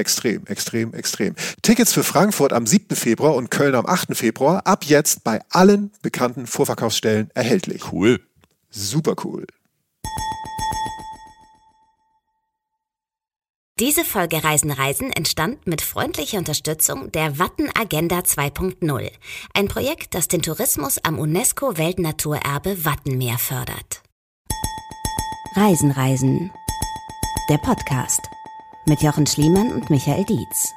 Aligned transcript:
Extrem, 0.00 0.46
extrem, 0.46 0.94
extrem. 0.94 1.34
Tickets 1.60 1.92
für 1.92 2.02
Frankfurt 2.02 2.54
am 2.54 2.66
7. 2.66 2.96
Februar 2.96 3.34
und 3.34 3.50
Köln 3.50 3.74
am 3.74 3.84
8. 3.84 4.16
Februar 4.16 4.66
ab 4.66 4.84
jetzt 4.84 5.24
bei 5.24 5.42
allen 5.50 5.92
bekannten 6.00 6.46
Vorverkaufsstellen 6.46 7.30
erhältlich. 7.34 7.92
Cool. 7.92 8.18
Super 8.70 9.14
cool. 9.24 9.46
Diese 13.78 14.06
Folge 14.06 14.42
Reisen 14.42 14.70
Reisen 14.70 15.12
entstand 15.12 15.66
mit 15.66 15.82
freundlicher 15.82 16.38
Unterstützung 16.38 17.12
der 17.12 17.38
Watten 17.38 17.68
Agenda 17.78 18.20
2.0, 18.20 19.10
ein 19.52 19.68
Projekt, 19.68 20.14
das 20.14 20.28
den 20.28 20.40
Tourismus 20.40 20.98
am 21.04 21.18
UNESCO 21.18 21.76
Weltnaturerbe 21.76 22.86
Wattenmeer 22.86 23.36
fördert. 23.36 24.02
Reisen 25.56 25.90
Reisen. 25.90 26.50
Der 27.50 27.58
Podcast 27.58 28.20
mit 28.86 29.02
Jochen 29.02 29.26
Schliemann 29.26 29.72
und 29.72 29.90
Michael 29.90 30.24
Dietz. 30.24 30.72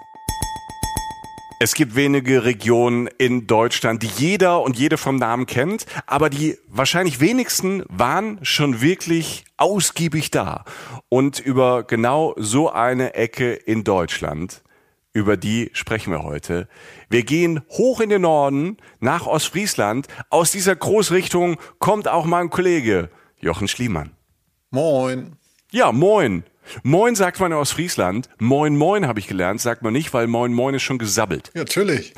Es 1.59 1.75
gibt 1.75 1.95
wenige 1.95 2.43
Regionen 2.43 3.07
in 3.17 3.47
Deutschland, 3.47 4.03
die 4.03 4.09
jeder 4.17 4.61
und 4.61 4.77
jede 4.77 4.97
vom 4.97 5.15
Namen 5.15 5.45
kennt, 5.45 5.85
aber 6.07 6.29
die 6.29 6.57
wahrscheinlich 6.67 7.21
wenigsten 7.21 7.83
waren 7.87 8.39
schon 8.41 8.81
wirklich 8.81 9.45
ausgiebig 9.55 10.29
da. 10.29 10.65
Und 11.07 11.39
über 11.39 11.83
genau 11.83 12.33
so 12.37 12.69
eine 12.69 13.13
Ecke 13.13 13.53
in 13.53 13.85
Deutschland, 13.85 14.61
über 15.13 15.37
die 15.37 15.69
sprechen 15.71 16.11
wir 16.11 16.23
heute. 16.23 16.67
Wir 17.09 17.23
gehen 17.23 17.61
hoch 17.69 18.01
in 18.01 18.09
den 18.09 18.23
Norden, 18.23 18.77
nach 18.99 19.25
Ostfriesland. 19.25 20.07
Aus 20.29 20.51
dieser 20.51 20.75
Großrichtung 20.75 21.57
kommt 21.79 22.09
auch 22.09 22.25
mein 22.25 22.49
Kollege 22.49 23.09
Jochen 23.39 23.69
Schliemann. 23.69 24.11
Moin. 24.69 25.37
Ja, 25.71 25.93
moin. 25.93 26.43
Moin 26.83 27.15
sagt 27.15 27.39
man 27.39 27.53
aus 27.53 27.71
Friesland. 27.71 28.29
Moin 28.39 28.75
Moin 28.75 29.07
habe 29.07 29.19
ich 29.19 29.27
gelernt, 29.27 29.61
sagt 29.61 29.81
man 29.81 29.93
nicht, 29.93 30.13
weil 30.13 30.27
Moin 30.27 30.53
Moin 30.53 30.75
ist 30.75 30.83
schon 30.83 30.97
gesabbelt. 30.97 31.51
Ja, 31.53 31.61
natürlich. 31.61 32.13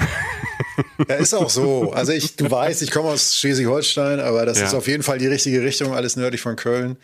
ja, 1.10 1.16
ist 1.16 1.34
auch 1.34 1.50
so. 1.50 1.92
Also 1.92 2.12
ich, 2.12 2.36
du 2.36 2.50
weißt, 2.50 2.82
ich 2.82 2.92
komme 2.92 3.10
aus 3.10 3.36
Schleswig-Holstein, 3.38 4.20
aber 4.20 4.46
das 4.46 4.60
ja. 4.60 4.66
ist 4.66 4.74
auf 4.74 4.88
jeden 4.88 5.04
Fall 5.04 5.18
die 5.18 5.28
richtige 5.28 5.64
Richtung, 5.64 5.94
alles 5.94 6.16
nördlich 6.16 6.42
von 6.42 6.56
Köln. 6.56 6.98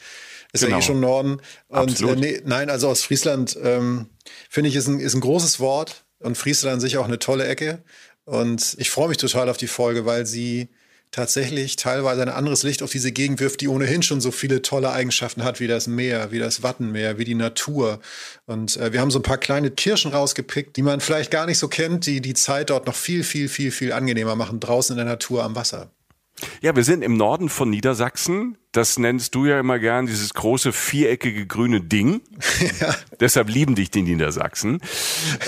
Ist 0.53 0.62
genau. 0.62 0.78
ja 0.78 0.80
eh 0.80 0.85
schon 0.85 1.00
Norden. 1.00 1.41
Und 1.68 2.01
äh, 2.01 2.16
nee, 2.16 2.41
nein, 2.46 2.69
also 2.69 2.90
aus 2.90 3.03
Friesland 3.03 3.57
ähm, 3.63 4.07
finde 4.50 4.69
ich 4.69 4.75
ist 4.75 4.88
ein, 4.88 5.00
ist 5.00 5.13
ein 5.13 5.22
großes 5.22 5.59
Wort 5.59 6.03
und 6.19 6.38
Friesland 6.38 6.75
an 6.75 6.80
sich 6.80 6.97
auch 6.97 7.06
eine 7.06 7.19
tolle 7.19 7.46
Ecke. 7.47 7.84
Und 8.25 8.75
ich 8.78 8.90
freue 8.90 9.07
mich 9.07 9.18
total 9.18 9.50
auf 9.50 9.57
die 9.57 9.68
Folge, 9.68 10.06
weil 10.06 10.25
sie 10.25 10.69
tatsächlich 11.11 11.75
teilweise 11.75 12.22
ein 12.22 12.29
anderes 12.29 12.63
Licht 12.63 12.81
auf 12.81 12.91
diese 12.91 13.11
Gegend 13.11 13.39
wirft, 13.39 13.61
die 13.61 13.67
ohnehin 13.67 14.01
schon 14.01 14.22
so 14.22 14.31
viele 14.31 14.61
tolle 14.61 14.91
Eigenschaften 14.91 15.44
hat, 15.44 15.59
wie 15.59 15.67
das 15.67 15.88
Meer, 15.88 16.31
wie 16.31 16.39
das 16.39 16.63
Wattenmeer, 16.63 17.17
wie 17.17 17.25
die 17.25 17.35
Natur. 17.35 17.99
Und 18.45 18.77
äh, 18.77 18.94
wir 18.94 19.01
haben 19.01 19.11
so 19.11 19.19
ein 19.19 19.23
paar 19.23 19.38
kleine 19.38 19.71
Kirschen 19.71 20.11
rausgepickt, 20.11 20.77
die 20.77 20.81
man 20.81 21.01
vielleicht 21.01 21.31
gar 21.31 21.45
nicht 21.45 21.59
so 21.59 21.67
kennt, 21.67 22.05
die 22.05 22.21
die 22.21 22.33
Zeit 22.33 22.69
dort 22.69 22.88
noch 22.88 22.95
viel, 22.95 23.23
viel, 23.23 23.50
viel, 23.50 23.71
viel 23.71 23.91
angenehmer 23.94 24.35
machen, 24.35 24.59
draußen 24.59 24.94
in 24.94 24.97
der 24.97 25.13
Natur 25.13 25.44
am 25.44 25.55
Wasser. 25.55 25.91
Ja, 26.62 26.75
wir 26.75 26.84
sind 26.84 27.03
im 27.03 27.18
Norden 27.18 27.50
von 27.50 27.69
Niedersachsen. 27.69 28.58
Das 28.72 28.97
nennst 28.97 29.36
du 29.36 29.46
ja 29.46 29.59
immer 29.59 29.80
gern, 29.80 30.06
dieses 30.06 30.34
große 30.34 30.72
viereckige 30.72 31.46
grüne 31.46 31.81
Ding. 31.81 32.22
Ja. 32.80 32.96
Deshalb 33.19 33.50
lieben 33.50 33.75
dich 33.75 33.92
die 33.92 34.02
Niedersachsen. 34.02 34.81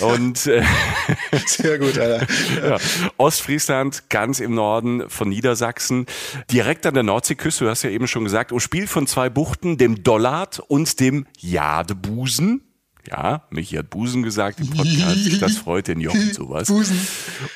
Und 0.02 0.46
äh, 0.46 0.64
sehr 1.46 1.80
gut, 1.80 1.98
Alter. 1.98 2.28
Ja. 2.64 2.78
Ostfriesland, 3.18 4.10
ganz 4.10 4.40
im 4.40 4.54
Norden 4.54 5.10
von 5.10 5.30
Niedersachsen, 5.30 6.06
direkt 6.52 6.86
an 6.86 6.94
der 6.94 7.04
Nordseeküste. 7.04 7.66
Du 7.66 7.70
hast 7.70 7.84
ja 7.84 7.90
eben 7.90 8.08
schon 8.08 8.24
gesagt, 8.24 8.52
umspielt 8.52 8.90
von 8.90 9.08
zwei 9.08 9.30
Buchten, 9.30 9.78
dem 9.78 10.04
Dollard 10.04 10.60
und 10.60 11.00
dem 11.00 11.26
Jadebusen. 11.40 12.62
Ja, 13.08 13.46
Michi 13.50 13.76
hat 13.76 13.90
Busen 13.90 14.24
gesagt 14.24 14.60
im 14.60 14.70
Podcast. 14.70 15.20
Das 15.42 15.58
freut 15.58 15.88
den 15.88 16.00
Jochen 16.00 16.32
sowas. 16.34 16.68
Busen. 16.68 17.06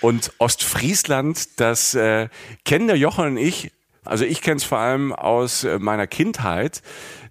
Und 0.02 0.34
Ostfriesland, 0.40 1.60
das 1.60 1.94
äh, 1.94 2.28
kennen 2.66 2.88
der 2.88 2.98
Jochen 2.98 3.26
und 3.26 3.38
ich. 3.38 3.72
Also 4.04 4.24
ich 4.26 4.42
kenne 4.42 4.58
es 4.58 4.64
vor 4.64 4.78
allem 4.80 5.14
aus 5.14 5.64
äh, 5.64 5.80
meiner 5.80 6.08
Kindheit. 6.08 6.82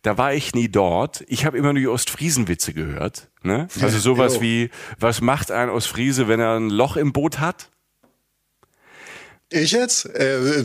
Da 0.03 0.19
war 0.19 0.34
ich 0.34 0.54
nie 0.54 0.69
dort. 0.69 1.25
Ich 1.27 1.44
habe 1.44 1.59
immer 1.59 1.72
nur 1.72 1.81
die 1.81 1.88
Ostfriesenwitze 1.88 2.72
gehört. 2.72 3.28
Ne? 3.43 3.69
Also 3.81 3.99
sowas 3.99 4.41
wie, 4.41 4.71
was 4.98 5.21
macht 5.21 5.50
ein 5.50 5.69
Ostfriese, 5.69 6.28
wenn 6.28 6.41
er 6.41 6.56
ein 6.56 6.71
Loch 6.71 6.97
im 6.97 7.12
Boot 7.12 7.41
hat? 7.41 7.71
Ich 9.48 9.72
jetzt? 9.72 10.06
Äh, 10.06 10.65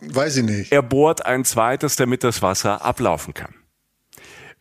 weiß 0.00 0.36
ich 0.38 0.44
nicht. 0.44 0.72
Er 0.72 0.82
bohrt 0.82 1.24
ein 1.24 1.44
zweites, 1.44 1.96
damit 1.96 2.24
das 2.24 2.42
Wasser 2.42 2.84
ablaufen 2.84 3.34
kann. 3.34 3.54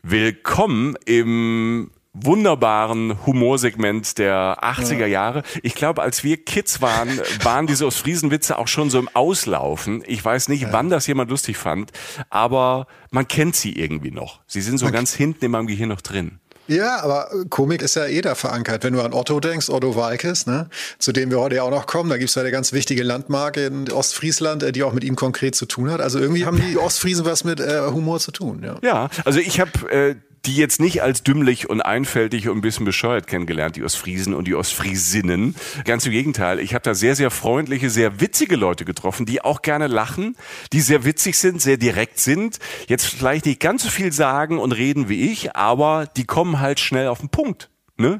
Willkommen 0.04 0.96
im 1.06 1.92
wunderbaren 2.24 3.26
Humorsegment 3.26 4.18
der 4.18 4.58
80er 4.62 5.06
Jahre. 5.06 5.44
Ich 5.64 5.76
glaube, 5.76 6.02
als 6.02 6.24
wir 6.24 6.38
Kids 6.38 6.82
waren, 6.82 7.22
waren 7.44 7.68
diese 7.68 7.86
Ostfriesenwitze 7.86 8.58
auch 8.58 8.68
schon 8.68 8.90
so 8.90 9.00
im 9.00 9.10
Auslaufen. 9.14 10.04
Ich 10.08 10.24
weiß 10.24 10.50
nicht, 10.50 10.64
ja. 10.64 10.74
wann 10.74 10.90
das 10.90 11.08
jemand 11.08 11.30
lustig 11.30 11.58
fand, 11.58 11.92
aber 12.30 12.88
man 13.12 13.28
kennt 13.28 13.56
sie 13.56 13.74
irgendwie 13.74 14.12
noch. 14.12 14.42
Sie 14.48 14.62
sind 14.62 14.78
so 14.78 14.86
okay. 14.86 14.96
ganz 14.96 15.14
hinten 15.14 15.46
in 15.46 15.52
meinem 15.52 15.68
Gehirn 15.68 15.90
noch 15.90 16.02
drin. 16.02 16.40
Ja, 16.68 17.02
aber 17.02 17.30
Komik 17.50 17.82
ist 17.82 17.96
ja 17.96 18.06
eh 18.06 18.22
da 18.22 18.36
verankert. 18.36 18.84
Wenn 18.84 18.94
du 18.94 19.02
an 19.02 19.14
Otto 19.14 19.40
denkst, 19.40 19.70
Otto 19.70 19.96
Walkes, 19.96 20.46
ne, 20.48 20.70
zu 21.00 21.14
dem 21.14 21.32
wir 21.32 21.40
heute 21.40 21.56
ja 21.56 21.64
auch 21.64 21.72
noch 21.72 21.88
kommen, 21.88 22.10
da 22.10 22.18
gibt's 22.18 22.36
ja 22.36 22.42
eine 22.42 22.52
ganz 22.52 22.74
wichtige 22.74 23.04
Landmarke 23.04 23.66
in 23.66 23.90
Ostfriesland, 23.90 24.64
äh, 24.64 24.72
die 24.72 24.84
auch 24.84 24.94
mit 24.94 25.04
ihm 25.04 25.16
konkret 25.16 25.56
zu 25.56 25.66
tun 25.66 25.90
hat. 25.90 26.02
Also 26.02 26.20
irgendwie 26.20 26.46
haben 26.46 26.60
die 26.60 26.78
Ostfriesen 26.78 27.26
was 27.26 27.46
mit 27.46 27.60
äh, 27.60 27.88
Humor 27.90 28.20
zu 28.20 28.32
tun. 28.32 28.64
Ja, 28.64 28.76
ja 28.82 29.10
also 29.24 29.40
ich 29.40 29.62
habe 29.62 29.90
äh, 29.90 30.16
die 30.48 30.56
jetzt 30.56 30.80
nicht 30.80 31.04
als 31.04 31.24
dümmlich 31.24 31.70
und 31.70 31.82
einfältig 31.82 32.48
und 32.48 32.58
ein 32.58 32.62
bisschen 32.62 32.86
bescheuert 32.86 33.28
kennengelernt, 33.28 33.76
die 33.76 33.84
Ostfriesen 33.84 34.34
und 34.34 34.48
die 34.48 34.56
Ostfriesinnen. 34.56 35.56
Ganz 35.84 36.06
im 36.06 36.14
Gegenteil, 36.14 36.60
ich 36.60 36.74
habe 36.74 36.84
da 36.84 36.96
sehr, 36.96 37.16
sehr 37.16 37.32
freundliche, 37.32 37.90
sehr 37.90 38.22
witzige 38.22 38.56
Leute 38.56 38.86
getroffen, 38.86 39.26
die 39.26 39.42
auch 39.42 39.62
gerne 39.62 39.88
lachen, 39.88 40.38
die 40.72 40.82
sehr 40.82 41.04
witzig 41.04 41.38
sind, 41.38 41.62
sehr 41.62 41.78
direkt 41.78 42.20
sind, 42.20 42.60
jetzt 42.88 43.06
vielleicht 43.06 43.46
nicht 43.46 43.60
ganz 43.60 43.84
so 43.84 43.90
viel 43.90 44.14
sagen 44.14 44.58
und 44.58 44.72
reden 44.72 45.10
wie 45.10 45.30
ich, 45.32 45.56
aber 45.56 46.08
die 46.08 46.26
kommen 46.26 46.60
halt 46.60 46.80
schnell 46.80 47.08
auf 47.08 47.20
den 47.20 47.30
Punkt. 47.30 47.70
Ne? 47.98 48.20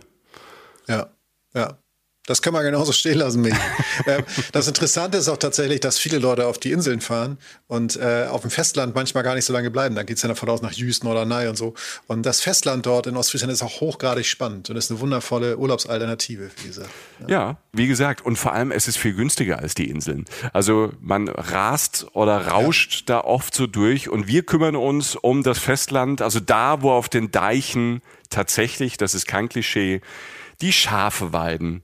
Ja, 0.88 1.08
ja. 1.54 1.78
Das 2.28 2.42
kann 2.42 2.54
man 2.54 2.64
genauso 2.64 2.92
stehen 2.92 3.18
lassen, 3.18 3.42
Michi. 3.42 3.58
Ähm, 4.06 4.24
das 4.52 4.68
Interessante 4.68 5.18
ist 5.18 5.28
auch 5.28 5.38
tatsächlich, 5.38 5.80
dass 5.80 5.98
viele 5.98 6.20
Leute 6.20 6.46
auf 6.46 6.60
die 6.60 6.72
Inseln 6.72 7.02
fahren 7.02 7.40
und 7.66 7.96
äh, 7.96 8.28
auf 8.30 8.42
dem 8.42 8.52
Festland 8.52 8.94
manchmal 8.94 9.24
gar 9.24 9.34
nicht 9.34 9.46
so 9.46 9.54
lange 9.54 9.72
bleiben. 9.72 9.96
Da 9.96 10.04
geht 10.04 10.18
es 10.18 10.24
ja 10.24 10.30
davon 10.30 10.50
aus 10.50 10.62
nach 10.62 10.72
Jüsten 10.72 11.08
oder 11.08 11.26
Ney 11.26 11.48
und 11.48 11.58
so. 11.58 11.74
Und 12.06 12.24
das 12.24 12.42
Festland 12.42 12.86
dort 12.86 13.08
in 13.08 13.18
Ostfriesland 13.18 13.52
ist 13.52 13.64
auch 13.64 13.82
hochgradig 13.82 14.26
spannend 14.28 14.70
und 14.70 14.78
ist 14.78 14.92
eine 14.92 15.00
wundervolle 15.00 15.58
Urlaubsalternative 15.58 16.50
für 16.50 16.64
diese. 16.64 16.86
Ja. 17.22 17.28
ja, 17.28 17.58
wie 17.74 17.88
gesagt, 17.88 18.24
und 18.24 18.36
vor 18.36 18.54
allem 18.54 18.72
es 18.72 18.88
ist 18.88 18.98
viel 18.98 19.14
günstiger 19.14 19.60
als 19.60 19.74
die 19.74 19.90
Inseln. 19.90 20.26
Also 20.54 20.92
man 21.02 21.28
rast 21.28 22.06
oder 22.14 22.48
rauscht 22.48 23.10
ja. 23.10 23.16
da 23.16 23.22
oft 23.22 23.56
so 23.56 23.66
durch 23.66 24.10
und 24.10 24.28
wir 24.28 24.44
kümmern 24.44 24.76
uns 24.76 25.16
um 25.16 25.42
das 25.42 25.58
Festland, 25.58 26.22
also 26.22 26.40
da, 26.40 26.82
wo 26.84 26.92
auf 26.92 27.10
den 27.10 27.32
Deichen 27.32 28.02
tatsächlich, 28.30 28.98
das 28.98 29.16
ist 29.16 29.28
kein 29.28 29.50
Klischee, 29.50 30.02
die 30.62 30.74
Schafe 30.74 31.34
weiden, 31.34 31.84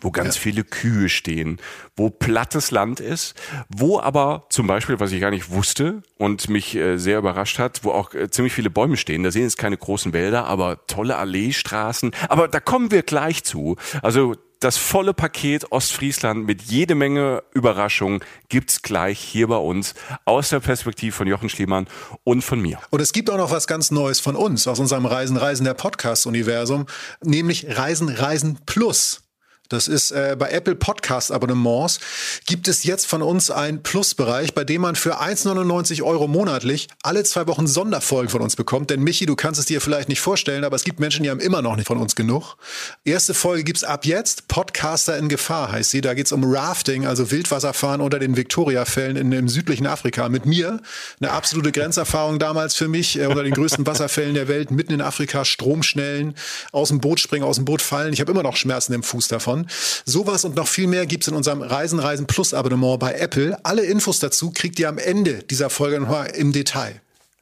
wo 0.00 0.10
ganz 0.10 0.36
ja. 0.36 0.42
viele 0.42 0.64
Kühe 0.64 1.08
stehen, 1.08 1.58
wo 1.96 2.10
plattes 2.10 2.70
Land 2.70 3.00
ist, 3.00 3.34
wo 3.68 4.00
aber 4.00 4.46
zum 4.50 4.66
Beispiel, 4.66 5.00
was 5.00 5.12
ich 5.12 5.20
gar 5.20 5.30
nicht 5.30 5.50
wusste 5.50 6.02
und 6.16 6.48
mich 6.48 6.74
äh, 6.74 6.98
sehr 6.98 7.18
überrascht 7.18 7.58
hat, 7.58 7.84
wo 7.84 7.90
auch 7.90 8.14
äh, 8.14 8.30
ziemlich 8.30 8.52
viele 8.52 8.70
Bäume 8.70 8.96
stehen. 8.96 9.22
Da 9.22 9.30
sehen 9.30 9.42
jetzt 9.42 9.58
keine 9.58 9.76
großen 9.76 10.12
Wälder, 10.12 10.46
aber 10.46 10.86
tolle 10.86 11.16
Alleestraßen. 11.16 12.12
Aber 12.28 12.48
da 12.48 12.60
kommen 12.60 12.90
wir 12.90 13.02
gleich 13.02 13.44
zu. 13.44 13.76
Also 14.02 14.34
das 14.60 14.76
volle 14.76 15.14
Paket 15.14 15.70
Ostfriesland 15.70 16.44
mit 16.44 16.62
jede 16.62 16.94
Menge 16.94 17.42
Überraschungen 17.54 18.20
gibt's 18.48 18.82
gleich 18.82 19.20
hier 19.20 19.46
bei 19.48 19.56
uns 19.56 19.94
aus 20.24 20.50
der 20.50 20.60
Perspektive 20.60 21.12
von 21.12 21.28
Jochen 21.28 21.48
Schliemann 21.48 21.86
und 22.24 22.42
von 22.42 22.60
mir. 22.60 22.78
Und 22.90 23.00
es 23.00 23.12
gibt 23.12 23.30
auch 23.30 23.36
noch 23.36 23.50
was 23.50 23.66
ganz 23.66 23.90
Neues 23.90 24.20
von 24.20 24.34
uns 24.34 24.66
aus 24.66 24.80
unserem 24.80 25.06
Reisen 25.06 25.36
Reisen 25.36 25.64
der 25.64 25.74
Podcast 25.74 26.26
Universum, 26.26 26.86
nämlich 27.22 27.78
Reisen 27.78 28.08
Reisen 28.08 28.58
Plus. 28.66 29.27
Das 29.68 29.86
ist 29.86 30.12
äh, 30.12 30.34
bei 30.38 30.50
Apple 30.50 30.74
Podcast 30.74 31.30
Abonnements 31.30 32.00
gibt 32.46 32.68
es 32.68 32.84
jetzt 32.84 33.06
von 33.06 33.20
uns 33.20 33.50
einen 33.50 33.82
Plusbereich, 33.82 34.54
bei 34.54 34.64
dem 34.64 34.80
man 34.80 34.96
für 34.96 35.20
1,99 35.20 36.02
Euro 36.02 36.26
monatlich 36.26 36.88
alle 37.02 37.22
zwei 37.24 37.46
Wochen 37.46 37.66
Sonderfolgen 37.66 38.30
von 38.30 38.40
uns 38.40 38.56
bekommt. 38.56 38.88
Denn 38.88 39.02
Michi, 39.02 39.26
du 39.26 39.36
kannst 39.36 39.60
es 39.60 39.66
dir 39.66 39.82
vielleicht 39.82 40.08
nicht 40.08 40.20
vorstellen, 40.20 40.64
aber 40.64 40.74
es 40.74 40.84
gibt 40.84 41.00
Menschen, 41.00 41.22
die 41.22 41.28
haben 41.28 41.40
immer 41.40 41.60
noch 41.60 41.76
nicht 41.76 41.86
von 41.86 41.98
uns 41.98 42.16
genug. 42.16 42.56
Erste 43.04 43.34
Folge 43.34 43.62
gibt's 43.62 43.84
ab 43.84 44.06
jetzt. 44.06 44.48
Podcaster 44.48 45.18
in 45.18 45.28
Gefahr 45.28 45.70
heißt 45.70 45.90
sie. 45.90 46.00
Da 46.00 46.14
geht's 46.14 46.32
um 46.32 46.44
Rafting, 46.44 47.06
also 47.06 47.30
Wildwasserfahren 47.30 48.00
unter 48.00 48.18
den 48.18 48.38
Victoria-Fällen 48.38 49.16
in, 49.16 49.32
im 49.32 49.48
südlichen 49.48 49.86
Afrika. 49.86 50.30
Mit 50.30 50.46
mir 50.46 50.80
eine 51.20 51.32
absolute 51.32 51.72
Grenzerfahrung 51.72 52.38
damals 52.38 52.74
für 52.74 52.88
mich 52.88 53.18
äh, 53.18 53.26
unter 53.26 53.42
den 53.42 53.52
größten 53.52 53.86
Wasserfällen 53.86 54.32
der 54.32 54.48
Welt, 54.48 54.70
mitten 54.70 54.94
in 54.94 55.02
Afrika, 55.02 55.44
Stromschnellen, 55.44 56.34
aus 56.72 56.88
dem 56.88 57.00
Boot 57.00 57.20
springen, 57.20 57.44
aus 57.44 57.56
dem 57.56 57.66
Boot 57.66 57.82
fallen. 57.82 58.14
Ich 58.14 58.20
habe 58.20 58.32
immer 58.32 58.42
noch 58.42 58.56
Schmerzen 58.56 58.94
im 58.94 59.02
Fuß 59.02 59.28
davon 59.28 59.57
anschauen. 59.58 59.66
Sowas 60.04 60.44
und 60.44 60.56
noch 60.56 60.68
viel 60.68 60.86
mehr 60.86 61.06
gibt 61.06 61.24
es 61.24 61.28
in 61.28 61.34
unserem 61.34 61.62
Reisen 61.62 61.98
Reisen 61.98 62.26
Plus 62.26 62.54
Abonnement 62.54 62.98
bei 62.98 63.14
Apple. 63.14 63.58
Alle 63.64 63.84
Infos 63.84 64.20
dazu 64.20 64.50
kriegt 64.50 64.78
ihr 64.78 64.88
am 64.88 64.98
Ende 64.98 65.42
dieser 65.44 65.70
Folge 65.70 66.00
nochmal 66.00 66.28
im 66.28 66.52
Detail. 66.52 67.00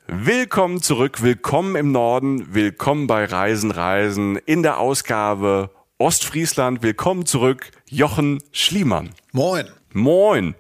Willkommen 0.08 0.82
zurück, 0.82 1.22
willkommen 1.22 1.74
im 1.74 1.90
Norden, 1.90 2.54
willkommen 2.54 3.08
bei 3.08 3.24
Reisen 3.24 3.72
Reisen 3.72 4.36
in 4.36 4.62
der 4.62 4.78
Ausgabe 4.78 5.70
Ostfriesland. 5.98 6.82
Willkommen 6.82 7.26
zurück, 7.26 7.70
Jochen 7.88 8.40
Schliemann. 8.52 9.10
Moin. 9.32 9.66
Moin, 9.92 10.54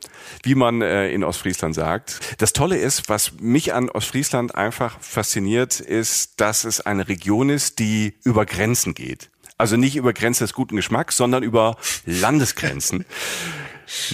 wie 0.44 0.54
man 0.54 0.80
äh, 0.80 1.10
in 1.10 1.22
Ostfriesland 1.22 1.74
sagt. 1.74 2.20
Das 2.38 2.54
Tolle 2.54 2.78
ist, 2.78 3.10
was 3.10 3.32
mich 3.38 3.74
an 3.74 3.90
Ostfriesland 3.90 4.54
einfach 4.54 4.98
fasziniert, 5.00 5.78
ist, 5.78 6.40
dass 6.40 6.64
es 6.64 6.80
eine 6.80 7.06
Region 7.06 7.50
ist, 7.50 7.78
die 7.78 8.14
über 8.24 8.46
Grenzen 8.46 8.94
geht. 8.94 9.30
Also 9.58 9.76
nicht 9.76 9.96
über 9.96 10.12
Grenzen 10.12 10.44
des 10.44 10.52
guten 10.52 10.76
Geschmacks, 10.76 11.16
sondern 11.16 11.42
über 11.42 11.76
Landesgrenzen. 12.04 13.04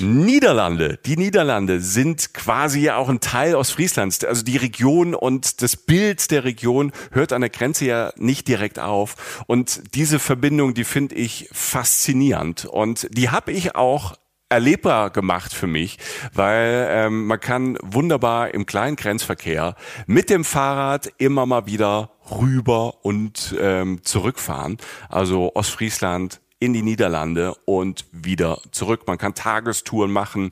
Niederlande. 0.01 0.99
Die 1.07 1.17
Niederlande 1.17 1.81
sind 1.81 2.35
quasi 2.35 2.81
ja 2.81 2.97
auch 2.97 3.09
ein 3.09 3.21
Teil 3.21 3.55
Ostfrieslands. 3.55 4.23
Also 4.25 4.43
die 4.43 4.57
Region 4.57 5.15
und 5.15 5.63
das 5.63 5.77
Bild 5.77 6.31
der 6.31 6.45
Region 6.45 6.93
hört 7.11 7.33
an 7.33 7.41
der 7.41 7.51
Grenze 7.51 7.87
ja 7.87 8.13
nicht 8.17 8.49
direkt 8.49 8.79
auf. 8.79 9.45
Und 9.47 9.95
diese 9.95 10.19
Verbindung, 10.19 10.75
die 10.75 10.85
finde 10.85 11.15
ich 11.15 11.49
faszinierend. 11.53 12.67
Und 12.67 13.09
die 13.11 13.31
habe 13.31 13.53
ich 13.53 13.75
auch 13.75 14.15
erlebbar 14.53 15.09
gemacht 15.09 15.55
für 15.55 15.67
mich, 15.67 15.99
weil 16.35 16.87
ähm, 16.91 17.27
man 17.27 17.41
kann 17.41 17.79
wunderbar 17.83 18.53
im 18.53 18.67
kleinen 18.67 18.97
Grenzverkehr 18.97 19.77
mit 20.07 20.29
dem 20.29 20.45
Fahrrad 20.45 21.11
immer 21.17 21.47
mal 21.47 21.67
wieder 21.67 22.11
rüber 22.31 23.03
und 23.03 23.57
ähm, 23.59 24.05
zurückfahren. 24.05 24.77
Also 25.09 25.53
Ostfriesland 25.55 26.41
in 26.59 26.75
die 26.75 26.83
Niederlande 26.83 27.55
und 27.65 28.05
wieder 28.13 28.61
zurück. 28.73 29.05
Man 29.07 29.17
kann 29.17 29.35
Tagestouren 29.35 30.13
machen. 30.13 30.51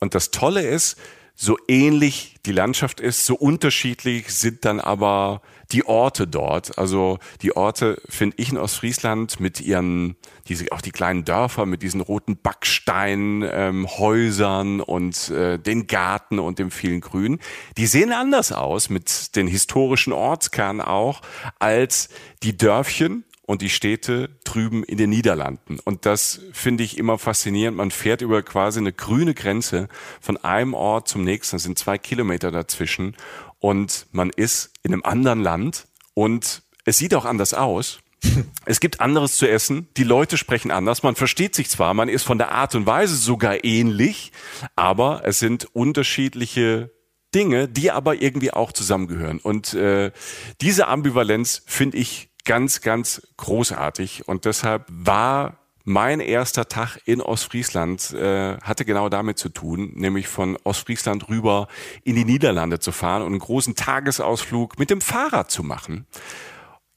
Und 0.00 0.14
das 0.14 0.30
Tolle 0.30 0.62
ist, 0.62 0.96
so 1.34 1.56
ähnlich 1.68 2.36
die 2.46 2.52
Landschaft 2.52 2.98
ist, 2.98 3.26
so 3.26 3.36
unterschiedlich 3.36 4.34
sind 4.34 4.64
dann 4.64 4.80
aber 4.80 5.42
die 5.72 5.86
Orte 5.86 6.26
dort. 6.26 6.78
Also 6.78 7.18
die 7.42 7.54
Orte 7.56 8.00
finde 8.08 8.36
ich 8.38 8.50
in 8.50 8.58
Ostfriesland 8.58 9.40
mit 9.40 9.60
ihren, 9.60 10.16
diese, 10.48 10.72
auch 10.72 10.80
die 10.80 10.92
kleinen 10.92 11.24
Dörfer 11.24 11.66
mit 11.66 11.82
diesen 11.82 12.00
roten 12.00 12.40
Backsteinhäusern 12.40 14.78
ähm, 14.78 14.80
und 14.80 15.30
äh, 15.30 15.58
den 15.58 15.86
Garten 15.86 16.38
und 16.38 16.58
dem 16.58 16.70
vielen 16.70 17.00
Grün, 17.00 17.38
die 17.76 17.86
sehen 17.86 18.12
anders 18.12 18.52
aus 18.52 18.88
mit 18.88 19.36
den 19.36 19.46
historischen 19.46 20.12
Ortskernen 20.12 20.80
auch 20.80 21.20
als 21.58 22.08
die 22.42 22.56
Dörfchen 22.56 23.24
und 23.48 23.62
die 23.62 23.70
Städte 23.70 24.28
drüben 24.44 24.84
in 24.84 24.98
den 24.98 25.08
Niederlanden. 25.08 25.78
Und 25.82 26.04
das 26.04 26.42
finde 26.52 26.84
ich 26.84 26.98
immer 26.98 27.16
faszinierend. 27.16 27.78
Man 27.78 27.90
fährt 27.90 28.20
über 28.20 28.42
quasi 28.42 28.78
eine 28.78 28.92
grüne 28.92 29.32
Grenze 29.32 29.88
von 30.20 30.36
einem 30.36 30.74
Ort 30.74 31.08
zum 31.08 31.24
nächsten. 31.24 31.56
Das 31.56 31.62
sind 31.62 31.78
zwei 31.78 31.96
Kilometer 31.96 32.50
dazwischen. 32.50 33.16
Und 33.58 34.06
man 34.12 34.30
ist 34.30 34.72
in 34.82 34.92
einem 34.92 35.02
anderen 35.02 35.40
Land 35.40 35.88
und 36.14 36.62
es 36.84 36.98
sieht 36.98 37.14
auch 37.14 37.24
anders 37.24 37.54
aus. 37.54 38.00
Es 38.64 38.80
gibt 38.80 39.00
anderes 39.00 39.38
zu 39.38 39.48
essen, 39.48 39.88
die 39.96 40.04
Leute 40.04 40.36
sprechen 40.36 40.70
anders, 40.70 41.02
man 41.02 41.14
versteht 41.14 41.54
sich 41.54 41.70
zwar, 41.70 41.94
man 41.94 42.10
ist 42.10 42.24
von 42.24 42.36
der 42.36 42.52
Art 42.52 42.74
und 42.74 42.84
Weise 42.84 43.16
sogar 43.16 43.64
ähnlich, 43.64 44.32
aber 44.76 45.22
es 45.24 45.38
sind 45.38 45.74
unterschiedliche 45.74 46.90
Dinge, 47.34 47.68
die 47.68 47.90
aber 47.90 48.20
irgendwie 48.20 48.52
auch 48.52 48.72
zusammengehören. 48.72 49.38
Und 49.38 49.72
äh, 49.74 50.12
diese 50.60 50.88
Ambivalenz 50.88 51.62
finde 51.66 51.96
ich 51.96 52.30
ganz, 52.44 52.80
ganz 52.80 53.22
großartig. 53.36 54.26
Und 54.26 54.44
deshalb 54.44 54.86
war 54.88 55.58
mein 55.88 56.20
erster 56.20 56.68
Tag 56.68 56.98
in 57.06 57.22
Ostfriesland 57.22 58.12
äh, 58.12 58.58
hatte 58.58 58.84
genau 58.84 59.08
damit 59.08 59.38
zu 59.38 59.48
tun, 59.48 59.92
nämlich 59.94 60.28
von 60.28 60.58
Ostfriesland 60.62 61.30
rüber 61.30 61.66
in 62.04 62.14
die 62.14 62.26
Niederlande 62.26 62.78
zu 62.78 62.92
fahren 62.92 63.22
und 63.22 63.28
einen 63.28 63.38
großen 63.38 63.74
Tagesausflug 63.74 64.78
mit 64.78 64.90
dem 64.90 65.00
Fahrrad 65.00 65.50
zu 65.50 65.62
machen. 65.62 66.06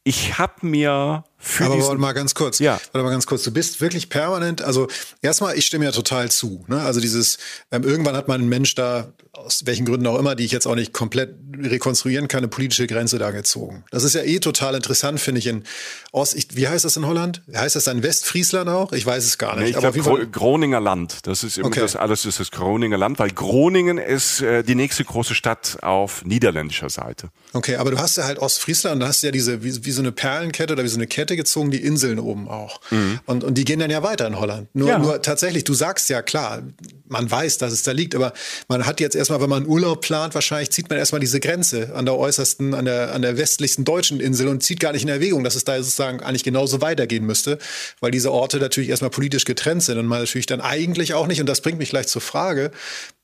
Ich 0.03 0.37
habe 0.37 0.67
mir 0.67 1.23
für 1.41 1.65
Aber 1.65 1.79
warte 1.79 1.97
mal 1.97 2.13
ganz 2.13 2.35
kurz. 2.35 2.59
Ja. 2.59 2.79
Warte 2.91 3.03
mal 3.03 3.09
ganz 3.09 3.25
kurz. 3.25 3.43
Du 3.43 3.51
bist 3.51 3.81
wirklich 3.81 4.09
permanent, 4.09 4.61
also 4.61 4.87
erstmal, 5.21 5.57
ich 5.57 5.65
stimme 5.65 5.85
ja 5.85 5.91
total 5.91 6.29
zu. 6.29 6.63
Ne? 6.67 6.81
Also 6.81 7.01
dieses, 7.01 7.39
ähm, 7.71 7.83
irgendwann 7.83 8.15
hat 8.15 8.27
man 8.27 8.41
einen 8.41 8.49
Mensch 8.49 8.75
da, 8.75 9.11
aus 9.33 9.65
welchen 9.65 9.85
Gründen 9.85 10.05
auch 10.07 10.19
immer, 10.19 10.35
die 10.35 10.45
ich 10.45 10.51
jetzt 10.51 10.67
auch 10.67 10.75
nicht 10.75 10.93
komplett 10.93 11.35
rekonstruieren 11.57 12.27
kann, 12.27 12.39
eine 12.39 12.47
politische 12.47 12.85
Grenze 12.85 13.17
da 13.17 13.31
gezogen. 13.31 13.83
Das 13.89 14.03
ist 14.03 14.13
ja 14.13 14.21
eh 14.21 14.39
total 14.39 14.75
interessant, 14.75 15.19
finde 15.19 15.39
ich, 15.39 15.47
in 15.47 15.63
Ost, 16.11 16.35
ich, 16.35 16.55
wie 16.55 16.67
heißt 16.67 16.85
das 16.85 16.97
in 16.97 17.07
Holland? 17.07 17.41
Heißt 17.53 17.75
das 17.75 17.85
dann 17.85 18.03
Westfriesland 18.03 18.69
auch? 18.69 18.91
Ich 18.91 19.05
weiß 19.05 19.23
es 19.23 19.37
gar 19.37 19.55
nicht. 19.55 19.63
Nee, 19.63 19.69
ich 19.71 19.77
glaube 19.77 19.99
Gro 19.99 20.19
Groninger 20.31 20.79
Land. 20.79 21.19
Das 21.23 21.43
ist 21.43 21.57
immer 21.57 21.67
okay. 21.67 21.79
das 21.79 21.95
alles 21.95 22.25
ist 22.25 22.39
das 22.39 22.51
Groninger 22.51 22.97
Land, 22.97 23.19
weil 23.19 23.31
Groningen 23.31 23.97
ist 23.97 24.41
äh, 24.41 24.63
die 24.63 24.75
nächste 24.75 25.05
große 25.05 25.33
Stadt 25.33 25.77
auf 25.81 26.25
niederländischer 26.25 26.89
Seite. 26.89 27.29
Okay, 27.53 27.77
aber 27.77 27.91
du 27.91 27.99
hast 27.99 28.17
ja 28.17 28.25
halt 28.25 28.39
Ostfriesland, 28.39 29.01
da 29.01 29.07
hast 29.07 29.23
du 29.23 29.27
ja 29.27 29.31
diese, 29.31 29.63
wie, 29.63 29.85
wie 29.85 29.91
so 29.91 30.01
eine 30.01 30.11
Perlenkette 30.11 30.73
oder 30.73 30.83
wie 30.83 30.89
so 30.89 30.97
eine 30.97 31.07
Kette 31.07 31.30
gezogen, 31.35 31.71
die 31.71 31.83
Inseln 31.83 32.19
oben 32.19 32.47
auch. 32.47 32.79
Mhm. 32.91 33.19
Und, 33.25 33.43
und 33.43 33.57
die 33.57 33.65
gehen 33.65 33.79
dann 33.79 33.91
ja 33.91 34.03
weiter 34.03 34.27
in 34.27 34.39
Holland. 34.39 34.69
Nur, 34.73 34.89
ja. 34.89 34.99
nur 34.99 35.21
tatsächlich, 35.21 35.63
du 35.63 35.73
sagst 35.73 36.09
ja 36.09 36.21
klar, 36.21 36.63
man 37.07 37.29
weiß, 37.29 37.57
dass 37.57 37.73
es 37.73 37.83
da 37.83 37.91
liegt, 37.91 38.15
aber 38.15 38.33
man 38.67 38.85
hat 38.85 38.99
jetzt 38.99 39.15
erstmal, 39.15 39.41
wenn 39.41 39.49
man 39.49 39.65
Urlaub 39.65 40.01
plant, 40.01 40.33
wahrscheinlich 40.33 40.71
zieht 40.71 40.89
man 40.89 40.97
erstmal 40.97 41.19
diese 41.19 41.39
Grenze 41.39 41.93
an 41.93 42.05
der 42.05 42.17
äußersten, 42.17 42.73
an 42.73 42.85
der, 42.85 43.13
an 43.13 43.21
der 43.21 43.37
westlichsten 43.37 43.85
deutschen 43.85 44.19
Insel 44.19 44.47
und 44.47 44.63
zieht 44.63 44.79
gar 44.79 44.93
nicht 44.93 45.03
in 45.03 45.09
Erwägung, 45.09 45.43
dass 45.43 45.55
es 45.55 45.63
da 45.63 45.77
sozusagen 45.77 46.21
eigentlich 46.21 46.43
genauso 46.43 46.81
weitergehen 46.81 47.25
müsste, 47.25 47.57
weil 47.99 48.11
diese 48.11 48.31
Orte 48.31 48.57
natürlich 48.57 48.89
erstmal 48.89 49.09
politisch 49.11 49.45
getrennt 49.45 49.83
sind 49.83 49.97
und 49.97 50.07
man 50.07 50.19
natürlich 50.19 50.45
dann 50.45 50.61
eigentlich 50.61 51.13
auch 51.13 51.27
nicht, 51.27 51.41
und 51.41 51.47
das 51.47 51.61
bringt 51.61 51.79
mich 51.79 51.89
gleich 51.89 52.07
zur 52.07 52.21
Frage, 52.21 52.71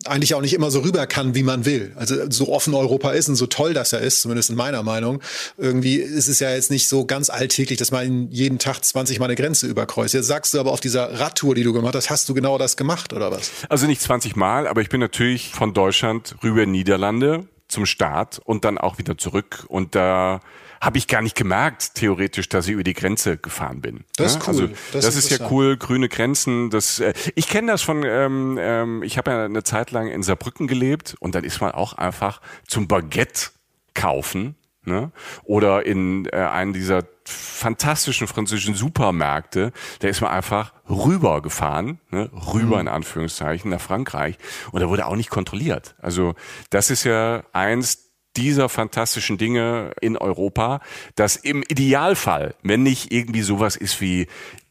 eigentlich 0.06 0.36
auch 0.36 0.42
nicht 0.42 0.54
immer 0.54 0.70
so 0.70 0.80
rüber 0.80 1.08
kann, 1.08 1.34
wie 1.36 1.44
man 1.44 1.66
will. 1.66 1.92
Also 1.96 2.30
so 2.30 2.50
offen 2.50 2.74
Europa 2.74 3.12
ist 3.12 3.30
und 3.30 3.36
so 3.36 3.48
toll 3.48 3.74
das 3.74 3.92
ja 3.92 3.98
ist, 3.98 4.22
zumindest 4.22 4.50
in 4.50 4.56
meiner 4.56 4.84
Meinung, 4.84 5.22
irgendwie 5.58 5.96
ist 5.96 6.27
es 6.27 6.39
ja 6.39 6.51
jetzt 6.51 6.70
nicht 6.70 6.88
so 6.88 7.06
ganz 7.06 7.30
alltäglich, 7.30 7.80
dass 7.80 7.92
man 7.92 8.30
jeden 8.32 8.60
Tag 8.60 8.84
20 8.84 9.20
Mal 9.20 9.25
eine 9.25 9.36
Grenze 9.36 9.68
überkreuzt. 9.68 10.13
Jetzt 10.13 10.27
sagst 10.27 10.54
du 10.54 10.60
aber 10.60 10.72
auf 10.72 10.80
dieser 10.80 11.20
Radtour, 11.20 11.56
die 11.56 11.63
du 11.63 11.74
gemacht 11.74 11.96
hast, 11.96 12.10
hast 12.10 12.30
du 12.30 12.34
genau 12.34 12.58
das 12.58 12.77
gemacht 12.77 13.12
oder 13.12 13.32
was? 13.32 13.51
Also 13.70 13.88
nicht 13.88 14.01
20 14.01 14.36
Mal, 14.36 14.68
aber 14.68 14.82
ich 14.82 14.89
bin 14.89 15.00
natürlich 15.00 15.51
von 15.51 15.74
Deutschland 15.74 16.36
rüber 16.44 16.63
in 16.63 16.72
Niederlande 16.72 17.48
zum 17.68 17.86
Start 17.86 18.39
und 18.44 18.66
dann 18.66 18.77
auch 18.77 18.98
wieder 19.00 19.18
zurück 19.18 19.66
und 19.68 19.96
da 19.96 20.42
habe 20.81 20.98
ich 20.98 21.07
gar 21.07 21.22
nicht 21.22 21.36
gemerkt, 21.36 21.96
theoretisch, 21.96 22.50
dass 22.50 22.67
ich 22.67 22.74
über 22.74 22.84
die 22.84 22.93
Grenze 22.93 23.38
gefahren 23.38 23.81
bin. 23.81 24.05
Das 24.15 24.36
ist 24.36 24.41
cool. 24.41 24.48
Also, 24.48 24.67
das, 24.93 25.05
das 25.05 25.15
ist 25.15 25.29
ja 25.29 25.50
cool, 25.50 25.77
grüne 25.77 26.10
Grenzen. 26.10 26.69
Das, 26.69 27.00
äh, 27.00 27.13
ich 27.36 27.48
kenne 27.48 27.72
das 27.72 27.81
von, 27.81 28.03
ähm, 28.03 28.57
ähm, 28.60 29.03
ich 29.03 29.17
habe 29.17 29.31
ja 29.31 29.46
eine 29.46 29.63
Zeit 29.63 29.91
lang 29.91 30.07
in 30.07 30.24
Saarbrücken 30.24 30.67
gelebt 30.67 31.15
und 31.19 31.36
dann 31.36 31.43
ist 31.43 31.62
man 31.62 31.72
auch 31.72 31.93
einfach 31.93 32.41
zum 32.67 32.88
Baguette 32.88 33.50
kaufen 33.93 34.55
ne? 34.88 35.12
oder 35.43 35.86
in 35.86 36.25
äh, 36.27 36.38
einen 36.38 36.74
dieser 36.74 37.03
fantastischen 37.25 38.27
französischen 38.27 38.74
Supermärkte, 38.74 39.74
da 40.00 40.07
ist 40.07 40.22
man 40.22 40.31
einfach 40.31 40.74
rüber 40.89 41.41
gefahren, 41.41 42.00
ne? 42.10 42.29
rüber 42.53 42.75
mhm. 42.75 42.81
in 42.81 42.88
Anführungszeichen 42.88 43.69
nach 43.69 43.81
Frankreich 43.81 44.38
und 44.72 44.81
da 44.81 44.89
wurde 44.89 45.05
auch 45.05 45.15
nicht 45.15 45.29
kontrolliert. 45.29 45.96
Also 46.00 46.36
das 46.69 46.89
ist 46.89 47.03
ja 47.03 47.43
eins 47.51 48.07
dieser 48.38 48.70
fantastischen 48.70 49.38
Dinge 49.38 49.91
in 50.00 50.17
Europa, 50.17 50.82
dass 51.15 51.36
im 51.36 51.63
Idealfall, 51.67 52.56
wenn 52.63 52.84
nicht 52.84 53.12
irgendwie 53.12 53.41
sowas 53.41 53.75
ist 53.75 54.00
wie 54.01 54.27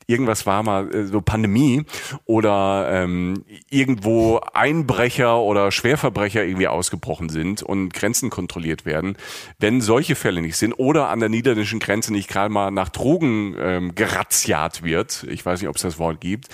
irgendwas 0.07 0.47
war 0.47 0.63
mal 0.63 0.93
äh, 0.95 1.05
so 1.07 1.21
Pandemie 1.21 1.85
oder 2.25 2.89
ähm, 2.91 3.45
irgendwo 3.71 4.41
Einbrecher 4.55 5.39
oder 5.39 5.73
Schwerverbrecher 5.73 6.45
irgendwie 6.45 6.69
ausgebrochen 6.69 7.29
sind 7.29 7.63
und 7.63 7.93
Grenzen 7.93 8.31
kontrolliert 8.31 8.87
werden, 8.87 9.17
wenn 9.59 9.81
solche 9.81 10.15
Fälle 10.15 10.41
nicht 10.41 10.57
sind 10.57 10.75
oder 10.75 11.09
an 11.09 11.21
der 11.21 11.29
niederländischen 11.29 11.81
Grenze 11.81 12.13
nicht 12.13 12.29
gerade 12.29 12.51
mal 12.51 12.71
nach 12.71 12.89
Drogen 12.89 13.57
ähm, 13.59 13.95
gerazziat 13.95 14.83
wird, 14.83 15.25
ich 15.29 15.45
weiß 15.45 15.61
nicht, 15.61 15.69
ob 15.69 15.77
es 15.77 15.83
das 15.83 15.99
Wort 15.99 16.21
gibt, 16.21 16.49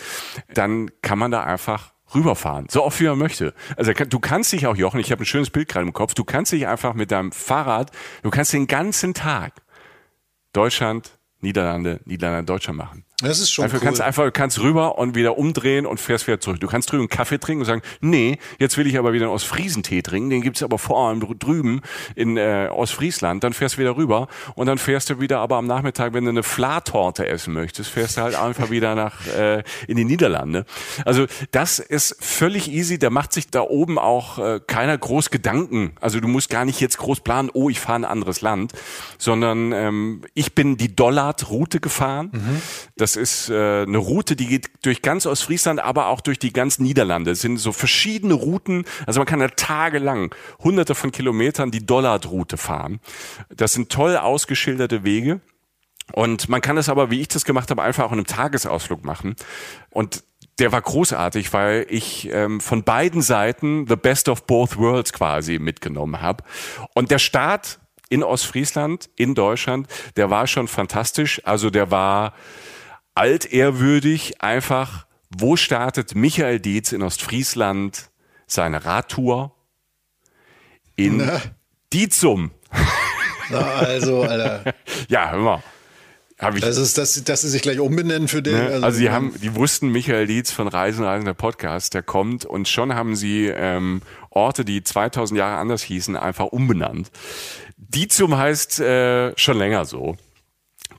dann 0.54 0.90
kann 1.02 1.18
man 1.18 1.30
da 1.30 1.42
einfach 1.42 1.91
rüberfahren, 2.14 2.66
so 2.70 2.84
oft 2.84 3.00
wie 3.00 3.06
man 3.06 3.18
möchte. 3.18 3.54
Also 3.76 3.92
du 3.92 4.20
kannst 4.20 4.52
dich 4.52 4.66
auch, 4.66 4.76
Jochen, 4.76 5.00
ich 5.00 5.12
habe 5.12 5.22
ein 5.22 5.26
schönes 5.26 5.50
Bild 5.50 5.68
gerade 5.68 5.86
im 5.86 5.92
Kopf, 5.92 6.14
du 6.14 6.24
kannst 6.24 6.52
dich 6.52 6.66
einfach 6.66 6.94
mit 6.94 7.10
deinem 7.10 7.32
Fahrrad, 7.32 7.90
du 8.22 8.30
kannst 8.30 8.52
den 8.52 8.66
ganzen 8.66 9.14
Tag 9.14 9.62
Deutschland, 10.52 11.18
Niederlande, 11.40 12.00
Niederlande, 12.04 12.52
Deutschland 12.52 12.78
machen. 12.78 13.04
Das 13.22 13.40
ist 13.40 13.50
schon 13.50 13.64
Dafür 13.64 13.78
cool. 13.78 13.84
kannst 13.86 14.00
du 14.00 14.04
einfach 14.04 14.32
kannst 14.32 14.60
rüber 14.60 14.98
und 14.98 15.14
wieder 15.14 15.38
umdrehen 15.38 15.86
und 15.86 16.00
fährst 16.00 16.26
wieder 16.26 16.40
zurück. 16.40 16.60
Du 16.60 16.66
kannst 16.66 16.90
drüben 16.90 17.02
einen 17.02 17.08
Kaffee 17.08 17.38
trinken 17.38 17.62
und 17.62 17.66
sagen, 17.66 17.82
nee, 18.00 18.38
jetzt 18.58 18.76
will 18.76 18.86
ich 18.86 18.98
aber 18.98 19.12
wieder 19.12 19.26
einen 19.26 19.34
Ostfriesentee 19.34 20.02
trinken. 20.02 20.30
Den 20.30 20.42
gibt's 20.42 20.62
aber 20.62 20.78
vor 20.78 21.08
allem 21.08 21.20
drüben 21.38 21.80
in 22.14 22.36
äh, 22.36 22.68
Ostfriesland. 22.70 23.44
Dann 23.44 23.52
fährst 23.52 23.76
du 23.76 23.78
wieder 23.78 23.96
rüber 23.96 24.28
und 24.54 24.66
dann 24.66 24.78
fährst 24.78 25.10
du 25.10 25.20
wieder 25.20 25.38
aber 25.38 25.56
am 25.56 25.66
Nachmittag, 25.66 26.12
wenn 26.12 26.24
du 26.24 26.30
eine 26.30 26.42
Flatorte 26.42 27.26
essen 27.26 27.54
möchtest, 27.54 27.90
fährst 27.90 28.16
du 28.16 28.22
halt 28.22 28.34
einfach 28.34 28.70
wieder 28.70 28.94
nach 28.94 29.26
äh, 29.26 29.62
in 29.86 29.96
die 29.96 30.04
Niederlande. 30.04 30.64
Also 31.04 31.26
das 31.50 31.78
ist 31.78 32.16
völlig 32.20 32.70
easy. 32.70 32.98
Da 32.98 33.10
macht 33.10 33.32
sich 33.32 33.48
da 33.48 33.60
oben 33.62 33.98
auch 33.98 34.38
äh, 34.38 34.60
keiner 34.66 34.98
groß 34.98 35.30
Gedanken. 35.30 35.92
Also 36.00 36.20
du 36.20 36.28
musst 36.28 36.50
gar 36.50 36.64
nicht 36.64 36.80
jetzt 36.80 36.98
groß 36.98 37.20
planen, 37.20 37.50
oh, 37.52 37.70
ich 37.70 37.80
fahre 37.80 38.00
ein 38.00 38.04
anderes 38.04 38.40
Land, 38.40 38.72
sondern 39.18 39.72
ähm, 39.72 40.22
ich 40.34 40.54
bin 40.54 40.76
die 40.76 40.94
Dollard-Route 40.94 41.80
gefahren. 41.80 42.30
Mhm. 42.32 42.62
Das 42.96 43.11
ist 43.16 43.48
äh, 43.48 43.82
eine 43.82 43.98
Route, 43.98 44.36
die 44.36 44.46
geht 44.46 44.70
durch 44.82 45.02
ganz 45.02 45.26
Ostfriesland, 45.26 45.80
aber 45.80 46.08
auch 46.08 46.20
durch 46.20 46.38
die 46.38 46.52
ganzen 46.52 46.82
Niederlande. 46.82 47.32
Es 47.32 47.40
sind 47.40 47.58
so 47.58 47.72
verschiedene 47.72 48.34
Routen. 48.34 48.84
Also 49.06 49.20
man 49.20 49.26
kann 49.26 49.40
da 49.40 49.48
tagelang 49.48 50.34
hunderte 50.62 50.94
von 50.94 51.12
Kilometern 51.12 51.70
die 51.70 51.84
Dollard-Route 51.84 52.56
fahren. 52.56 53.00
Das 53.48 53.72
sind 53.72 53.90
toll 53.90 54.16
ausgeschilderte 54.16 55.04
Wege. 55.04 55.40
Und 56.12 56.48
man 56.48 56.60
kann 56.60 56.76
das 56.76 56.88
aber, 56.88 57.10
wie 57.10 57.20
ich 57.20 57.28
das 57.28 57.44
gemacht 57.44 57.70
habe, 57.70 57.82
einfach 57.82 58.04
auch 58.04 58.12
in 58.12 58.18
einem 58.18 58.26
Tagesausflug 58.26 59.04
machen. 59.04 59.36
Und 59.90 60.24
der 60.58 60.72
war 60.72 60.82
großartig, 60.82 61.52
weil 61.52 61.86
ich 61.88 62.28
ähm, 62.30 62.60
von 62.60 62.84
beiden 62.84 63.22
Seiten 63.22 63.86
the 63.88 63.96
best 63.96 64.28
of 64.28 64.46
both 64.46 64.76
worlds 64.76 65.12
quasi 65.12 65.58
mitgenommen 65.58 66.20
habe. 66.20 66.44
Und 66.94 67.10
der 67.10 67.18
Start 67.18 67.78
in 68.10 68.22
Ostfriesland, 68.22 69.08
in 69.16 69.34
Deutschland, 69.34 69.88
der 70.16 70.28
war 70.28 70.46
schon 70.46 70.68
fantastisch. 70.68 71.40
Also 71.44 71.70
der 71.70 71.90
war 71.90 72.34
altehrwürdig 73.14 74.42
einfach, 74.42 75.06
wo 75.30 75.56
startet 75.56 76.14
Michael 76.14 76.60
Dietz 76.60 76.92
in 76.92 77.02
Ostfriesland 77.02 78.10
seine 78.46 78.84
Radtour? 78.84 79.54
In 80.96 81.18
Na. 81.18 81.40
Dietzum. 81.92 82.50
Na 83.50 83.58
also, 83.58 84.22
Alter. 84.22 84.74
ja, 85.08 85.30
hör 85.30 85.38
mal. 85.38 85.62
Hab 86.38 86.56
ich, 86.56 86.60
das 86.60 86.76
ist, 86.76 86.98
dass, 86.98 87.22
dass 87.22 87.42
sie 87.42 87.48
sich 87.48 87.62
gleich 87.62 87.78
umbenennen 87.78 88.26
für 88.26 88.42
den. 88.42 88.54
Ne? 88.54 88.66
Also, 88.66 88.86
also 88.86 89.00
die 89.00 89.10
haben, 89.10 89.32
die 89.40 89.54
wussten 89.54 89.90
Michael 89.90 90.26
Dietz 90.26 90.50
von 90.50 90.66
Reisen, 90.66 91.04
Reisen 91.04 91.24
der 91.24 91.34
Podcast, 91.34 91.94
der 91.94 92.02
kommt 92.02 92.44
und 92.44 92.68
schon 92.68 92.94
haben 92.94 93.14
sie 93.14 93.46
ähm, 93.46 94.02
Orte, 94.30 94.64
die 94.64 94.82
2000 94.82 95.38
Jahre 95.38 95.58
anders 95.58 95.82
hießen, 95.82 96.16
einfach 96.16 96.46
umbenannt. 96.46 97.12
Dietzum 97.76 98.36
heißt 98.36 98.80
äh, 98.80 99.38
schon 99.38 99.56
länger 99.56 99.84
so 99.84 100.16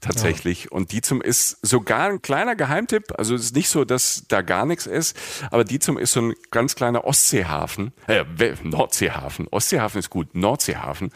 tatsächlich. 0.04 0.66
Ja. 0.66 0.72
Und 0.72 0.92
Dizum 0.92 1.22
ist 1.22 1.58
sogar 1.62 2.10
ein 2.10 2.22
kleiner 2.22 2.56
Geheimtipp. 2.56 3.14
Also 3.18 3.36
es 3.36 3.46
ist 3.46 3.56
nicht 3.56 3.70
so, 3.70 3.86
dass 3.86 4.26
da 4.28 4.42
gar 4.42 4.66
nichts 4.66 4.86
ist, 4.86 5.18
aber 5.52 5.64
Dizum 5.64 5.98
ist 5.98 6.14
so 6.14 6.22
ein 6.22 6.34
ganz 6.52 6.76
kleiner 6.76 7.06
Ostseehafen, 7.06 7.92
äh, 8.08 8.24
Nordseehafen. 8.64 9.48
Ostseehafen 9.50 10.00
ist 10.00 10.10
gut, 10.10 10.36
Nordseehafen. 10.36 11.12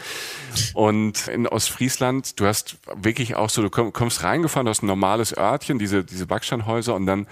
Und 0.74 1.28
in 1.28 1.48
Ostfriesland, 1.48 2.40
du 2.40 2.46
hast 2.46 2.78
wirklich 2.96 3.36
auch 3.36 3.50
so, 3.50 3.62
du 3.62 3.70
kommst 3.70 4.24
reingefahren, 4.24 4.66
du 4.66 4.72
hast 4.72 4.84
ein 4.84 4.88
normales 4.88 5.38
Örtchen, 5.38 5.80
diese, 5.80 6.04
diese 6.04 6.26
Backsteinhäuser 6.26 6.96
und 6.96 7.06
dann 7.06 7.28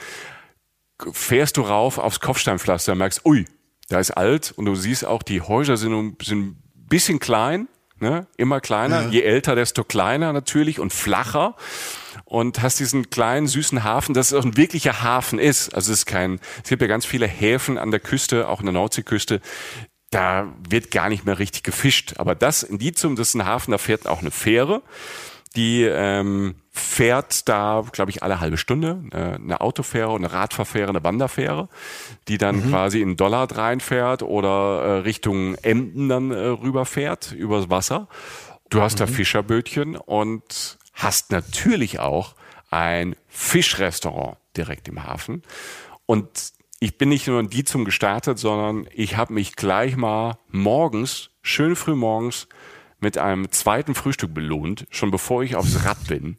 fährst 1.12 1.57
du 1.57 1.62
rauf 1.62 1.97
aufs 1.97 2.19
Kopfsteinpflaster 2.19 2.93
und 2.93 3.00
merkst, 3.00 3.25
ui, 3.25 3.45
da 3.89 4.00
ist 4.00 4.12
alt 4.12 4.53
und 4.55 4.65
du 4.65 4.75
siehst 4.75 5.05
auch, 5.05 5.24
die 5.24 5.41
Häuser 5.41 5.77
sind, 5.77 6.21
sind 6.24 6.39
ein 6.39 6.63
bisschen 6.88 7.19
klein, 7.19 7.67
Ne? 8.00 8.28
Immer 8.38 8.60
kleiner, 8.60 9.04
ja. 9.04 9.10
je 9.10 9.22
älter, 9.22 9.56
desto 9.56 9.84
kleiner 9.84 10.34
natürlich 10.34 10.80
und 10.80 10.94
flacher. 10.94 11.56
Und 12.24 12.62
hast 12.62 12.80
diesen 12.80 13.10
kleinen, 13.10 13.48
süßen 13.48 13.84
Hafen, 13.84 14.14
das 14.14 14.34
auch 14.34 14.44
ein 14.44 14.58
wirklicher 14.58 15.04
Hafen 15.04 15.38
ist. 15.38 15.75
Also 15.75 15.92
es 15.92 16.00
ist 16.00 16.06
kein, 16.06 16.40
es 16.64 16.70
gibt 16.70 16.82
ja 16.82 16.88
ganz 16.88 17.06
viele 17.06 17.28
Häfen 17.28 17.78
an 17.78 17.92
der 17.92 18.00
Küste, 18.00 18.48
auch 18.48 18.62
in 18.62 18.66
der 18.66 18.74
Nordseeküste, 18.74 19.42
da 20.10 20.54
wird 20.68 20.92
gar 20.92 21.10
nicht 21.10 21.25
mehr 21.25 21.40
richtig 21.40 21.64
gefischt. 21.64 22.16
Aber 22.18 22.36
das 22.36 22.64
in 22.64 22.80
Dizum, 22.80 23.16
das 23.16 23.30
ist 23.30 23.36
ein 23.36 23.46
Hafen, 23.46 23.72
da 23.72 23.78
fährt 23.78 24.08
auch 24.08 24.22
eine 24.22 24.32
Fähre 24.32 24.82
die 25.55 25.83
ähm, 25.83 26.55
fährt 26.71 27.47
da, 27.47 27.83
glaube 27.91 28.12
ich, 28.12 28.21
alle 28.24 28.39
halbe 28.39 28.57
Stunde 28.57 29.01
äh, 29.12 29.35
eine 29.35 29.62
Autofähre, 29.62 30.15
eine 30.15 30.31
Radfahrfähre, 30.31 30.89
eine 30.89 31.03
Wanderfähre, 31.03 31.69
die 32.27 32.38
dann 32.38 32.57
mhm. 32.57 32.69
quasi 32.69 33.01
in 33.01 33.15
Dollard 33.15 33.57
reinfährt 33.57 34.24
oder 34.24 34.81
äh, 34.81 34.91
Richtung 35.00 35.55
Emden 35.55 36.09
dann 36.09 36.31
äh, 36.31 36.35
rüberfährt 36.35 37.31
übers 37.31 37.69
Wasser. 37.69 38.07
Du 38.69 38.81
hast 38.81 38.95
mhm. 38.95 39.00
da 39.00 39.07
Fischerbötchen 39.07 39.95
und 39.95 40.77
hast 40.93 41.31
natürlich 41.31 42.00
auch 42.00 42.35
ein 42.69 43.15
Fischrestaurant 43.27 44.38
direkt 44.57 44.88
im 44.88 45.03
Hafen. 45.03 45.43
Und 46.05 46.27
ich 46.79 46.97
bin 46.97 47.09
nicht 47.09 47.27
nur 47.27 47.39
in 47.39 47.50
die 47.50 47.63
zum 47.63 47.85
gestartet, 47.85 48.38
sondern 48.38 48.88
ich 48.93 49.15
habe 49.15 49.33
mich 49.33 49.55
gleich 49.55 49.95
mal 49.95 50.38
morgens, 50.50 51.29
schön 51.41 51.75
früh 51.75 51.95
morgens, 51.95 52.47
mit 53.05 53.19
einem 53.19 53.51
zweiten 53.51 53.93
Frühstück 53.93 54.33
belohnt, 54.33 54.88
schon 54.89 55.12
bevor 55.12 55.43
ich 55.43 55.55
aufs 55.55 55.85
Rad 55.85 56.07
bin. 56.07 56.38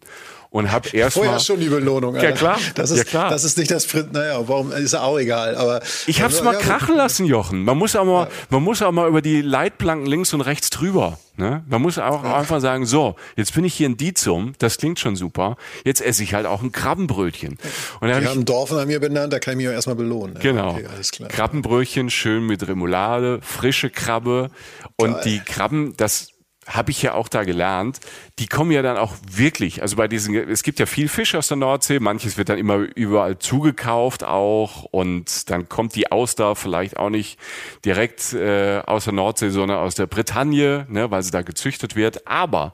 Und 0.50 0.72
habe 0.72 0.88
erst 0.92 1.14
Vorher 1.14 1.34
mal, 1.34 1.40
schon 1.40 1.60
die 1.60 1.68
Belohnung. 1.68 2.16
Alter. 2.16 2.30
Ja 2.30 2.34
klar, 2.34 2.58
das 2.74 2.90
ist, 2.90 2.98
ja 2.98 3.04
klar. 3.04 3.30
Das 3.30 3.44
ist 3.44 3.56
nicht 3.56 3.70
das 3.70 3.86
Print. 3.86 4.12
Naja, 4.12 4.48
warum 4.48 4.72
ist 4.72 4.94
ja 4.94 5.02
auch 5.02 5.18
egal. 5.18 5.54
Aber 5.54 5.80
ich 6.06 6.22
habe 6.22 6.32
es 6.32 6.42
mal 6.42 6.54
ja, 6.54 6.60
krachen 6.60 6.96
lassen, 6.96 7.24
Jochen. 7.24 7.62
Man 7.62 7.78
muss 7.78 7.94
auch 7.94 8.04
mal, 8.04 8.24
ja. 8.24 8.30
man 8.50 8.64
muss 8.64 8.82
auch 8.82 8.90
mal 8.90 9.08
über 9.08 9.22
die 9.22 9.42
Leitplanken 9.42 10.06
links 10.06 10.32
und 10.34 10.40
rechts 10.40 10.70
drüber. 10.70 11.18
Ne? 11.36 11.62
Man 11.68 11.82
muss 11.82 11.98
auch 11.98 12.24
ja. 12.24 12.36
einfach 12.36 12.60
sagen, 12.60 12.86
so, 12.86 13.16
jetzt 13.36 13.54
bin 13.54 13.64
ich 13.64 13.74
hier 13.74 13.86
in 13.86 13.96
Dizum, 13.96 14.54
das 14.58 14.78
klingt 14.78 14.98
schon 14.98 15.14
super. 15.14 15.56
Jetzt 15.84 16.00
esse 16.00 16.22
ich 16.22 16.32
halt 16.32 16.46
auch 16.46 16.62
ein 16.62 16.72
Krabbenbrötchen. 16.72 17.58
Und 18.00 18.08
die 18.08 18.14
hab 18.14 18.24
haben 18.24 18.44
Dorf 18.46 18.70
nach 18.70 18.86
mir 18.86 18.98
benannt, 18.98 19.32
da 19.32 19.38
kann 19.38 19.52
ich 19.52 19.58
mich 19.58 19.68
auch 19.68 19.72
erstmal 19.72 19.96
belohnen. 19.96 20.38
Genau. 20.40 20.70
Okay, 20.70 20.86
alles 20.86 21.12
klar. 21.12 21.28
Krabbenbrötchen 21.28 22.08
schön 22.08 22.46
mit 22.46 22.66
Remoulade, 22.66 23.40
frische 23.42 23.90
Krabbe 23.90 24.50
und 24.96 25.12
Geil. 25.12 25.22
die 25.24 25.40
Krabben, 25.40 25.94
das 25.98 26.28
habe 26.66 26.90
ich 26.90 27.00
ja 27.02 27.14
auch 27.14 27.28
da 27.28 27.44
gelernt, 27.44 28.00
die 28.38 28.46
kommen 28.46 28.72
ja 28.72 28.82
dann 28.82 28.96
auch 28.96 29.14
wirklich, 29.30 29.82
also 29.82 29.96
bei 29.96 30.08
diesen, 30.08 30.34
es 30.34 30.62
gibt 30.62 30.78
ja 30.78 30.86
viel 30.86 31.08
Fisch 31.08 31.34
aus 31.34 31.48
der 31.48 31.56
Nordsee, 31.56 32.00
manches 32.00 32.36
wird 32.36 32.48
dann 32.48 32.58
immer 32.58 32.76
überall 32.76 33.38
zugekauft 33.38 34.24
auch 34.24 34.84
und 34.84 35.48
dann 35.50 35.68
kommt 35.68 35.94
die 35.94 36.10
Auster 36.10 36.56
vielleicht 36.56 36.96
auch 36.96 37.10
nicht 37.10 37.38
direkt 37.84 38.32
äh, 38.32 38.80
aus 38.84 39.04
der 39.04 39.12
Nordsee, 39.12 39.50
sondern 39.50 39.78
aus 39.78 39.94
der 39.94 40.06
Bretagne, 40.06 40.86
ne, 40.88 41.10
weil 41.10 41.22
sie 41.22 41.30
da 41.30 41.42
gezüchtet 41.42 41.94
wird. 41.94 42.26
Aber 42.26 42.72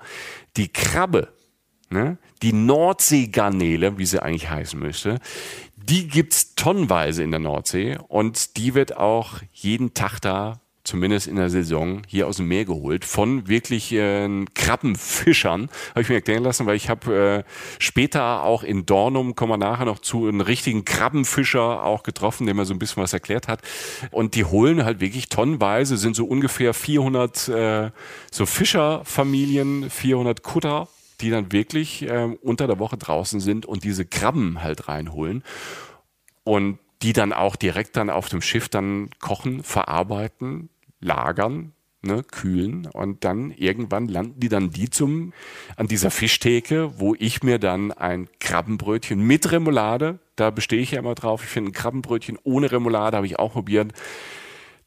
die 0.57 0.69
Krabbe, 0.69 1.29
ne, 1.91 2.17
die 2.41 2.53
Nordseegarnele, 2.53 3.99
wie 3.99 4.07
sie 4.07 4.23
eigentlich 4.23 4.49
heißen 4.49 4.79
müsste, 4.79 5.19
die 5.77 6.09
gibt's 6.09 6.55
tonnenweise 6.55 7.23
in 7.23 7.31
der 7.31 7.41
Nordsee 7.41 7.99
und 8.09 8.57
die 8.57 8.75
wird 8.75 8.97
auch 8.97 9.41
jeden 9.53 9.95
Tag 9.95 10.21
da 10.21 10.61
zumindest 10.85 11.29
in 11.29 11.37
der 11.37 11.49
Saison, 11.49 12.03
hier 12.07 12.27
aus 12.27 12.37
dem 12.39 12.49
Meer 12.49 12.65
geholt 12.65 13.05
von 13.05 13.49
wirklich 13.49 13.93
äh, 13.93 14.45
Krabbenfischern, 14.55 15.69
habe 15.91 16.01
ich 16.01 16.09
mir 16.09 16.17
erklären 16.17 16.43
lassen, 16.43 16.67
weil 16.67 16.77
ich 16.77 16.89
habe 16.89 17.45
äh, 17.47 17.51
später 17.79 18.43
auch 18.43 18.63
in 18.63 18.85
Dornum, 18.85 19.37
kommen 19.37 19.53
wir 19.53 19.57
nachher 19.59 19.85
noch 19.85 20.01
zu, 20.01 20.27
einen 20.27 20.41
richtigen 20.41 20.85
Krabbenfischer 20.85 21.85
auch 21.85 22.03
getroffen, 22.03 22.47
der 22.47 22.55
mir 22.55 22.65
so 22.65 22.75
ein 22.75 22.79
bisschen 22.79 23.03
was 23.03 23.13
erklärt 23.13 23.47
hat. 23.47 23.63
Und 24.11 24.35
die 24.35 24.45
holen 24.45 24.85
halt 24.85 25.01
wirklich 25.01 25.29
tonnenweise, 25.29 25.97
sind 25.97 26.17
so 26.17 26.27
ungefähr 26.27 26.75
400 26.75 27.49
äh, 27.49 27.91
so 28.33 28.47
Fischerfamilien, 28.47 29.89
400 29.89 30.43
Kutter, 30.43 30.89
die 31.21 31.31
dann 31.31 31.53
wirklich 31.53 32.03
äh, 32.03 32.37
unter 32.43 32.67
der 32.67 32.81
Woche 32.81 32.97
draußen 32.97 33.39
sind 33.39 33.67
und 33.67 33.85
diese 33.85 34.05
Krabben 34.05 34.63
halt 34.63 34.89
reinholen. 34.89 35.45
Und 36.45 36.79
die 37.03 37.13
dann 37.13 37.33
auch 37.33 37.57
direkt 37.57 37.97
dann 37.97 38.11
auf 38.11 38.29
dem 38.29 38.41
Schiff 38.41 38.69
dann 38.69 39.11
kochen, 39.21 39.63
verarbeiten, 39.63 40.69
lagern, 41.03 41.73
ne, 42.03 42.23
kühlen 42.23 42.87
und 42.87 43.25
dann 43.25 43.51
irgendwann 43.51 44.09
landen 44.09 44.41
die 44.41 44.49
dann 44.49 44.71
die 44.71 44.91
zum 44.91 45.33
an 45.77 45.87
dieser 45.87 46.11
Fischtheke, 46.11 46.99
wo 46.99 47.15
ich 47.19 47.43
mir 47.43 47.59
dann 47.59 47.93
ein 47.93 48.29
Krabbenbrötchen 48.41 49.21
mit 49.21 49.53
Remoulade, 49.53 50.19
da 50.37 50.51
bestehe 50.51 50.81
ich 50.81 50.93
ja 50.93 50.99
immer 50.99 51.15
drauf, 51.15 51.45
ich 51.45 51.51
finde 51.51 51.71
ein 51.71 51.75
Krabbenbrötchen 51.75 52.39
ohne 52.43 52.73
Remoulade 52.73 53.17
habe 53.17 53.27
ich 53.27 53.39
auch 53.39 53.53
probiert. 53.53 53.93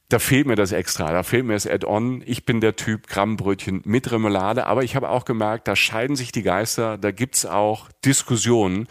Da 0.09 0.19
fehlt 0.19 0.45
mir 0.45 0.55
das 0.55 0.71
extra, 0.71 1.11
da 1.11 1.23
fehlt 1.23 1.45
mir 1.45 1.53
das 1.53 1.65
Add-on. 1.65 2.21
Ich 2.27 2.45
bin 2.45 2.61
der 2.61 2.75
Typ 2.75 3.07
Krabbenbrötchen 3.07 3.81
mit 3.85 4.11
Remoulade, 4.11 4.67
aber 4.67 4.83
ich 4.83 4.95
habe 4.95 5.09
auch 5.09 5.25
gemerkt, 5.25 5.67
da 5.67 5.75
scheiden 5.75 6.15
sich 6.15 6.31
die 6.31 6.43
Geister, 6.43 6.99
da 6.99 7.09
gibt's 7.09 7.43
auch 7.47 7.89
Diskussionen 8.05 8.87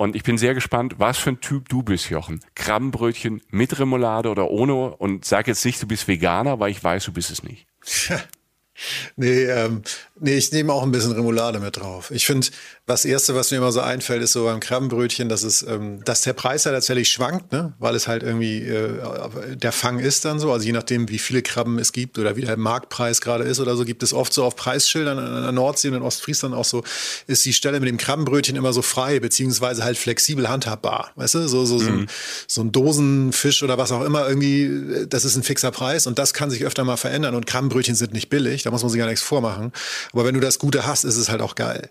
Und 0.00 0.14
ich 0.14 0.22
bin 0.22 0.38
sehr 0.38 0.54
gespannt, 0.54 0.94
was 0.98 1.18
für 1.18 1.30
ein 1.30 1.40
Typ 1.40 1.68
du 1.68 1.82
bist, 1.82 2.08
Jochen. 2.08 2.38
Krabbenbrötchen 2.54 3.42
mit 3.50 3.80
Remoulade 3.80 4.30
oder 4.30 4.48
ohne? 4.48 4.96
Und 4.96 5.24
sag 5.24 5.48
jetzt 5.48 5.64
nicht, 5.64 5.82
du 5.82 5.88
bist 5.88 6.06
Veganer, 6.06 6.60
weil 6.60 6.70
ich 6.70 6.82
weiß, 6.82 7.04
du 7.04 7.12
bist 7.12 7.30
es 7.30 7.42
nicht. 7.42 7.66
nee, 9.16 9.42
ähm, 9.42 9.82
nee, 10.20 10.36
ich 10.36 10.52
nehme 10.52 10.72
auch 10.72 10.82
ein 10.82 10.90
bisschen 10.90 11.12
Remoulade 11.12 11.60
mit 11.60 11.76
drauf. 11.76 12.10
Ich 12.10 12.26
finde, 12.26 12.46
das 12.86 13.04
Erste, 13.04 13.34
was 13.34 13.50
mir 13.50 13.58
immer 13.58 13.72
so 13.72 13.80
einfällt, 13.80 14.22
ist 14.22 14.32
so 14.32 14.44
beim 14.44 14.60
Krabbenbrötchen, 14.60 15.28
dass 15.28 15.42
es, 15.42 15.62
ähm, 15.62 16.02
dass 16.04 16.22
der 16.22 16.32
Preis 16.32 16.64
ja 16.64 16.72
tatsächlich 16.72 17.10
schwankt, 17.10 17.52
ne? 17.52 17.74
weil 17.78 17.94
es 17.94 18.08
halt 18.08 18.22
irgendwie 18.22 18.62
äh, 18.62 19.56
der 19.56 19.72
Fang 19.72 19.98
ist 19.98 20.24
dann 20.24 20.38
so. 20.40 20.52
Also 20.52 20.66
je 20.66 20.72
nachdem, 20.72 21.08
wie 21.08 21.18
viele 21.18 21.42
Krabben 21.42 21.78
es 21.78 21.92
gibt 21.92 22.18
oder 22.18 22.36
wie 22.36 22.42
der 22.42 22.56
Marktpreis 22.56 23.20
gerade 23.20 23.44
ist 23.44 23.60
oder 23.60 23.76
so, 23.76 23.84
gibt 23.84 24.02
es 24.02 24.12
oft 24.12 24.32
so 24.32 24.44
auf 24.44 24.56
Preisschildern 24.56 25.18
an 25.18 25.42
der 25.42 25.52
Nordsee 25.52 25.88
und 25.88 25.94
in 25.94 26.02
Ostfriesland 26.02 26.54
auch 26.54 26.64
so, 26.64 26.82
ist 27.26 27.44
die 27.44 27.52
Stelle 27.52 27.78
mit 27.80 27.88
dem 27.88 27.98
Krabbenbrötchen 27.98 28.56
immer 28.56 28.72
so 28.72 28.82
frei, 28.82 29.20
beziehungsweise 29.20 29.84
halt 29.84 29.98
flexibel 29.98 30.48
handhabbar. 30.48 31.12
Weißt 31.16 31.34
du, 31.34 31.48
so, 31.48 31.64
so, 31.64 31.78
so, 31.78 31.90
mhm. 31.90 31.98
ein, 31.98 32.06
so 32.46 32.62
ein 32.62 32.72
Dosenfisch 32.72 33.62
oder 33.62 33.78
was 33.78 33.92
auch 33.92 34.02
immer, 34.02 34.28
irgendwie, 34.28 35.06
das 35.08 35.24
ist 35.24 35.36
ein 35.36 35.42
fixer 35.42 35.70
Preis 35.70 36.06
und 36.06 36.18
das 36.18 36.32
kann 36.34 36.50
sich 36.50 36.64
öfter 36.64 36.84
mal 36.84 36.96
verändern 36.96 37.34
und 37.34 37.46
Krabbenbrötchen 37.46 37.94
sind 37.94 38.12
nicht 38.12 38.30
billig, 38.30 38.62
da 38.62 38.70
muss 38.70 38.82
man 38.82 38.90
sich 38.90 38.98
gar 38.98 39.06
nichts 39.06 39.22
vormachen. 39.22 39.72
Aber 40.12 40.24
wenn 40.24 40.34
du 40.34 40.40
das 40.40 40.58
Gute 40.58 40.86
hast, 40.86 41.04
ist 41.04 41.16
es 41.16 41.28
halt 41.28 41.40
auch 41.40 41.54
geil. 41.54 41.90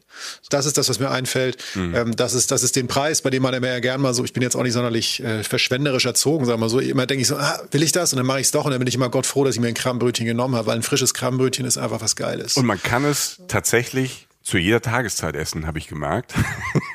Das 0.49 0.65
ist 0.65 0.77
das, 0.77 0.89
was 0.89 0.99
mir 0.99 1.09
einfällt. 1.09 1.57
Mhm. 1.75 1.95
Ähm, 1.95 2.15
das, 2.15 2.33
ist, 2.33 2.51
das 2.51 2.63
ist 2.63 2.75
den 2.75 2.87
Preis, 2.87 3.21
bei 3.21 3.29
dem 3.29 3.43
man 3.43 3.53
immer 3.53 3.67
ja 3.67 3.79
gern 3.79 4.01
mal 4.01 4.13
so, 4.13 4.23
ich 4.23 4.33
bin 4.33 4.43
jetzt 4.43 4.55
auch 4.55 4.63
nicht 4.63 4.73
sonderlich 4.73 5.23
äh, 5.23 5.43
verschwenderisch 5.43 6.05
erzogen, 6.05 6.45
sagen 6.45 6.61
wir 6.61 6.69
so, 6.69 6.79
immer 6.79 7.05
denke 7.05 7.21
ich 7.21 7.27
so, 7.27 7.37
ah, 7.37 7.61
will 7.71 7.83
ich 7.83 7.91
das? 7.91 8.13
Und 8.13 8.17
dann 8.17 8.25
mache 8.25 8.39
ich 8.39 8.47
es 8.47 8.51
doch 8.51 8.65
und 8.65 8.71
dann 8.71 8.79
bin 8.79 8.87
ich 8.87 8.95
immer 8.95 9.09
Gott 9.09 9.25
froh, 9.25 9.43
dass 9.43 9.55
ich 9.55 9.61
mir 9.61 9.67
ein 9.67 9.73
Krabbenbrötchen 9.73 10.25
genommen 10.25 10.55
habe, 10.55 10.67
weil 10.67 10.77
ein 10.77 10.83
frisches 10.83 11.13
Krabbenbrötchen 11.13 11.65
ist 11.65 11.77
einfach 11.77 12.01
was 12.01 12.15
Geiles. 12.15 12.57
Und 12.57 12.65
man 12.65 12.81
kann 12.81 13.05
es 13.05 13.37
tatsächlich 13.47 14.27
zu 14.47 14.57
jeder 14.57 14.81
Tageszeit 14.81 15.35
essen, 15.35 15.67
habe 15.67 15.77
ich 15.77 15.87
gemerkt. 15.89 16.33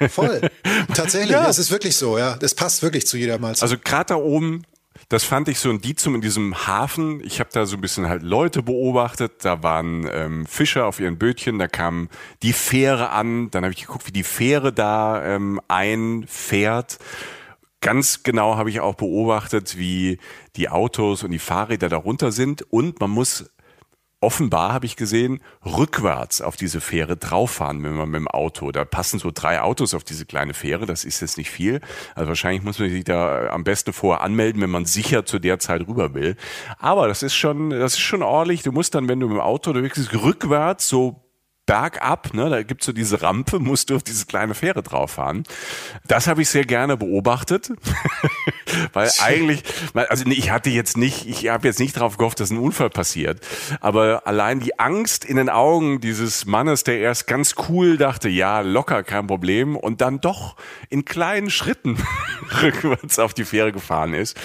Voll. 0.08 0.40
Tatsächlich, 0.94 1.32
ja. 1.32 1.46
es 1.46 1.58
ist 1.58 1.70
wirklich 1.70 1.96
so, 1.96 2.16
ja. 2.16 2.38
Es 2.40 2.54
passt 2.54 2.82
wirklich 2.82 3.06
zu 3.06 3.18
jeder 3.18 3.38
Mahlzeit. 3.38 3.64
Also 3.64 3.76
gerade 3.76 4.06
da 4.08 4.14
oben 4.14 4.62
das 5.12 5.24
fand 5.24 5.48
ich 5.48 5.58
so 5.58 5.68
ein 5.68 5.82
Dizum 5.82 6.14
in 6.14 6.22
diesem 6.22 6.66
Hafen. 6.66 7.22
Ich 7.22 7.38
habe 7.38 7.50
da 7.52 7.66
so 7.66 7.76
ein 7.76 7.82
bisschen 7.82 8.08
halt 8.08 8.22
Leute 8.22 8.62
beobachtet. 8.62 9.44
Da 9.44 9.62
waren 9.62 10.08
ähm, 10.10 10.46
Fischer 10.46 10.86
auf 10.86 11.00
ihren 11.00 11.18
Bötchen, 11.18 11.58
da 11.58 11.68
kam 11.68 12.08
die 12.42 12.54
Fähre 12.54 13.10
an. 13.10 13.50
Dann 13.50 13.62
habe 13.62 13.74
ich 13.74 13.82
geguckt, 13.82 14.06
wie 14.06 14.12
die 14.12 14.22
Fähre 14.22 14.72
da 14.72 15.22
ähm, 15.22 15.60
einfährt. 15.68 16.98
Ganz 17.82 18.22
genau 18.22 18.56
habe 18.56 18.70
ich 18.70 18.80
auch 18.80 18.94
beobachtet, 18.94 19.76
wie 19.76 20.16
die 20.56 20.70
Autos 20.70 21.24
und 21.24 21.30
die 21.30 21.38
Fahrräder 21.38 21.90
darunter 21.90 22.32
sind. 22.32 22.62
Und 22.62 22.98
man 22.98 23.10
muss 23.10 23.52
offenbar, 24.22 24.72
habe 24.72 24.86
ich 24.86 24.96
gesehen, 24.96 25.40
rückwärts 25.64 26.40
auf 26.40 26.56
diese 26.56 26.80
Fähre 26.80 27.16
drauffahren, 27.16 27.82
wenn 27.82 27.94
man 27.94 28.08
mit 28.08 28.20
dem 28.20 28.28
Auto. 28.28 28.70
Da 28.72 28.84
passen 28.84 29.18
so 29.18 29.30
drei 29.32 29.60
Autos 29.60 29.94
auf 29.94 30.04
diese 30.04 30.26
kleine 30.26 30.54
Fähre, 30.54 30.86
das 30.86 31.04
ist 31.04 31.20
jetzt 31.20 31.38
nicht 31.38 31.50
viel. 31.50 31.80
Also 32.14 32.28
wahrscheinlich 32.28 32.62
muss 32.62 32.78
man 32.78 32.90
sich 32.90 33.04
da 33.04 33.48
am 33.48 33.64
besten 33.64 33.92
vorher 33.92 34.22
anmelden, 34.22 34.62
wenn 34.62 34.70
man 34.70 34.84
sicher 34.84 35.24
zu 35.24 35.38
der 35.38 35.58
Zeit 35.58 35.86
rüber 35.86 36.14
will. 36.14 36.36
Aber 36.78 37.08
das 37.08 37.22
ist 37.22 37.34
schon, 37.34 37.70
das 37.70 37.94
ist 37.94 38.00
schon 38.00 38.22
ordentlich. 38.22 38.62
Du 38.62 38.72
musst 38.72 38.94
dann, 38.94 39.08
wenn 39.08 39.20
du 39.20 39.28
mit 39.28 39.36
dem 39.36 39.40
Auto 39.40 39.70
unterwegs 39.70 39.96
bist, 39.96 40.14
rückwärts 40.14 40.88
so 40.88 41.22
bergab, 41.66 42.34
ne, 42.34 42.50
da 42.50 42.62
gibt's 42.62 42.86
so 42.86 42.92
diese 42.92 43.22
Rampe, 43.22 43.60
musst 43.60 43.90
du 43.90 43.96
auf 43.96 44.02
diese 44.02 44.26
kleine 44.26 44.54
Fähre 44.54 44.82
drauf 44.82 45.12
fahren. 45.12 45.44
Das 46.08 46.26
habe 46.26 46.42
ich 46.42 46.48
sehr 46.48 46.64
gerne 46.64 46.96
beobachtet, 46.96 47.72
weil 48.92 49.10
eigentlich, 49.20 49.62
also 49.94 50.26
ich 50.26 50.50
hatte 50.50 50.70
jetzt 50.70 50.96
nicht, 50.96 51.26
ich 51.26 51.48
habe 51.48 51.68
jetzt 51.68 51.78
nicht 51.78 51.96
darauf 51.96 52.18
gehofft, 52.18 52.40
dass 52.40 52.50
ein 52.50 52.58
Unfall 52.58 52.90
passiert, 52.90 53.40
aber 53.80 54.26
allein 54.26 54.58
die 54.58 54.78
Angst 54.80 55.24
in 55.24 55.36
den 55.36 55.48
Augen 55.48 56.00
dieses 56.00 56.46
Mannes, 56.46 56.82
der 56.82 56.98
erst 56.98 57.28
ganz 57.28 57.54
cool 57.68 57.96
dachte, 57.96 58.28
ja, 58.28 58.60
locker, 58.60 59.04
kein 59.04 59.28
Problem, 59.28 59.76
und 59.76 60.00
dann 60.00 60.20
doch 60.20 60.56
in 60.90 61.04
kleinen 61.04 61.48
Schritten 61.48 61.96
rückwärts 62.62 63.20
auf 63.20 63.34
die 63.34 63.44
Fähre 63.44 63.72
gefahren 63.72 64.14
ist 64.14 64.36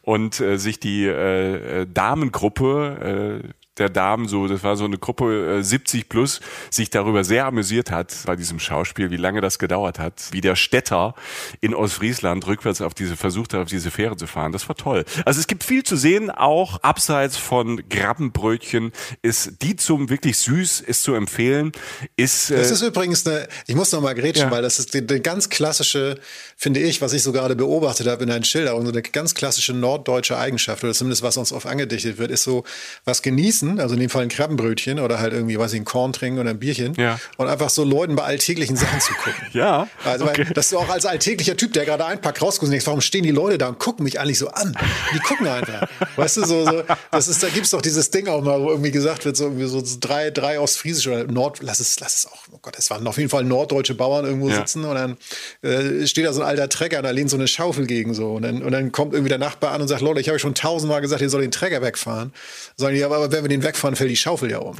und 0.00 0.40
äh, 0.40 0.56
sich 0.56 0.80
die 0.80 1.04
äh, 1.04 1.82
äh 1.82 1.86
Damengruppe 1.86 3.42
äh, 3.44 3.61
der 3.78 3.88
Damen 3.88 4.28
so, 4.28 4.48
das 4.48 4.62
war 4.62 4.76
so 4.76 4.84
eine 4.84 4.98
Gruppe 4.98 5.58
äh, 5.58 5.62
70 5.62 6.08
plus, 6.08 6.40
sich 6.70 6.90
darüber 6.90 7.24
sehr 7.24 7.46
amüsiert 7.46 7.90
hat 7.90 8.14
bei 8.26 8.36
diesem 8.36 8.58
Schauspiel, 8.58 9.10
wie 9.10 9.16
lange 9.16 9.40
das 9.40 9.58
gedauert 9.58 9.98
hat, 9.98 10.28
wie 10.32 10.42
der 10.42 10.56
Städter 10.56 11.14
in 11.60 11.74
Ostfriesland 11.74 12.46
rückwärts 12.46 12.82
auf 12.82 12.92
diese 12.92 13.16
versucht 13.16 13.54
hat, 13.54 13.62
auf 13.62 13.68
diese 13.68 13.90
Fähre 13.90 14.16
zu 14.16 14.26
fahren. 14.26 14.52
Das 14.52 14.68
war 14.68 14.76
toll. 14.76 15.04
Also 15.24 15.40
es 15.40 15.46
gibt 15.46 15.64
viel 15.64 15.84
zu 15.84 15.96
sehen, 15.96 16.30
auch 16.30 16.82
abseits 16.82 17.38
von 17.38 17.82
Grabbenbrötchen 17.88 18.92
ist 19.22 19.62
die 19.62 19.76
zum 19.76 20.10
wirklich 20.10 20.36
süß, 20.38 20.80
ist 20.80 21.02
zu 21.02 21.14
empfehlen. 21.14 21.72
Ist, 22.16 22.50
äh, 22.50 22.58
das 22.58 22.70
ist 22.70 22.82
übrigens 22.82 23.26
eine, 23.26 23.48
ich 23.66 23.74
muss 23.74 23.90
noch 23.92 24.02
mal 24.02 24.14
grätschen, 24.14 24.46
ja. 24.46 24.50
weil 24.50 24.62
das 24.62 24.78
ist 24.78 24.94
eine 24.94 25.20
ganz 25.20 25.48
klassische, 25.48 26.18
finde 26.58 26.80
ich, 26.80 27.00
was 27.00 27.14
ich 27.14 27.22
so 27.22 27.32
gerade 27.32 27.56
beobachtet 27.56 28.06
habe 28.06 28.24
in 28.24 28.28
deinen 28.28 28.44
Schilderungen, 28.44 28.84
so 28.84 28.92
eine 28.92 29.00
ganz 29.00 29.34
klassische 29.34 29.72
norddeutsche 29.72 30.36
Eigenschaft 30.36 30.84
oder 30.84 30.92
zumindest 30.92 31.22
was 31.22 31.38
uns 31.38 31.52
oft 31.52 31.66
angedichtet 31.66 32.18
wird, 32.18 32.30
ist 32.30 32.44
so 32.44 32.64
was 33.06 33.22
genießen 33.22 33.61
essen, 33.62 33.80
also 33.80 33.94
in 33.94 34.00
dem 34.00 34.10
Fall 34.10 34.22
ein 34.22 34.28
Krabbenbrötchen 34.28 34.98
oder 34.98 35.18
halt 35.18 35.32
irgendwie, 35.32 35.58
weiß 35.58 35.72
ich, 35.72 35.80
ein 35.80 35.84
Korn 35.84 36.12
trinken 36.12 36.40
oder 36.40 36.50
ein 36.50 36.58
Bierchen 36.58 36.94
ja. 36.94 37.18
und 37.36 37.48
einfach 37.48 37.70
so 37.70 37.84
Leuten 37.84 38.16
bei 38.16 38.24
alltäglichen 38.24 38.76
Sachen 38.76 39.00
zu 39.00 39.12
gucken. 39.14 39.46
ja. 39.52 39.88
Also, 40.04 40.26
okay. 40.26 40.44
weil, 40.46 40.54
dass 40.54 40.70
du 40.70 40.78
auch 40.78 40.88
als 40.88 41.06
alltäglicher 41.06 41.56
Typ, 41.56 41.72
der 41.72 41.84
gerade 41.84 42.04
einpackt, 42.04 42.42
rausguckst 42.42 42.72
denkst, 42.72 42.86
warum 42.86 43.00
stehen 43.00 43.22
die 43.22 43.30
Leute 43.30 43.58
da 43.58 43.68
und 43.68 43.78
gucken 43.78 44.04
mich 44.04 44.20
eigentlich 44.20 44.38
so 44.38 44.48
an? 44.48 44.76
Die 45.14 45.18
gucken 45.20 45.46
einfach. 45.46 45.88
weißt 46.16 46.38
du, 46.38 46.44
so, 46.44 46.64
so 46.64 46.82
das 47.10 47.28
ist, 47.28 47.42
da 47.42 47.48
gibt's 47.48 47.70
doch 47.70 47.82
dieses 47.82 48.10
Ding 48.10 48.28
auch 48.28 48.42
mal, 48.42 48.60
wo 48.60 48.70
irgendwie 48.70 48.90
gesagt 48.90 49.24
wird, 49.24 49.36
so 49.36 49.44
irgendwie 49.44 49.66
so 49.66 49.82
drei, 50.00 50.30
drei 50.30 50.58
ostfriesische 50.60 51.10
oder 51.10 51.24
Nord, 51.24 51.58
lass 51.62 51.80
es, 51.80 52.00
lass 52.00 52.16
es 52.16 52.26
auch, 52.26 52.44
oh 52.52 52.58
Gott, 52.60 52.74
es 52.78 52.90
waren 52.90 53.06
auf 53.06 53.18
jeden 53.18 53.30
Fall 53.30 53.44
norddeutsche 53.44 53.94
Bauern 53.94 54.24
irgendwo 54.24 54.48
ja. 54.48 54.56
sitzen 54.56 54.84
und 54.84 54.94
dann 54.94 55.16
äh, 55.62 56.06
steht 56.06 56.26
da 56.26 56.32
so 56.32 56.42
ein 56.42 56.46
alter 56.46 56.68
Trecker 56.68 56.98
und 56.98 57.04
da 57.04 57.10
lehnt 57.10 57.30
so 57.30 57.36
eine 57.36 57.48
Schaufel 57.48 57.86
gegen 57.86 58.14
so 58.14 58.34
und 58.34 58.42
dann, 58.42 58.62
und 58.62 58.72
dann 58.72 58.92
kommt 58.92 59.12
irgendwie 59.12 59.28
der 59.28 59.38
Nachbar 59.38 59.72
an 59.72 59.80
und 59.80 59.88
sagt, 59.88 60.00
Leute, 60.00 60.20
ich 60.20 60.28
habe 60.28 60.38
schon 60.38 60.54
tausendmal 60.54 61.00
gesagt, 61.00 61.22
ihr 61.22 61.30
soll 61.30 61.42
den 61.42 61.50
Trecker 61.50 61.82
wegfahren. 61.82 62.32
Sagen 62.76 62.94
die, 62.94 63.04
aber 63.04 63.30
wenn 63.30 63.44
wir 63.44 63.51
den 63.52 63.62
wegfahren, 63.62 63.96
fällt 63.96 64.10
die 64.10 64.16
Schaufel 64.16 64.50
ja 64.50 64.58
um. 64.58 64.76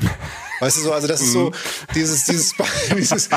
Weißt 0.61 0.77
du 0.77 0.83
so, 0.83 0.93
also 0.93 1.09
das 1.09 1.21
ist 1.21 1.33
so 1.33 1.51
mhm. 1.51 1.55
dieses, 1.95 2.25
dieses, 2.25 2.55
dieses, 2.97 3.29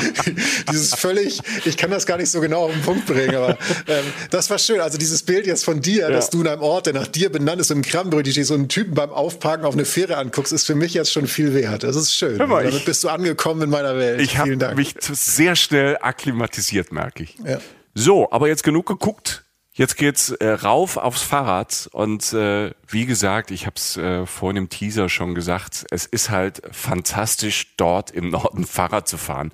dieses 0.70 0.94
völlig, 0.94 1.40
ich 1.64 1.76
kann 1.76 1.90
das 1.90 2.06
gar 2.06 2.18
nicht 2.18 2.30
so 2.30 2.40
genau 2.40 2.66
auf 2.66 2.72
den 2.72 2.82
Punkt 2.82 3.06
bringen, 3.06 3.34
aber 3.34 3.58
ähm, 3.88 4.04
das 4.30 4.48
war 4.48 4.58
schön. 4.58 4.80
Also 4.80 4.96
dieses 4.96 5.24
Bild 5.24 5.44
jetzt 5.44 5.64
von 5.64 5.80
dir, 5.80 6.02
ja. 6.02 6.10
dass 6.10 6.30
du 6.30 6.40
in 6.40 6.46
einem 6.46 6.62
Ort, 6.62 6.86
der 6.86 6.92
nach 6.92 7.08
dir 7.08 7.30
benannt 7.30 7.60
ist, 7.60 7.72
im 7.72 7.82
Krabbenbrötchen 7.82 8.32
stehst, 8.32 8.48
so 8.48 8.54
einen 8.54 8.68
Typen 8.68 8.94
beim 8.94 9.10
Aufparken 9.10 9.66
auf 9.66 9.74
eine 9.74 9.84
Fähre 9.84 10.18
anguckst, 10.18 10.52
ist 10.52 10.66
für 10.66 10.76
mich 10.76 10.94
jetzt 10.94 11.12
schon 11.12 11.26
viel 11.26 11.52
wert. 11.52 11.82
Das 11.82 11.96
ist 11.96 12.14
schön. 12.14 12.36
Mal, 12.36 12.62
Damit 12.62 12.74
ich, 12.74 12.84
bist 12.84 13.02
du 13.02 13.08
angekommen 13.08 13.62
in 13.62 13.70
meiner 13.70 13.96
Welt. 13.98 14.20
Ich 14.20 14.38
habe 14.38 14.74
mich 14.76 14.94
sehr 15.00 15.56
schnell 15.56 15.98
akklimatisiert, 16.00 16.92
merke 16.92 17.24
ich. 17.24 17.36
Ja. 17.44 17.58
So, 17.94 18.30
aber 18.30 18.46
jetzt 18.46 18.62
genug 18.62 18.86
geguckt. 18.86 19.45
Jetzt 19.76 19.98
geht's 19.98 20.30
äh, 20.30 20.52
rauf 20.52 20.96
aufs 20.96 21.20
Fahrrad 21.20 21.90
und 21.92 22.32
äh, 22.32 22.70
wie 22.88 23.04
gesagt, 23.04 23.50
ich 23.50 23.66
habe 23.66 23.76
es 23.76 23.98
äh, 23.98 24.24
vorhin 24.24 24.56
im 24.56 24.68
Teaser 24.70 25.10
schon 25.10 25.34
gesagt, 25.34 25.84
es 25.90 26.06
ist 26.06 26.30
halt 26.30 26.62
fantastisch 26.72 27.74
dort 27.76 28.10
im 28.10 28.30
Norden 28.30 28.64
Fahrrad 28.66 29.06
zu 29.06 29.18
fahren, 29.18 29.52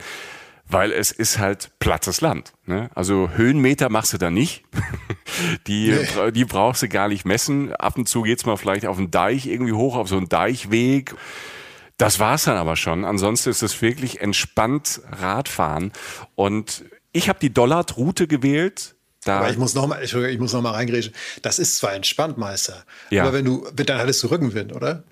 weil 0.65 0.93
es 0.93 1.11
ist 1.11 1.41
halt 1.41 1.73
plattes 1.81 2.21
Land. 2.21 2.53
Ne? 2.67 2.89
Also 2.95 3.31
Höhenmeter 3.35 3.89
machst 3.89 4.13
du 4.13 4.19
da 4.19 4.31
nicht, 4.31 4.63
die 5.67 5.91
nee. 5.91 6.31
die 6.31 6.45
brauchst 6.45 6.83
du 6.83 6.89
gar 6.89 7.09
nicht 7.09 7.25
messen. 7.25 7.75
Ab 7.75 7.99
und 7.99 8.09
zu 8.09 8.23
geht's 8.23 8.47
mal 8.47 8.57
vielleicht 8.57 8.87
auf 8.87 8.99
einen 8.99 9.11
Deich 9.11 9.47
irgendwie 9.47 9.73
hoch 9.73 9.97
auf 9.97 10.07
so 10.07 10.19
einen 10.19 10.29
Deichweg. 10.29 11.17
Das 11.97 12.21
war's 12.21 12.45
dann 12.45 12.57
aber 12.57 12.77
schon. 12.77 13.05
Ansonsten 13.05 13.51
ist 13.51 13.63
es 13.63 13.83
wirklich 13.83 14.21
entspannt 14.21 15.01
Radfahren 15.11 15.93
und 16.37 16.85
ich 17.11 17.29
habe 17.29 17.41
die 17.41 17.53
Dollard-Route 17.53 18.29
gewählt 18.29 18.95
da 19.25 19.39
aber 19.39 19.51
ich 19.51 19.59
muss 19.59 19.75
noch 19.75 19.87
mal, 19.87 20.03
ich, 20.03 20.15
ich 20.15 20.39
muss 20.39 20.53
noch 20.53 20.63
mal 20.63 20.73
reingrätschen. 20.73 21.15
Das 21.43 21.59
ist 21.59 21.77
zwar 21.77 21.95
entspannt, 21.95 22.39
Meister, 22.39 22.85
ja. 23.11 23.23
aber 23.23 23.33
wenn 23.33 23.45
du, 23.45 23.67
dann 23.75 23.99
hattest 23.99 24.23
du 24.23 24.29
Rückenwind, 24.29 24.75
oder? 24.75 25.05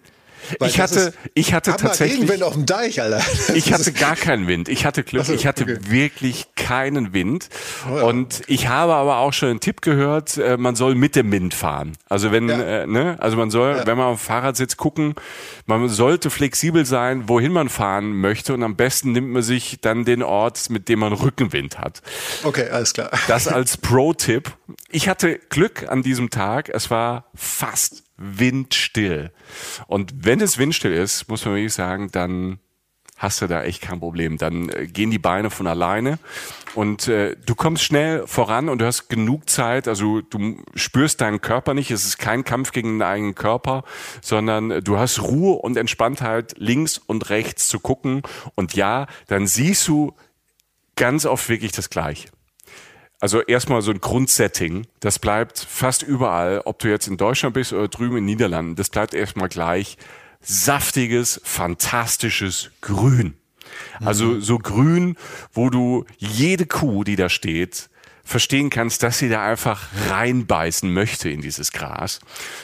Weil 0.58 0.68
ich 0.68 0.80
hatte, 0.80 1.12
ich 1.34 1.52
hatte 1.54 1.76
tatsächlich 1.76 2.20
Gegenwind 2.20 2.42
auf 2.42 2.54
dem 2.54 2.66
Deich, 2.66 3.00
Alter. 3.00 3.22
ich 3.54 3.72
hatte 3.72 3.92
gar 3.92 4.16
keinen 4.16 4.46
Wind. 4.46 4.68
Ich 4.68 4.84
hatte 4.84 5.02
Glück. 5.02 5.24
So, 5.24 5.32
ich 5.32 5.46
hatte 5.46 5.64
okay. 5.64 5.78
wirklich 5.82 6.46
keinen 6.56 7.12
Wind. 7.12 7.48
Oh 7.90 7.96
ja. 7.96 8.02
Und 8.04 8.42
ich 8.46 8.68
habe 8.68 8.94
aber 8.94 9.18
auch 9.18 9.32
schon 9.32 9.50
einen 9.50 9.60
Tipp 9.60 9.82
gehört, 9.82 10.36
äh, 10.36 10.56
man 10.56 10.76
soll 10.76 10.94
mit 10.94 11.16
dem 11.16 11.30
Wind 11.32 11.54
fahren. 11.54 11.92
Also 12.08 12.32
wenn, 12.32 12.48
ja. 12.48 12.82
äh, 12.82 12.86
ne, 12.86 13.16
also 13.20 13.36
man 13.36 13.50
soll, 13.50 13.76
ja. 13.76 13.86
wenn 13.86 13.96
man 13.96 14.06
auf 14.06 14.20
dem 14.20 14.24
Fahrrad 14.24 14.56
sitzt, 14.56 14.76
gucken. 14.76 15.14
Man 15.66 15.88
sollte 15.88 16.30
flexibel 16.30 16.84
sein, 16.84 17.28
wohin 17.28 17.52
man 17.52 17.68
fahren 17.68 18.12
möchte. 18.12 18.54
Und 18.54 18.62
am 18.62 18.76
besten 18.76 19.12
nimmt 19.12 19.30
man 19.30 19.42
sich 19.42 19.78
dann 19.80 20.04
den 20.04 20.22
Ort, 20.22 20.70
mit 20.70 20.88
dem 20.88 21.00
man 21.00 21.12
Rückenwind 21.12 21.78
hat. 21.78 22.02
Okay, 22.42 22.68
alles 22.68 22.92
klar. 22.92 23.10
Das 23.28 23.48
als 23.48 23.76
Pro-Tipp. 23.76 24.52
Ich 24.90 25.08
hatte 25.08 25.38
Glück 25.48 25.88
an 25.88 26.02
diesem 26.02 26.30
Tag. 26.30 26.68
Es 26.68 26.90
war 26.90 27.26
fast 27.34 28.04
windstill. 28.20 29.32
Und 29.86 30.12
wenn 30.24 30.40
es 30.40 30.58
windstill 30.58 30.92
ist, 30.92 31.28
muss 31.28 31.44
man 31.44 31.54
wirklich 31.54 31.72
sagen, 31.72 32.10
dann 32.12 32.60
hast 33.16 33.42
du 33.42 33.46
da 33.46 33.62
echt 33.62 33.82
kein 33.82 34.00
Problem. 34.00 34.38
Dann 34.38 34.70
äh, 34.70 34.86
gehen 34.86 35.10
die 35.10 35.18
Beine 35.18 35.50
von 35.50 35.66
alleine 35.66 36.18
und 36.74 37.06
äh, 37.06 37.36
du 37.44 37.54
kommst 37.54 37.84
schnell 37.84 38.26
voran 38.26 38.68
und 38.68 38.80
du 38.80 38.86
hast 38.86 39.08
genug 39.08 39.48
Zeit. 39.48 39.88
Also 39.88 40.22
du 40.22 40.62
spürst 40.74 41.20
deinen 41.20 41.40
Körper 41.40 41.74
nicht. 41.74 41.90
Es 41.90 42.04
ist 42.04 42.18
kein 42.18 42.44
Kampf 42.44 42.72
gegen 42.72 42.98
deinen 42.98 43.10
eigenen 43.10 43.34
Körper, 43.34 43.84
sondern 44.22 44.82
du 44.82 44.98
hast 44.98 45.20
Ruhe 45.22 45.56
und 45.56 45.76
Entspanntheit, 45.76 46.54
links 46.56 46.96
und 46.98 47.28
rechts 47.28 47.68
zu 47.68 47.78
gucken. 47.78 48.22
Und 48.54 48.74
ja, 48.74 49.06
dann 49.26 49.46
siehst 49.46 49.86
du 49.86 50.14
ganz 50.96 51.26
oft 51.26 51.48
wirklich 51.50 51.72
das 51.72 51.90
Gleiche. 51.90 52.28
Also 53.20 53.42
erstmal 53.42 53.82
so 53.82 53.90
ein 53.90 54.00
Grundsetting, 54.00 54.86
das 55.00 55.18
bleibt 55.18 55.58
fast 55.58 56.02
überall, 56.02 56.62
ob 56.64 56.78
du 56.78 56.88
jetzt 56.88 57.06
in 57.06 57.18
Deutschland 57.18 57.54
bist 57.54 57.72
oder 57.74 57.86
drüben 57.86 58.16
in 58.16 58.22
den 58.22 58.26
Niederlanden, 58.26 58.76
das 58.76 58.88
bleibt 58.88 59.12
erstmal 59.12 59.50
gleich. 59.50 59.98
Saftiges, 60.40 61.38
fantastisches 61.44 62.70
Grün. 62.80 63.34
Also 64.02 64.26
mhm. 64.26 64.40
so 64.40 64.58
grün, 64.58 65.16
wo 65.52 65.68
du 65.68 66.06
jede 66.16 66.64
Kuh, 66.64 67.04
die 67.04 67.16
da 67.16 67.28
steht, 67.28 67.90
verstehen 68.30 68.70
kannst, 68.70 69.02
dass 69.02 69.18
sie 69.18 69.28
da 69.28 69.44
einfach 69.44 69.88
reinbeißen 70.08 70.92
möchte 70.92 71.28
in 71.28 71.40
dieses 71.40 71.72
Gras. 71.72 72.20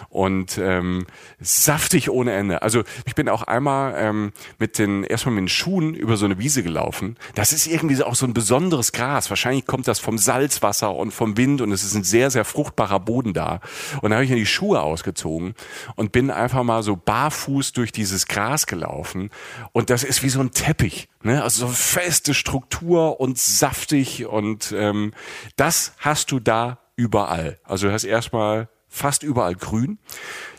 Und 0.08 0.58
ähm, 0.58 1.06
saftig 1.40 2.08
ohne 2.08 2.32
Ende. 2.32 2.62
Also 2.62 2.84
ich 3.04 3.16
bin 3.16 3.28
auch 3.28 3.42
einmal 3.42 3.94
ähm, 3.98 4.32
mit 4.58 4.78
den 4.78 5.02
erstmal 5.02 5.34
mit 5.34 5.42
den 5.42 5.48
Schuhen 5.48 5.94
über 5.94 6.16
so 6.16 6.24
eine 6.24 6.38
Wiese 6.38 6.62
gelaufen. 6.62 7.16
Das 7.34 7.52
ist 7.52 7.66
irgendwie 7.66 8.00
auch 8.00 8.14
so 8.14 8.26
ein 8.26 8.32
besonderes 8.32 8.92
Gras. 8.92 9.28
Wahrscheinlich 9.28 9.66
kommt 9.66 9.88
das 9.88 9.98
vom 9.98 10.18
Salzwasser 10.18 10.94
und 10.94 11.10
vom 11.10 11.36
Wind 11.36 11.60
und 11.60 11.72
es 11.72 11.82
ist 11.82 11.94
ein 11.94 12.04
sehr, 12.04 12.30
sehr 12.30 12.44
fruchtbarer 12.44 13.00
Boden 13.00 13.32
da. 13.32 13.60
Und 14.02 14.10
da 14.10 14.16
habe 14.16 14.24
ich 14.24 14.30
mir 14.30 14.36
die 14.36 14.46
Schuhe 14.46 14.80
ausgezogen 14.80 15.54
und 15.96 16.12
bin 16.12 16.30
einfach 16.30 16.62
mal 16.62 16.84
so 16.84 16.94
barfuß 16.94 17.72
durch 17.72 17.90
dieses 17.90 18.28
Gras 18.28 18.66
gelaufen. 18.68 19.30
Und 19.72 19.90
das 19.90 20.04
ist 20.04 20.22
wie 20.22 20.28
so 20.28 20.38
ein 20.38 20.52
Teppich. 20.52 21.08
Ne? 21.26 21.42
Also 21.42 21.66
so 21.66 21.72
feste 21.72 22.34
Struktur 22.34 23.18
und 23.18 23.36
saftig 23.36 24.26
und 24.26 24.72
ähm, 24.76 25.12
das 25.56 25.94
hast 25.98 26.30
du 26.30 26.38
da 26.40 26.78
überall. 26.96 27.58
Also 27.64 27.88
du 27.88 27.92
hast 27.92 28.04
erstmal 28.04 28.68
fast 28.88 29.22
überall 29.22 29.54
grün. 29.54 29.98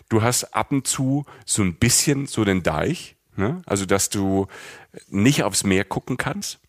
Du 0.10 0.22
hast 0.22 0.56
ab 0.56 0.72
und 0.72 0.88
zu 0.88 1.26
so 1.46 1.62
ein 1.64 1.76
bisschen 1.76 2.28
so 2.28 2.46
den 2.46 2.64
Deich, 2.64 3.16
ne? 3.36 3.62
also 3.66 3.86
dass 3.86 4.10
du 4.10 4.48
nicht 5.10 5.44
aufs 5.44 5.64
Meer 5.64 5.84
gucken 5.84 6.18
kannst. 6.18 6.60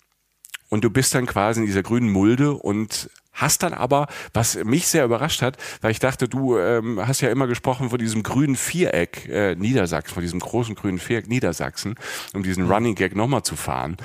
Und 0.71 0.85
du 0.85 0.91
bist 0.91 1.15
dann 1.15 1.27
quasi 1.27 1.61
in 1.61 1.67
dieser 1.67 1.83
grünen 1.83 2.11
Mulde 2.11 2.53
und 2.53 3.11
hast 3.33 3.63
dann 3.63 3.73
aber, 3.73 4.09
was 4.35 4.63
mich 4.65 4.89
sehr 4.89 5.05
überrascht 5.05 5.43
hat, 5.43 5.57
weil 5.81 5.93
ich 5.93 6.01
dachte, 6.01 6.29
du 6.29 6.59
ähm, 6.59 7.01
hast 7.07 7.21
ja 7.21 7.31
immer 7.31 7.47
gesprochen 7.47 7.91
von 7.91 7.99
diesem 7.99 8.23
grünen 8.23 8.57
Viereck 8.57 9.29
äh, 9.29 9.55
Niedersachsen, 9.55 10.13
von 10.13 10.23
diesem 10.23 10.41
großen 10.41 10.75
grünen 10.75 10.99
Viereck 10.99 11.29
Niedersachsen, 11.29 11.95
um 12.35 12.43
diesen. 12.43 12.69
Running 12.71 12.97
Gag 12.97 13.15
nochmal 13.15 13.45
zu 13.45 13.57
fahren. 13.57 13.97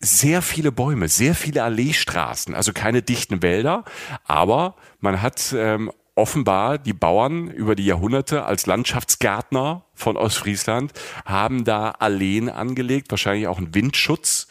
Sehr 0.00 0.42
viele 0.42 0.70
Bäume, 0.70 1.08
sehr 1.08 1.34
viele 1.34 1.64
Alleestraßen, 1.64 2.54
also 2.54 2.72
keine 2.72 3.02
dichten 3.02 3.42
Wälder, 3.42 3.84
aber 4.24 4.76
man 5.00 5.20
hat 5.22 5.52
ähm, 5.56 5.90
offenbar 6.14 6.78
die 6.78 6.92
Bauern 6.92 7.48
über 7.48 7.74
die 7.74 7.86
Jahrhunderte 7.86 8.44
als 8.44 8.66
Landschaftsgärtner 8.66 9.84
von 9.94 10.16
Ostfriesland 10.16 10.92
haben 11.24 11.64
da 11.64 11.90
Alleen 11.90 12.48
angelegt, 12.48 13.10
wahrscheinlich 13.10 13.46
auch 13.48 13.58
einen 13.58 13.74
Windschutz 13.74 14.48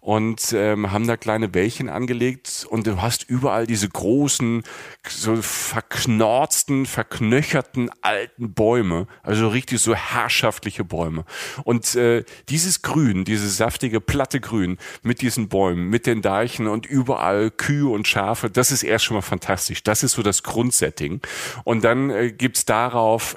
und 0.00 0.52
ähm, 0.54 0.90
haben 0.90 1.06
da 1.06 1.16
kleine 1.16 1.48
Bällchen 1.48 1.88
angelegt 1.88 2.66
und 2.68 2.86
du 2.86 3.00
hast 3.02 3.28
überall 3.28 3.66
diese 3.66 3.88
großen, 3.88 4.62
so 5.06 5.36
verknorzten, 5.36 6.86
verknöcherten 6.86 7.90
alten 8.00 8.54
Bäume, 8.54 9.06
also 9.22 9.48
richtig 9.48 9.80
so 9.80 9.94
herrschaftliche 9.94 10.84
Bäume. 10.84 11.24
Und 11.64 11.94
äh, 11.96 12.24
dieses 12.48 12.82
Grün, 12.82 13.24
dieses 13.24 13.56
saftige, 13.56 14.00
platte 14.00 14.40
Grün 14.40 14.78
mit 15.02 15.20
diesen 15.20 15.48
Bäumen, 15.48 15.88
mit 15.88 16.06
den 16.06 16.22
Deichen 16.22 16.66
und 16.66 16.86
überall 16.86 17.50
Kühe 17.50 17.88
und 17.88 18.08
Schafe, 18.08 18.50
das 18.50 18.72
ist 18.72 18.82
erst 18.82 19.04
schon 19.04 19.16
mal 19.16 19.22
fantastisch. 19.22 19.82
Das 19.82 20.02
ist 20.02 20.12
so 20.12 20.22
das 20.22 20.42
Grundsetting. 20.42 21.20
Und 21.64 21.84
dann 21.84 22.10
äh, 22.10 22.32
gibt's 22.32 22.64
darauf 22.64 23.36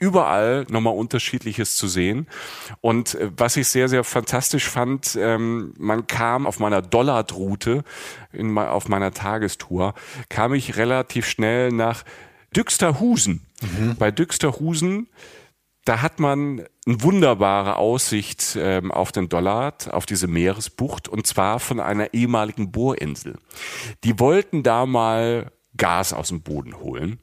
überall 0.00 0.66
nochmal 0.70 0.94
unterschiedliches 0.94 1.76
zu 1.76 1.86
sehen. 1.86 2.26
Und 2.80 3.14
äh, 3.14 3.30
was 3.36 3.56
ich 3.56 3.68
sehr, 3.68 3.88
sehr 3.88 4.02
fantastisch 4.02 4.68
fand, 4.68 5.16
ähm, 5.20 5.74
man 5.78 6.06
kam 6.08 6.46
auf 6.46 6.58
meiner 6.58 6.82
Dollard-Route, 6.82 7.84
in, 8.32 8.58
auf 8.58 8.88
meiner 8.88 9.12
Tagestour, 9.12 9.94
kam 10.28 10.54
ich 10.54 10.76
relativ 10.76 11.28
schnell 11.28 11.70
nach 11.70 12.04
Düxterhusen. 12.56 13.46
Mhm. 13.60 13.96
Bei 13.96 14.10
Düxterhusen, 14.10 15.08
da 15.84 16.02
hat 16.02 16.18
man 16.18 16.64
eine 16.86 17.02
wunderbare 17.02 17.76
Aussicht 17.76 18.56
ähm, 18.58 18.90
auf 18.90 19.12
den 19.12 19.28
Dollard, 19.28 19.92
auf 19.92 20.06
diese 20.06 20.26
Meeresbucht, 20.26 21.08
und 21.08 21.26
zwar 21.26 21.60
von 21.60 21.78
einer 21.78 22.14
ehemaligen 22.14 22.72
Bohrinsel. 22.72 23.38
Die 24.02 24.18
wollten 24.18 24.62
da 24.62 24.86
mal 24.86 25.52
Gas 25.76 26.12
aus 26.12 26.28
dem 26.28 26.42
Boden 26.42 26.78
holen 26.78 27.20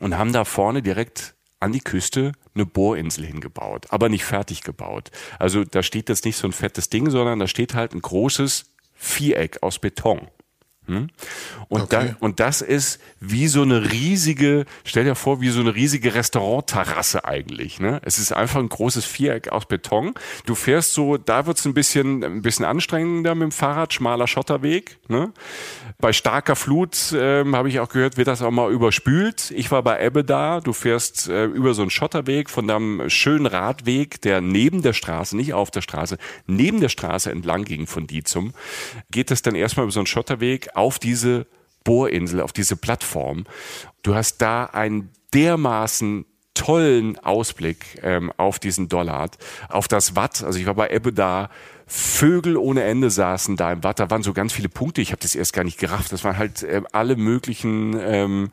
und 0.00 0.16
haben 0.16 0.32
da 0.32 0.44
vorne 0.44 0.82
direkt 0.82 1.34
an 1.60 1.72
die 1.72 1.80
Küste 1.80 2.32
eine 2.54 2.66
Bohrinsel 2.66 3.24
hingebaut, 3.24 3.86
aber 3.90 4.08
nicht 4.08 4.24
fertig 4.24 4.62
gebaut. 4.62 5.10
Also 5.38 5.64
da 5.64 5.82
steht 5.82 6.08
jetzt 6.08 6.24
nicht 6.24 6.36
so 6.36 6.48
ein 6.48 6.52
fettes 6.52 6.88
Ding, 6.88 7.10
sondern 7.10 7.38
da 7.38 7.46
steht 7.46 7.74
halt 7.74 7.94
ein 7.94 8.02
großes 8.02 8.64
Viereck 8.94 9.62
aus 9.62 9.78
Beton. 9.78 10.28
Hm? 10.90 11.08
Und, 11.68 11.82
okay. 11.82 12.08
da, 12.08 12.16
und 12.18 12.40
das 12.40 12.62
ist 12.62 13.00
wie 13.20 13.46
so 13.46 13.62
eine 13.62 13.92
riesige, 13.92 14.64
stell 14.82 15.04
dir 15.04 15.14
vor, 15.14 15.40
wie 15.40 15.50
so 15.50 15.60
eine 15.60 15.72
riesige 15.72 16.16
Restaurantterrasse 16.16 17.24
eigentlich. 17.24 17.78
Ne? 17.78 18.00
Es 18.04 18.18
ist 18.18 18.32
einfach 18.32 18.58
ein 18.58 18.68
großes 18.68 19.04
Viereck 19.04 19.52
aus 19.52 19.66
Beton. 19.66 20.14
Du 20.46 20.56
fährst 20.56 20.94
so, 20.94 21.16
da 21.16 21.46
wird's 21.46 21.64
ein 21.66 21.74
bisschen, 21.74 22.24
ein 22.24 22.42
bisschen 22.42 22.64
anstrengender 22.64 23.36
mit 23.36 23.44
dem 23.44 23.52
Fahrrad, 23.52 23.92
schmaler 23.92 24.26
Schotterweg. 24.26 24.98
Ne? 25.06 25.32
Bei 26.00 26.12
starker 26.12 26.56
Flut 26.56 27.14
ähm, 27.14 27.54
habe 27.54 27.68
ich 27.68 27.78
auch 27.78 27.88
gehört, 27.88 28.16
wird 28.16 28.26
das 28.26 28.42
auch 28.42 28.50
mal 28.50 28.72
überspült. 28.72 29.52
Ich 29.52 29.70
war 29.70 29.84
bei 29.84 30.04
Ebbe 30.04 30.24
da. 30.24 30.60
Du 30.60 30.72
fährst 30.72 31.28
äh, 31.28 31.44
über 31.44 31.74
so 31.74 31.82
einen 31.82 31.90
Schotterweg 31.90 32.50
von 32.50 32.66
deinem 32.66 33.08
schönen 33.08 33.46
Radweg, 33.46 34.20
der 34.22 34.40
neben 34.40 34.82
der 34.82 34.92
Straße, 34.94 35.36
nicht 35.36 35.54
auf 35.54 35.70
der 35.70 35.82
Straße, 35.82 36.18
neben 36.48 36.80
der 36.80 36.88
Straße 36.88 37.30
entlang 37.30 37.64
ging 37.64 37.86
von 37.86 38.08
Dizum. 38.08 38.54
Geht 39.12 39.30
es 39.30 39.42
dann 39.42 39.54
erstmal 39.54 39.84
über 39.84 39.92
so 39.92 40.00
einen 40.00 40.06
Schotterweg 40.06 40.70
auf 40.80 40.98
diese 40.98 41.46
Bohrinsel, 41.84 42.40
auf 42.40 42.52
diese 42.52 42.76
Plattform. 42.76 43.44
Du 44.02 44.14
hast 44.14 44.38
da 44.38 44.64
einen 44.64 45.10
dermaßen 45.34 46.24
tollen 46.54 47.18
Ausblick 47.18 48.00
ähm, 48.02 48.32
auf 48.36 48.58
diesen 48.58 48.88
Dollard, 48.88 49.38
auf 49.68 49.88
das 49.88 50.16
Watt. 50.16 50.42
Also 50.42 50.58
ich 50.58 50.66
war 50.66 50.74
bei 50.74 50.90
Ebbe 50.90 51.12
da, 51.12 51.50
Vögel 51.86 52.56
ohne 52.56 52.84
Ende 52.84 53.10
saßen 53.10 53.56
da 53.56 53.72
im 53.72 53.84
Watt. 53.84 53.98
Da 53.98 54.10
waren 54.10 54.22
so 54.22 54.32
ganz 54.32 54.52
viele 54.52 54.68
Punkte. 54.68 55.00
Ich 55.00 55.12
habe 55.12 55.20
das 55.20 55.34
erst 55.34 55.52
gar 55.52 55.64
nicht 55.64 55.78
gerafft. 55.78 56.12
Das 56.12 56.24
waren 56.24 56.38
halt 56.38 56.62
äh, 56.62 56.82
alle 56.92 57.16
möglichen 57.16 57.98
ähm, 58.00 58.50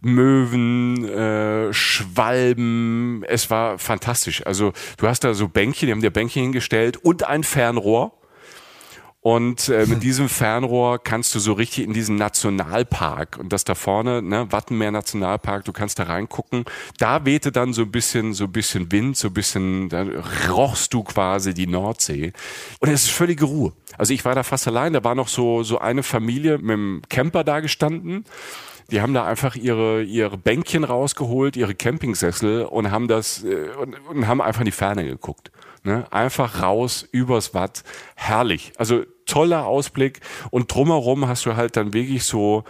Möwen, 0.00 1.04
äh, 1.04 1.72
Schwalben. 1.72 3.22
Es 3.28 3.50
war 3.50 3.78
fantastisch. 3.78 4.44
Also 4.46 4.72
du 4.96 5.06
hast 5.06 5.24
da 5.24 5.34
so 5.34 5.48
Bänkchen, 5.48 5.86
die 5.86 5.92
haben 5.92 6.00
dir 6.00 6.10
Bänkchen 6.10 6.42
hingestellt 6.42 6.96
und 6.96 7.24
ein 7.24 7.44
Fernrohr. 7.44 8.19
Und 9.22 9.68
äh, 9.68 9.84
mit 9.84 10.02
diesem 10.02 10.30
Fernrohr 10.30 10.98
kannst 10.98 11.34
du 11.34 11.40
so 11.40 11.52
richtig 11.52 11.84
in 11.84 11.92
diesen 11.92 12.16
Nationalpark 12.16 13.36
und 13.38 13.52
das 13.52 13.64
da 13.64 13.74
vorne, 13.74 14.22
ne, 14.22 14.50
Wattenmeer 14.50 14.90
Nationalpark, 14.90 15.66
du 15.66 15.72
kannst 15.72 15.98
da 15.98 16.04
reingucken. 16.04 16.64
Da 16.96 17.26
wehte 17.26 17.52
dann 17.52 17.74
so 17.74 17.82
ein 17.82 17.90
bisschen, 17.90 18.32
so 18.32 18.44
ein 18.44 18.52
bisschen 18.52 18.90
Wind, 18.90 19.18
so 19.18 19.28
ein 19.28 19.34
bisschen, 19.34 19.90
da 19.90 20.06
rochst 20.48 20.94
du 20.94 21.02
quasi 21.02 21.52
die 21.52 21.66
Nordsee. 21.66 22.32
Und 22.78 22.88
es 22.88 23.04
ist 23.04 23.10
völlige 23.10 23.44
Ruhe. 23.44 23.74
Also 23.98 24.14
ich 24.14 24.24
war 24.24 24.34
da 24.34 24.42
fast 24.42 24.66
allein, 24.66 24.94
da 24.94 25.04
war 25.04 25.14
noch 25.14 25.28
so, 25.28 25.62
so 25.64 25.78
eine 25.78 26.02
Familie 26.02 26.56
mit 26.56 26.70
dem 26.70 27.02
Camper 27.10 27.44
da 27.44 27.60
gestanden. 27.60 28.24
Die 28.90 29.02
haben 29.02 29.12
da 29.12 29.26
einfach 29.26 29.54
ihre, 29.54 30.02
ihre 30.02 30.38
Bänkchen 30.38 30.82
rausgeholt, 30.82 31.56
ihre 31.56 31.74
Campingsessel 31.74 32.64
und 32.64 32.90
haben 32.90 33.06
das, 33.06 33.44
äh, 33.44 33.68
und, 33.78 33.94
und 34.08 34.26
haben 34.26 34.40
einfach 34.40 34.62
in 34.62 34.64
die 34.66 34.72
Ferne 34.72 35.04
geguckt. 35.04 35.52
Ne? 35.82 36.06
Einfach 36.10 36.62
raus 36.62 37.06
übers 37.10 37.54
Watt. 37.54 37.84
Herrlich. 38.14 38.72
Also 38.76 39.04
toller 39.26 39.66
Ausblick. 39.66 40.20
Und 40.50 40.74
drumherum 40.74 41.28
hast 41.28 41.46
du 41.46 41.56
halt 41.56 41.76
dann 41.76 41.92
wirklich 41.92 42.24
so 42.24 42.64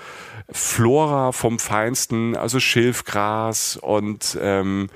Flora 0.50 1.32
vom 1.32 1.58
Feinsten, 1.58 2.36
also 2.36 2.60
Schilfgras 2.60 3.76
und 3.76 4.36
ähm, 4.40 4.88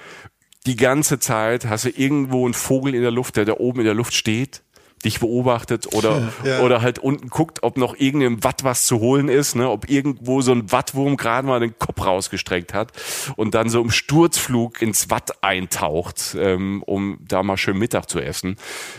die 0.66 0.76
ganze 0.76 1.18
Zeit 1.18 1.66
hast 1.66 1.84
du 1.84 1.90
irgendwo 1.90 2.44
einen 2.44 2.54
Vogel 2.54 2.94
in 2.94 3.02
der 3.02 3.10
Luft, 3.10 3.36
der 3.36 3.44
da 3.44 3.54
oben 3.54 3.80
in 3.80 3.84
der 3.84 3.94
Luft 3.94 4.14
steht 4.14 4.63
dich 5.04 5.20
beobachtet 5.20 5.94
oder, 5.94 6.32
ja. 6.44 6.60
oder 6.60 6.82
halt 6.82 6.98
unten 6.98 7.28
guckt, 7.28 7.62
ob 7.62 7.76
noch 7.76 7.96
irgendeinem 7.98 8.42
Watt 8.44 8.64
was 8.64 8.86
zu 8.86 9.00
holen 9.00 9.28
ist, 9.28 9.54
ne? 9.56 9.68
ob 9.68 9.88
irgendwo 9.88 10.40
so 10.40 10.52
ein 10.52 10.70
Wattwurm 10.72 11.16
gerade 11.16 11.46
mal 11.46 11.60
den 11.60 11.78
Kopf 11.78 12.04
rausgestreckt 12.04 12.74
hat 12.74 12.92
und 13.36 13.54
dann 13.54 13.68
so 13.68 13.80
im 13.80 13.90
Sturzflug 13.90 14.82
ins 14.82 15.10
Watt 15.10 15.42
eintaucht, 15.42 16.36
ähm, 16.38 16.82
um 16.84 17.18
da 17.26 17.42
mal 17.42 17.56
schön 17.56 17.78
Mittag 17.78 18.08
zu 18.08 18.20
essen 18.20 18.56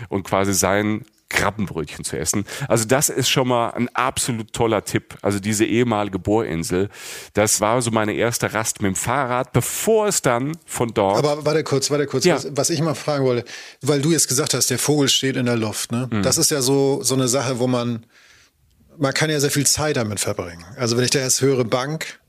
und 0.10 0.24
quasi 0.24 0.54
sein 0.54 1.06
Krabbenbrötchen 1.36 2.04
zu 2.04 2.18
essen. 2.18 2.46
Also 2.68 2.86
das 2.86 3.10
ist 3.10 3.30
schon 3.30 3.48
mal 3.48 3.70
ein 3.72 3.90
absolut 3.94 4.54
toller 4.54 4.84
Tipp. 4.84 5.18
Also 5.22 5.40
diese 5.40 5.66
ehemalige 5.66 6.20
Bohrinsel, 6.20 6.90
das 7.34 7.62
war 7.62 7.82
so 7.82 7.92
meine 7.92 8.14
erste 8.14 8.54
Rast 8.54 8.82
mit 8.82 8.90
dem 8.90 8.96
Fahrrad, 8.96 9.54
bevor 9.54 10.08
es 10.08 10.22
dann 10.22 10.58
von 10.66 10.94
dort. 10.94 11.18
Aber 11.18 11.46
warte 11.46 11.64
kurz, 11.64 11.92
warte 11.92 12.06
kurz, 12.08 12.26
ja. 12.26 12.36
was, 12.36 12.48
was, 12.52 12.70
ich 12.70 12.82
mal 12.82 12.96
fragen 12.96 13.26
wollte, 13.26 13.46
weil 13.82 14.02
du 14.02 14.12
jetzt 14.12 14.28
gesagt 14.28 14.54
hast, 14.54 14.70
der 14.70 14.80
Vogel 14.80 15.10
steht 15.10 15.36
in 15.36 15.46
der 15.46 15.58
Luft. 15.58 15.92
Ne? 15.92 16.10
Mhm. 16.12 16.24
Das 16.24 16.38
ist 16.38 16.52
ja 16.52 16.62
so 16.62 17.04
so 17.04 17.16
eine 17.16 17.28
Sache, 17.28 17.60
wo 17.60 17.68
man 17.68 18.06
man 18.98 19.14
kann 19.14 19.30
ja 19.30 19.40
sehr 19.40 19.52
viel 19.52 19.66
Zeit 19.66 19.98
damit 19.98 20.20
verbringen. 20.20 20.64
Also 20.78 20.98
wenn 20.98 21.04
ich 21.04 21.12
da 21.12 21.20
erst 21.20 21.42
höre 21.42 21.66
Bank, 21.66 22.20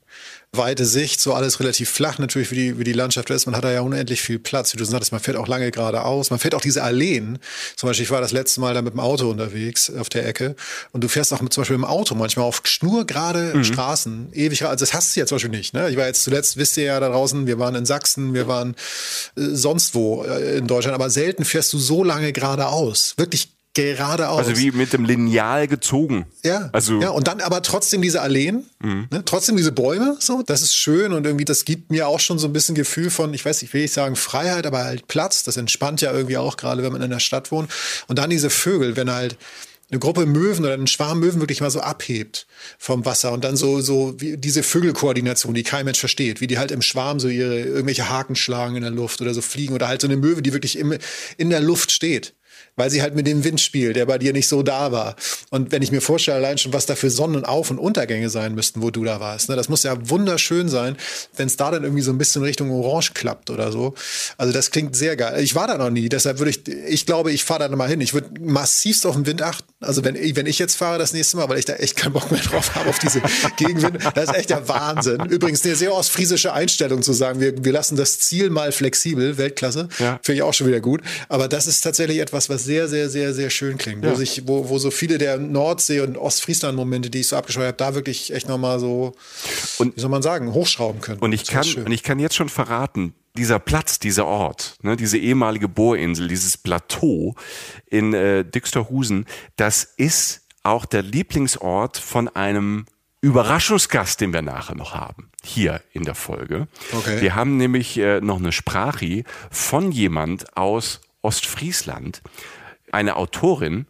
weite 0.57 0.87
Sicht, 0.87 1.21
so 1.21 1.35
alles 1.35 1.61
relativ 1.61 1.90
flach 1.90 2.19
natürlich, 2.19 2.51
wie 2.51 2.57
die, 2.57 2.79
wie 2.79 2.85
die 2.85 2.92
Landschaft 2.92 3.31
ist. 3.31 3.47
Man 3.47 3.57
hat 3.57 3.64
da 3.64 3.73
ja 3.73 3.81
unendlich 3.81 4.23
viel 4.23 4.38
Platz. 4.38 4.73
Wie 4.73 4.77
du 4.77 4.85
sagtest, 4.85 5.12
man 5.12 5.21
fährt 5.21 5.37
auch 5.37 5.49
lange 5.49 5.71
geradeaus. 5.71 6.31
Man 6.31 6.38
fährt 6.38 6.55
auch 6.55 6.61
diese 6.61 6.83
Alleen. 6.83 7.38
Zum 7.77 7.88
Beispiel, 7.88 8.05
ich 8.05 8.11
war 8.11 8.21
das 8.21 8.33
letzte 8.33 8.61
Mal 8.61 8.75
da 8.75 8.83
mit 8.83 8.92
dem 8.92 9.01
Auto 9.01 9.31
unterwegs 9.31 9.90
auf 9.90 10.09
der 10.09 10.27
Ecke 10.27 10.57
und 10.92 11.03
du 11.05 11.09
fährst 11.09 11.33
auch 11.33 11.40
mit, 11.40 11.53
zum 11.53 11.62
Beispiel 11.62 11.77
im 11.77 11.85
Auto 11.85 12.14
manchmal 12.14 12.47
auf 12.47 12.62
schnurgerade 12.64 13.53
mhm. 13.55 13.64
Straßen, 13.64 14.33
ewig, 14.33 14.64
also 14.64 14.83
das 14.83 14.95
hast 14.95 15.14
du 15.14 15.21
ja 15.21 15.27
zum 15.27 15.37
Beispiel 15.37 15.51
nicht. 15.51 15.75
Ne? 15.75 15.90
Ich 15.90 15.97
war 15.97 16.07
jetzt 16.07 16.23
zuletzt, 16.23 16.57
wisst 16.57 16.77
ihr 16.77 16.85
ja 16.85 17.01
da 17.01 17.09
draußen, 17.09 17.47
wir 17.47 17.59
waren 17.59 17.75
in 17.75 17.87
Sachsen, 17.87 18.35
wir 18.35 18.49
waren 18.49 18.75
äh, 19.37 19.42
sonst 19.53 19.95
wo 19.95 20.25
äh, 20.25 20.59
in 20.59 20.66
Deutschland, 20.66 20.95
aber 20.95 21.11
selten 21.11 21.45
fährst 21.45 21.73
du 21.73 21.79
so 21.79 22.05
lange 22.05 22.33
geradeaus. 22.33 23.14
Wirklich 23.16 23.56
geradeaus. 23.76 24.38
Also 24.38 24.56
wie 24.56 24.70
mit 24.70 24.94
dem 24.94 25.04
Lineal 25.04 25.68
gezogen. 25.68 26.24
Ja. 26.42 26.70
Also 26.72 26.98
ja, 27.00 27.10
und 27.10 27.28
dann 27.28 27.42
aber 27.42 27.60
trotzdem 27.60 28.00
diese 28.00 28.22
Alleen, 28.22 28.64
mhm. 28.82 29.06
ne, 29.10 29.22
trotzdem 29.24 29.56
diese 29.56 29.70
Bäume, 29.70 30.16
so, 30.18 30.42
das 30.42 30.62
ist 30.62 30.74
schön 30.74 31.12
und 31.12 31.26
irgendwie, 31.26 31.44
das 31.44 31.66
gibt 31.66 31.90
mir 31.90 32.08
auch 32.08 32.18
schon 32.18 32.38
so 32.38 32.48
ein 32.48 32.54
bisschen 32.54 32.74
Gefühl 32.74 33.10
von, 33.10 33.34
ich 33.34 33.44
weiß, 33.44 33.62
ich 33.62 33.74
will 33.74 33.82
nicht 33.82 33.92
sagen 33.92 34.16
Freiheit, 34.16 34.66
aber 34.66 34.84
halt 34.84 35.08
Platz. 35.08 35.44
Das 35.44 35.58
entspannt 35.58 36.00
ja 36.00 36.10
irgendwie 36.10 36.38
auch 36.38 36.56
gerade, 36.56 36.82
wenn 36.82 36.92
man 36.92 37.02
in 37.02 37.10
der 37.10 37.20
Stadt 37.20 37.52
wohnt. 37.52 37.70
Und 38.08 38.18
dann 38.18 38.30
diese 38.30 38.48
Vögel, 38.48 38.96
wenn 38.96 39.10
halt 39.10 39.36
eine 39.90 40.00
Gruppe 40.00 40.24
Möwen 40.24 40.64
oder 40.64 40.72
ein 40.72 40.86
Schwarm 40.86 41.20
Möwen 41.20 41.40
wirklich 41.40 41.60
mal 41.60 41.70
so 41.70 41.80
abhebt 41.80 42.46
vom 42.78 43.04
Wasser 43.04 43.32
und 43.32 43.44
dann 43.44 43.56
so, 43.56 43.82
so 43.82 44.14
wie 44.18 44.38
diese 44.38 44.62
Vögelkoordination, 44.62 45.52
die 45.52 45.62
kein 45.64 45.84
Mensch 45.84 46.00
versteht, 46.00 46.40
wie 46.40 46.46
die 46.46 46.58
halt 46.58 46.70
im 46.70 46.82
Schwarm 46.82 47.20
so 47.20 47.28
ihre 47.28 47.60
irgendwelche 47.60 48.08
Haken 48.08 48.36
schlagen 48.36 48.76
in 48.76 48.82
der 48.82 48.90
Luft 48.90 49.20
oder 49.20 49.34
so 49.34 49.42
fliegen 49.42 49.74
oder 49.74 49.86
halt 49.86 50.00
so 50.00 50.08
eine 50.08 50.16
Möwe, 50.16 50.40
die 50.40 50.54
wirklich 50.54 50.78
im, 50.78 50.96
in 51.36 51.50
der 51.50 51.60
Luft 51.60 51.92
steht 51.92 52.32
weil 52.76 52.90
sie 52.90 53.02
halt 53.02 53.14
mit 53.14 53.26
dem 53.26 53.42
Wind 53.44 53.60
spielt, 53.60 53.96
der 53.96 54.06
bei 54.06 54.18
dir 54.18 54.32
nicht 54.32 54.48
so 54.48 54.62
da 54.62 54.92
war. 54.92 55.16
Und 55.50 55.72
wenn 55.72 55.82
ich 55.82 55.90
mir 55.90 56.00
vorstelle, 56.00 56.36
allein 56.36 56.58
schon, 56.58 56.72
was 56.72 56.86
da 56.86 56.94
für 56.94 57.10
Sonnenauf- 57.10 57.70
und 57.70 57.78
Untergänge 57.78 58.30
sein 58.30 58.54
müssten, 58.54 58.82
wo 58.82 58.90
du 58.90 59.04
da 59.04 59.18
warst, 59.18 59.48
ne, 59.48 59.56
das 59.56 59.68
muss 59.68 59.82
ja 59.82 59.96
wunderschön 60.08 60.68
sein, 60.68 60.96
wenn 61.36 61.46
es 61.46 61.56
da 61.56 61.70
dann 61.70 61.82
irgendwie 61.82 62.02
so 62.02 62.12
ein 62.12 62.18
bisschen 62.18 62.42
Richtung 62.42 62.70
Orange 62.70 63.12
klappt 63.14 63.50
oder 63.50 63.72
so. 63.72 63.94
Also 64.36 64.52
das 64.52 64.70
klingt 64.70 64.94
sehr 64.94 65.16
geil. 65.16 65.42
Ich 65.42 65.54
war 65.54 65.66
da 65.66 65.78
noch 65.78 65.90
nie, 65.90 66.08
deshalb 66.08 66.38
würde 66.38 66.50
ich, 66.50 66.68
ich 66.68 67.06
glaube, 67.06 67.32
ich 67.32 67.44
fahre 67.44 67.68
da 67.68 67.76
mal 67.76 67.88
hin. 67.88 68.00
Ich 68.00 68.14
würde 68.14 68.28
massivst 68.40 69.06
auf 69.06 69.14
den 69.14 69.26
Wind 69.26 69.42
achten. 69.42 69.75
Also 69.80 70.02
wenn, 70.04 70.14
wenn 70.14 70.46
ich 70.46 70.58
jetzt 70.58 70.74
fahre 70.74 70.98
das 70.98 71.12
nächste 71.12 71.36
Mal, 71.36 71.50
weil 71.50 71.58
ich 71.58 71.66
da 71.66 71.74
echt 71.74 71.96
keinen 71.96 72.14
Bock 72.14 72.30
mehr 72.30 72.40
drauf 72.40 72.74
habe, 72.74 72.88
auf 72.88 72.98
diese 72.98 73.20
Gegenwind, 73.58 73.98
das 74.14 74.30
ist 74.30 74.34
echt 74.34 74.50
der 74.50 74.66
Wahnsinn. 74.68 75.20
Übrigens 75.26 75.62
eine 75.66 75.76
sehr 75.76 75.92
ostfriesische 75.92 76.54
Einstellung 76.54 77.02
zu 77.02 77.12
sagen, 77.12 77.40
wir, 77.40 77.62
wir 77.62 77.72
lassen 77.72 77.94
das 77.94 78.18
Ziel 78.18 78.48
mal 78.48 78.72
flexibel, 78.72 79.36
Weltklasse, 79.36 79.88
ja. 79.98 80.18
finde 80.22 80.36
ich 80.36 80.42
auch 80.42 80.54
schon 80.54 80.66
wieder 80.66 80.80
gut. 80.80 81.02
Aber 81.28 81.46
das 81.46 81.66
ist 81.66 81.82
tatsächlich 81.82 82.20
etwas, 82.20 82.48
was 82.48 82.64
sehr, 82.64 82.88
sehr, 82.88 83.10
sehr, 83.10 83.34
sehr 83.34 83.50
schön 83.50 83.76
klingt. 83.76 84.02
Ja. 84.02 84.12
Wo, 84.12 84.14
sich, 84.14 84.48
wo, 84.48 84.70
wo 84.70 84.78
so 84.78 84.90
viele 84.90 85.18
der 85.18 85.36
Nordsee- 85.36 86.00
und 86.00 86.16
Ostfriesland-Momente, 86.16 87.10
die 87.10 87.20
ich 87.20 87.28
so 87.28 87.36
abgeschaut 87.36 87.64
habe, 87.64 87.76
da 87.76 87.94
wirklich 87.94 88.32
echt 88.32 88.48
nochmal 88.48 88.80
so, 88.80 89.12
und, 89.76 89.94
wie 89.94 90.00
soll 90.00 90.10
man 90.10 90.22
sagen, 90.22 90.54
hochschrauben 90.54 91.02
können. 91.02 91.20
Und 91.20 91.32
ich, 91.32 91.46
kann, 91.46 91.66
und 91.84 91.92
ich 91.92 92.02
kann 92.02 92.18
jetzt 92.18 92.34
schon 92.34 92.48
verraten, 92.48 93.12
dieser 93.37 93.59
Platz, 93.61 93.99
dieser 94.01 94.27
Ort, 94.27 94.79
ne, 94.83 94.96
diese 94.96 95.18
ehemalige 95.18 95.68
Bohrinsel, 95.68 96.29
dieses 96.29 96.57
Plateau 96.57 97.35
in 97.87 98.12
äh, 98.12 98.44
Dixterhusen, 98.44 99.27
das 99.57 99.85
ist 99.85 100.42
auch 100.64 100.85
der 100.85 101.03
Lieblingsort 101.03 101.96
von 101.96 102.29
einem 102.29 102.87
Überraschungsgast, 103.20 104.20
den 104.20 104.33
wir 104.33 104.42
nachher 104.42 104.75
noch 104.75 104.94
haben, 104.94 105.31
hier 105.42 105.83
in 105.92 106.05
der 106.05 106.14
Folge. 106.14 106.68
Okay. 106.92 107.20
Wir 107.20 107.35
haben 107.35 107.57
nämlich 107.57 107.96
äh, 107.99 108.20
noch 108.20 108.38
eine 108.38 108.53
Sprache 108.53 109.25
von 109.51 109.92
jemand 109.92 110.57
aus 110.57 111.01
Ostfriesland, 111.22 112.22
eine 112.92 113.16
Autorin, 113.16 113.87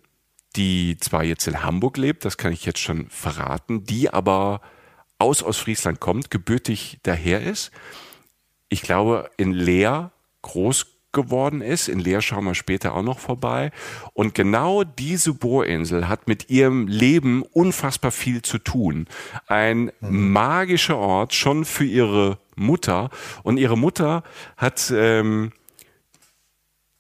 die 0.57 0.97
zwar 0.99 1.23
jetzt 1.23 1.47
in 1.47 1.63
Hamburg 1.63 1.97
lebt, 1.99 2.25
das 2.25 2.39
kann 2.39 2.53
ich 2.53 2.65
jetzt 2.65 2.79
schon 2.79 3.09
verraten, 3.11 3.85
die 3.85 4.11
aber 4.11 4.61
aus 5.19 5.43
Ostfriesland 5.43 6.01
kommt, 6.01 6.31
gebürtig 6.31 6.99
daher 7.03 7.43
ist. 7.43 7.71
Ich 8.69 8.83
glaube, 8.83 9.31
in 9.37 9.53
Leer 9.53 10.11
groß 10.43 10.87
geworden 11.17 11.63
ist. 11.63 11.89
In 11.89 11.99
Leer 11.99 12.21
schauen 12.21 12.45
wir 12.45 12.55
später 12.55 12.95
auch 12.95 13.03
noch 13.03 13.19
vorbei. 13.19 13.73
Und 14.13 14.35
genau 14.35 14.85
diese 14.85 15.33
Bohrinsel 15.33 16.09
hat 16.09 16.29
mit 16.29 16.51
ihrem 16.51 16.87
Leben 16.87 17.43
unfassbar 17.43 18.13
viel 18.13 18.43
zu 18.43 18.59
tun. 18.59 19.07
Ein 19.47 19.91
mhm. 20.01 20.33
magischer 20.33 20.99
Ort 20.99 21.35
schon 21.35 21.65
für 21.65 21.85
ihre 21.85 22.39
Mutter. 22.55 23.11
Und 23.43 23.57
ihre 23.57 23.79
Mutter 23.79 24.23
hat 24.57 24.93
ähm, 24.95 25.53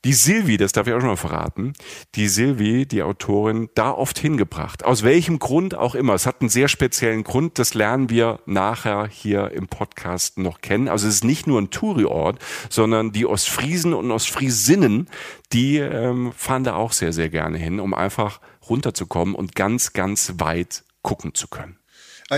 die 0.07 0.13
Silvi, 0.13 0.57
das 0.57 0.71
darf 0.71 0.87
ich 0.87 0.95
auch 0.95 1.01
schon 1.01 1.09
mal 1.09 1.17
verraten, 1.17 1.73
die 2.15 2.29
Silvi, 2.29 2.87
die 2.87 3.03
Autorin, 3.03 3.69
da 3.75 3.91
oft 3.91 4.21
hingebracht. 4.21 4.85
Aus 4.85 5.03
welchem 5.03 5.41
Grund 5.41 5.75
auch 5.75 5.97
immer. 5.97 6.15
Es 6.15 6.27
hat 6.27 6.41
einen 6.41 6.49
sehr 6.49 6.69
speziellen 6.69 7.25
Grund, 7.25 7.59
das 7.59 7.75
lernen 7.75 8.09
wir 8.09 8.39
nachher 8.47 9.09
hier 9.09 9.51
im 9.51 9.67
Podcast 9.67 10.39
noch 10.39 10.61
kennen. 10.61 10.87
Also 10.87 11.09
es 11.09 11.17
ist 11.17 11.25
nicht 11.25 11.49
nur 11.49 11.61
ein 11.61 11.71
Touri-Ort, 11.71 12.39
sondern 12.71 13.11
die 13.11 13.27
Ostfriesen 13.27 13.95
und 13.95 14.13
Ostfriesinnen, 14.13 15.09
die 15.53 15.79
ähm, 15.79 16.33
fahren 16.37 16.63
da 16.63 16.77
auch 16.77 16.93
sehr, 16.93 17.13
sehr 17.13 17.29
gerne 17.29 17.59
hin, 17.59 17.81
um 17.81 17.93
einfach 17.93 18.41
runterzukommen 18.71 19.35
und 19.35 19.57
ganz, 19.57 19.93
ganz 19.93 20.35
weit 20.39 20.85
gucken 21.03 21.35
zu 21.35 21.49
können. 21.49 21.81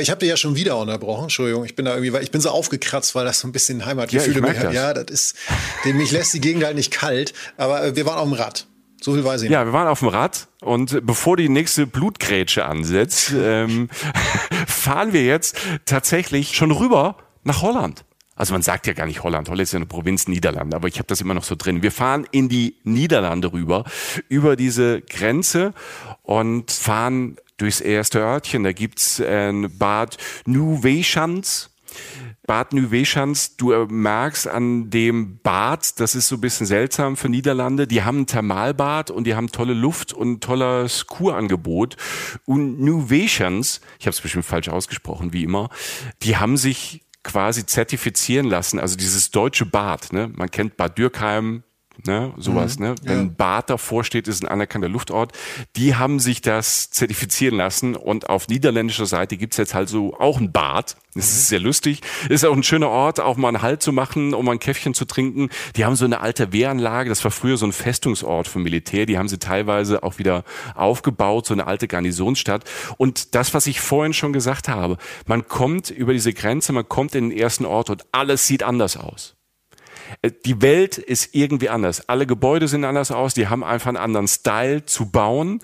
Ich 0.01 0.11
habe 0.11 0.20
dir 0.20 0.27
ja 0.27 0.37
schon 0.37 0.55
wieder 0.55 0.77
unterbrochen, 0.77 1.24
Entschuldigung. 1.24 1.64
Ich 1.64 1.74
bin 1.74 1.87
da 1.87 1.92
irgendwie, 1.92 2.12
weil 2.12 2.22
ich 2.22 2.31
bin 2.31 2.42
so 2.42 2.51
aufgekratzt, 2.51 3.14
weil 3.14 3.24
das 3.24 3.40
so 3.40 3.48
ein 3.48 3.53
bisschen 3.53 3.87
Heimatgefühle 3.87 4.46
ja, 4.46 4.59
hat. 4.59 4.72
Ja, 4.74 4.92
das 4.92 5.07
ist, 5.11 5.37
mich 5.85 6.12
lässt 6.12 6.35
die 6.35 6.40
Gegend 6.40 6.64
halt 6.64 6.77
nicht 6.77 6.90
kalt. 6.90 7.33
Aber 7.57 7.83
äh, 7.83 7.96
wir 7.96 8.05
waren 8.05 8.18
auf 8.18 8.29
dem 8.29 8.35
Rad. 8.35 8.66
So 9.01 9.14
viel 9.14 9.24
weiß 9.24 9.42
ich. 9.42 9.51
Ja, 9.51 9.64
wir 9.64 9.72
waren 9.72 9.88
auf 9.88 10.01
dem 10.01 10.09
Rad 10.09 10.48
und 10.61 11.07
bevor 11.07 11.37
die 11.37 11.48
nächste 11.48 11.87
Blutgrätsche 11.87 12.66
ansetzt, 12.66 13.33
ähm, 13.35 13.88
fahren 14.66 15.14
wir 15.14 15.24
jetzt 15.24 15.57
tatsächlich 15.87 16.55
schon 16.55 16.70
rüber 16.70 17.16
nach 17.44 17.62
Holland. 17.62 18.05
Also 18.35 18.53
man 18.53 18.62
sagt 18.62 18.87
ja 18.87 18.92
gar 18.92 19.07
nicht 19.07 19.24
Holland, 19.24 19.48
Holland 19.48 19.62
ist 19.62 19.72
ja 19.72 19.79
eine 19.79 19.87
Provinz 19.87 20.29
Niederlande, 20.29 20.77
aber 20.77 20.87
ich 20.87 20.98
habe 20.98 21.09
das 21.09 21.20
immer 21.20 21.35
noch 21.35 21.42
so 21.42 21.57
drin. 21.57 21.83
Wir 21.83 21.90
fahren 21.90 22.24
in 22.31 22.48
die 22.48 22.77
Niederlande 22.85 23.53
rüber, 23.53 23.85
über 24.29 24.55
diese 24.55 25.01
Grenze 25.01 25.74
und 26.22 26.70
fahren 26.70 27.37
durchs 27.59 27.81
erste 27.81 28.21
Örtchen. 28.21 28.64
Da 28.64 28.73
gibt's 28.73 29.21
ein 29.21 29.77
Bad 29.79 30.16
Nieuweschans. 30.47 31.71
Bad 32.47 32.73
Nieuweschans, 32.73 33.57
du 33.57 33.73
merkst 33.87 34.49
an 34.49 34.88
dem 34.88 35.38
Bad, 35.42 36.01
das 36.01 36.14
ist 36.14 36.29
so 36.29 36.37
ein 36.37 36.40
bisschen 36.40 36.66
seltsam 36.66 37.16
für 37.16 37.29
Niederlande, 37.29 37.87
die 37.87 38.05
haben 38.05 38.21
ein 38.21 38.27
Thermalbad 38.27 39.11
und 39.11 39.25
die 39.25 39.35
haben 39.35 39.53
tolle 39.53 39.75
Luft 39.75 40.14
und 40.14 40.33
ein 40.33 40.40
tolles 40.40 41.07
Kurangebot. 41.07 41.97
Und 42.47 42.81
Nieuweschans, 42.81 43.83
ich 43.99 44.07
habe 44.07 44.14
es 44.14 44.21
bestimmt 44.23 44.47
falsch 44.47 44.71
ausgesprochen, 44.71 45.35
wie 45.35 45.44
immer, 45.44 45.68
die 46.23 46.38
haben 46.38 46.57
sich 46.57 47.03
quasi 47.23 47.66
zertifizieren 47.66 48.47
lassen, 48.47 48.79
also 48.79 48.97
dieses 48.97 49.31
deutsche 49.31 49.66
Bad, 49.66 50.14
ne? 50.14 50.31
man 50.35 50.51
kennt 50.51 50.79
Bad 50.79 50.97
Dürkheim, 50.97 51.64
ne, 52.04 52.32
sowas, 52.37 52.78
mhm, 52.78 52.87
ne? 52.87 52.94
Wenn 53.02 53.18
ja. 53.18 53.32
Bad 53.37 53.70
davor 53.70 54.04
steht, 54.04 54.28
ist 54.28 54.42
ein 54.42 54.48
anerkannter 54.48 54.88
Luftort. 54.88 55.32
Die 55.76 55.96
haben 55.96 56.20
sich 56.20 56.40
das 56.40 56.90
zertifizieren 56.90 57.56
lassen 57.56 57.96
und 57.96 58.28
auf 58.28 58.48
niederländischer 58.48 59.06
Seite 59.06 59.37
gibt's 59.37 59.56
jetzt 59.56 59.74
halt 59.74 59.88
so 59.88 60.14
auch 60.18 60.38
ein 60.38 60.52
Bad. 60.52 60.96
Das 61.14 61.14
mhm. 61.14 61.20
ist 61.20 61.48
sehr 61.48 61.61
lustig. 61.61 62.00
Ist 62.28 62.44
auch 62.44 62.54
ein 62.54 62.62
schöner 62.62 62.88
Ort, 62.88 63.20
auch 63.20 63.37
mal 63.37 63.48
einen 63.48 63.62
Halt 63.62 63.82
zu 63.82 63.92
machen, 63.92 64.34
um 64.34 64.44
mal 64.44 64.52
ein 64.52 64.61
Käffchen 64.61 64.94
zu 64.94 65.04
trinken. 65.04 65.48
Die 65.76 65.84
haben 65.84 65.96
so 65.96 66.04
eine 66.04 66.20
alte 66.20 66.52
Wehranlage, 66.52 67.08
das 67.08 67.24
war 67.24 67.30
früher 67.30 67.56
so 67.56 67.66
ein 67.66 67.72
Festungsort 67.72 68.48
für 68.48 68.58
Militär. 68.58 69.06
Die 69.06 69.18
haben 69.18 69.28
sie 69.28 69.38
teilweise 69.38 70.02
auch 70.02 70.18
wieder 70.18 70.44
aufgebaut, 70.74 71.46
so 71.46 71.54
eine 71.54 71.66
alte 71.66 71.88
Garnisonsstadt. 71.88 72.64
Und 72.96 73.34
das, 73.34 73.54
was 73.54 73.66
ich 73.66 73.80
vorhin 73.80 74.12
schon 74.12 74.32
gesagt 74.32 74.68
habe, 74.68 74.98
man 75.26 75.48
kommt 75.48 75.90
über 75.90 76.12
diese 76.12 76.32
Grenze, 76.32 76.72
man 76.72 76.88
kommt 76.88 77.14
in 77.14 77.30
den 77.30 77.38
ersten 77.38 77.64
Ort 77.64 77.90
und 77.90 78.04
alles 78.12 78.46
sieht 78.46 78.62
anders 78.62 78.96
aus. 78.96 79.38
Äh, 80.23 80.31
die 80.44 80.61
Welt 80.62 80.99
ist 80.99 81.35
irgendwie 81.35 81.68
anders. 81.68 82.09
Alle 82.09 82.27
Gebäude 82.27 82.68
sehen 82.68 82.85
anders 82.85 83.11
aus, 83.11 83.35
die 83.35 83.49
haben 83.49 83.64
einfach 83.64 83.88
einen 83.88 83.97
anderen 83.97 84.29
Style 84.29 84.85
zu 84.87 85.11
bauen. 85.11 85.61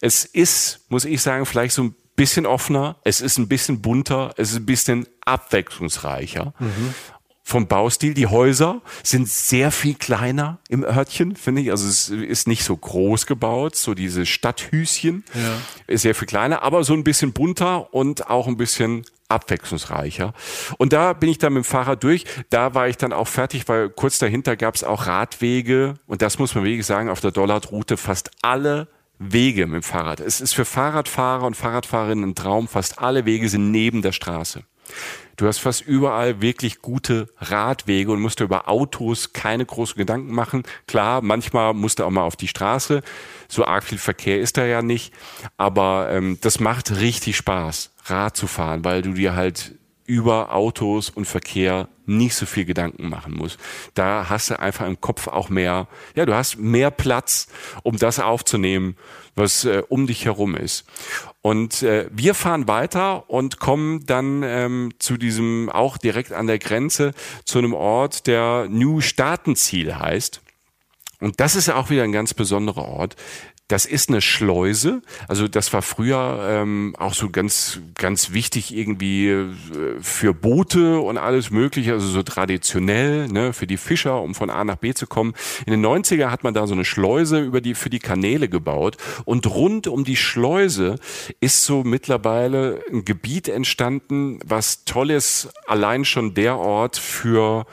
Es 0.00 0.24
ist, 0.24 0.86
muss 0.88 1.04
ich 1.04 1.22
sagen, 1.22 1.46
vielleicht 1.46 1.74
so 1.74 1.82
ein 1.84 1.94
bisschen 2.16 2.46
offener, 2.46 2.96
es 3.04 3.20
ist 3.20 3.38
ein 3.38 3.48
bisschen 3.48 3.80
bunter, 3.80 4.34
es 4.36 4.50
ist 4.50 4.56
ein 4.56 4.66
bisschen 4.66 5.06
abwechslungsreicher. 5.24 6.52
Mhm. 6.58 6.94
Vom 7.44 7.66
Baustil, 7.66 8.12
die 8.12 8.26
Häuser 8.26 8.82
sind 9.02 9.26
sehr 9.26 9.70
viel 9.70 9.94
kleiner 9.94 10.58
im 10.68 10.84
Örtchen, 10.84 11.34
finde 11.34 11.62
ich. 11.62 11.70
Also 11.70 11.88
es 11.88 12.10
ist 12.10 12.46
nicht 12.46 12.62
so 12.62 12.76
groß 12.76 13.24
gebaut, 13.24 13.74
so 13.74 13.94
diese 13.94 14.26
Stadthüschen 14.26 15.24
ja. 15.32 15.56
ist 15.86 16.02
sehr 16.02 16.14
viel 16.14 16.26
kleiner, 16.26 16.62
aber 16.62 16.84
so 16.84 16.92
ein 16.92 17.04
bisschen 17.04 17.32
bunter 17.32 17.94
und 17.94 18.28
auch 18.28 18.48
ein 18.48 18.58
bisschen 18.58 19.06
abwechslungsreicher. 19.28 20.32
Und 20.78 20.92
da 20.92 21.12
bin 21.12 21.28
ich 21.28 21.38
dann 21.38 21.52
mit 21.52 21.64
dem 21.64 21.68
Fahrrad 21.68 22.02
durch. 22.02 22.24
Da 22.50 22.74
war 22.74 22.88
ich 22.88 22.96
dann 22.96 23.12
auch 23.12 23.28
fertig, 23.28 23.68
weil 23.68 23.90
kurz 23.90 24.18
dahinter 24.18 24.56
gab 24.56 24.74
es 24.74 24.84
auch 24.84 25.06
Radwege. 25.06 25.94
Und 26.06 26.22
das 26.22 26.38
muss 26.38 26.54
man 26.54 26.64
wirklich 26.64 26.86
sagen, 26.86 27.10
auf 27.10 27.20
der 27.20 27.30
Dollardroute 27.30 27.96
fast 27.96 28.30
alle 28.42 28.88
Wege 29.18 29.66
mit 29.66 29.74
dem 29.74 29.82
Fahrrad. 29.82 30.20
Es 30.20 30.40
ist 30.40 30.54
für 30.54 30.64
Fahrradfahrer 30.64 31.44
und 31.44 31.56
Fahrradfahrerinnen 31.56 32.30
ein 32.30 32.34
Traum. 32.34 32.68
Fast 32.68 33.00
alle 33.00 33.24
Wege 33.24 33.48
sind 33.48 33.70
neben 33.70 34.02
der 34.02 34.12
Straße. 34.12 34.62
Du 35.38 35.46
hast 35.46 35.58
fast 35.58 35.82
überall 35.82 36.42
wirklich 36.42 36.82
gute 36.82 37.28
Radwege 37.38 38.10
und 38.10 38.20
musst 38.20 38.40
dir 38.40 38.44
über 38.44 38.68
Autos 38.68 39.32
keine 39.32 39.64
großen 39.64 39.96
Gedanken 39.96 40.34
machen. 40.34 40.64
Klar, 40.88 41.22
manchmal 41.22 41.74
musst 41.74 42.00
du 42.00 42.04
auch 42.04 42.10
mal 42.10 42.24
auf 42.24 42.34
die 42.34 42.48
Straße. 42.48 43.02
So 43.46 43.64
arg 43.64 43.84
viel 43.84 43.98
Verkehr 43.98 44.40
ist 44.40 44.56
da 44.56 44.66
ja 44.66 44.82
nicht. 44.82 45.14
Aber 45.56 46.08
ähm, 46.10 46.38
das 46.40 46.58
macht 46.58 46.90
richtig 46.90 47.36
Spaß, 47.36 47.92
Rad 48.06 48.36
zu 48.36 48.48
fahren, 48.48 48.84
weil 48.84 49.00
du 49.00 49.12
dir 49.12 49.36
halt 49.36 49.77
über 50.08 50.54
Autos 50.54 51.10
und 51.10 51.26
Verkehr 51.26 51.88
nicht 52.06 52.34
so 52.34 52.46
viel 52.46 52.64
Gedanken 52.64 53.10
machen 53.10 53.34
muss. 53.34 53.58
Da 53.92 54.30
hast 54.30 54.48
du 54.48 54.58
einfach 54.58 54.86
im 54.86 55.00
Kopf 55.02 55.28
auch 55.28 55.50
mehr, 55.50 55.86
ja, 56.14 56.24
du 56.24 56.34
hast 56.34 56.56
mehr 56.58 56.90
Platz, 56.90 57.48
um 57.82 57.98
das 57.98 58.18
aufzunehmen, 58.18 58.96
was 59.34 59.66
äh, 59.66 59.82
um 59.86 60.06
dich 60.06 60.24
herum 60.24 60.56
ist. 60.56 60.86
Und 61.42 61.82
äh, 61.82 62.08
wir 62.10 62.34
fahren 62.34 62.66
weiter 62.66 63.28
und 63.28 63.60
kommen 63.60 64.06
dann 64.06 64.42
ähm, 64.42 64.94
zu 64.98 65.18
diesem 65.18 65.68
auch 65.68 65.98
direkt 65.98 66.32
an 66.32 66.46
der 66.46 66.58
Grenze 66.58 67.12
zu 67.44 67.58
einem 67.58 67.74
Ort, 67.74 68.26
der 68.26 68.66
New 68.70 69.02
Staatenziel 69.02 69.94
heißt. 69.94 70.40
Und 71.20 71.38
das 71.40 71.54
ist 71.54 71.66
ja 71.66 71.76
auch 71.76 71.90
wieder 71.90 72.04
ein 72.04 72.12
ganz 72.12 72.32
besonderer 72.32 72.88
Ort. 72.88 73.16
Das 73.68 73.84
ist 73.84 74.08
eine 74.08 74.22
Schleuse. 74.22 75.02
Also 75.28 75.46
das 75.46 75.74
war 75.74 75.82
früher 75.82 76.40
ähm, 76.48 76.94
auch 76.98 77.12
so 77.12 77.28
ganz, 77.28 77.80
ganz 77.96 78.32
wichtig 78.32 78.74
irgendwie 78.74 79.28
äh, 79.28 79.46
für 80.00 80.32
Boote 80.32 81.00
und 81.00 81.18
alles 81.18 81.50
Mögliche, 81.50 81.92
also 81.92 82.08
so 82.08 82.22
traditionell 82.22 83.28
ne, 83.28 83.52
für 83.52 83.66
die 83.66 83.76
Fischer, 83.76 84.22
um 84.22 84.34
von 84.34 84.48
A 84.48 84.64
nach 84.64 84.76
B 84.76 84.94
zu 84.94 85.06
kommen. 85.06 85.34
In 85.66 85.72
den 85.72 85.84
90er 85.84 86.30
hat 86.30 86.44
man 86.44 86.54
da 86.54 86.66
so 86.66 86.72
eine 86.72 86.86
Schleuse 86.86 87.40
über 87.40 87.60
die, 87.60 87.74
für 87.74 87.90
die 87.90 87.98
Kanäle 87.98 88.48
gebaut. 88.48 88.96
Und 89.26 89.46
rund 89.46 89.86
um 89.86 90.02
die 90.02 90.16
Schleuse 90.16 90.94
ist 91.40 91.64
so 91.64 91.84
mittlerweile 91.84 92.82
ein 92.90 93.04
Gebiet 93.04 93.48
entstanden, 93.48 94.40
was 94.46 94.86
toll 94.86 95.10
ist, 95.10 95.50
allein 95.66 96.06
schon 96.06 96.32
der 96.32 96.56
Ort 96.56 96.96
für 96.96 97.66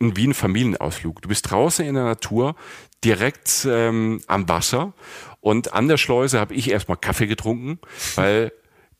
wie 0.00 0.26
ein 0.26 0.34
Familienausflug. 0.34 1.22
Du 1.22 1.28
bist 1.28 1.50
draußen 1.50 1.84
in 1.84 1.94
der 1.94 2.04
Natur, 2.04 2.56
direkt 3.04 3.66
ähm, 3.70 4.20
am 4.26 4.48
Wasser 4.48 4.94
und 5.44 5.74
an 5.74 5.88
der 5.88 5.98
Schleuse 5.98 6.40
habe 6.40 6.54
ich 6.54 6.70
erstmal 6.70 6.96
Kaffee 6.96 7.26
getrunken, 7.26 7.78
weil 8.14 8.50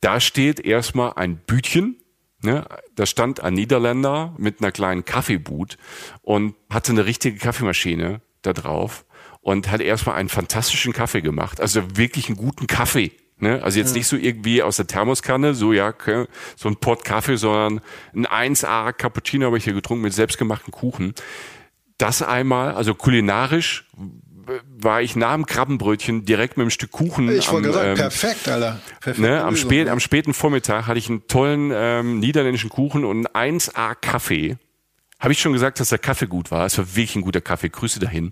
da 0.03 0.21
steht 0.21 0.61
erstmal 0.61 1.15
ein 1.15 1.39
Bütchen. 1.39 1.97
Ne? 2.43 2.67
Da 2.97 3.07
stand 3.07 3.41
ein 3.41 3.55
Niederländer 3.55 4.35
mit 4.37 4.61
einer 4.61 4.71
kleinen 4.71 5.07
Kaffeeboot 5.07 5.79
und 6.21 6.55
hatte 6.69 6.93
eine 6.93 7.07
richtige 7.07 7.39
Kaffeemaschine 7.39 8.21
da 8.43 8.53
drauf 8.53 9.07
und 9.41 9.71
hat 9.71 9.81
erstmal 9.81 10.17
einen 10.17 10.29
fantastischen 10.29 10.93
Kaffee 10.93 11.23
gemacht. 11.23 11.63
Also 11.63 11.97
wirklich 11.97 12.27
einen 12.27 12.37
guten 12.37 12.67
Kaffee. 12.67 13.13
Ne? 13.39 13.63
Also 13.63 13.79
jetzt 13.79 13.93
ja. 13.93 14.01
nicht 14.01 14.07
so 14.07 14.17
irgendwie 14.17 14.63
aus 14.63 14.77
der 14.77 14.87
Thermoskanne, 14.87 15.55
so 15.55 15.73
ja, 15.73 15.95
so 16.57 16.69
ein 16.69 16.77
Pott 16.77 17.07
Kaffee, 17.07 17.37
sondern 17.37 17.81
ein 18.15 18.55
1A 18.55 18.93
Cappuccino 18.93 19.47
habe 19.47 19.57
ich 19.57 19.65
hier 19.65 19.73
getrunken 19.73 20.03
mit 20.03 20.13
selbstgemachten 20.13 20.73
Kuchen. 20.73 21.15
Das 21.97 22.21
einmal, 22.21 22.75
also 22.75 22.95
kulinarisch 22.95 23.87
war 24.79 25.03
ich 25.03 25.17
nach 25.17 25.35
dem 25.35 25.47
Krabbenbrötchen 25.47 26.25
direkt 26.25 26.57
mit 26.57 26.65
einem 26.65 26.71
Stück 26.71 26.91
Kuchen. 26.91 27.31
Ich 27.31 27.51
wollte 27.51 27.73
sagen, 27.73 27.91
ähm, 27.91 27.97
perfekt, 27.97 28.49
Alter. 28.49 28.81
Perfekt 29.01 29.19
ne, 29.19 29.43
am, 29.43 29.57
spät, 29.57 29.89
am 29.89 30.01
späten 30.01 30.35
Vormittag 30.35 30.87
hatte 30.87 30.99
ich 30.99 31.09
einen 31.09 31.27
tollen 31.27 31.71
ähm, 31.75 32.19
niederländischen 32.21 32.71
Kuchen 32.71 33.05
und 33.05 33.27
einen 33.35 33.59
1A 33.59 33.95
Kaffee. 33.95 34.57
Habe 35.25 35.33
ich 35.33 35.41
schon 35.41 35.55
gesagt, 35.55 35.81
dass 35.81 35.89
der 35.89 35.99
Kaffee 35.99 36.27
gut 36.27 36.51
war. 36.51 36.67
Es 36.67 36.77
war 36.77 36.85
wirklich 36.85 37.17
ein 37.17 37.23
guter 37.23 37.41
Kaffee. 37.41 37.71
Grüße 37.71 37.99
dahin. 37.99 38.31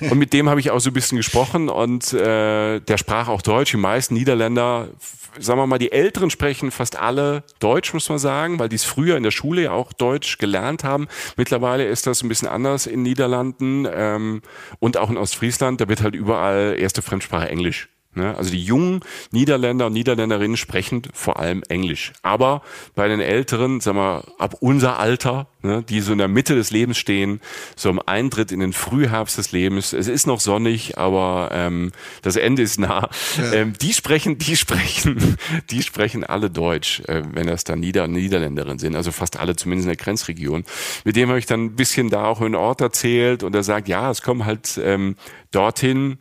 Und 0.00 0.18
mit 0.18 0.32
dem 0.32 0.50
habe 0.50 0.58
ich 0.58 0.72
auch 0.72 0.80
so 0.80 0.90
ein 0.90 0.92
bisschen 0.92 1.16
gesprochen 1.16 1.68
und 1.68 2.12
äh, 2.12 2.80
der 2.80 2.98
sprach 2.98 3.28
auch 3.28 3.40
Deutsch. 3.40 3.70
Die 3.70 3.76
meisten 3.76 4.14
Niederländer, 4.14 4.88
sagen 5.38 5.60
wir 5.60 5.68
mal, 5.68 5.78
die 5.78 5.92
Älteren 5.92 6.30
sprechen 6.30 6.72
fast 6.72 6.98
alle 6.98 7.44
Deutsch, 7.60 7.94
muss 7.94 8.08
man 8.08 8.18
sagen, 8.18 8.58
weil 8.58 8.68
die 8.68 8.74
es 8.74 8.82
früher 8.82 9.16
in 9.16 9.22
der 9.22 9.30
Schule 9.30 9.62
ja 9.62 9.70
auch 9.70 9.92
Deutsch 9.92 10.38
gelernt 10.38 10.82
haben. 10.82 11.06
Mittlerweile 11.36 11.86
ist 11.86 12.08
das 12.08 12.24
ein 12.24 12.28
bisschen 12.28 12.48
anders 12.48 12.86
in 12.86 13.04
Niederlanden 13.04 13.86
ähm, 13.88 14.42
und 14.80 14.96
auch 14.96 15.10
in 15.10 15.16
Ostfriesland. 15.16 15.80
Da 15.80 15.88
wird 15.88 16.02
halt 16.02 16.16
überall 16.16 16.74
erste 16.76 17.00
Fremdsprache 17.00 17.48
Englisch? 17.48 17.93
Also 18.22 18.50
die 18.50 18.62
jungen 18.62 19.00
Niederländer 19.32 19.86
und 19.86 19.92
Niederländerinnen 19.92 20.56
sprechen 20.56 21.02
vor 21.12 21.40
allem 21.40 21.62
Englisch. 21.68 22.12
Aber 22.22 22.62
bei 22.94 23.08
den 23.08 23.20
Älteren, 23.20 23.80
sagen 23.80 23.98
wir, 23.98 24.24
ab 24.38 24.56
unser 24.60 24.98
Alter, 24.98 25.48
ne, 25.62 25.82
die 25.82 26.00
so 26.00 26.12
in 26.12 26.18
der 26.18 26.28
Mitte 26.28 26.54
des 26.54 26.70
Lebens 26.70 26.98
stehen, 26.98 27.40
so 27.74 27.90
im 27.90 28.00
Eintritt 28.04 28.52
in 28.52 28.60
den 28.60 28.72
Frühherbst 28.72 29.36
des 29.38 29.52
Lebens, 29.52 29.92
es 29.92 30.06
ist 30.06 30.26
noch 30.26 30.40
sonnig, 30.40 30.96
aber 30.98 31.50
ähm, 31.52 31.92
das 32.22 32.36
Ende 32.36 32.62
ist 32.62 32.78
nah. 32.78 33.08
Ja. 33.36 33.52
Ähm, 33.52 33.72
die 33.80 33.92
sprechen, 33.92 34.38
die 34.38 34.56
sprechen, 34.56 35.36
die 35.70 35.82
sprechen 35.82 36.24
alle 36.24 36.50
Deutsch, 36.50 37.00
äh, 37.08 37.22
wenn 37.32 37.46
das 37.46 37.64
dann 37.64 37.80
Nieder 37.80 38.06
Niederländerinnen 38.06 38.78
sind, 38.78 38.94
also 38.94 39.10
fast 39.10 39.38
alle 39.38 39.56
zumindest 39.56 39.86
in 39.86 39.96
der 39.96 40.04
Grenzregion. 40.04 40.64
Mit 41.04 41.16
dem 41.16 41.28
habe 41.28 41.38
ich 41.38 41.46
dann 41.46 41.64
ein 41.64 41.76
bisschen 41.76 42.10
da 42.10 42.26
auch 42.26 42.40
einen 42.40 42.54
Ort 42.54 42.80
erzählt 42.80 43.42
und 43.42 43.54
er 43.54 43.62
sagt, 43.62 43.88
ja, 43.88 44.10
es 44.10 44.22
kommen 44.22 44.44
halt 44.44 44.80
ähm, 44.82 45.16
dorthin 45.50 46.18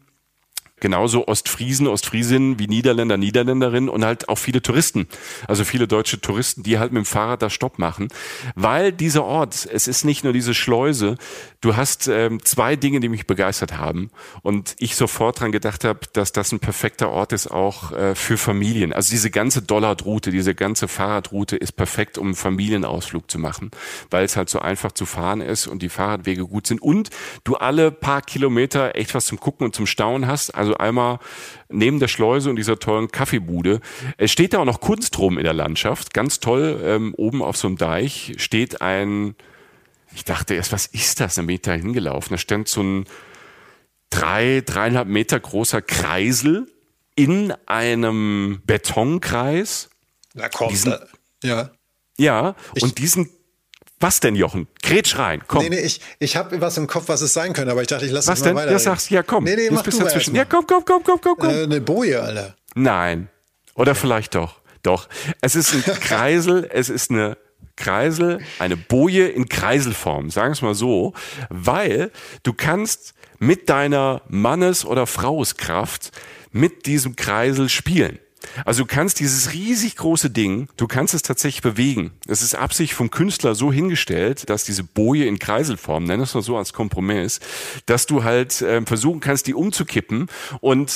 genauso 0.84 1.30
Ostfriesen, 1.30 1.88
Ostfriesinnen 1.88 2.60
wie 2.60 2.68
Niederländer, 2.68 3.16
Niederländerinnen 3.16 3.90
und 3.90 4.04
halt 4.04 4.28
auch 4.28 4.38
viele 4.38 4.62
Touristen. 4.62 5.08
Also 5.48 5.64
viele 5.64 5.88
deutsche 5.88 6.20
Touristen, 6.20 6.62
die 6.62 6.78
halt 6.78 6.92
mit 6.92 7.04
dem 7.04 7.06
Fahrrad 7.06 7.42
da 7.42 7.50
Stopp 7.50 7.80
machen. 7.80 8.10
Weil 8.56 8.92
dieser 8.92 9.24
Ort, 9.24 9.66
es 9.72 9.88
ist 9.88 10.04
nicht 10.04 10.26
nur 10.26 10.34
diese 10.34 10.54
Schleuse, 10.54 11.16
du 11.62 11.78
hast 11.78 12.10
ähm, 12.10 12.44
zwei 12.44 12.76
Dinge, 12.76 13.00
die 13.00 13.08
mich 13.08 13.26
begeistert 13.26 13.78
haben. 13.78 14.12
Und 14.42 14.76
ich 14.78 14.98
sofort 14.98 15.40
dran 15.40 15.54
gedacht 15.54 15.86
habe, 15.86 16.02
dass 16.12 16.34
das 16.34 16.52
ein 16.52 16.60
perfekter 16.60 17.10
Ort 17.10 17.32
ist 17.32 17.48
auch 17.48 17.94
äh, 17.94 18.14
für 18.14 18.38
Familien. 18.38 18.92
Also 18.92 19.10
diese 19.10 19.32
ganze 19.32 19.62
Dollardroute, 19.62 20.32
diese 20.32 20.54
ganze 20.54 20.90
Fahrradroute 20.90 21.56
ist 21.56 21.72
perfekt, 21.72 22.18
um 22.18 22.28
einen 22.28 22.36
Familienausflug 22.36 23.32
zu 23.32 23.40
machen, 23.40 23.72
weil 24.10 24.26
es 24.26 24.36
halt 24.36 24.50
so 24.50 24.60
einfach 24.60 24.92
zu 24.92 25.06
fahren 25.06 25.40
ist 25.40 25.66
und 25.66 25.82
die 25.82 25.88
Fahrradwege 25.88 26.46
gut 26.46 26.68
sind 26.68 26.82
und 26.82 27.10
du 27.46 27.56
alle 27.56 27.90
paar 27.90 28.22
Kilometer 28.22 28.98
echt 28.98 29.16
was 29.16 29.28
zum 29.28 29.40
Gucken 29.40 29.66
und 29.66 29.74
zum 29.74 29.86
Staunen 29.86 30.28
hast. 30.28 30.50
Also 30.52 30.73
also 30.74 30.78
einmal 30.78 31.20
neben 31.70 32.00
der 32.00 32.08
Schleuse 32.08 32.50
und 32.50 32.56
dieser 32.56 32.80
tollen 32.80 33.12
Kaffeebude. 33.12 33.82
Es 34.18 34.32
steht 34.32 34.54
da 34.54 34.60
auch 34.60 34.66
noch 34.66 34.82
Kunst 34.82 35.18
rum 35.20 35.38
in 35.38 35.44
der 35.44 35.54
Landschaft. 35.54 36.14
Ganz 36.14 36.40
toll. 36.40 36.80
Ähm, 36.84 37.14
oben 37.16 37.42
auf 37.42 37.58
so 37.58 37.68
einem 37.68 37.78
Deich 37.78 38.34
steht 38.38 38.82
ein, 38.82 39.36
ich 40.16 40.24
dachte 40.24 40.54
erst, 40.56 40.72
was 40.72 40.86
ist 40.88 41.20
das? 41.20 41.38
Ein 41.38 41.46
Meter 41.46 41.74
hingelaufen. 41.74 42.32
Da 42.32 42.38
stand 42.38 42.68
so 42.68 42.82
ein 42.82 43.06
drei, 44.10 44.62
dreieinhalb 44.66 45.08
Meter 45.08 45.40
großer 45.40 45.82
Kreisel 45.82 46.68
in 47.16 47.54
einem 47.66 48.62
Betonkreis. 48.66 49.90
Na 50.34 50.50
komm, 50.50 50.70
diesen, 50.70 50.92
da, 50.92 51.08
ja. 51.44 51.72
Ja, 52.18 52.56
ich, 52.76 52.84
und 52.84 52.98
diesen 52.98 53.30
was 54.04 54.20
denn, 54.20 54.36
Jochen? 54.36 54.68
Kretsch 54.84 55.18
rein, 55.18 55.42
komm. 55.48 55.64
Nee, 55.64 55.70
nee, 55.70 55.80
ich, 55.80 56.00
ich 56.20 56.36
habe 56.36 56.62
was 56.62 56.78
im 56.78 56.86
Kopf, 56.86 57.08
was 57.08 57.22
es 57.22 57.34
sein 57.34 57.54
könnte, 57.54 57.72
aber 57.72 57.82
ich 57.82 57.88
dachte, 57.88 58.06
ich 58.06 58.12
lasse 58.12 58.32
es 58.32 58.40
mal 58.42 58.54
weiter. 58.54 58.56
Was 58.56 58.64
denn? 58.66 58.72
Ja, 58.74 58.80
sagst 58.80 59.10
ja, 59.10 59.24
komm. 59.24 59.46
Nee, 59.46 59.56
nee, 59.56 59.70
mach 59.72 59.82
bist 59.82 60.00
du 60.00 60.04
dazwischen. 60.04 60.36
Ja, 60.36 60.46
komm, 60.46 60.68
komm, 60.68 60.84
komm, 60.86 61.02
komm, 61.04 61.20
komm, 61.20 61.36
komm. 61.40 61.50
Äh, 61.50 61.64
eine 61.64 61.82
Boje, 61.82 62.22
Alter. 62.22 62.56
Nein. 62.76 63.30
Oder 63.74 63.92
okay. 63.92 64.02
vielleicht 64.02 64.36
doch. 64.36 64.60
Doch. 64.84 65.10
Es 65.42 65.56
ist 65.56 65.74
ein 65.74 65.84
Kreisel, 66.02 66.70
es 66.72 66.90
ist 66.90 67.10
eine 67.10 67.38
Kreisel, 67.76 68.40
eine 68.60 68.78
Boje 68.78 69.28
in 69.28 69.50
Kreiselform, 69.50 70.30
sagen 70.30 70.50
wir 70.50 70.54
es 70.54 70.62
mal 70.62 70.76
so, 70.76 71.14
weil 71.50 72.12
du 72.44 72.54
kannst 72.54 73.16
mit 73.40 73.70
deiner 73.70 74.22
Mannes- 74.28 74.86
oder 74.86 75.08
Frauskraft 75.08 76.12
mit 76.52 76.86
diesem 76.86 77.16
Kreisel 77.16 77.70
spielen. 77.70 78.20
Also 78.66 78.84
du 78.84 78.88
kannst 78.88 79.20
dieses 79.20 79.54
riesig 79.54 79.96
große 79.96 80.30
Ding, 80.30 80.68
du 80.78 80.88
kannst 80.88 81.14
es 81.14 81.22
tatsächlich 81.22 81.62
bewegen. 81.62 82.12
Es 82.28 82.42
ist 82.42 82.56
Absicht 82.56 82.94
vom 82.94 83.10
Künstler 83.10 83.56
so 83.56 83.72
hingestellt, 83.72 84.50
dass 84.50 84.64
diese 84.64 84.84
Boje 84.84 85.26
in 85.26 85.40
Kreiselform, 85.40 86.04
nenn 86.04 86.22
es 86.22 86.34
mal 86.34 86.42
so 86.42 86.58
als 86.58 86.74
Kompromiss, 86.74 87.40
dass 87.86 88.06
du 88.06 88.24
halt 88.24 88.62
äh, 88.62 88.82
versuchen 88.86 89.20
kannst, 89.20 89.48
die 89.48 89.54
umzukippen 89.54 90.28
und 90.62 90.92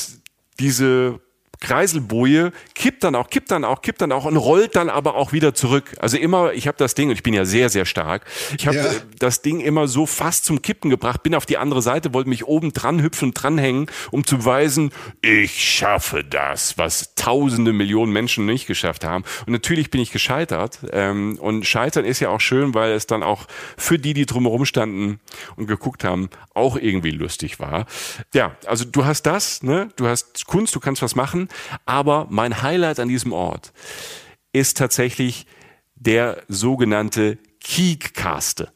diese 0.59 1.19
Kreiselboje 1.59 2.51
kippt 2.75 3.03
dann 3.03 3.15
auch, 3.15 3.29
kippt 3.29 3.51
dann 3.51 3.63
auch, 3.63 3.81
kippt 3.81 4.01
dann 4.01 4.11
auch 4.11 4.25
und 4.25 4.37
rollt 4.37 4.75
dann 4.75 4.89
aber 4.89 5.15
auch 5.15 5.31
wieder 5.31 5.53
zurück. 5.53 5.95
Also 5.99 6.17
immer, 6.17 6.53
ich 6.53 6.67
habe 6.67 6.77
das 6.77 6.93
Ding, 6.93 7.09
und 7.09 7.15
ich 7.15 7.23
bin 7.23 7.33
ja 7.33 7.45
sehr, 7.45 7.69
sehr 7.69 7.85
stark, 7.85 8.25
ich 8.57 8.67
habe 8.67 8.77
ja. 8.77 8.91
das 9.19 9.41
Ding 9.41 9.59
immer 9.59 9.87
so 9.87 10.05
fast 10.05 10.45
zum 10.45 10.61
Kippen 10.61 10.89
gebracht, 10.89 11.23
bin 11.23 11.35
auf 11.35 11.45
die 11.45 11.57
andere 11.57 11.81
Seite, 11.81 12.13
wollte 12.13 12.29
mich 12.29 12.45
oben 12.45 12.73
dran 12.73 13.01
hüpfen, 13.01 13.33
dranhängen, 13.33 13.87
um 14.11 14.25
zu 14.25 14.45
weisen, 14.45 14.91
ich 15.21 15.63
schaffe 15.63 16.23
das, 16.23 16.77
was 16.77 17.15
tausende 17.15 17.73
Millionen 17.73 18.11
Menschen 18.11 18.45
nicht 18.45 18.67
geschafft 18.67 19.03
haben. 19.03 19.23
Und 19.45 19.53
natürlich 19.53 19.91
bin 19.91 20.01
ich 20.01 20.11
gescheitert. 20.11 20.79
Ähm, 20.91 21.37
und 21.39 21.65
Scheitern 21.65 22.05
ist 22.05 22.19
ja 22.19 22.29
auch 22.29 22.41
schön, 22.41 22.73
weil 22.73 22.91
es 22.91 23.07
dann 23.07 23.23
auch 23.23 23.47
für 23.77 23.97
die, 23.97 24.13
die 24.13 24.25
drumherum 24.25 24.65
standen 24.65 25.19
und 25.55 25.67
geguckt 25.67 26.03
haben, 26.03 26.29
auch 26.53 26.75
irgendwie 26.75 27.11
lustig 27.11 27.59
war. 27.59 27.85
Ja, 28.33 28.55
also 28.65 28.85
du 28.85 29.05
hast 29.05 29.23
das, 29.23 29.63
ne? 29.63 29.89
Du 29.95 30.07
hast 30.07 30.45
Kunst, 30.47 30.75
du 30.75 30.79
kannst 30.79 31.01
was 31.01 31.15
machen 31.15 31.46
aber 31.85 32.27
mein 32.29 32.61
Highlight 32.61 32.99
an 32.99 33.07
diesem 33.07 33.33
Ort 33.33 33.73
ist 34.51 34.77
tatsächlich 34.77 35.45
der 35.95 36.43
sogenannte 36.47 37.37
Kiekkaste. 37.59 38.71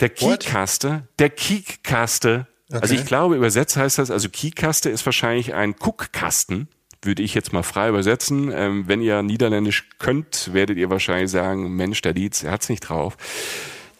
Der 0.00 0.10
Kiekkaste, 0.10 1.08
der 1.18 1.30
Kiekkaste, 1.30 2.46
okay. 2.68 2.80
also 2.82 2.94
ich 2.94 3.06
glaube, 3.06 3.36
übersetzt 3.36 3.76
heißt 3.76 3.98
das, 3.98 4.10
also 4.10 4.28
Kiekkaste 4.28 4.90
ist 4.90 5.06
wahrscheinlich 5.06 5.54
ein 5.54 5.74
Guckkasten, 5.74 6.68
würde 7.02 7.22
ich 7.22 7.34
jetzt 7.34 7.52
mal 7.52 7.62
frei 7.62 7.88
übersetzen. 7.88 8.52
Ähm, 8.52 8.88
wenn 8.88 9.00
ihr 9.00 9.22
Niederländisch 9.22 9.88
könnt, 9.98 10.52
werdet 10.52 10.76
ihr 10.76 10.90
wahrscheinlich 10.90 11.30
sagen, 11.30 11.74
Mensch, 11.74 12.02
der 12.02 12.12
Dietz, 12.12 12.42
er 12.42 12.52
hat's 12.52 12.68
nicht 12.68 12.80
drauf. 12.80 13.16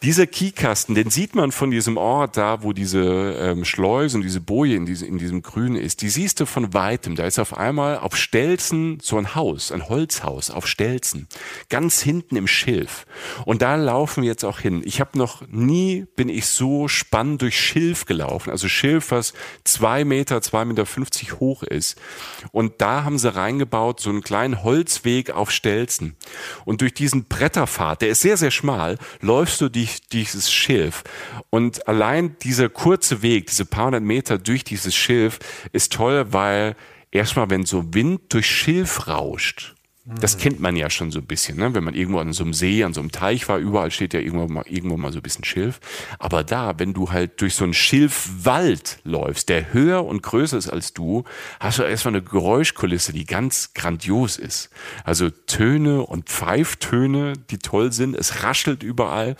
Dieser 0.03 0.27
Kiekasten, 0.27 0.95
den 0.95 1.11
sieht 1.11 1.35
man 1.35 1.53
von 1.53 1.71
diesem 1.71 1.97
Ort 1.97 2.37
da, 2.37 2.63
wo 2.63 2.73
diese 2.73 3.01
ähm, 3.41 3.65
Schleuse 3.65 4.19
und 4.19 4.23
diese 4.23 4.41
Boje 4.41 4.77
in, 4.77 4.85
diese, 4.85 5.07
in 5.07 5.17
diesem 5.17 5.43
Grün 5.43 5.75
ist. 5.75 6.03
Die 6.03 6.11
siehst 6.11 6.39
du 6.39 6.47
von 6.47 6.75
weitem. 6.75 7.17
Da 7.17 7.25
ist 7.25 7.39
auf 7.39 7.57
einmal 7.57 7.99
auf 7.99 8.15
Stelzen 8.15 8.99
so 9.03 9.17
ein 9.17 9.35
Haus, 9.35 9.73
ein 9.73 9.89
Holzhaus 9.89 10.51
auf 10.51 10.67
Stelzen. 10.67 11.29
Ganz 11.71 12.03
hinten 12.03 12.37
im 12.37 12.47
Schilf. 12.47 13.07
Und 13.47 13.63
da 13.63 13.75
laufen 13.77 14.23
wir 14.23 14.29
jetzt 14.29 14.45
auch 14.45 14.61
hin. 14.61 14.83
Ich 14.85 15.01
habe 15.01 15.19
noch 15.19 15.43
nie, 15.49 16.07
bin 16.15 16.29
ich 16.29 16.47
so 16.47 16.89
spannend 16.89 17.41
durch 17.41 17.59
Schilf 17.59 18.05
gelaufen. 18.05 18.51
Also 18.51 18.69
Schilf, 18.69 19.11
was 19.11 19.33
zwei 19.65 20.05
Meter, 20.05 20.43
zwei 20.43 20.67
Meter 20.67 20.85
fünfzig 20.85 21.41
hoch 21.41 21.63
ist. 21.63 21.99
Und 22.53 22.75
da 22.83 23.03
haben 23.03 23.19
sie 23.19 23.35
reingebaut 23.35 24.01
so 24.01 24.11
einen 24.11 24.23
kleinen 24.23 24.63
Holzweg 24.63 25.31
auf 25.31 25.51
Stelzen. 25.51 26.17
Und 26.67 26.83
durch 26.83 26.93
diesen 26.93 27.25
Bretterpfad, 27.25 28.03
der 28.03 28.11
ist 28.11 28.21
sehr, 28.21 28.37
sehr 28.37 28.51
schmal, 28.51 28.99
läufst 29.21 29.63
du 29.63 29.71
die 29.71 29.86
durch 29.87 30.09
dieses 30.09 30.53
Schilf. 30.53 31.05
Und 31.51 31.87
allein 31.89 32.37
dieser 32.43 32.69
kurze 32.69 33.23
Weg, 33.23 33.47
diese 33.47 33.65
paar 33.65 33.87
hundert 33.87 34.03
Meter 34.03 34.39
durch 34.39 34.65
dieses 34.65 34.95
Schilf 34.95 35.39
ist 35.73 35.93
toll, 35.93 36.27
weil 36.33 36.77
erstmal, 37.11 37.51
wenn 37.51 37.65
so 37.65 37.95
Wind 37.95 38.33
durch 38.33 38.47
Schilf 38.47 39.07
rauscht, 39.07 39.76
das 40.07 40.39
kennt 40.39 40.61
man 40.61 40.77
ja 40.77 40.89
schon 40.89 41.11
so 41.11 41.19
ein 41.19 41.27
bisschen, 41.27 41.59
ne? 41.59 41.75
wenn 41.75 41.83
man 41.83 41.95
irgendwo 41.95 42.21
an 42.21 42.33
so 42.33 42.45
einem 42.45 42.55
See, 42.55 42.85
an 42.85 42.95
so 42.95 43.01
einem 43.01 43.11
Teich 43.11 43.49
war, 43.49 43.59
überall 43.59 43.91
steht 43.91 44.15
ja 44.15 44.21
irgendwo 44.21 44.47
mal, 44.47 44.65
irgendwo 44.69 44.97
mal 44.97 45.13
so 45.13 45.19
ein 45.19 45.23
bisschen 45.23 45.43
Schilf. 45.43 45.81
Aber 46.21 46.45
da, 46.45 46.79
wenn 46.79 46.95
du 46.95 47.11
halt 47.11 47.41
durch 47.41 47.57
so 47.57 47.65
einen 47.65 47.75
Schilfwald 47.75 49.01
läufst, 49.03 49.49
der 49.49 49.73
höher 49.73 50.05
und 50.05 50.23
größer 50.23 50.59
ist 50.59 50.69
als 50.69 50.93
du, 50.93 51.25
hast 51.59 51.81
du 51.81 51.83
erstmal 51.83 52.15
eine 52.15 52.23
Geräuschkulisse, 52.23 53.13
die 53.13 53.25
ganz 53.25 53.75
grandios 53.75 54.37
ist. 54.37 54.71
Also 55.03 55.29
Töne 55.29 56.07
und 56.07 56.29
Pfeiftöne, 56.29 57.33
die 57.51 57.59
toll 57.59 57.93
sind. 57.93 58.15
Es 58.15 58.45
raschelt 58.45 58.85
überall 58.85 59.35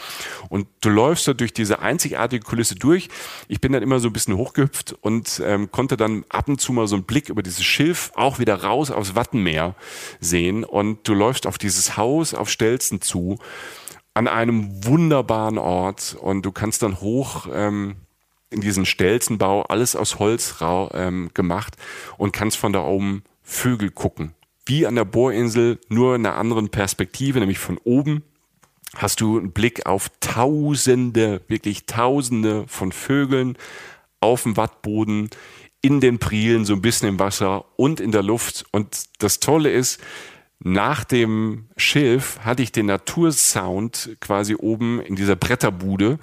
und 0.49 0.67
du 0.81 0.89
läufst 0.89 1.29
da 1.29 1.33
durch 1.33 1.53
diese 1.53 1.79
einzigartige 1.79 2.45
Kulisse 2.45 2.75
durch. 2.75 3.09
Ich 3.47 3.61
bin 3.61 3.71
dann 3.71 3.85
immer 3.85 4.01
so 4.01 4.09
ein 4.09 4.13
bisschen 4.13 4.37
hochgehüpft 4.37 4.97
und 5.01 5.41
ähm, 5.45 5.71
konnte 5.71 5.97
dann 5.97 6.25
ab 6.29 6.49
und 6.49 6.61
zu 6.61 6.73
mal 6.73 6.89
so 6.89 6.97
einen 6.97 7.05
Blick 7.05 7.29
über 7.29 7.45
dieses 7.45 7.65
Schilf 7.65 8.11
auch 8.17 8.41
wieder 8.41 8.65
raus 8.65 8.91
aufs 8.91 9.15
Wattenmeer 9.15 9.77
sehen 10.19 10.56
gehen 10.57 10.65
und 10.65 11.07
du 11.09 11.15
läufst 11.15 11.47
auf 11.47 11.59
dieses 11.59 11.97
Haus 11.97 12.35
auf 12.35 12.51
Stelzen 12.51 13.01
zu, 13.01 13.39
an 14.15 14.29
einem 14.29 14.85
wunderbaren 14.85 15.59
Ort 15.59 16.17
und 16.21 16.43
du 16.43 16.53
kannst 16.53 16.83
dann 16.83 17.01
hoch 17.01 17.47
ähm, 17.53 17.97
in 18.51 18.61
diesen 18.61 18.87
Stelzenbau, 18.87 19.63
alles 19.63 19.97
aus 19.97 20.19
Holz 20.19 20.57
ähm, 20.63 21.31
gemacht 21.35 21.77
und 22.17 22.33
kannst 22.33 22.57
von 22.57 22.73
da 22.73 22.83
oben 22.83 23.25
Vögel 23.43 23.91
gucken. 23.91 24.35
Wie 24.65 24.87
an 24.87 24.97
der 24.97 25.05
Bohrinsel, 25.05 25.79
nur 25.89 26.17
in 26.17 26.27
einer 26.27 26.37
anderen 26.37 26.71
Perspektive, 26.71 27.39
nämlich 27.39 27.59
von 27.59 27.79
oben 27.85 28.23
hast 28.97 29.21
du 29.21 29.39
einen 29.39 29.53
Blick 29.53 29.87
auf 29.87 30.11
Tausende, 30.21 31.43
wirklich 31.49 31.87
Tausende 31.87 32.65
von 32.67 32.93
Vögeln 32.93 33.59
auf 34.21 34.45
dem 34.45 34.57
Wattboden, 34.57 35.29
in 35.83 36.01
den 36.01 36.19
Prielen, 36.19 36.65
so 36.65 36.73
ein 36.73 36.83
bisschen 36.83 37.09
im 37.09 37.21
Wasser 37.21 37.65
und 37.77 38.01
in 38.01 38.11
der 38.11 38.25
Luft. 38.25 38.65
Und 38.73 39.05
das 39.19 39.39
Tolle 39.39 39.71
ist, 39.71 40.01
nach 40.59 41.05
dem 41.05 41.67
Schilf 41.77 42.39
hatte 42.41 42.63
ich 42.63 42.73
den 42.73 42.87
Natursound 42.87 44.17
quasi 44.21 44.55
oben 44.55 45.01
in 45.01 45.15
dieser 45.15 45.37
Bretterbude, 45.37 46.19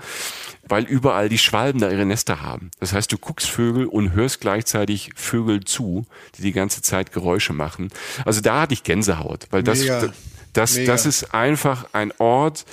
weil 0.68 0.86
überall 0.86 1.30
die 1.30 1.38
Schwalben 1.38 1.80
da 1.80 1.92
ihre 1.92 2.06
Nester 2.06 2.42
haben. 2.42 2.72
Das 2.80 2.94
heißt, 2.94 3.12
du 3.12 3.18
guckst 3.18 3.48
Vögel 3.48 3.86
und 3.86 4.14
hörst 4.14 4.42
gleichzeitig 4.42 5.12
Vögel 5.16 5.64
zu, 5.64 6.06
die 6.36 6.42
die 6.42 6.52
ganze 6.52 6.82
Zeit 6.82 7.12
Geräusche 7.12 7.54
machen. 7.54 7.90
Also 8.26 8.42
da 8.42 8.62
hatte 8.62 8.74
ich 8.74 8.84
Gänsehaut, 8.84 9.48
weil 9.52 9.62
das, 9.62 9.82
Mega. 9.82 10.12
das, 10.54 10.78
Mega. 10.78 10.92
das 10.92 11.06
ist 11.06 11.34
einfach 11.34 11.86
ein 11.94 12.12
Ort, 12.18 12.66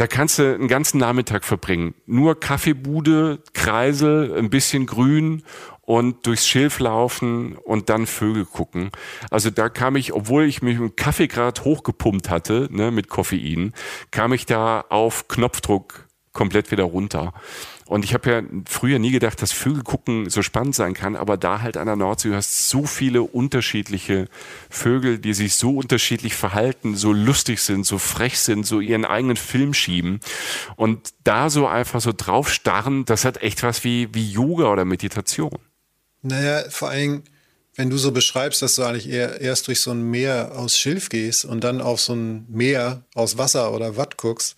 da 0.00 0.06
kannst 0.06 0.38
du 0.38 0.54
einen 0.54 0.68
ganzen 0.68 0.96
Nachmittag 0.96 1.44
verbringen. 1.44 1.94
Nur 2.06 2.40
Kaffeebude, 2.40 3.42
Kreisel, 3.52 4.34
ein 4.38 4.48
bisschen 4.48 4.86
Grün 4.86 5.42
und 5.82 6.26
durchs 6.26 6.46
Schilf 6.46 6.78
laufen 6.78 7.56
und 7.56 7.88
dann 7.88 8.06
Vögel 8.06 8.44
gucken. 8.44 8.90
Also 9.30 9.50
da 9.50 9.68
kam 9.68 9.96
ich, 9.96 10.12
obwohl 10.12 10.44
ich 10.44 10.62
mich 10.62 10.76
im 10.76 10.96
Kaffee 10.96 11.26
gerade 11.26 11.64
hochgepumpt 11.64 12.30
hatte, 12.30 12.68
ne, 12.70 12.90
mit 12.90 13.08
Koffein, 13.08 13.72
kam 14.10 14.32
ich 14.32 14.46
da 14.46 14.84
auf 14.88 15.28
Knopfdruck 15.28 16.06
komplett 16.32 16.70
wieder 16.70 16.84
runter. 16.84 17.32
Und 17.86 18.04
ich 18.04 18.14
habe 18.14 18.30
ja 18.30 18.42
früher 18.68 19.00
nie 19.00 19.10
gedacht, 19.10 19.42
dass 19.42 19.50
Vögel 19.50 19.82
gucken 19.82 20.30
so 20.30 20.42
spannend 20.42 20.76
sein 20.76 20.94
kann, 20.94 21.16
aber 21.16 21.36
da 21.36 21.60
halt 21.60 21.76
an 21.76 21.86
der 21.86 21.96
Nordsee, 21.96 22.28
du 22.28 22.36
hast 22.36 22.68
so 22.68 22.86
viele 22.86 23.22
unterschiedliche 23.22 24.28
Vögel, 24.68 25.18
die 25.18 25.34
sich 25.34 25.56
so 25.56 25.76
unterschiedlich 25.76 26.36
verhalten, 26.36 26.94
so 26.94 27.12
lustig 27.12 27.60
sind, 27.60 27.84
so 27.84 27.98
frech 27.98 28.38
sind, 28.38 28.64
so 28.64 28.78
ihren 28.78 29.04
eigenen 29.04 29.36
Film 29.36 29.74
schieben. 29.74 30.20
Und 30.76 31.14
da 31.24 31.50
so 31.50 31.66
einfach 31.66 32.00
so 32.00 32.12
drauf 32.16 32.48
starren, 32.52 33.06
das 33.06 33.24
hat 33.24 33.42
echt 33.42 33.64
was 33.64 33.82
wie, 33.82 34.14
wie 34.14 34.30
Yoga 34.30 34.70
oder 34.70 34.84
Meditation. 34.84 35.58
Naja, 36.22 36.64
vor 36.68 36.90
allem, 36.90 37.22
wenn 37.76 37.90
du 37.90 37.96
so 37.96 38.12
beschreibst, 38.12 38.62
dass 38.62 38.76
du 38.76 38.82
eigentlich 38.82 39.08
eher 39.08 39.40
erst 39.40 39.68
durch 39.68 39.80
so 39.80 39.90
ein 39.90 40.02
Meer 40.02 40.52
aus 40.56 40.76
Schilf 40.76 41.08
gehst 41.08 41.44
und 41.44 41.64
dann 41.64 41.80
auf 41.80 42.00
so 42.00 42.14
ein 42.14 42.46
Meer 42.48 43.04
aus 43.14 43.38
Wasser 43.38 43.72
oder 43.72 43.96
Watt 43.96 44.16
guckst 44.16 44.56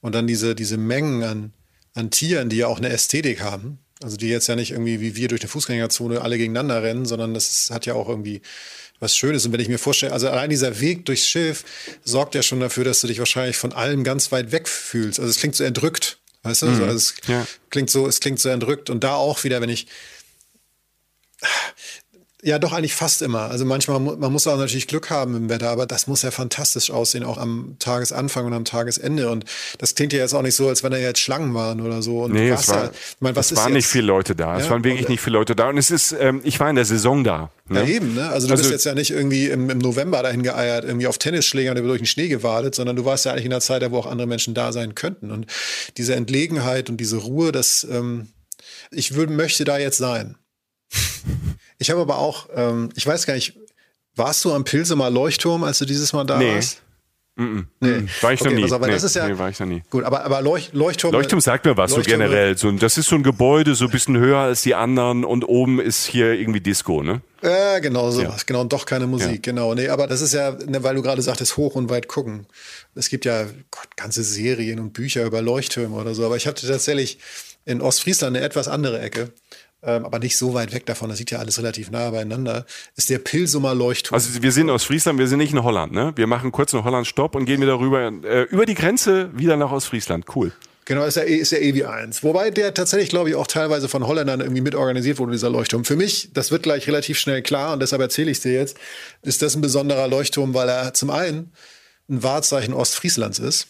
und 0.00 0.14
dann 0.14 0.26
diese, 0.26 0.54
diese 0.54 0.76
Mengen 0.76 1.22
an, 1.22 1.52
an 1.94 2.10
Tieren, 2.10 2.48
die 2.48 2.56
ja 2.56 2.66
auch 2.66 2.78
eine 2.78 2.88
Ästhetik 2.88 3.42
haben, 3.42 3.78
also 4.02 4.16
die 4.16 4.28
jetzt 4.28 4.48
ja 4.48 4.56
nicht 4.56 4.72
irgendwie 4.72 5.00
wie 5.00 5.16
wir 5.16 5.28
durch 5.28 5.40
eine 5.42 5.48
Fußgängerzone 5.48 6.20
alle 6.20 6.36
gegeneinander 6.36 6.82
rennen, 6.82 7.06
sondern 7.06 7.32
das 7.32 7.50
ist, 7.50 7.70
hat 7.70 7.86
ja 7.86 7.94
auch 7.94 8.08
irgendwie 8.08 8.42
was 9.00 9.16
Schönes. 9.16 9.46
Und 9.46 9.52
wenn 9.52 9.60
ich 9.60 9.68
mir 9.68 9.78
vorstelle, 9.78 10.12
also 10.12 10.28
allein 10.28 10.50
dieser 10.50 10.80
Weg 10.80 11.04
durchs 11.04 11.26
Schilf 11.26 11.64
sorgt 12.02 12.34
ja 12.34 12.42
schon 12.42 12.60
dafür, 12.60 12.84
dass 12.84 13.00
du 13.00 13.06
dich 13.06 13.18
wahrscheinlich 13.18 13.56
von 13.56 13.72
allem 13.72 14.04
ganz 14.04 14.32
weit 14.32 14.52
weg 14.52 14.68
fühlst. 14.68 15.20
Also 15.20 15.30
es 15.30 15.38
klingt 15.38 15.54
so 15.54 15.64
entrückt, 15.64 16.18
weißt 16.42 16.62
du? 16.62 16.66
Mhm. 16.66 16.82
Also 16.82 16.96
es 16.96 17.14
ja. 17.28 17.46
klingt 17.70 17.90
so, 17.90 18.06
es 18.06 18.20
klingt 18.20 18.40
so 18.40 18.48
entrückt. 18.48 18.90
Und 18.90 19.04
da 19.04 19.14
auch 19.14 19.44
wieder, 19.44 19.60
wenn 19.60 19.68
ich, 19.68 19.86
ja, 22.44 22.58
doch 22.58 22.74
eigentlich 22.74 22.94
fast 22.94 23.22
immer. 23.22 23.50
Also 23.50 23.64
manchmal, 23.64 23.98
man 24.00 24.30
muss 24.30 24.46
auch 24.46 24.58
natürlich 24.58 24.86
Glück 24.86 25.08
haben 25.08 25.34
im 25.34 25.48
Wetter, 25.48 25.70
aber 25.70 25.86
das 25.86 26.06
muss 26.06 26.20
ja 26.20 26.30
fantastisch 26.30 26.90
aussehen, 26.90 27.24
auch 27.24 27.38
am 27.38 27.76
Tagesanfang 27.78 28.44
und 28.44 28.52
am 28.52 28.66
Tagesende. 28.66 29.30
Und 29.30 29.46
das 29.78 29.94
klingt 29.94 30.12
ja 30.12 30.18
jetzt 30.18 30.34
auch 30.34 30.42
nicht 30.42 30.54
so, 30.54 30.68
als 30.68 30.82
wenn 30.82 30.92
da 30.92 30.98
jetzt 30.98 31.20
Schlangen 31.20 31.54
waren 31.54 31.80
oder 31.80 32.02
so. 32.02 32.24
Und 32.24 32.34
nee, 32.34 32.50
es, 32.50 32.68
war, 32.68 32.84
ja, 32.84 32.90
ich 32.90 33.16
mein, 33.20 33.34
was 33.34 33.50
es 33.50 33.56
waren 33.56 33.68
jetzt? 33.68 33.76
nicht 33.76 33.86
viele 33.86 34.06
Leute 34.08 34.36
da. 34.36 34.58
Ja, 34.58 34.62
es 34.62 34.68
waren 34.68 34.84
wirklich 34.84 35.08
nicht 35.08 35.22
viele 35.22 35.38
Leute 35.38 35.56
da. 35.56 35.70
Und 35.70 35.78
es 35.78 35.90
ist, 35.90 36.14
ähm, 36.20 36.42
ich 36.44 36.60
war 36.60 36.68
in 36.68 36.76
der 36.76 36.84
Saison 36.84 37.24
da. 37.24 37.50
Ne? 37.66 37.80
Ja, 37.80 37.86
eben, 37.88 38.14
ne? 38.14 38.28
Also 38.28 38.46
du 38.46 38.52
also, 38.52 38.62
bist 38.62 38.72
jetzt 38.72 38.84
ja 38.84 38.94
nicht 38.94 39.10
irgendwie 39.10 39.46
im, 39.46 39.70
im 39.70 39.78
November 39.78 40.22
dahin 40.22 40.42
geeiert, 40.42 40.84
irgendwie 40.84 41.06
auf 41.06 41.16
Tennisschlägern 41.16 41.78
über 41.78 41.88
durch 41.88 42.00
den 42.00 42.06
Schnee 42.06 42.28
gewartet, 42.28 42.74
sondern 42.74 42.94
du 42.94 43.06
warst 43.06 43.24
ja 43.24 43.32
eigentlich 43.32 43.46
in 43.46 43.52
einer 43.52 43.62
Zeit, 43.62 43.90
wo 43.90 43.96
auch 43.96 44.06
andere 44.06 44.26
Menschen 44.26 44.52
da 44.52 44.70
sein 44.72 44.94
könnten. 44.94 45.30
Und 45.30 45.46
diese 45.96 46.14
Entlegenheit 46.14 46.90
und 46.90 46.98
diese 46.98 47.16
Ruhe, 47.16 47.52
das, 47.52 47.86
ähm, 47.90 48.28
ich 48.90 49.14
würde, 49.14 49.32
möchte 49.32 49.64
da 49.64 49.78
jetzt 49.78 49.96
sein. 49.96 50.36
Ich 51.78 51.90
habe 51.90 52.00
aber 52.00 52.18
auch, 52.18 52.48
ähm, 52.54 52.90
ich 52.94 53.06
weiß 53.06 53.26
gar 53.26 53.34
nicht, 53.34 53.58
warst 54.16 54.44
du 54.44 54.52
am 54.52 54.64
Pilsemer 54.64 55.10
Leuchtturm, 55.10 55.64
als 55.64 55.78
du 55.78 55.84
dieses 55.84 56.12
Mal 56.12 56.24
da 56.24 56.38
nee. 56.38 56.54
warst? 56.54 56.82
Mm 57.36 57.42
-mm. 57.42 57.64
Nee. 57.80 58.08
War 58.20 58.32
ich 58.32 58.40
okay, 58.40 58.50
noch 58.50 58.56
nie. 58.56 58.62
Also, 58.62 58.78
nee, 58.78 58.92
das 58.92 59.02
ist 59.02 59.16
ja, 59.16 59.26
nee, 59.26 59.36
war 59.36 59.48
ich 59.48 59.58
noch 59.58 59.66
nie. 59.66 59.82
Gut, 59.90 60.04
aber, 60.04 60.24
aber 60.24 60.40
Leuch 60.40 60.72
Leuchtturm. 60.72 61.12
Leuchtturm 61.12 61.40
sagt 61.40 61.64
mir 61.64 61.76
was, 61.76 61.90
so 61.90 62.00
generell. 62.00 62.56
So, 62.56 62.70
das 62.70 62.96
ist 62.96 63.08
so 63.08 63.16
ein 63.16 63.24
Gebäude, 63.24 63.74
so 63.74 63.86
ein 63.86 63.90
bisschen 63.90 64.16
höher 64.16 64.38
als 64.38 64.62
die 64.62 64.76
anderen 64.76 65.24
und 65.24 65.42
oben 65.42 65.80
ist 65.80 66.06
hier 66.06 66.32
irgendwie 66.34 66.60
Disco, 66.60 67.02
ne? 67.02 67.22
Ja, 67.42 67.80
genau 67.80 68.12
so. 68.12 68.22
Ja. 68.22 68.36
Genau, 68.46 68.60
und 68.60 68.72
doch 68.72 68.86
keine 68.86 69.08
Musik, 69.08 69.46
ja. 69.46 69.52
genau. 69.52 69.74
Nee, 69.74 69.88
aber 69.88 70.06
das 70.06 70.20
ist 70.20 70.32
ja, 70.32 70.52
ne, 70.52 70.84
weil 70.84 70.94
du 70.94 71.02
gerade 71.02 71.22
sagtest, 71.22 71.56
hoch 71.56 71.74
und 71.74 71.90
weit 71.90 72.06
gucken. 72.06 72.46
Es 72.94 73.08
gibt 73.08 73.24
ja 73.24 73.46
Gott, 73.72 73.96
ganze 73.96 74.22
Serien 74.22 74.78
und 74.78 74.92
Bücher 74.92 75.24
über 75.24 75.42
Leuchttürme 75.42 75.96
oder 75.96 76.14
so, 76.14 76.24
aber 76.24 76.36
ich 76.36 76.46
hatte 76.46 76.68
tatsächlich 76.68 77.18
in 77.64 77.80
Ostfriesland 77.80 78.36
eine 78.36 78.46
etwas 78.46 78.68
andere 78.68 79.00
Ecke 79.00 79.32
ähm, 79.86 80.04
aber 80.04 80.18
nicht 80.18 80.36
so 80.36 80.54
weit 80.54 80.72
weg 80.72 80.86
davon, 80.86 81.08
das 81.08 81.18
sieht 81.18 81.30
ja 81.30 81.38
alles 81.38 81.58
relativ 81.58 81.90
nah 81.90 82.10
beieinander, 82.10 82.66
ist 82.96 83.10
der 83.10 83.18
Pilsumer 83.18 83.74
Leuchtturm. 83.74 84.14
Also 84.14 84.42
wir 84.42 84.52
sind 84.52 84.70
aus 84.70 84.84
Friesland, 84.84 85.18
wir 85.18 85.28
sind 85.28 85.38
nicht 85.38 85.52
in 85.52 85.62
Holland, 85.62 85.92
ne? 85.92 86.12
Wir 86.16 86.26
machen 86.26 86.52
kurz 86.52 86.72
noch 86.72 86.84
Holland 86.84 87.06
Stopp 87.06 87.34
und 87.34 87.44
gehen 87.44 87.60
wieder 87.60 87.78
rüber, 87.78 88.12
äh, 88.24 88.42
über 88.44 88.66
die 88.66 88.74
Grenze 88.74 89.30
wieder 89.36 89.56
nach 89.56 89.72
Ostfriesland. 89.72 90.24
Cool. 90.34 90.52
Genau, 90.86 91.04
ist 91.04 91.16
ja, 91.16 91.22
ist 91.22 91.50
ja 91.50 91.58
EW1. 91.58 92.22
Wobei 92.22 92.50
der 92.50 92.74
tatsächlich, 92.74 93.08
glaube 93.08 93.30
ich, 93.30 93.36
auch 93.36 93.46
teilweise 93.46 93.88
von 93.88 94.06
Holländern 94.06 94.40
irgendwie 94.40 94.60
mitorganisiert 94.60 95.18
wurde, 95.18 95.32
dieser 95.32 95.48
Leuchtturm. 95.48 95.84
Für 95.84 95.96
mich, 95.96 96.30
das 96.34 96.50
wird 96.50 96.62
gleich 96.62 96.86
relativ 96.86 97.18
schnell 97.18 97.40
klar 97.40 97.72
und 97.72 97.80
deshalb 97.80 98.02
erzähle 98.02 98.30
ich 98.30 98.38
es 98.38 98.42
dir 98.42 98.52
jetzt, 98.52 98.76
ist 99.22 99.40
das 99.40 99.54
ein 99.54 99.62
besonderer 99.62 100.08
Leuchtturm, 100.08 100.52
weil 100.52 100.68
er 100.68 100.92
zum 100.92 101.08
einen 101.08 101.52
ein 102.10 102.22
Wahrzeichen 102.22 102.74
Ostfrieslands 102.74 103.38
ist 103.38 103.68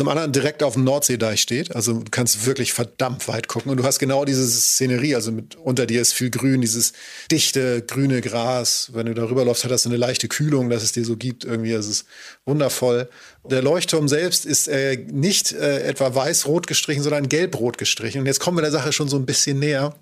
zum 0.00 0.08
anderen 0.08 0.32
direkt 0.32 0.62
auf 0.62 0.72
dem 0.72 0.84
Nordseedeich 0.84 1.42
steht. 1.42 1.76
Also 1.76 1.92
du 1.92 2.10
kannst 2.10 2.46
wirklich 2.46 2.72
verdammt 2.72 3.28
weit 3.28 3.48
gucken 3.48 3.70
und 3.70 3.76
du 3.76 3.84
hast 3.84 3.98
genau 3.98 4.24
diese 4.24 4.48
Szenerie. 4.48 5.14
Also 5.14 5.30
mit, 5.30 5.56
unter 5.56 5.84
dir 5.84 6.00
ist 6.00 6.14
viel 6.14 6.30
Grün, 6.30 6.62
dieses 6.62 6.94
dichte 7.30 7.82
grüne 7.82 8.22
Gras. 8.22 8.92
Wenn 8.94 9.04
du 9.04 9.12
darüber 9.12 9.44
läufst, 9.44 9.64
hat 9.64 9.70
das 9.70 9.84
eine 9.84 9.98
leichte 9.98 10.26
Kühlung, 10.26 10.70
dass 10.70 10.82
es 10.82 10.92
dir 10.92 11.04
so 11.04 11.18
gibt. 11.18 11.44
Irgendwie 11.44 11.72
ist 11.72 11.86
es 11.86 12.06
wundervoll. 12.46 13.10
Der 13.44 13.60
Leuchtturm 13.60 14.08
selbst 14.08 14.46
ist 14.46 14.68
äh, 14.68 14.96
nicht 14.96 15.52
äh, 15.52 15.82
etwa 15.82 16.14
weiß-rot 16.14 16.66
gestrichen, 16.66 17.02
sondern 17.02 17.28
gelb-rot 17.28 17.76
gestrichen. 17.76 18.22
Und 18.22 18.26
jetzt 18.26 18.40
kommen 18.40 18.56
wir 18.56 18.62
der 18.62 18.70
Sache 18.70 18.94
schon 18.94 19.10
so 19.10 19.18
ein 19.18 19.26
bisschen 19.26 19.58
näher. 19.58 19.94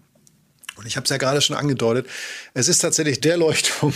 Und 0.77 0.87
ich 0.87 0.95
habe 0.95 1.03
es 1.03 1.11
ja 1.11 1.17
gerade 1.17 1.41
schon 1.41 1.57
angedeutet. 1.57 2.07
Es 2.55 2.69
ist 2.69 2.79
tatsächlich 2.79 3.21
der 3.21 3.37
Leuchtturm, 3.37 3.93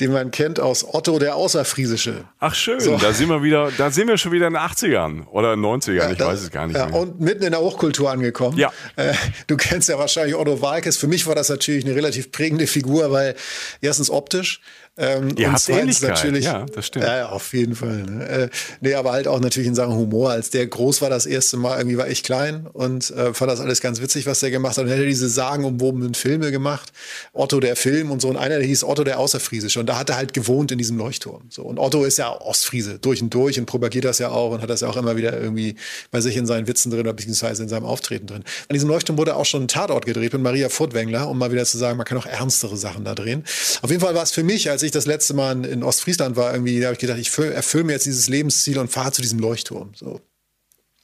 den 0.00 0.12
man 0.12 0.30
kennt 0.30 0.60
aus 0.60 0.84
Otto 0.84 1.18
der 1.18 1.36
Außerfriesische. 1.36 2.24
Ach 2.38 2.54
schön, 2.54 2.80
so. 2.80 2.96
da 2.96 3.12
sind 3.12 3.28
wir 3.28 3.42
wieder, 3.42 3.70
da 3.76 3.90
sind 3.90 4.08
wir 4.08 4.18
schon 4.18 4.32
wieder 4.32 4.46
in 4.46 4.54
den 4.54 4.62
80ern 4.62 5.26
oder 5.26 5.54
90ern, 5.54 5.92
ja, 5.92 6.10
ich 6.10 6.18
da, 6.18 6.28
weiß 6.28 6.42
es 6.42 6.50
gar 6.50 6.66
nicht 6.66 6.76
ja, 6.76 6.86
mehr. 6.86 6.94
Und 6.94 7.20
mitten 7.20 7.42
in 7.42 7.50
der 7.50 7.60
Hochkultur 7.60 8.10
angekommen. 8.10 8.58
Ja. 8.58 8.72
Äh, 8.96 9.14
du 9.46 9.56
kennst 9.56 9.88
ja 9.88 9.98
wahrscheinlich 9.98 10.36
Otto 10.36 10.60
Walkes. 10.60 10.96
Für 10.96 11.08
mich 11.08 11.26
war 11.26 11.34
das 11.34 11.48
natürlich 11.48 11.84
eine 11.84 11.94
relativ 11.94 12.30
prägende 12.32 12.66
Figur, 12.66 13.10
weil 13.10 13.34
erstens 13.80 14.10
optisch, 14.10 14.60
ähm, 14.98 15.34
Ihr 15.36 15.52
habt 15.52 15.68
Ähnlichkeit. 15.68 16.10
natürlich. 16.10 16.44
Ja, 16.44 16.66
das 16.66 16.86
stimmt. 16.86 17.04
Ja, 17.04 17.28
auf 17.28 17.52
jeden 17.52 17.74
Fall. 17.74 18.02
Ne? 18.02 18.28
Äh, 18.28 18.48
nee, 18.80 18.94
aber 18.94 19.12
halt 19.12 19.28
auch 19.28 19.40
natürlich 19.40 19.68
in 19.68 19.74
Sachen 19.74 19.94
Humor. 19.94 20.30
Als 20.30 20.50
der 20.50 20.66
groß 20.66 21.00
war 21.02 21.10
das 21.10 21.26
erste 21.26 21.56
Mal, 21.56 21.78
irgendwie 21.78 21.98
war 21.98 22.08
ich 22.08 22.22
klein 22.22 22.66
und 22.72 23.10
äh, 23.10 23.32
fand 23.32 23.50
das 23.50 23.60
alles 23.60 23.80
ganz 23.80 24.00
witzig, 24.00 24.26
was 24.26 24.40
der 24.40 24.50
gemacht 24.50 24.76
hat. 24.76 24.84
Und 24.84 24.90
er 24.90 24.96
hätte 24.96 25.06
diese 25.06 25.28
sagenumwobenen 25.28 26.14
Filme 26.14 26.50
gemacht. 26.50 26.92
Otto 27.32 27.60
der 27.60 27.76
Film 27.76 28.10
und 28.10 28.20
so. 28.20 28.28
Und 28.28 28.36
einer, 28.36 28.58
der 28.58 28.66
hieß 28.66 28.84
Otto 28.84 29.04
der 29.04 29.18
Außerfriesische. 29.18 29.78
Und 29.78 29.86
da 29.86 29.98
hat 29.98 30.10
er 30.10 30.16
halt 30.16 30.34
gewohnt 30.34 30.72
in 30.72 30.78
diesem 30.78 30.98
Leuchtturm. 30.98 31.42
So. 31.48 31.62
Und 31.62 31.78
Otto 31.78 32.04
ist 32.04 32.18
ja 32.18 32.32
Ostfriese 32.32 32.98
durch 32.98 33.22
und 33.22 33.32
durch 33.32 33.58
und 33.58 33.66
propagiert 33.66 34.04
das 34.04 34.18
ja 34.18 34.30
auch 34.30 34.50
und 34.50 34.62
hat 34.62 34.70
das 34.70 34.80
ja 34.80 34.88
auch 34.88 34.96
immer 34.96 35.16
wieder 35.16 35.38
irgendwie 35.40 35.76
bei 36.10 36.20
sich 36.20 36.36
in 36.36 36.46
seinen 36.46 36.66
Witzen 36.66 36.90
drin 36.90 37.00
oder 37.00 37.12
beziehungsweise 37.12 37.62
in 37.62 37.68
seinem 37.68 37.84
Auftreten 37.84 38.26
drin. 38.26 38.42
An 38.68 38.74
diesem 38.74 38.88
Leuchtturm 38.88 39.16
wurde 39.18 39.36
auch 39.36 39.46
schon 39.46 39.64
ein 39.64 39.68
Tatort 39.68 40.06
gedreht 40.06 40.32
mit 40.32 40.42
Maria 40.42 40.68
Furtwängler, 40.68 41.28
um 41.28 41.38
mal 41.38 41.52
wieder 41.52 41.64
zu 41.64 41.78
sagen, 41.78 41.96
man 41.96 42.06
kann 42.06 42.18
auch 42.18 42.26
ernstere 42.26 42.76
Sachen 42.76 43.04
da 43.04 43.14
drehen. 43.14 43.44
Auf 43.82 43.90
jeden 43.90 44.00
Fall 44.00 44.14
war 44.14 44.22
es 44.22 44.32
für 44.32 44.42
mich, 44.42 44.70
als 44.70 44.82
ich 44.82 44.87
das 44.90 45.06
letzte 45.06 45.34
Mal 45.34 45.64
in 45.64 45.82
Ostfriesland 45.82 46.36
war, 46.36 46.52
irgendwie, 46.52 46.80
da 46.80 46.86
habe 46.86 46.94
ich 46.94 47.00
gedacht, 47.00 47.18
ich 47.18 47.36
erfülle 47.38 47.84
mir 47.84 47.92
jetzt 47.92 48.06
dieses 48.06 48.28
Lebensziel 48.28 48.78
und 48.78 48.88
fahre 48.88 49.12
zu 49.12 49.22
diesem 49.22 49.38
Leuchtturm. 49.38 49.92
So. 49.94 50.20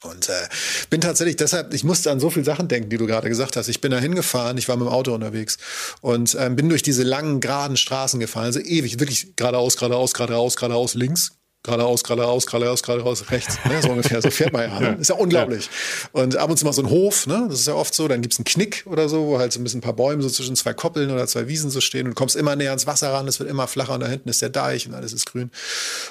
Und 0.04 0.28
äh, 0.28 0.48
bin 0.90 1.00
tatsächlich 1.00 1.36
deshalb, 1.36 1.72
ich 1.72 1.82
musste 1.82 2.10
an 2.10 2.20
so 2.20 2.28
viele 2.30 2.44
Sachen 2.44 2.68
denken, 2.68 2.90
die 2.90 2.98
du 2.98 3.06
gerade 3.06 3.28
gesagt 3.28 3.56
hast. 3.56 3.68
Ich 3.68 3.80
bin 3.80 3.90
da 3.90 3.98
hingefahren, 3.98 4.58
ich 4.58 4.68
war 4.68 4.76
mit 4.76 4.86
dem 4.86 4.92
Auto 4.92 5.14
unterwegs 5.14 5.56
und 6.02 6.36
ähm, 6.38 6.56
bin 6.56 6.68
durch 6.68 6.82
diese 6.82 7.02
langen, 7.02 7.40
geraden 7.40 7.76
Straßen 7.76 8.20
gefahren. 8.20 8.44
Also 8.44 8.60
ewig, 8.60 9.00
wirklich 9.00 9.34
geradeaus, 9.36 9.76
geradeaus, 9.76 10.12
geradeaus, 10.12 10.56
geradeaus, 10.56 10.94
links, 10.94 11.32
geradeaus, 11.64 12.04
geradeaus, 12.04 12.46
geradeaus, 12.46 12.82
geradeaus, 12.82 13.30
rechts. 13.30 13.58
Ne? 13.64 13.82
So 13.82 13.90
ungefähr, 13.90 14.22
so 14.22 14.30
fährt 14.30 14.52
man 14.52 14.70
ja. 14.70 14.80
Ne? 14.84 14.98
Ist 15.00 15.08
ja 15.08 15.16
unglaublich. 15.16 15.66
Ja. 16.14 16.22
Und 16.22 16.36
ab 16.36 16.50
und 16.50 16.56
zu 16.56 16.64
mal 16.64 16.72
so 16.72 16.82
ein 16.82 16.90
Hof, 16.90 17.26
ne? 17.26 17.46
das 17.48 17.60
ist 17.60 17.66
ja 17.66 17.74
oft 17.74 17.94
so, 17.94 18.06
dann 18.06 18.22
gibt's 18.22 18.38
einen 18.38 18.44
Knick 18.44 18.84
oder 18.86 19.08
so, 19.08 19.26
wo 19.26 19.38
halt 19.38 19.52
so 19.52 19.58
ein 19.58 19.64
bisschen 19.64 19.78
ein 19.78 19.82
paar 19.82 19.94
Bäume 19.94 20.22
so 20.22 20.28
zwischen 20.28 20.54
zwei 20.54 20.74
Koppeln 20.74 21.10
oder 21.10 21.26
zwei 21.26 21.48
Wiesen 21.48 21.70
so 21.70 21.80
stehen 21.80 22.06
und 22.06 22.10
du 22.10 22.14
kommst 22.14 22.36
immer 22.36 22.54
näher 22.54 22.70
ans 22.70 22.86
Wasser 22.86 23.12
ran, 23.12 23.26
es 23.26 23.40
wird 23.40 23.50
immer 23.50 23.66
flacher 23.66 23.94
und 23.94 24.00
da 24.00 24.08
hinten 24.08 24.28
ist 24.28 24.42
der 24.42 24.50
Deich 24.50 24.86
und 24.86 24.94
alles 24.94 25.12
ist 25.12 25.26
grün. 25.26 25.50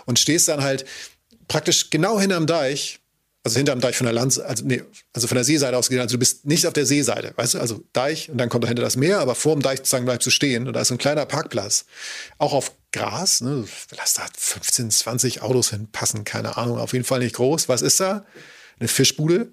Und 0.06 0.20
stehst 0.20 0.48
dann 0.48 0.64
halt 0.64 0.86
praktisch 1.48 1.92
genau 1.92 2.20
hinterm 2.20 2.48
Deich 2.48 3.00
also 3.46 3.58
hinterm 3.58 3.82
Deich 3.82 3.98
von 3.98 4.06
der 4.06 4.14
Land, 4.14 4.40
also, 4.40 4.64
nee, 4.66 4.84
also 5.12 5.28
von 5.28 5.36
der 5.36 5.44
Seeseite 5.44 5.78
aus 5.78 5.92
Also 5.92 6.16
du 6.16 6.18
bist 6.18 6.46
nicht 6.46 6.66
auf 6.66 6.74
der 6.74 6.86
Seeseite, 6.86 7.34
weißt 7.36 7.56
du? 7.56 7.60
Also 7.60 7.84
Deich 7.92 8.30
und 8.30 8.38
dann 8.38 8.48
kommt 8.48 8.64
dahinter 8.64 8.84
das 8.84 8.96
Meer, 8.96 9.20
aber 9.20 9.36
vor 9.36 9.54
dem 9.54 9.62
Deich 9.62 9.80
sozusagen 9.80 10.06
bleibst 10.06 10.26
du 10.26 10.32
stehen 10.32 10.66
und 10.66 10.74
da 10.74 10.82
ist 10.82 10.88
so 10.88 10.94
ein 10.94 10.98
kleiner 10.98 11.26
Parkplatz. 11.26 11.86
Auch 12.38 12.54
auf 12.54 12.72
Gras, 12.94 13.42
ne? 13.42 13.66
Lass 13.98 14.14
da 14.14 14.26
15, 14.38 14.92
20 14.92 15.42
Autos 15.42 15.72
hinpassen, 15.72 16.24
keine 16.24 16.58
Ahnung, 16.58 16.78
auf 16.78 16.94
jeden 16.94 17.06
Fall 17.06 17.20
nicht 17.20 17.36
groß. 17.36 17.68
Was 17.68 17.82
ist 17.82 18.00
da? 18.00 18.26
Eine 18.80 18.88
Fischbude. 18.88 19.52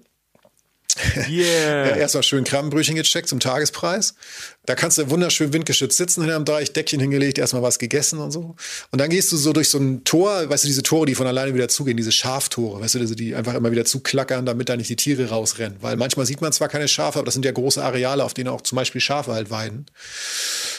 Yeah. 1.29 1.95
erstmal 1.97 2.23
schön 2.23 2.43
Krabbenbrötchen 2.43 2.95
gecheckt 2.95 3.27
zum 3.27 3.39
Tagespreis. 3.39 4.15
Da 4.65 4.75
kannst 4.75 4.99
du 4.99 5.09
wunderschön 5.09 5.53
windgeschützt 5.53 5.97
sitzen 5.97 6.21
hinterm 6.21 6.45
Deich, 6.45 6.71
Deckchen 6.71 6.99
hingelegt, 6.99 7.39
erstmal 7.39 7.63
was 7.63 7.79
gegessen 7.79 8.19
und 8.19 8.29
so. 8.29 8.55
Und 8.91 9.01
dann 9.01 9.09
gehst 9.09 9.31
du 9.31 9.37
so 9.37 9.53
durch 9.53 9.69
so 9.69 9.79
ein 9.79 10.03
Tor, 10.03 10.49
weißt 10.49 10.63
du, 10.63 10.67
diese 10.67 10.83
Tore, 10.83 11.07
die 11.07 11.15
von 11.15 11.25
alleine 11.25 11.55
wieder 11.55 11.67
zugehen, 11.67 11.97
diese 11.97 12.11
Schaftore, 12.11 12.79
weißt 12.79 12.93
du, 12.93 13.05
die 13.15 13.33
einfach 13.33 13.55
immer 13.55 13.71
wieder 13.71 13.85
zuklackern, 13.85 14.45
damit 14.45 14.69
da 14.69 14.77
nicht 14.77 14.89
die 14.89 14.95
Tiere 14.95 15.29
rausrennen. 15.29 15.79
Weil 15.81 15.97
manchmal 15.97 16.27
sieht 16.27 16.41
man 16.41 16.53
zwar 16.53 16.69
keine 16.69 16.87
Schafe, 16.87 17.17
aber 17.17 17.25
das 17.25 17.33
sind 17.33 17.43
ja 17.43 17.51
große 17.51 17.83
Areale, 17.83 18.23
auf 18.23 18.35
denen 18.35 18.49
auch 18.49 18.61
zum 18.61 18.75
Beispiel 18.75 19.01
Schafe 19.01 19.33
halt 19.33 19.49
weiden. 19.49 19.87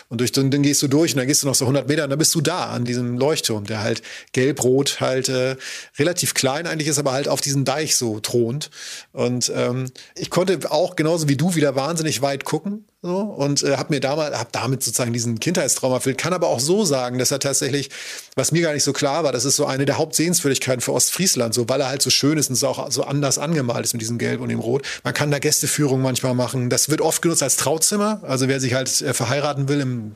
Und 0.08 0.20
durch 0.20 0.30
den, 0.30 0.52
den 0.52 0.62
gehst 0.62 0.80
du 0.82 0.86
durch 0.86 1.14
und 1.14 1.18
dann 1.18 1.26
gehst 1.26 1.42
du 1.42 1.48
noch 1.48 1.56
so 1.56 1.64
100 1.64 1.88
Meter 1.88 2.04
und 2.04 2.10
dann 2.10 2.18
bist 2.20 2.34
du 2.36 2.40
da 2.40 2.66
an 2.66 2.84
diesem 2.84 3.18
Leuchtturm, 3.18 3.64
der 3.64 3.80
halt 3.80 4.02
gelb-rot 4.32 5.00
halt 5.00 5.28
äh, 5.28 5.56
relativ 5.98 6.34
klein 6.34 6.68
eigentlich 6.68 6.88
ist, 6.88 6.98
aber 6.98 7.12
halt 7.12 7.26
auf 7.26 7.40
diesem 7.40 7.64
Deich 7.64 7.96
so 7.96 8.20
thront. 8.20 8.70
Und 9.12 9.50
ähm, 9.56 9.90
ich 10.14 10.30
konnte 10.30 10.70
auch 10.70 10.94
genauso 10.94 11.28
wie 11.28 11.36
du 11.36 11.56
wieder 11.56 11.74
wahnsinnig 11.74 12.22
weit 12.22 12.44
gucken. 12.44 12.84
So, 13.04 13.18
und 13.18 13.64
äh, 13.64 13.76
habe 13.78 13.92
mir 13.92 13.98
damals, 13.98 14.38
hab 14.38 14.52
damit 14.52 14.84
sozusagen 14.84 15.12
diesen 15.12 15.40
Kindheitstraum 15.40 15.92
erfüllt. 15.92 16.18
Kann 16.18 16.32
aber 16.32 16.46
auch 16.46 16.60
so 16.60 16.84
sagen, 16.84 17.18
dass 17.18 17.32
er 17.32 17.40
tatsächlich, 17.40 17.90
was 18.36 18.52
mir 18.52 18.62
gar 18.62 18.72
nicht 18.72 18.84
so 18.84 18.92
klar 18.92 19.24
war, 19.24 19.32
das 19.32 19.44
ist 19.44 19.56
so 19.56 19.66
eine 19.66 19.86
der 19.86 19.98
Hauptsehenswürdigkeiten 19.98 20.80
für 20.80 20.92
Ostfriesland, 20.92 21.52
so 21.52 21.68
weil 21.68 21.80
er 21.80 21.88
halt 21.88 22.00
so 22.00 22.10
schön 22.10 22.38
ist 22.38 22.48
und 22.48 22.54
so 22.54 22.68
auch 22.68 22.92
so 22.92 23.02
anders 23.02 23.38
angemalt 23.38 23.84
ist 23.84 23.92
mit 23.92 24.02
diesem 24.02 24.18
Gelb 24.18 24.40
und 24.40 24.50
dem 24.50 24.60
Rot. 24.60 24.86
Man 25.02 25.14
kann 25.14 25.32
da 25.32 25.40
Gästeführung 25.40 26.00
manchmal 26.00 26.34
machen. 26.34 26.70
Das 26.70 26.90
wird 26.90 27.00
oft 27.00 27.22
genutzt 27.22 27.42
als 27.42 27.56
Trauzimmer. 27.56 28.22
Also 28.22 28.46
wer 28.46 28.60
sich 28.60 28.74
halt 28.74 29.00
äh, 29.00 29.12
verheiraten 29.12 29.66
will 29.66 29.80
im, 29.80 30.14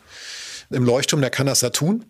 im 0.70 0.84
Leuchtturm, 0.84 1.20
der 1.20 1.30
kann 1.30 1.46
das 1.46 1.58
da 1.58 1.70
tun 1.70 2.04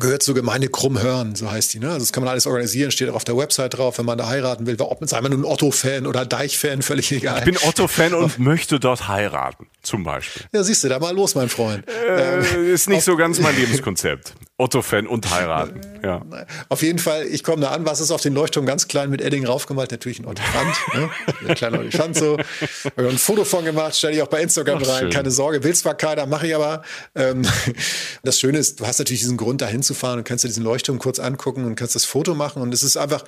gehört 0.00 0.22
zur 0.22 0.34
Gemeinde 0.34 0.68
Krummhörn, 0.68 1.34
so 1.36 1.50
heißt 1.50 1.74
die. 1.74 1.78
Ne? 1.78 1.88
Also 1.88 2.00
das 2.00 2.12
kann 2.12 2.22
man 2.22 2.30
alles 2.30 2.46
organisieren, 2.46 2.90
steht 2.90 3.08
auch 3.10 3.14
auf 3.14 3.24
der 3.24 3.36
Website 3.36 3.76
drauf, 3.76 3.98
wenn 3.98 4.06
man 4.06 4.18
da 4.18 4.26
heiraten 4.26 4.66
will. 4.66 4.76
Ob 4.80 5.00
man 5.00 5.08
sei 5.08 5.20
man 5.20 5.32
nun 5.32 5.44
Otto-Fan 5.44 6.06
oder 6.06 6.26
Deich-Fan, 6.26 6.82
völlig 6.82 7.12
egal. 7.12 7.38
Ich 7.38 7.44
bin 7.44 7.56
Otto-Fan 7.56 8.14
und 8.14 8.38
möchte 8.38 8.80
dort 8.80 9.08
heiraten, 9.08 9.66
zum 9.82 10.04
Beispiel. 10.04 10.42
Ja, 10.52 10.62
siehst 10.62 10.84
du, 10.84 10.88
da 10.88 10.98
mal 10.98 11.14
los, 11.14 11.34
mein 11.34 11.48
Freund. 11.48 11.88
Äh, 11.88 12.38
ähm, 12.38 12.72
ist 12.74 12.88
nicht 12.88 13.04
so 13.04 13.16
ganz 13.16 13.38
mein 13.40 13.56
Lebenskonzept. 13.60 14.34
Otto-Fan 14.58 15.06
und 15.06 15.30
heiraten. 15.30 15.80
Ja. 16.04 16.22
Auf 16.68 16.82
jeden 16.82 16.98
Fall, 16.98 17.26
ich 17.26 17.42
komme 17.42 17.62
da 17.62 17.70
an, 17.70 17.86
was 17.86 18.00
ist 18.00 18.10
auf 18.10 18.20
den 18.20 18.34
Leuchtturm 18.34 18.66
ganz 18.66 18.88
klein 18.88 19.08
mit 19.08 19.22
Edding 19.22 19.46
raufgemalt? 19.46 19.90
Natürlich 19.90 20.20
ein 20.20 20.26
Olifant. 20.26 20.76
ne? 20.94 21.10
Ein 21.48 21.54
kleiner 21.54 21.78
Olifant 21.78 22.14
so. 22.16 22.36
Habe 22.84 23.08
ein 23.08 23.18
Foto 23.18 23.44
von 23.44 23.64
gemacht, 23.64 23.96
stelle 23.96 24.14
ich 24.14 24.22
auch 24.22 24.28
bei 24.28 24.42
Instagram 24.42 24.80
Ach, 24.82 24.88
rein. 24.88 25.00
Schön. 25.00 25.10
Keine 25.10 25.30
Sorge, 25.30 25.64
will 25.64 25.74
zwar 25.74 25.94
keiner, 25.94 26.26
mache 26.26 26.46
ich 26.46 26.54
aber. 26.54 26.82
Ähm, 27.14 27.42
das 28.22 28.38
Schöne 28.38 28.58
ist, 28.58 28.80
du 28.80 28.86
hast 28.86 28.98
natürlich 28.98 29.20
diesen 29.20 29.38
Grund, 29.38 29.62
da 29.62 29.66
hinzufahren 29.66 30.18
und 30.18 30.24
kannst 30.24 30.44
dir 30.44 30.48
diesen 30.48 30.64
Leuchtturm 30.64 30.98
kurz 30.98 31.18
angucken 31.18 31.64
und 31.64 31.74
kannst 31.76 31.94
das 31.94 32.04
Foto 32.04 32.34
machen. 32.34 32.60
Und 32.60 32.74
es 32.74 32.82
ist 32.82 32.98
einfach, 32.98 33.24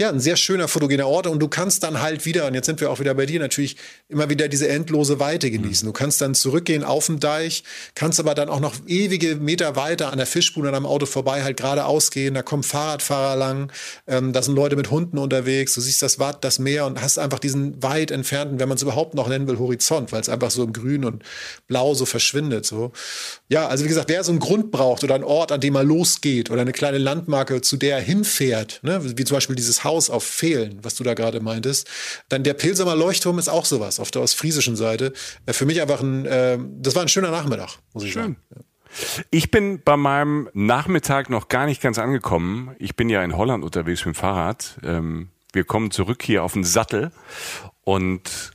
ja, 0.00 0.08
ein 0.08 0.18
sehr 0.18 0.34
schöner 0.34 0.66
fotogener 0.66 1.06
Ort 1.06 1.28
und 1.28 1.38
du 1.38 1.46
kannst 1.46 1.84
dann 1.84 2.02
halt 2.02 2.24
wieder, 2.24 2.48
und 2.48 2.54
jetzt 2.54 2.66
sind 2.66 2.80
wir 2.80 2.90
auch 2.90 2.98
wieder 2.98 3.14
bei 3.14 3.26
dir, 3.26 3.38
natürlich 3.38 3.76
immer 4.08 4.28
wieder 4.28 4.48
diese 4.48 4.68
endlose 4.68 5.20
Weite 5.20 5.52
genießen. 5.52 5.86
Du 5.86 5.92
kannst 5.92 6.20
dann 6.20 6.34
zurückgehen 6.34 6.82
auf 6.82 7.06
den 7.06 7.20
Deich, 7.20 7.62
kannst 7.94 8.18
aber 8.18 8.34
dann 8.34 8.48
auch 8.48 8.58
noch 8.58 8.74
ewige 8.88 9.36
Meter 9.36 9.76
weiter 9.76 10.10
an 10.10 10.18
der 10.18 10.26
Fischbude 10.26 10.68
an 10.68 10.74
am 10.74 10.84
Auto 10.84 11.06
vorbei 11.06 11.44
halt 11.44 11.58
geradeaus 11.58 12.10
gehen, 12.10 12.34
da 12.34 12.42
kommen 12.42 12.64
Fahrradfahrer 12.64 13.36
lang, 13.36 13.70
ähm, 14.08 14.32
da 14.32 14.42
sind 14.42 14.56
Leute 14.56 14.74
mit 14.74 14.90
Hunden 14.90 15.16
unterwegs, 15.16 15.74
du 15.74 15.80
siehst 15.80 16.02
das 16.02 16.18
Watt, 16.18 16.42
das 16.42 16.58
Meer 16.58 16.86
und 16.86 17.00
hast 17.00 17.18
einfach 17.18 17.38
diesen 17.38 17.80
weit 17.80 18.10
entfernten, 18.10 18.58
wenn 18.58 18.68
man 18.68 18.74
es 18.74 18.82
überhaupt 18.82 19.14
noch 19.14 19.28
nennen 19.28 19.46
will, 19.46 19.60
Horizont, 19.60 20.10
weil 20.10 20.20
es 20.20 20.28
einfach 20.28 20.50
so 20.50 20.64
im 20.64 20.72
Grün 20.72 21.04
und 21.04 21.22
Blau 21.68 21.94
so 21.94 22.04
verschwindet. 22.04 22.66
So. 22.66 22.90
Ja, 23.48 23.68
also 23.68 23.84
wie 23.84 23.88
gesagt, 23.88 24.08
wer 24.08 24.24
so 24.24 24.32
einen 24.32 24.40
Grund 24.40 24.72
braucht 24.72 25.04
oder 25.04 25.14
einen 25.14 25.22
Ort, 25.22 25.52
an 25.52 25.60
dem 25.60 25.76
er 25.76 25.84
losgeht 25.84 26.50
oder 26.50 26.62
eine 26.62 26.72
kleine 26.72 26.98
Landmarke, 26.98 27.60
zu 27.60 27.76
der 27.76 27.98
er 27.98 28.02
hinfährt, 28.02 28.80
ne, 28.82 29.16
wie 29.16 29.24
zum 29.24 29.36
Beispiel 29.36 29.54
dieses 29.54 29.83
Haus 29.84 30.10
auf 30.10 30.24
Fehlen, 30.24 30.78
was 30.82 30.94
du 30.94 31.04
da 31.04 31.14
gerade 31.14 31.40
meintest. 31.40 31.88
Dann 32.28 32.42
der 32.42 32.54
Pilsamer 32.54 32.96
Leuchtturm 32.96 33.38
ist 33.38 33.48
auch 33.48 33.64
sowas 33.64 34.00
auf 34.00 34.10
der 34.10 34.22
ostfriesischen 34.22 34.76
Seite. 34.76 35.12
Äh, 35.46 35.52
für 35.52 35.66
mich 35.66 35.80
einfach 35.80 36.00
ein, 36.00 36.26
äh, 36.26 36.58
das 36.78 36.94
war 36.94 37.02
ein 37.02 37.08
schöner 37.08 37.30
Nachmittag, 37.30 37.78
muss 37.92 38.04
ich 38.04 38.12
Schön. 38.12 38.22
sagen. 38.22 38.36
Ja. 38.54 38.62
Ich 39.30 39.50
bin 39.50 39.82
bei 39.84 39.96
meinem 39.96 40.48
Nachmittag 40.52 41.28
noch 41.28 41.48
gar 41.48 41.66
nicht 41.66 41.82
ganz 41.82 41.98
angekommen. 41.98 42.76
Ich 42.78 42.94
bin 42.94 43.08
ja 43.08 43.24
in 43.24 43.36
Holland 43.36 43.64
unterwegs 43.64 44.04
mit 44.04 44.14
dem 44.14 44.18
Fahrrad. 44.18 44.78
Ähm, 44.84 45.30
wir 45.52 45.64
kommen 45.64 45.90
zurück 45.90 46.22
hier 46.22 46.44
auf 46.44 46.52
den 46.52 46.64
Sattel 46.64 47.12
und 47.82 48.52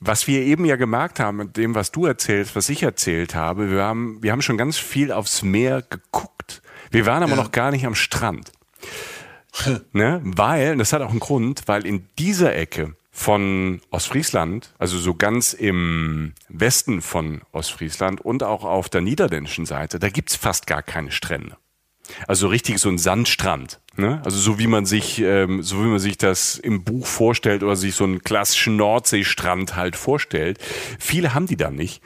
was 0.00 0.26
wir 0.26 0.42
eben 0.42 0.64
ja 0.64 0.76
gemerkt 0.76 1.18
haben 1.18 1.38
mit 1.38 1.56
dem, 1.56 1.74
was 1.74 1.90
du 1.90 2.06
erzählst, 2.06 2.54
was 2.54 2.68
ich 2.68 2.82
erzählt 2.82 3.34
habe, 3.34 3.70
wir 3.70 3.82
haben, 3.82 4.22
wir 4.22 4.32
haben 4.32 4.42
schon 4.42 4.56
ganz 4.56 4.78
viel 4.78 5.10
aufs 5.10 5.42
Meer 5.42 5.82
geguckt. 5.82 6.62
Wir 6.90 7.04
waren 7.04 7.22
aber 7.22 7.32
ja. 7.32 7.42
noch 7.42 7.52
gar 7.52 7.70
nicht 7.70 7.84
am 7.84 7.94
Strand 7.94 8.52
ne? 9.92 10.20
Weil, 10.24 10.76
das 10.76 10.92
hat 10.92 11.02
auch 11.02 11.10
einen 11.10 11.20
Grund, 11.20 11.62
weil 11.66 11.86
in 11.86 12.08
dieser 12.18 12.54
Ecke 12.54 12.94
von 13.10 13.80
Ostfriesland, 13.90 14.74
also 14.78 14.98
so 14.98 15.14
ganz 15.14 15.52
im 15.52 16.34
Westen 16.48 17.02
von 17.02 17.42
Ostfriesland 17.52 18.20
und 18.20 18.42
auch 18.42 18.64
auf 18.64 18.88
der 18.88 19.00
niederländischen 19.00 19.66
Seite, 19.66 19.98
da 19.98 20.08
gibt's 20.08 20.36
fast 20.36 20.66
gar 20.66 20.82
keine 20.82 21.10
Strände. 21.10 21.56
Also 22.26 22.48
richtig 22.48 22.78
so 22.78 22.88
ein 22.88 22.98
Sandstrand. 22.98 23.80
Ne? 23.96 24.22
Also 24.24 24.38
so 24.38 24.58
wie 24.58 24.66
man 24.66 24.86
sich, 24.86 25.20
ähm, 25.20 25.62
so 25.62 25.82
wie 25.84 25.88
man 25.88 25.98
sich 25.98 26.16
das 26.16 26.56
im 26.56 26.84
Buch 26.84 27.06
vorstellt 27.06 27.62
oder 27.62 27.76
sich 27.76 27.94
so 27.94 28.04
einen 28.04 28.22
klassischen 28.22 28.76
Nordseestrand 28.76 29.76
halt 29.76 29.96
vorstellt. 29.96 30.58
Viele 30.98 31.34
haben 31.34 31.46
die 31.46 31.56
dann 31.56 31.74
nicht. 31.74 32.02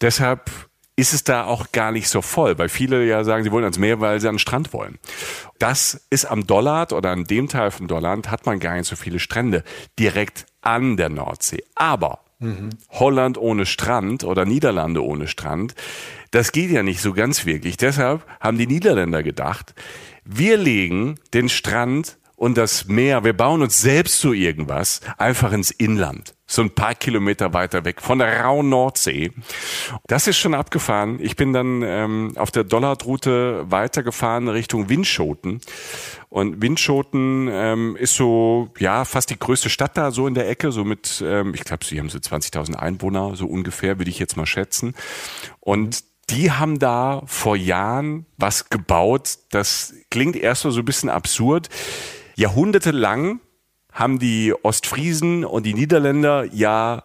Deshalb 0.00 0.50
ist 0.96 1.14
es 1.14 1.24
da 1.24 1.44
auch 1.44 1.72
gar 1.72 1.90
nicht 1.90 2.08
so 2.08 2.20
voll, 2.20 2.58
weil 2.58 2.68
viele 2.68 3.04
ja 3.06 3.24
sagen, 3.24 3.44
sie 3.44 3.52
wollen 3.52 3.64
ans 3.64 3.78
Meer, 3.78 4.00
weil 4.00 4.20
sie 4.20 4.28
an 4.28 4.34
den 4.34 4.38
Strand 4.38 4.72
wollen. 4.72 4.98
Das 5.58 6.06
ist 6.10 6.26
am 6.26 6.46
Dollard 6.46 6.92
oder 6.92 7.10
an 7.10 7.24
dem 7.24 7.48
Teil 7.48 7.70
von 7.70 7.88
Dolland 7.88 8.30
hat 8.30 8.44
man 8.44 8.60
gar 8.60 8.76
nicht 8.76 8.86
so 8.86 8.96
viele 8.96 9.18
Strände 9.18 9.64
direkt 9.98 10.46
an 10.60 10.96
der 10.96 11.08
Nordsee. 11.08 11.64
Aber 11.74 12.20
mhm. 12.40 12.70
Holland 12.90 13.38
ohne 13.38 13.64
Strand 13.64 14.24
oder 14.24 14.44
Niederlande 14.44 15.02
ohne 15.02 15.28
Strand, 15.28 15.74
das 16.30 16.52
geht 16.52 16.70
ja 16.70 16.82
nicht 16.82 17.00
so 17.00 17.14
ganz 17.14 17.46
wirklich. 17.46 17.78
Deshalb 17.78 18.26
haben 18.40 18.58
die 18.58 18.66
Niederländer 18.66 19.22
gedacht, 19.22 19.74
wir 20.24 20.56
legen 20.58 21.18
den 21.32 21.48
Strand 21.48 22.18
und 22.42 22.58
das 22.58 22.88
Meer, 22.88 23.22
wir 23.22 23.34
bauen 23.34 23.62
uns 23.62 23.80
selbst 23.80 24.18
so 24.18 24.32
irgendwas 24.32 25.00
einfach 25.16 25.52
ins 25.52 25.70
Inland 25.70 26.34
so 26.44 26.60
ein 26.60 26.70
paar 26.70 26.96
Kilometer 26.96 27.54
weiter 27.54 27.84
weg 27.84 28.02
von 28.02 28.18
der 28.18 28.40
rauen 28.40 28.68
Nordsee. 28.68 29.30
Das 30.08 30.26
ist 30.26 30.38
schon 30.38 30.52
abgefahren. 30.52 31.20
Ich 31.20 31.36
bin 31.36 31.52
dann 31.52 31.82
ähm, 31.82 32.32
auf 32.34 32.50
der 32.50 32.64
Dollardroute 32.64 33.70
weitergefahren 33.70 34.48
Richtung 34.48 34.88
Windschoten. 34.88 35.60
Und 36.30 36.60
Windschoten 36.60 37.48
ähm, 37.48 37.96
ist 37.96 38.16
so, 38.16 38.70
ja, 38.76 39.04
fast 39.04 39.30
die 39.30 39.38
größte 39.38 39.70
Stadt 39.70 39.96
da 39.96 40.10
so 40.10 40.26
in 40.26 40.34
der 40.34 40.50
Ecke, 40.50 40.72
so 40.72 40.84
mit, 40.84 41.22
ähm, 41.24 41.54
ich 41.54 41.62
glaube, 41.62 41.84
sie 41.84 42.00
haben 42.00 42.10
so 42.10 42.18
20.000 42.18 42.74
Einwohner, 42.74 43.36
so 43.36 43.46
ungefähr, 43.46 43.98
würde 43.98 44.10
ich 44.10 44.18
jetzt 44.18 44.36
mal 44.36 44.46
schätzen. 44.46 44.94
Und 45.60 46.02
die 46.28 46.50
haben 46.50 46.80
da 46.80 47.22
vor 47.26 47.56
Jahren 47.56 48.26
was 48.36 48.68
gebaut, 48.68 49.38
das 49.50 49.94
klingt 50.10 50.34
erst 50.34 50.64
mal 50.64 50.72
so 50.72 50.80
ein 50.80 50.84
bisschen 50.84 51.08
absurd. 51.08 51.68
Jahrhundertelang 52.34 53.40
haben 53.92 54.18
die 54.18 54.54
Ostfriesen 54.62 55.44
und 55.44 55.64
die 55.64 55.74
Niederländer 55.74 56.44
ja 56.52 57.04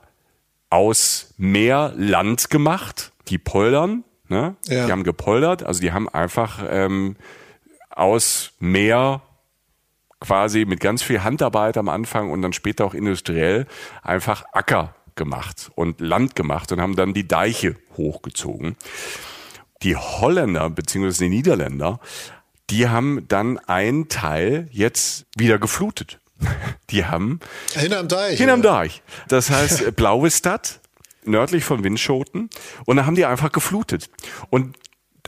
aus 0.70 1.34
Meer 1.38 1.94
Land 1.96 2.50
gemacht. 2.50 3.12
Die 3.28 3.38
poldern, 3.38 4.04
ne? 4.30 4.56
Ja. 4.66 4.86
Die 4.86 4.92
haben 4.92 5.04
gepoldert, 5.04 5.64
also 5.64 5.82
die 5.82 5.92
haben 5.92 6.08
einfach 6.08 6.64
ähm, 6.70 7.18
aus 7.90 8.54
Meer 8.60 9.22
quasi 10.20 10.66
mit 10.66 10.80
ganz 10.80 11.04
viel 11.04 11.24
Handarbeit 11.24 11.78
am 11.78 11.90
Anfang 11.90 12.32
und 12.32 12.42
dann 12.42 12.54
später 12.54 12.86
auch 12.86 12.94
industriell 12.94 13.68
einfach 14.02 14.46
Acker 14.54 14.96
gemacht 15.16 15.72
und 15.76 16.00
Land 16.00 16.36
gemacht 16.36 16.72
und 16.72 16.82
haben 16.82 16.96
dann 16.96 17.14
die 17.14 17.28
Deiche 17.28 17.76
hochgezogen. 17.98 18.76
Die 19.84 19.96
Holländer 19.96 20.70
bzw. 20.70 21.26
die 21.26 21.30
Niederländer, 21.30 22.00
die 22.70 22.90
haben 22.90 23.28
dann 23.28 23.60
einen 23.60 24.10
Teil 24.10 24.68
jetzt 24.72 25.26
wieder 25.36 25.58
geflutet. 25.60 26.20
Die 26.90 27.06
haben 27.06 27.40
hinterm 27.74 28.08
Deich. 28.08 28.38
Hinterm 28.38 28.62
Deich. 28.62 29.02
Das 29.28 29.50
heißt 29.50 29.96
Blauestadt 29.96 30.80
nördlich 31.24 31.64
von 31.64 31.84
Windschoten 31.84 32.50
und 32.86 32.98
da 32.98 33.06
haben 33.06 33.16
die 33.16 33.26
einfach 33.26 33.52
geflutet. 33.52 34.10
Und 34.50 34.78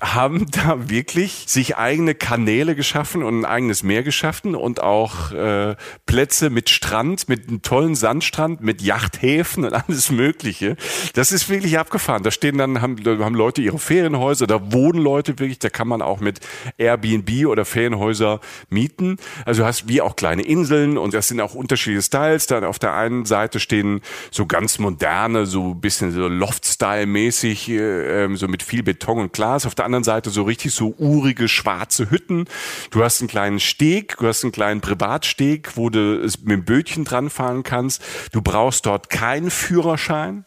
haben 0.01 0.45
da 0.51 0.89
wirklich 0.89 1.45
sich 1.47 1.77
eigene 1.77 2.15
Kanäle 2.15 2.75
geschaffen 2.75 3.23
und 3.23 3.41
ein 3.41 3.45
eigenes 3.45 3.83
Meer 3.83 4.03
geschaffen 4.03 4.55
und 4.55 4.81
auch 4.81 5.31
äh, 5.31 5.75
Plätze 6.05 6.49
mit 6.49 6.69
Strand, 6.69 7.29
mit 7.29 7.47
einem 7.47 7.61
tollen 7.61 7.95
Sandstrand, 7.95 8.61
mit 8.61 8.81
Yachthäfen 8.81 9.65
und 9.65 9.73
alles 9.87 10.11
Mögliche. 10.11 10.75
Das 11.13 11.31
ist 11.31 11.49
wirklich 11.49 11.77
abgefahren. 11.77 12.23
Da 12.23 12.31
stehen 12.31 12.57
dann, 12.57 12.81
haben, 12.81 12.97
haben 13.05 13.35
Leute 13.35 13.61
ihre 13.61 13.79
Ferienhäuser, 13.79 14.47
da 14.47 14.71
wohnen 14.71 15.01
Leute 15.01 15.39
wirklich, 15.39 15.59
da 15.59 15.69
kann 15.69 15.87
man 15.87 16.01
auch 16.01 16.19
mit 16.19 16.39
Airbnb 16.77 17.47
oder 17.47 17.65
Ferienhäuser 17.65 18.39
mieten. 18.69 19.17
Also 19.45 19.65
hast 19.65 19.87
wie 19.87 20.01
auch 20.01 20.15
kleine 20.15 20.43
Inseln 20.43 20.97
und 20.97 21.13
das 21.13 21.27
sind 21.27 21.41
auch 21.41 21.55
unterschiedliche 21.55 22.03
Styles. 22.03 22.47
Dann 22.47 22.63
auf 22.63 22.79
der 22.79 22.93
einen 22.93 23.25
Seite 23.25 23.59
stehen 23.59 24.01
so 24.31 24.45
ganz 24.45 24.79
moderne, 24.79 25.45
so 25.45 25.73
bisschen 25.73 26.11
so 26.11 26.27
Loft-Style-mäßig, 26.27 27.69
äh, 27.69 28.23
ähm, 28.23 28.37
so 28.37 28.47
mit 28.47 28.63
viel 28.63 28.83
Beton 28.83 29.19
und 29.19 29.33
Glas. 29.33 29.65
Auf 29.65 29.75
der 29.75 29.88
anderen 29.89 30.03
Seite 30.03 30.29
so 30.29 30.43
richtig 30.43 30.73
so 30.73 30.95
urige 30.97 31.47
schwarze 31.47 32.09
Hütten. 32.09 32.45
Du 32.91 33.03
hast 33.03 33.21
einen 33.21 33.27
kleinen 33.27 33.59
Steg, 33.59 34.17
du 34.17 34.27
hast 34.27 34.43
einen 34.43 34.51
kleinen 34.51 34.81
Privatsteg, 34.81 35.75
wo 35.75 35.89
du 35.89 36.21
mit 36.43 36.49
dem 36.49 36.65
Bötchen 36.65 37.05
dran 37.05 37.29
fahren 37.29 37.63
kannst. 37.63 38.01
Du 38.31 38.41
brauchst 38.41 38.85
dort 38.85 39.09
keinen 39.09 39.51
Führerschein, 39.51 40.45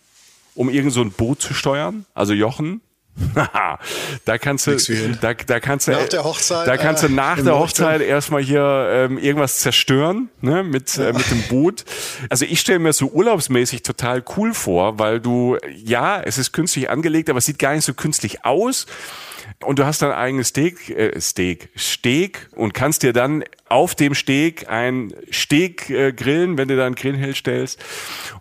um 0.54 0.70
irgend 0.70 0.92
so 0.92 1.02
ein 1.02 1.12
Boot 1.12 1.42
zu 1.42 1.54
steuern. 1.54 2.06
Also 2.14 2.32
Jochen, 2.32 2.80
da 4.24 4.38
kannst 4.38 4.66
du, 4.66 4.76
da, 5.20 5.34
da 5.34 5.60
kannst 5.60 5.86
du, 5.86 5.92
nach 5.92 6.08
der 6.08 6.24
Hochzeit, 6.24 6.66
da 6.66 6.76
kannst 6.76 7.02
du 7.02 7.08
äh, 7.08 7.10
nach 7.10 7.42
der 7.42 7.58
Hochzeit 7.58 8.00
erstmal 8.00 8.42
hier 8.42 8.88
ähm, 8.90 9.18
irgendwas 9.18 9.58
zerstören, 9.58 10.30
ne, 10.40 10.62
mit, 10.62 10.96
äh, 10.96 11.12
mit 11.12 11.30
dem 11.30 11.42
Boot. 11.48 11.84
Also 12.30 12.46
ich 12.46 12.60
stelle 12.60 12.78
mir 12.78 12.92
so 12.92 13.08
urlaubsmäßig 13.08 13.82
total 13.82 14.24
cool 14.36 14.54
vor, 14.54 14.98
weil 14.98 15.20
du, 15.20 15.58
ja, 15.84 16.22
es 16.22 16.38
ist 16.38 16.52
künstlich 16.52 16.88
angelegt, 16.88 17.28
aber 17.28 17.38
es 17.38 17.46
sieht 17.46 17.58
gar 17.58 17.74
nicht 17.74 17.84
so 17.84 17.92
künstlich 17.92 18.44
aus. 18.44 18.86
Und 19.64 19.78
du 19.78 19.86
hast 19.86 20.02
dein 20.02 20.12
eigenes 20.12 20.48
Steak, 20.48 20.90
äh, 20.90 21.20
Steak, 21.20 21.70
Steg 21.74 22.48
und 22.52 22.74
kannst 22.74 23.02
dir 23.02 23.12
dann 23.12 23.44
auf 23.68 23.94
dem 23.94 24.14
Steg 24.14 24.68
ein 24.68 25.14
Steg 25.30 25.88
äh, 25.90 26.12
grillen, 26.12 26.58
wenn 26.58 26.68
du 26.68 26.76
da 26.76 26.86
einen 26.86 26.94
Grill 26.94 27.16
hinstellst. 27.16 27.82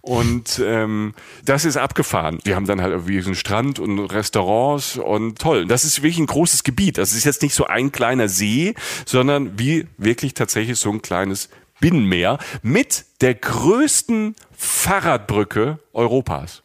Und 0.01 0.61
ähm, 0.63 1.13
das 1.45 1.65
ist 1.65 1.77
abgefahren. 1.77 2.39
Wir 2.43 2.55
haben 2.55 2.65
dann 2.65 2.81
halt 2.81 2.91
irgendwie 2.91 3.21
so 3.21 3.27
einen 3.27 3.35
Strand 3.35 3.79
und 3.79 3.99
Restaurants 3.99 4.97
und 4.97 5.39
toll. 5.39 5.67
Das 5.67 5.83
ist 5.83 6.03
wirklich 6.03 6.19
ein 6.19 6.27
großes 6.27 6.63
Gebiet. 6.63 6.97
Das 6.97 7.13
ist 7.13 7.23
jetzt 7.23 7.41
nicht 7.41 7.55
so 7.55 7.65
ein 7.65 7.91
kleiner 7.91 8.27
See, 8.27 8.73
sondern 9.05 9.57
wie 9.57 9.87
wirklich 9.97 10.33
tatsächlich 10.33 10.77
so 10.79 10.91
ein 10.91 11.01
kleines 11.01 11.49
Binnenmeer 11.79 12.37
mit 12.61 13.05
der 13.21 13.35
größten 13.35 14.35
Fahrradbrücke 14.55 15.79
Europas 15.93 16.63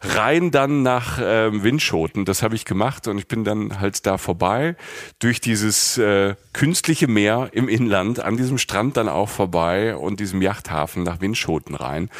rein 0.00 0.50
dann 0.50 0.82
nach 0.82 1.18
ähm, 1.22 1.62
Windschoten. 1.62 2.24
Das 2.24 2.42
habe 2.42 2.54
ich 2.54 2.64
gemacht 2.64 3.08
und 3.08 3.18
ich 3.18 3.28
bin 3.28 3.44
dann 3.44 3.80
halt 3.80 4.06
da 4.06 4.18
vorbei 4.18 4.76
durch 5.18 5.40
dieses 5.40 5.98
äh, 5.98 6.34
künstliche 6.52 7.08
Meer 7.08 7.50
im 7.52 7.68
Inland, 7.68 8.20
an 8.20 8.36
diesem 8.36 8.58
Strand 8.58 8.96
dann 8.96 9.08
auch 9.08 9.28
vorbei 9.28 9.96
und 9.96 10.20
diesem 10.20 10.42
Yachthafen 10.42 11.02
nach 11.02 11.20
Windschoten 11.20 11.74
rein. 11.74 12.10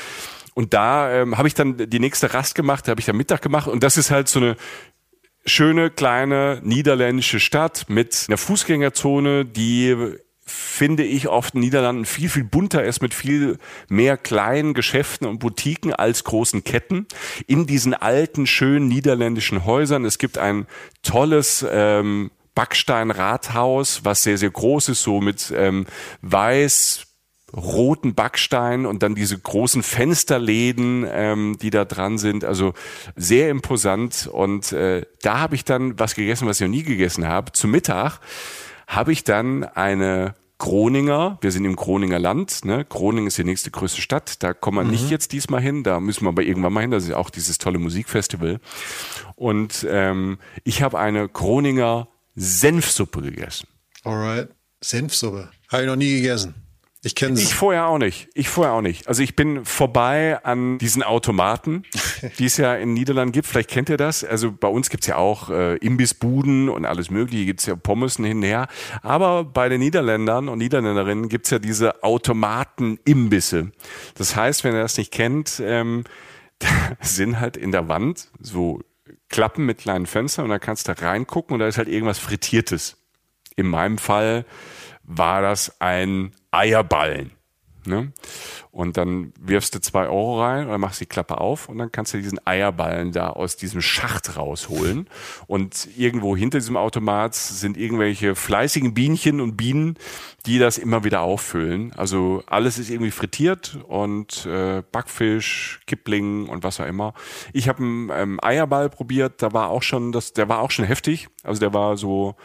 Und 0.55 0.75
da 0.75 1.11
ähm, 1.11 1.39
habe 1.39 1.49
ich 1.49 1.55
dann 1.55 1.77
die 1.77 2.01
nächste 2.01 2.35
Rast 2.35 2.55
gemacht, 2.55 2.87
da 2.87 2.91
habe 2.91 3.01
ich 3.01 3.07
dann 3.07 3.17
Mittag 3.17 3.43
gemacht 3.43 3.69
und 3.69 3.83
das 3.83 3.97
ist 3.97 4.11
halt 4.11 4.29
so 4.29 4.41
eine 4.41 4.57
schöne 5.45 5.91
kleine 5.91 6.61
niederländische 6.63 7.41
Stadt 7.41 7.87
mit 7.89 8.27
einer 8.29 8.39
Fußgängerzone, 8.39 9.45
die 9.45 10.17
finde 10.45 11.05
ich 11.05 11.29
oft 11.29 11.55
in 11.55 11.61
den 11.61 11.67
Niederlanden 11.67 12.05
viel, 12.05 12.29
viel 12.29 12.45
bunter 12.45 12.83
ist 12.85 13.01
mit 13.01 13.15
viel 13.15 13.59
mehr 13.89 14.17
kleinen 14.17 14.75
Geschäften 14.75 15.27
und 15.27 15.39
Boutiquen 15.39 15.93
als 15.93 16.25
großen 16.25 16.65
Ketten. 16.65 17.07
In 17.47 17.67
diesen 17.67 17.95
alten, 17.95 18.47
schönen 18.47 18.89
niederländischen 18.89 19.65
Häusern. 19.65 20.05
Es 20.05 20.19
gibt 20.19 20.39
ein 20.39 20.67
tolles 21.03 21.65
ähm, 21.71 22.31
Backstein-Rathaus, 22.55 24.05
was 24.05 24.23
sehr, 24.23 24.37
sehr 24.37 24.51
groß 24.51 24.91
ist, 24.91 25.03
so 25.03 25.21
mit 25.21 25.53
ähm, 25.57 25.87
weiß, 26.23 27.07
roten 27.55 28.15
Backstein 28.15 28.87
und 28.87 29.03
dann 29.03 29.15
diese 29.15 29.39
großen 29.39 29.83
Fensterläden, 29.83 31.07
ähm, 31.09 31.57
die 31.61 31.71
da 31.71 31.85
dran 31.85 32.19
sind. 32.19 32.45
Also 32.45 32.75
sehr 33.15 33.51
imposant. 33.51 34.29
Und 34.31 34.73
äh, 34.73 35.07
da 35.23 35.39
habe 35.39 35.55
ich 35.55 35.65
dann 35.65 35.99
was 35.99 36.15
gegessen, 36.15 36.49
was 36.49 36.61
ich 36.61 36.67
noch 36.67 36.75
nie 36.75 36.83
gegessen 36.83 37.29
habe. 37.29 37.53
Zum 37.53 37.71
Mittag 37.71 38.21
habe 38.95 39.13
ich 39.13 39.25
dann 39.25 39.65
eine 39.65 40.35
Groninger, 40.59 41.39
wir 41.41 41.51
sind 41.51 41.65
im 41.65 41.75
Groninger 41.75 42.21
Land, 42.21 42.65
ne? 42.65 42.85
Groningen 42.85 43.27
ist 43.27 43.37
die 43.37 43.45
nächste 43.45 43.73
größte 43.73 44.01
Stadt, 44.01 44.43
da 44.45 44.55
kommen 44.55 44.79
wir 44.79 44.85
mhm. 44.85 44.91
nicht 44.93 45.11
jetzt 45.11 45.33
diesmal 45.33 45.61
hin, 45.61 45.83
da 45.83 45.99
müssen 45.99 46.25
wir 46.25 46.29
aber 46.29 46.45
irgendwann 46.45 46.73
mal 46.73 46.83
hin, 46.83 46.93
das 46.93 47.05
ist 47.05 47.15
auch 47.15 47.31
dieses 47.31 47.59
tolle 47.59 47.79
Musikfestival. 47.79 48.61
Und 49.35 49.85
ähm, 49.91 50.39
ich 50.63 50.83
habe 50.83 51.01
eine 51.01 51.29
Groninger 51.29 52.07
Senfsuppe 52.37 53.23
gegessen. 53.23 53.67
Alright, 54.05 54.51
Senfsuppe, 54.81 55.51
habe 55.69 55.83
ich 55.83 55.89
noch 55.89 55.97
nie 55.97 56.17
gegessen. 56.17 56.55
Ich 57.05 57.17
kenne 57.17 57.39
Ich 57.39 57.53
vorher 57.53 57.87
auch 57.87 57.99
nicht. 57.99 58.29
Ich 58.35 58.49
vorher 58.49 58.75
auch 58.75 58.81
nicht. 58.81 59.09
Also 59.09 59.25
ich 59.25 59.35
bin 59.35 59.65
vorbei 59.65 60.39
an 60.45 60.79
diesen 60.79 61.03
Automaten, 61.03 61.83
die 62.39 62.47
es 62.47 62.57
ja 62.57 62.77
in 62.77 62.95
Niederlanden 62.95 63.33
gibt. 63.33 63.49
Vielleicht 63.49 63.71
kennt 63.71 63.89
ihr 63.89 63.97
das. 63.97 64.23
Also 64.23 64.53
bei 64.53 64.69
uns 64.69 64.89
gibt's 64.89 65.09
ja 65.09 65.17
auch 65.17 65.51
äh, 65.51 65.77
Imbissbuden 65.79 66.69
und 66.69 66.85
alles 66.85 67.11
mögliche. 67.11 67.45
Gibt's 67.45 67.67
ja 67.67 67.75
Pommes 67.75 68.17
hin 68.17 68.37
und 68.37 68.43
her. 68.45 68.69
Aber 69.03 69.43
bei 69.43 69.69
den 69.69 69.81
Niederländern 69.81 70.49
und 70.49 70.59
Niederländerinnen 70.59 71.29
gibt's 71.29 71.51
ja 71.51 71.59
diese 71.59 72.05
Automaten-Imbisse. 72.05 73.73
Das 74.15 74.37
heißt, 74.37 74.63
wenn 74.63 74.75
ihr 74.75 74.83
das 74.83 74.97
nicht 74.97 75.11
kennt, 75.11 75.61
ähm, 75.65 76.05
da 76.61 76.69
sind 77.01 77.41
halt 77.41 77.57
in 77.57 77.73
der 77.73 77.89
Wand 77.89 78.29
so 78.39 78.81
Klappen 79.29 79.67
mit 79.67 79.79
kleinen 79.79 80.07
Fenstern 80.07 80.45
und 80.45 80.51
da 80.51 80.61
kannst 80.61 80.87
du 80.87 80.93
reingucken 80.93 81.55
und 81.55 81.61
da 81.61 81.67
ist 81.67 81.79
halt 81.79 81.89
irgendwas 81.89 82.21
Frittiertes. 82.21 82.97
In 83.57 83.67
meinem 83.67 83.99
Fall 83.99 84.45
war 85.03 85.43
das 85.43 85.81
ein 85.81 86.33
Eierballen. 86.53 87.33
Ne? 87.85 88.13
Und 88.71 88.97
dann 88.97 89.33
wirfst 89.41 89.75
du 89.75 89.81
zwei 89.81 90.07
Euro 90.07 90.41
rein 90.41 90.69
oder 90.69 90.79
machst 90.79 91.01
die 91.01 91.07
Klappe 91.07 91.39
auf 91.39 91.69
und 91.69 91.79
dann 91.79 91.91
kannst 91.91 92.15
du 92.15 92.19
diesen 92.19 92.45
Eierballen 92.47 93.11
da 93.11 93.31
aus 93.31 93.57
diesem 93.57 93.83
Schacht 93.83 94.37
rausholen. 94.37 95.09
Und 95.49 95.89
irgendwo 95.97 96.37
hinter 96.37 96.59
diesem 96.59 96.77
Automat 96.77 97.35
sind 97.35 97.77
irgendwelche 97.77 98.37
fleißigen 98.37 98.95
Bienchen 98.95 99.41
und 99.41 99.57
Bienen, 99.57 99.97
die 100.47 100.59
das 100.59 100.79
immer 100.79 101.03
wieder 101.03 101.23
auffüllen. 101.23 101.93
Also 101.97 102.45
alles 102.47 102.79
ist 102.79 102.89
irgendwie 102.89 103.11
frittiert 103.11 103.79
und 103.89 104.47
äh, 104.47 104.83
Backfisch, 104.93 105.81
Kipling 105.87 106.49
und 106.49 106.63
was 106.63 106.79
auch 106.79 106.87
immer. 106.87 107.15
Ich 107.53 107.69
habe 107.69 107.83
einen 107.83 108.11
ähm, 108.13 108.39
Eierball 108.43 108.91
probiert, 108.91 109.43
da 109.43 109.53
war 109.53 109.71
auch 109.71 109.83
schon 109.83 110.13
das, 110.13 110.33
der 110.33 110.49
war 110.49 110.61
auch 110.61 110.71
schon 110.71 110.85
heftig. 110.85 111.29
Also 111.43 111.59
der 111.59 111.75
war 111.75 111.97
so 111.97 112.37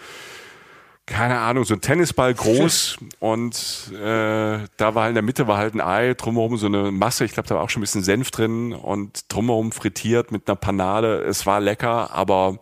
keine 1.07 1.39
Ahnung, 1.39 1.63
so 1.63 1.73
ein 1.73 1.81
Tennisball 1.81 2.33
groß 2.33 2.97
und 3.19 3.91
äh, 3.93 4.59
da 4.77 4.93
war 4.93 5.03
halt 5.03 5.11
in 5.11 5.15
der 5.15 5.23
Mitte 5.23 5.47
war 5.47 5.57
halt 5.57 5.73
ein 5.73 5.81
Ei, 5.81 6.13
drumherum 6.13 6.57
so 6.57 6.67
eine 6.67 6.91
Masse, 6.91 7.25
ich 7.25 7.31
glaube, 7.31 7.49
da 7.49 7.55
war 7.55 7.63
auch 7.63 7.69
schon 7.69 7.79
ein 7.79 7.81
bisschen 7.81 8.03
Senf 8.03 8.29
drin 8.29 8.73
und 8.73 9.21
drumherum 9.29 9.71
frittiert 9.71 10.31
mit 10.31 10.47
einer 10.47 10.57
Panade. 10.57 11.23
Es 11.23 11.45
war 11.45 11.59
lecker, 11.59 12.13
aber 12.13 12.59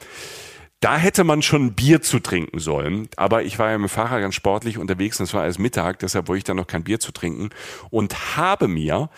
Da 0.86 0.98
hätte 0.98 1.24
man 1.24 1.42
schon 1.42 1.74
Bier 1.74 2.04
zu 2.04 2.20
trinken 2.20 2.60
sollen. 2.60 3.10
Aber 3.16 3.42
ich 3.42 3.58
war 3.58 3.72
ja 3.72 3.78
mit 3.80 3.90
dem 3.90 3.92
Fahrrad 3.92 4.22
ganz 4.22 4.36
sportlich 4.36 4.78
unterwegs 4.78 5.20
und 5.20 5.24
es 5.24 5.34
war 5.34 5.44
erst 5.44 5.58
Mittag, 5.58 5.98
deshalb 5.98 6.28
wollte 6.28 6.38
ich 6.38 6.44
dann 6.44 6.58
noch 6.58 6.68
kein 6.68 6.84
Bier 6.84 7.00
zu 7.00 7.12
trinken 7.12 7.50
und 7.90 8.38
habe 8.38 8.68
mir 8.68 9.10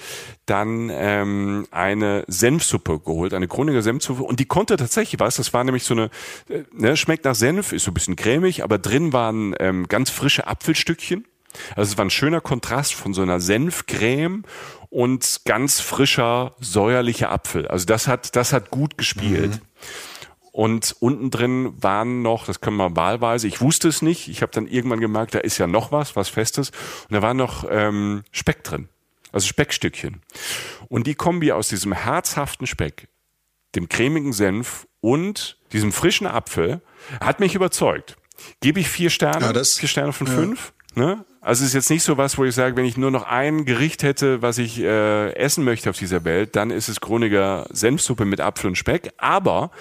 dann 0.45 0.89
ähm, 0.93 1.67
eine 1.71 2.23
Senfsuppe 2.27 3.01
geholt, 3.01 3.33
eine 3.33 3.49
Kroninger 3.49 3.81
Senfsuppe 3.81 4.23
und 4.23 4.39
die 4.39 4.45
konnte 4.45 4.77
tatsächlich 4.77 5.19
was. 5.19 5.35
Das 5.35 5.53
war 5.53 5.65
nämlich 5.65 5.83
so 5.83 5.93
eine, 5.93 6.05
äh, 6.47 6.63
ne, 6.71 6.95
schmeckt 6.95 7.25
nach 7.25 7.35
Senf, 7.35 7.73
ist 7.73 7.83
so 7.83 7.91
ein 7.91 7.95
bisschen 7.95 8.15
cremig, 8.15 8.63
aber 8.63 8.77
drin 8.77 9.11
waren 9.11 9.53
ähm, 9.59 9.89
ganz 9.89 10.09
frische 10.09 10.47
Apfelstückchen. 10.47 11.25
Also 11.75 11.91
es 11.91 11.97
war 11.97 12.05
ein 12.05 12.11
schöner 12.11 12.39
Kontrast 12.39 12.93
von 12.93 13.13
so 13.13 13.23
einer 13.23 13.41
Senfcreme 13.41 14.43
und 14.89 15.41
ganz 15.43 15.81
frischer, 15.81 16.55
säuerlicher 16.61 17.29
Apfel. 17.29 17.67
Also 17.67 17.85
das 17.85 18.07
hat, 18.07 18.37
das 18.37 18.53
hat 18.53 18.69
gut 18.69 18.97
gespielt. 18.97 19.55
Mhm. 19.55 19.61
Und 20.57 20.95
unten 21.01 21.29
drin 21.29 21.71
waren 21.83 22.23
noch, 22.23 22.47
das 22.47 22.61
können 22.61 22.77
wir 22.77 22.95
wahlweise, 22.95 23.47
ich 23.47 23.61
wusste 23.61 23.89
es 23.89 24.01
nicht, 24.01 24.27
ich 24.27 24.41
habe 24.41 24.51
dann 24.51 24.65
irgendwann 24.65 24.99
gemerkt, 24.99 25.35
da 25.35 25.37
ist 25.37 25.59
ja 25.59 25.67
noch 25.67 25.91
was, 25.91 26.15
was 26.15 26.29
Festes. 26.29 26.71
Und 27.07 27.13
da 27.13 27.21
war 27.21 27.35
noch 27.35 27.63
ähm, 27.69 28.23
Speck 28.31 28.63
drin, 28.63 28.89
also 29.31 29.45
Speckstückchen. 29.45 30.23
Und 30.87 31.05
die 31.05 31.13
Kombi 31.13 31.51
aus 31.51 31.67
diesem 31.67 31.93
herzhaften 31.93 32.65
Speck, 32.65 33.07
dem 33.75 33.87
cremigen 33.87 34.33
Senf 34.33 34.87
und 34.99 35.59
diesem 35.73 35.91
frischen 35.91 36.25
Apfel 36.25 36.81
hat 37.21 37.39
mich 37.39 37.53
überzeugt. 37.53 38.17
Gebe 38.59 38.79
ich 38.79 38.89
vier 38.89 39.11
Sterne, 39.11 39.45
ja, 39.45 39.53
das, 39.53 39.77
vier 39.77 39.89
Sterne 39.89 40.11
von 40.11 40.25
ja. 40.25 40.33
fünf. 40.33 40.73
Ne? 40.95 41.23
Also 41.47 41.63
es 41.63 41.69
ist 41.69 41.75
jetzt 41.75 41.89
nicht 41.89 42.03
so 42.03 42.17
was, 42.17 42.37
wo 42.37 42.43
ich 42.43 42.53
sage, 42.53 42.75
wenn 42.75 42.83
ich 42.83 42.97
nur 42.97 43.09
noch 43.09 43.23
ein 43.23 43.63
Gericht 43.63 44.03
hätte, 44.03 44.41
was 44.41 44.57
ich 44.57 44.81
äh, 44.81 45.31
essen 45.31 45.63
möchte 45.63 45.89
auf 45.89 45.97
dieser 45.97 46.25
Welt, 46.25 46.57
dann 46.57 46.71
ist 46.71 46.89
es 46.89 46.99
Kroniger 46.99 47.67
Senfsuppe 47.69 48.25
mit 48.25 48.41
Apfel 48.41 48.67
und 48.67 48.75
Speck. 48.75 49.13
Aber 49.15 49.71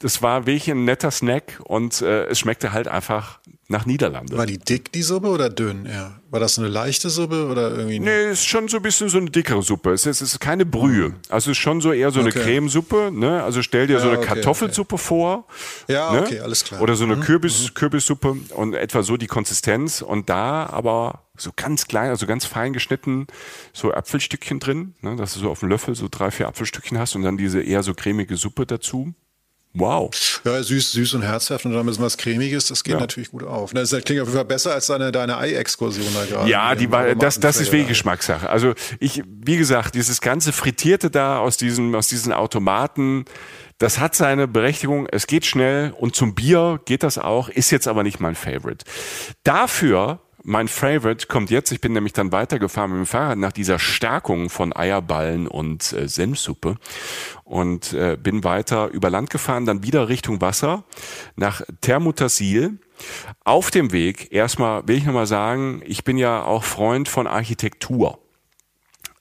das 0.00 0.20
war 0.22 0.46
wirklich 0.46 0.68
ein 0.68 0.84
netter 0.84 1.12
Snack 1.12 1.60
und 1.62 2.02
äh, 2.02 2.24
es 2.24 2.40
schmeckte 2.40 2.72
halt 2.72 2.88
einfach 2.88 3.38
nach 3.68 3.86
Niederlande. 3.86 4.36
War 4.36 4.46
die 4.46 4.58
dick, 4.58 4.92
die 4.92 5.02
Suppe, 5.02 5.28
oder 5.28 5.48
dünn? 5.48 5.86
Ja. 5.86 6.20
War 6.30 6.40
das 6.40 6.58
eine 6.58 6.68
leichte 6.68 7.10
Suppe 7.10 7.48
oder 7.48 7.70
irgendwie? 7.70 7.98
Nee, 8.00 8.30
ist 8.30 8.46
schon 8.46 8.68
so 8.68 8.78
ein 8.78 8.82
bisschen 8.82 9.08
so 9.08 9.18
eine 9.18 9.30
dickere 9.30 9.62
Suppe. 9.62 9.92
Es 9.92 10.06
ist, 10.06 10.20
es 10.20 10.32
ist 10.32 10.40
keine 10.40 10.64
Brühe. 10.64 11.10
Mhm. 11.10 11.16
Also 11.28 11.50
es 11.50 11.58
ist 11.58 11.62
schon 11.62 11.80
so 11.80 11.92
eher 11.92 12.10
so 12.10 12.20
eine 12.20 12.30
okay. 12.30 12.42
Cremesuppe. 12.42 13.10
Ne? 13.12 13.42
Also 13.42 13.62
stell 13.62 13.86
dir 13.86 13.94
ja, 13.94 14.00
so 14.00 14.08
eine 14.08 14.18
okay, 14.18 14.28
Kartoffelsuppe 14.28 14.94
okay. 14.94 15.04
vor. 15.04 15.46
Ja, 15.88 16.12
ne? 16.12 16.22
okay, 16.22 16.40
alles 16.40 16.64
klar. 16.64 16.80
Oder 16.80 16.96
so 16.96 17.04
eine 17.04 17.16
mhm. 17.16 17.20
Kürbis, 17.20 17.70
mhm. 17.70 17.74
Kürbissuppe 17.74 18.36
und 18.54 18.74
etwa 18.74 19.02
so 19.02 19.16
die 19.16 19.26
Konsistenz. 19.26 20.02
Und 20.02 20.28
da 20.28 20.66
aber 20.66 21.24
so 21.36 21.50
ganz 21.54 21.86
klein, 21.86 22.10
also 22.10 22.26
ganz 22.26 22.44
fein 22.44 22.72
geschnitten, 22.72 23.26
so 23.72 23.92
Apfelstückchen 23.92 24.60
drin, 24.60 24.94
ne? 25.00 25.16
dass 25.16 25.34
du 25.34 25.40
so 25.40 25.50
auf 25.50 25.60
dem 25.60 25.68
Löffel 25.68 25.94
so 25.94 26.08
drei, 26.10 26.30
vier 26.30 26.48
Apfelstückchen 26.48 26.98
hast 26.98 27.14
und 27.14 27.22
dann 27.22 27.36
diese 27.36 27.62
eher 27.62 27.82
so 27.82 27.94
cremige 27.94 28.36
Suppe 28.36 28.66
dazu. 28.66 29.14
Wow. 29.74 30.10
Ja, 30.44 30.62
süß, 30.62 30.92
süß 30.92 31.14
und 31.14 31.22
herzhaft 31.22 31.64
und 31.64 31.72
dann 31.72 31.88
ist 31.88 31.98
was 31.98 32.18
Cremiges, 32.18 32.66
das 32.66 32.84
geht 32.84 32.94
ja. 32.94 33.00
natürlich 33.00 33.30
gut 33.30 33.42
auf. 33.42 33.72
Das 33.72 33.90
klingt 33.90 34.20
auf 34.20 34.28
jeden 34.28 34.32
Fall 34.32 34.44
besser 34.44 34.74
als 34.74 34.86
deine, 34.86 35.10
deine 35.12 35.38
Ei-Exkursion 35.38 36.06
da 36.12 36.26
gerade. 36.26 36.50
Ja, 36.50 36.74
die 36.74 36.90
war, 36.90 37.14
das, 37.14 37.40
das 37.40 37.56
ist 37.56 37.72
wirklich 37.72 37.88
Geschmackssache. 37.88 38.50
Also 38.50 38.74
ich, 39.00 39.22
wie 39.26 39.56
gesagt, 39.56 39.94
dieses 39.94 40.20
ganze 40.20 40.52
Frittierte 40.52 41.10
da 41.10 41.38
aus 41.38 41.56
diesen, 41.56 41.94
aus 41.94 42.08
diesen 42.08 42.34
Automaten, 42.34 43.24
das 43.78 43.98
hat 43.98 44.14
seine 44.14 44.46
Berechtigung. 44.46 45.06
Es 45.10 45.26
geht 45.26 45.46
schnell 45.46 45.94
und 45.98 46.14
zum 46.14 46.34
Bier 46.34 46.78
geht 46.84 47.02
das 47.02 47.16
auch, 47.16 47.48
ist 47.48 47.70
jetzt 47.70 47.88
aber 47.88 48.02
nicht 48.02 48.20
mein 48.20 48.34
Favorite. 48.34 48.84
Dafür 49.42 50.20
mein 50.44 50.68
Favorite 50.68 51.26
kommt 51.26 51.50
jetzt. 51.50 51.72
Ich 51.72 51.80
bin 51.80 51.92
nämlich 51.92 52.12
dann 52.12 52.32
weitergefahren 52.32 52.90
mit 52.90 52.98
dem 52.98 53.06
Fahrrad 53.06 53.38
nach 53.38 53.52
dieser 53.52 53.78
Stärkung 53.78 54.50
von 54.50 54.74
Eierballen 54.74 55.46
und 55.46 55.92
äh, 55.92 56.08
Senfsuppe 56.08 56.76
und 57.44 57.92
äh, 57.92 58.16
bin 58.20 58.44
weiter 58.44 58.88
über 58.88 59.10
Land 59.10 59.30
gefahren, 59.30 59.66
dann 59.66 59.82
wieder 59.82 60.08
Richtung 60.08 60.40
Wasser 60.40 60.84
nach 61.36 61.62
Thermutasil. 61.80 62.78
Auf 63.44 63.70
dem 63.70 63.92
Weg, 63.92 64.32
erstmal 64.32 64.86
will 64.86 64.96
ich 64.96 65.04
nochmal 65.04 65.26
sagen, 65.26 65.82
ich 65.84 66.04
bin 66.04 66.18
ja 66.18 66.42
auch 66.42 66.64
Freund 66.64 67.08
von 67.08 67.26
Architektur 67.26 68.18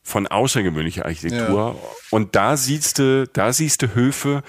von 0.04 0.28
außergewöhnlicher 0.28 1.06
Architektur. 1.06 1.76
Ja. 1.76 1.90
Und 2.10 2.36
da 2.36 2.58
siehst 2.58 3.00
du, 3.00 3.28
da 3.32 3.54
siehst 3.54 3.82
du 3.82 3.96
Höfe, 3.96 4.44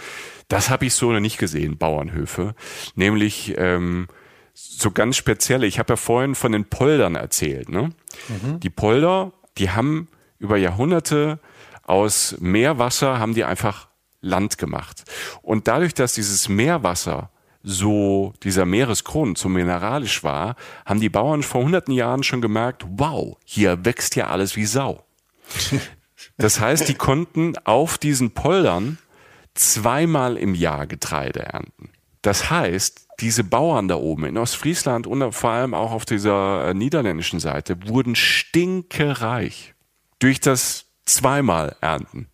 das 0.49 0.71
habe 0.71 0.87
ich 0.87 0.95
so 0.95 1.13
noch 1.13 1.21
nicht 1.21 1.39
gesehen, 1.39 1.79
Bauernhöfe. 1.79 2.55
Nämlich 2.95 3.55
ähm, 3.57 4.09
so 4.55 4.91
ganz 4.91 5.17
spezielle. 5.17 5.67
Ich 5.67 5.79
habe 5.79 5.93
ja 5.93 5.97
vorhin 5.97 6.35
von 6.35 6.53
den 6.53 6.65
Poldern 6.65 7.15
erzählt. 7.15 7.69
Ne? 7.69 7.91
Mhm. 8.29 8.61
Die 8.61 8.71
Polder, 8.71 9.33
die 9.59 9.71
haben 9.71 10.09
über 10.39 10.57
Jahrhunderte 10.57 11.39
aus 11.85 12.37
Meerwasser 12.41 13.19
haben 13.19 13.35
die 13.35 13.45
einfach 13.45 13.89
Land 14.21 14.59
gemacht. 14.59 15.05
Und 15.43 15.69
dadurch, 15.69 15.95
dass 15.95 16.15
dieses 16.15 16.49
Meerwasser 16.49 17.31
so 17.63 18.35
dieser 18.43 18.67
Meeresgrund 18.67 19.39
so 19.39 19.49
mineralisch 19.49 20.25
war, 20.25 20.57
haben 20.85 21.01
die 21.01 21.09
Bauern 21.09 21.43
vor 21.43 21.63
hunderten 21.63 21.93
Jahren 21.95 22.23
schon 22.23 22.41
gemerkt, 22.41 22.85
wow, 22.89 23.37
hier 23.45 23.85
wächst 23.85 24.17
ja 24.17 24.29
alles 24.29 24.57
wie 24.57 24.67
Sau. 24.67 25.05
Das 26.39 26.61
heißt, 26.61 26.89
die 26.89 26.95
konnten 26.95 27.55
auf 27.65 27.99
diesen 27.99 28.31
Poldern 28.31 28.99
zweimal 29.55 30.37
im 30.37 30.55
Jahr 30.55 30.87
Getreide 30.87 31.41
ernten. 31.41 31.91
Das 32.23 32.51
heißt, 32.51 33.09
diese 33.21 33.45
Bauern 33.45 33.89
da 33.89 33.97
oben 33.97 34.25
in 34.25 34.39
Ostfriesland 34.39 35.07
und 35.07 35.33
vor 35.33 35.51
allem 35.51 35.75
auch 35.75 35.93
auf 35.93 36.05
dieser 36.05 36.69
äh, 36.69 36.75
niederländischen 36.75 37.41
Seite 37.41 37.77
wurden 37.87 38.15
stinkereich 38.15 39.75
durch 40.19 40.41
das 40.41 40.87
zweimal 41.05 41.77
Ernten. 41.81 42.29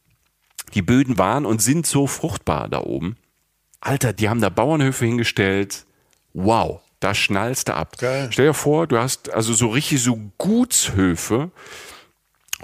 Die 0.74 0.82
Böden 0.82 1.16
waren 1.16 1.46
und 1.46 1.62
sind 1.62 1.86
so 1.86 2.06
fruchtbar 2.06 2.68
da 2.68 2.80
oben. 2.80 3.16
Alter, 3.80 4.12
die 4.12 4.28
haben 4.28 4.40
da 4.40 4.50
Bauernhöfe 4.50 5.06
hingestellt. 5.06 5.86
Wow, 6.34 6.80
da 7.00 7.14
schnallst 7.14 7.68
du 7.68 7.74
ab. 7.74 7.96
Geil. 7.98 8.28
Stell 8.30 8.48
dir 8.48 8.54
vor, 8.54 8.86
du 8.86 8.98
hast 8.98 9.32
also 9.32 9.54
so 9.54 9.68
richtig 9.68 10.02
so 10.02 10.18
Gutshöfe, 10.36 11.50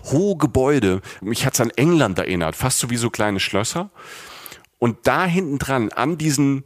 hohe 0.05 0.37
Gebäude. 0.37 1.01
Mich 1.23 1.47
hat's 1.47 1.61
an 1.61 1.71
England 1.71 2.19
erinnert, 2.19 2.57
fast 2.57 2.81
so 2.81 2.91
wie 2.91 2.97
so 2.97 3.11
kleine 3.11 3.41
Schlösser. 3.41 3.91
Und 4.79 5.07
da 5.07 5.25
hinten 5.25 5.59
dran, 5.59 5.91
an 5.91 6.19
diesen 6.19 6.65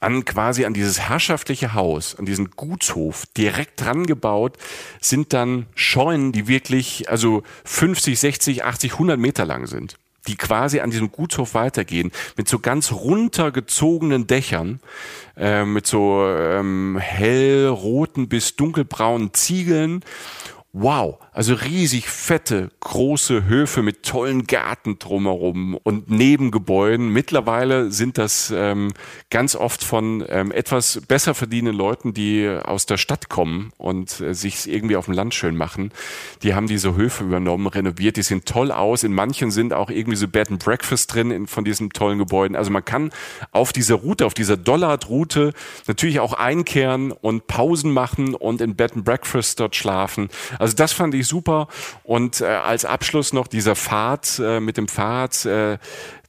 an 0.00 0.24
quasi 0.24 0.64
an 0.64 0.74
dieses 0.74 1.00
herrschaftliche 1.00 1.74
Haus, 1.74 2.16
an 2.18 2.26
diesen 2.26 2.50
Gutshof 2.50 3.24
direkt 3.36 3.80
dran 3.80 4.06
gebaut, 4.06 4.58
sind 5.00 5.32
dann 5.32 5.66
Scheunen, 5.74 6.32
die 6.32 6.48
wirklich 6.48 7.08
also 7.10 7.42
50, 7.64 8.18
60, 8.18 8.64
80, 8.64 8.92
100 8.92 9.18
Meter 9.18 9.44
lang 9.44 9.66
sind, 9.66 9.96
die 10.28 10.36
quasi 10.36 10.80
an 10.80 10.90
diesem 10.90 11.12
Gutshof 11.12 11.54
weitergehen, 11.54 12.12
mit 12.36 12.48
so 12.48 12.58
ganz 12.58 12.92
runtergezogenen 12.92 14.26
Dächern, 14.26 14.80
äh, 15.36 15.64
mit 15.64 15.86
so 15.86 16.26
ähm, 16.26 16.98
hellroten 17.00 18.28
bis 18.28 18.56
dunkelbraunen 18.56 19.34
Ziegeln. 19.34 20.04
Wow, 20.72 21.18
also 21.34 21.54
riesig 21.54 22.10
fette, 22.10 22.70
große 22.80 23.46
Höfe 23.46 23.82
mit 23.82 24.02
tollen 24.02 24.46
Gärten 24.46 24.98
drumherum 24.98 25.78
und 25.82 26.10
Nebengebäuden. 26.10 27.08
Mittlerweile 27.08 27.90
sind 27.90 28.18
das 28.18 28.52
ähm, 28.54 28.92
ganz 29.30 29.56
oft 29.56 29.82
von 29.82 30.22
ähm, 30.28 30.52
etwas 30.52 31.00
besser 31.08 31.32
verdienenden 31.32 31.78
Leuten, 31.78 32.12
die 32.12 32.46
aus 32.46 32.84
der 32.84 32.98
Stadt 32.98 33.30
kommen 33.30 33.72
und 33.78 34.20
äh, 34.20 34.34
sich 34.34 34.70
irgendwie 34.70 34.96
auf 34.96 35.06
dem 35.06 35.14
Land 35.14 35.32
schön 35.32 35.56
machen. 35.56 35.92
Die 36.42 36.54
haben 36.54 36.66
diese 36.66 36.96
Höfe 36.96 37.24
übernommen, 37.24 37.66
renoviert, 37.66 38.18
die 38.18 38.22
sehen 38.22 38.44
toll 38.44 38.70
aus. 38.70 39.02
In 39.02 39.14
manchen 39.14 39.50
sind 39.50 39.72
auch 39.72 39.88
irgendwie 39.88 40.16
so 40.16 40.28
Bed 40.28 40.50
and 40.50 40.62
Breakfast 40.62 41.14
drin 41.14 41.30
in, 41.30 41.46
von 41.46 41.64
diesen 41.64 41.90
tollen 41.90 42.18
Gebäuden. 42.18 42.56
Also 42.56 42.70
man 42.70 42.84
kann 42.84 43.10
auf 43.52 43.72
dieser 43.72 43.94
Route, 43.94 44.26
auf 44.26 44.34
dieser 44.34 44.58
Dollard-Route 44.58 45.54
natürlich 45.86 46.20
auch 46.20 46.34
einkehren 46.34 47.10
und 47.10 47.46
Pausen 47.46 47.90
machen 47.90 48.34
und 48.34 48.60
in 48.60 48.76
Bed 48.76 48.92
and 48.96 49.06
Breakfast 49.06 49.60
dort 49.60 49.74
schlafen. 49.76 50.28
Also 50.58 50.76
das 50.76 50.92
fand 50.92 51.14
ich 51.14 51.21
super. 51.26 51.68
Und 52.02 52.40
äh, 52.40 52.46
als 52.46 52.84
Abschluss 52.84 53.32
noch 53.32 53.46
dieser 53.46 53.74
Fahrt 53.74 54.38
äh, 54.38 54.60
mit 54.60 54.76
dem 54.76 54.88
Fahrrad 54.88 55.44
äh, 55.44 55.78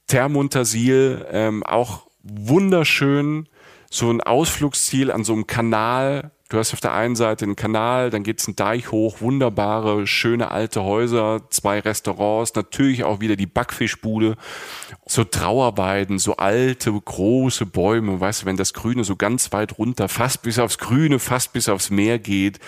Termuntersil, 0.06 1.26
ähm, 1.30 1.62
auch 1.62 2.06
wunderschön. 2.22 3.48
So 3.90 4.10
ein 4.10 4.20
Ausflugsziel 4.20 5.10
an 5.10 5.24
so 5.24 5.32
einem 5.32 5.46
Kanal 5.46 6.32
Du 6.50 6.58
hast 6.58 6.74
auf 6.74 6.80
der 6.80 6.92
einen 6.92 7.16
Seite 7.16 7.46
einen 7.46 7.56
Kanal, 7.56 8.10
dann 8.10 8.22
geht's 8.22 8.46
einen 8.46 8.54
Deich 8.54 8.92
hoch, 8.92 9.22
wunderbare, 9.22 10.06
schöne 10.06 10.50
alte 10.50 10.82
Häuser, 10.82 11.40
zwei 11.48 11.80
Restaurants, 11.80 12.54
natürlich 12.54 13.02
auch 13.02 13.20
wieder 13.20 13.34
die 13.34 13.46
Backfischbude, 13.46 14.36
so 15.06 15.24
Trauerweiden, 15.24 16.18
so 16.18 16.36
alte, 16.36 16.92
große 16.92 17.64
Bäume, 17.64 18.20
weißt 18.20 18.42
du, 18.42 18.46
wenn 18.46 18.58
das 18.58 18.74
Grüne 18.74 19.04
so 19.04 19.16
ganz 19.16 19.52
weit 19.52 19.78
runter, 19.78 20.10
fast 20.10 20.42
bis 20.42 20.58
aufs 20.58 20.76
Grüne, 20.76 21.18
fast 21.18 21.54
bis 21.54 21.70
aufs 21.70 21.88
Meer 21.88 22.18
geht. 22.18 22.58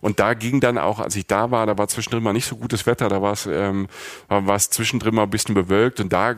Und 0.00 0.18
da 0.18 0.34
ging 0.34 0.58
dann 0.58 0.76
auch, 0.76 0.98
als 0.98 1.14
ich 1.14 1.28
da 1.28 1.52
war, 1.52 1.66
da 1.66 1.78
war 1.78 1.86
zwischendrin 1.86 2.24
mal 2.24 2.32
nicht 2.32 2.46
so 2.46 2.56
gutes 2.56 2.84
Wetter, 2.84 3.08
da 3.08 3.22
war 3.22 3.32
es 3.34 3.46
ähm, 3.46 3.86
war 4.28 4.56
es 4.56 4.70
zwischendrin 4.70 5.14
mal 5.14 5.22
ein 5.22 5.30
bisschen 5.30 5.54
bewölkt 5.54 6.00
und 6.00 6.12
da 6.12 6.34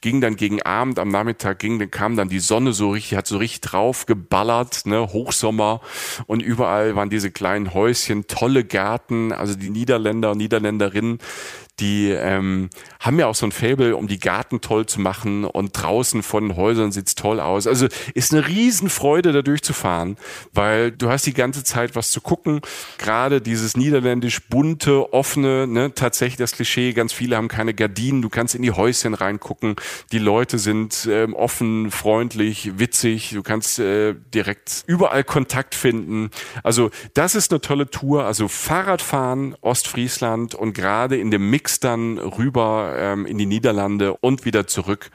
ging 0.00 0.20
dann 0.20 0.36
gegen 0.36 0.62
Abend, 0.62 0.98
am 0.98 1.08
Nachmittag 1.08 1.58
ging, 1.58 1.78
dann 1.78 1.90
kam 1.90 2.16
dann 2.16 2.28
die 2.28 2.40
Sonne 2.40 2.72
so 2.72 2.90
richtig, 2.90 3.16
hat 3.16 3.26
so 3.26 3.38
richtig 3.38 3.60
drauf 3.60 4.06
geballert, 4.06 4.86
ne, 4.86 5.12
Hochsommer. 5.12 5.80
Und 6.26 6.40
überall 6.40 6.96
waren 6.96 7.10
diese 7.10 7.30
kleinen 7.30 7.74
Häuschen, 7.74 8.26
tolle 8.26 8.64
Gärten, 8.64 9.32
also 9.32 9.54
die 9.54 9.70
Niederländer 9.70 10.34
Niederländerinnen, 10.34 11.18
die 11.80 12.10
ähm, 12.10 12.70
haben 13.00 13.18
ja 13.18 13.26
auch 13.26 13.34
so 13.34 13.46
ein 13.46 13.52
Fable, 13.52 13.96
um 13.96 14.06
die 14.06 14.20
Garten 14.20 14.60
toll 14.60 14.86
zu 14.86 15.00
machen 15.00 15.44
und 15.44 15.72
draußen 15.72 16.22
von 16.22 16.56
Häusern 16.56 16.92
sieht's 16.92 17.14
toll 17.14 17.40
aus. 17.40 17.66
Also 17.66 17.88
ist 18.14 18.32
eine 18.32 18.46
Riesenfreude, 18.46 19.32
da 19.32 19.42
durchzufahren, 19.42 20.16
weil 20.52 20.92
du 20.92 21.08
hast 21.08 21.26
die 21.26 21.32
ganze 21.32 21.64
Zeit 21.64 21.96
was 21.96 22.10
zu 22.10 22.20
gucken. 22.20 22.60
Gerade 22.98 23.40
dieses 23.40 23.76
niederländisch 23.76 24.42
bunte, 24.48 25.12
offene, 25.12 25.66
ne, 25.66 25.94
tatsächlich 25.94 26.36
das 26.36 26.52
Klischee, 26.52 26.92
ganz 26.92 27.12
viele 27.12 27.36
haben 27.36 27.48
keine 27.48 27.72
Gardinen, 27.72 28.20
du 28.20 28.28
kannst 28.28 28.54
in 28.54 28.62
die 28.62 28.72
Häuschen 28.72 29.14
reingucken, 29.14 29.76
die 30.12 30.18
Leute 30.18 30.58
sind 30.58 31.08
ähm, 31.10 31.34
offen, 31.34 31.90
freundlich, 31.90 32.78
witzig, 32.78 33.30
du 33.30 33.42
kannst 33.42 33.78
äh, 33.78 34.14
direkt 34.34 34.84
überall 34.86 35.24
Kontakt 35.24 35.74
finden. 35.74 36.30
Also 36.62 36.90
das 37.14 37.34
ist 37.34 37.50
eine 37.50 37.60
tolle 37.62 37.90
Tour, 37.90 38.24
also 38.24 38.48
Fahrradfahren, 38.48 39.56
Ostfriesland 39.62 40.54
und 40.54 40.74
gerade 40.74 41.16
in 41.16 41.30
dem 41.30 41.48
Mix 41.48 41.69
dann 41.78 42.18
rüber 42.18 42.96
ähm, 42.98 43.26
in 43.26 43.38
die 43.38 43.46
Niederlande 43.46 44.16
und 44.16 44.44
wieder 44.44 44.66
zurück. 44.66 45.10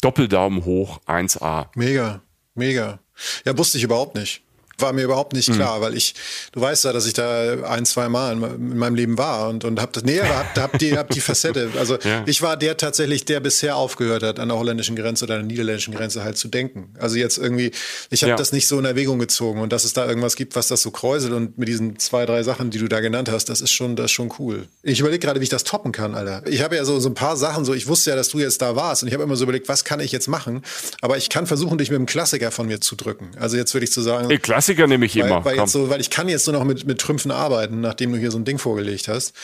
Doppeldaumen 0.00 0.64
hoch, 0.64 1.00
1A. 1.06 1.68
Mega, 1.76 2.22
mega. 2.54 2.98
Ja, 3.44 3.56
wusste 3.56 3.78
ich 3.78 3.84
überhaupt 3.84 4.16
nicht 4.16 4.42
war 4.82 4.92
mir 4.92 5.04
überhaupt 5.04 5.32
nicht 5.32 5.48
mhm. 5.48 5.54
klar, 5.54 5.78
mhm. 5.78 5.82
weil 5.82 5.96
ich, 5.96 6.14
du 6.52 6.60
weißt 6.60 6.84
ja, 6.84 6.92
dass 6.92 7.06
ich 7.06 7.14
da 7.14 7.64
ein, 7.64 7.86
zwei 7.86 8.08
Mal 8.08 8.32
in, 8.32 8.42
in 8.42 8.78
meinem 8.78 8.94
Leben 8.94 9.18
war 9.18 9.48
und, 9.48 9.64
und 9.64 9.80
hab 9.80 9.92
das, 9.92 10.04
nee, 10.04 10.20
hab, 10.20 10.58
hab 10.58 10.78
die, 10.78 10.96
hab 10.96 11.10
die 11.10 11.20
Facette. 11.20 11.70
Also 11.82 11.98
ja. 11.98 12.22
ich 12.26 12.42
war 12.42 12.56
der 12.56 12.76
tatsächlich, 12.76 13.24
der 13.24 13.40
bisher 13.40 13.76
aufgehört 13.76 14.22
hat, 14.22 14.38
an 14.38 14.48
der 14.48 14.58
holländischen 14.58 14.94
Grenze 14.94 15.24
oder 15.24 15.34
an 15.34 15.40
der 15.40 15.48
niederländischen 15.48 15.94
Grenze 15.94 16.22
halt 16.22 16.36
zu 16.36 16.48
denken. 16.48 16.94
Also 16.98 17.16
jetzt 17.16 17.38
irgendwie, 17.38 17.72
ich 18.10 18.22
habe 18.22 18.30
ja. 18.30 18.36
das 18.36 18.52
nicht 18.52 18.68
so 18.68 18.78
in 18.78 18.84
Erwägung 18.84 19.18
gezogen 19.18 19.60
und 19.60 19.72
dass 19.72 19.84
es 19.84 19.92
da 19.92 20.06
irgendwas 20.06 20.36
gibt, 20.36 20.54
was 20.54 20.68
das 20.68 20.82
so 20.82 20.90
kräuselt 20.90 21.32
und 21.32 21.58
mit 21.58 21.68
diesen 21.68 21.98
zwei, 21.98 22.26
drei 22.26 22.42
Sachen, 22.42 22.70
die 22.70 22.78
du 22.78 22.88
da 22.88 23.00
genannt 23.00 23.30
hast, 23.30 23.48
das 23.48 23.60
ist 23.60 23.72
schon, 23.72 23.96
das 23.96 24.06
ist 24.06 24.12
schon 24.12 24.32
cool. 24.38 24.66
Ich 24.82 25.00
überlege 25.00 25.20
gerade, 25.20 25.40
wie 25.40 25.44
ich 25.44 25.50
das 25.50 25.64
toppen 25.64 25.92
kann, 25.92 26.14
Alter. 26.14 26.42
Ich 26.46 26.62
habe 26.62 26.76
ja 26.76 26.84
so, 26.84 27.00
so 27.00 27.08
ein 27.08 27.14
paar 27.14 27.36
Sachen, 27.36 27.64
so 27.64 27.74
ich 27.74 27.88
wusste 27.88 28.10
ja, 28.10 28.16
dass 28.16 28.28
du 28.28 28.38
jetzt 28.38 28.62
da 28.62 28.76
warst 28.76 29.02
und 29.02 29.08
ich 29.08 29.14
habe 29.14 29.24
immer 29.24 29.36
so 29.36 29.44
überlegt, 29.44 29.68
was 29.68 29.84
kann 29.84 30.00
ich 30.00 30.12
jetzt 30.12 30.28
machen? 30.28 30.62
Aber 31.00 31.16
ich 31.16 31.28
kann 31.28 31.46
versuchen, 31.46 31.78
dich 31.78 31.90
mit 31.90 31.96
einem 31.96 32.06
Klassiker 32.06 32.50
von 32.50 32.66
mir 32.66 32.80
zu 32.80 32.96
drücken. 32.96 33.30
Also 33.38 33.56
jetzt 33.56 33.74
würde 33.74 33.84
ich 33.84 33.92
zu 33.92 34.02
sagen. 34.02 34.28
Klassiker 34.40 34.71
nehme 34.86 35.06
ich 35.06 35.16
immer. 35.16 35.44
Weil, 35.44 35.58
weil, 35.58 35.66
so, 35.66 35.88
weil 35.90 36.00
ich 36.00 36.10
kann 36.10 36.28
jetzt 36.28 36.46
nur 36.46 36.56
noch 36.56 36.64
mit, 36.64 36.86
mit 36.86 37.00
Trümpfen 37.00 37.30
arbeiten, 37.30 37.80
nachdem 37.80 38.12
du 38.12 38.18
hier 38.18 38.30
so 38.30 38.38
ein 38.38 38.44
Ding 38.44 38.58
vorgelegt 38.58 39.08
hast. 39.08 39.34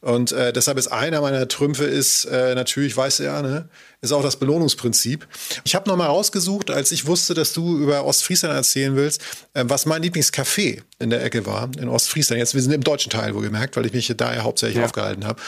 Und 0.00 0.32
äh, 0.32 0.52
deshalb 0.52 0.78
ist 0.78 0.88
einer 0.88 1.20
meiner 1.20 1.48
Trümpfe 1.48 1.84
ist, 1.84 2.24
äh, 2.24 2.54
natürlich, 2.54 2.96
weißt 2.96 3.20
du 3.20 3.24
ja, 3.24 3.42
ne, 3.42 3.68
ist 4.02 4.12
auch 4.12 4.22
das 4.22 4.36
Belohnungsprinzip. 4.36 5.26
Ich 5.64 5.74
habe 5.76 5.88
nochmal 5.88 6.08
rausgesucht, 6.08 6.70
als 6.70 6.90
ich 6.90 7.06
wusste, 7.06 7.34
dass 7.34 7.52
du 7.52 7.78
über 7.78 8.04
Ostfriesland 8.04 8.54
erzählen 8.54 8.96
willst, 8.96 9.22
äh, 9.54 9.64
was 9.66 9.86
mein 9.86 10.02
Lieblingscafé 10.02 10.82
in 10.98 11.10
der 11.10 11.24
Ecke 11.24 11.46
war, 11.46 11.70
in 11.78 11.88
Ostfriesland. 11.88 12.40
Jetzt, 12.40 12.54
wir 12.54 12.62
sind 12.62 12.72
im 12.72 12.82
deutschen 12.82 13.10
Teil, 13.10 13.34
wo 13.34 13.40
gemerkt, 13.40 13.76
weil 13.76 13.86
ich 13.86 13.92
mich 13.92 14.12
da 14.16 14.34
ja 14.34 14.42
hauptsächlich 14.42 14.78
ja. 14.78 14.84
aufgehalten 14.84 15.24
habe. 15.24 15.40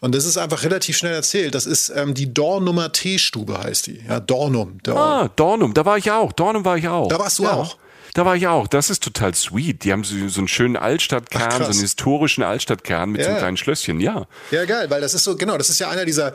Und 0.00 0.14
das 0.14 0.24
ist 0.24 0.38
einfach 0.38 0.64
relativ 0.64 0.96
schnell 0.96 1.12
erzählt. 1.12 1.54
Das 1.54 1.66
ist 1.66 1.90
ähm, 1.94 2.14
die 2.14 2.32
Dornumer 2.32 2.92
Teestube, 2.92 3.58
heißt 3.58 3.88
die. 3.88 4.00
Ja, 4.08 4.20
Dornum. 4.20 4.78
Dornum. 4.82 5.02
Ah, 5.02 5.30
Dornum, 5.36 5.74
da 5.74 5.84
war 5.84 5.98
ich 5.98 6.10
auch. 6.10 6.32
Dornum 6.32 6.64
war 6.64 6.78
ich 6.78 6.88
auch. 6.88 7.08
Da 7.08 7.18
warst 7.18 7.38
du 7.38 7.44
ja. 7.44 7.52
auch. 7.52 7.76
Da 8.18 8.24
war 8.24 8.34
ich 8.34 8.48
auch. 8.48 8.66
Das 8.66 8.90
ist 8.90 9.04
total 9.04 9.32
sweet. 9.36 9.84
Die 9.84 9.92
haben 9.92 10.02
so, 10.02 10.26
so 10.26 10.40
einen 10.40 10.48
schönen 10.48 10.76
Altstadtkern, 10.76 11.50
Ach, 11.52 11.58
so 11.58 11.64
einen 11.66 11.80
historischen 11.80 12.42
Altstadtkern 12.42 13.10
mit 13.10 13.20
ja. 13.20 13.26
so 13.26 13.30
einem 13.30 13.38
kleinen 13.38 13.56
Schlösschen, 13.56 14.00
ja. 14.00 14.26
Ja, 14.50 14.64
geil, 14.64 14.90
weil 14.90 15.00
das 15.00 15.14
ist 15.14 15.22
so, 15.22 15.36
genau, 15.36 15.56
das 15.56 15.70
ist 15.70 15.78
ja 15.78 15.88
einer 15.88 16.04
dieser 16.04 16.32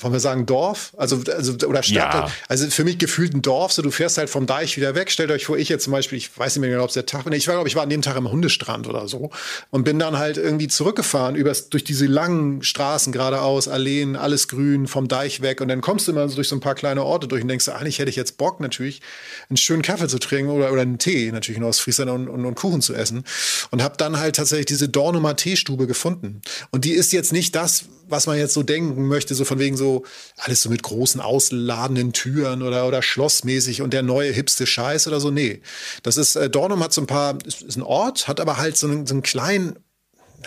wollen 0.00 0.12
wir 0.12 0.20
sagen 0.20 0.46
Dorf, 0.46 0.92
also, 0.96 1.22
also 1.32 1.54
oder 1.66 1.82
Stadt, 1.82 2.14
ja. 2.14 2.30
also 2.48 2.68
für 2.68 2.84
mich 2.84 2.98
gefühlt 2.98 3.34
ein 3.34 3.42
Dorf, 3.42 3.72
so 3.72 3.82
du 3.82 3.90
fährst 3.90 4.18
halt 4.18 4.30
vom 4.30 4.46
Deich 4.46 4.76
wieder 4.76 4.94
weg. 4.94 5.10
Stellt 5.10 5.30
euch 5.30 5.46
vor, 5.46 5.58
ich 5.58 5.68
jetzt 5.68 5.84
zum 5.84 5.92
Beispiel, 5.92 6.18
ich 6.18 6.36
weiß 6.36 6.56
nicht 6.56 6.60
mehr 6.60 6.70
genau, 6.70 6.82
ob 6.82 6.88
es 6.88 6.94
der 6.94 7.06
Tag 7.06 7.24
war, 7.24 7.32
ich 7.32 7.46
war, 7.48 7.54
glaube 7.54 7.68
ich, 7.68 7.76
war 7.76 7.82
an 7.82 7.90
dem 7.90 8.02
Tag 8.02 8.16
im 8.16 8.30
Hundestrand 8.30 8.86
oder 8.86 9.08
so 9.08 9.30
und 9.70 9.84
bin 9.84 9.98
dann 9.98 10.18
halt 10.18 10.36
irgendwie 10.36 10.68
zurückgefahren 10.68 11.36
übers, 11.36 11.68
durch 11.68 11.84
diese 11.84 12.06
langen 12.06 12.62
Straßen 12.62 13.12
geradeaus, 13.12 13.68
Alleen, 13.68 14.16
alles 14.16 14.48
grün, 14.48 14.86
vom 14.86 15.08
Deich 15.08 15.40
weg. 15.42 15.60
Und 15.60 15.68
dann 15.68 15.80
kommst 15.80 16.06
du 16.08 16.12
immer 16.12 16.28
so 16.28 16.36
durch 16.36 16.48
so 16.48 16.56
ein 16.56 16.60
paar 16.60 16.74
kleine 16.74 17.04
Orte 17.04 17.28
durch 17.28 17.42
und 17.42 17.48
denkst, 17.48 17.68
eigentlich 17.68 17.98
hätte 17.98 18.10
ich 18.10 18.16
jetzt 18.16 18.36
Bock 18.36 18.60
natürlich, 18.60 19.00
einen 19.48 19.56
schönen 19.56 19.82
Kaffee 19.82 20.08
zu 20.08 20.18
trinken 20.18 20.50
oder, 20.50 20.72
oder 20.72 20.82
einen 20.82 20.98
Tee 20.98 21.30
natürlich 21.32 21.58
in 21.58 21.64
Ostfriesland 21.64 22.10
und, 22.10 22.28
und, 22.28 22.44
und 22.44 22.54
Kuchen 22.54 22.80
zu 22.80 22.94
essen. 22.94 23.24
Und 23.70 23.82
habe 23.82 23.96
dann 23.96 24.18
halt 24.18 24.36
tatsächlich 24.36 24.66
diese 24.66 24.88
Dornumer 24.88 25.36
Teestube 25.36 25.86
gefunden. 25.86 26.42
Und 26.70 26.84
die 26.84 26.92
ist 26.92 27.12
jetzt 27.12 27.32
nicht 27.32 27.54
das, 27.54 27.84
was 28.08 28.26
man 28.26 28.38
jetzt 28.38 28.54
so 28.54 28.62
denken 28.62 29.06
möchte, 29.06 29.34
so 29.34 29.44
von 29.44 29.58
wegen 29.58 29.76
so 29.76 30.04
alles 30.38 30.62
so 30.62 30.70
mit 30.70 30.82
großen 30.82 31.20
ausladenden 31.20 32.12
Türen 32.12 32.62
oder, 32.62 32.86
oder 32.86 33.02
schlossmäßig 33.02 33.82
und 33.82 33.92
der 33.92 34.02
neue 34.02 34.32
hipste 34.32 34.66
Scheiß 34.66 35.06
oder 35.08 35.20
so. 35.20 35.30
Nee, 35.30 35.62
das 36.02 36.16
ist, 36.16 36.36
äh, 36.36 36.50
Dornum 36.50 36.82
hat 36.82 36.92
so 36.92 37.00
ein 37.00 37.06
paar, 37.06 37.38
ist, 37.44 37.62
ist 37.62 37.76
ein 37.76 37.82
Ort, 37.82 38.28
hat 38.28 38.40
aber 38.40 38.56
halt 38.56 38.76
so 38.76 38.86
einen, 38.86 39.06
so 39.06 39.14
einen 39.14 39.22
kleinen, 39.22 39.78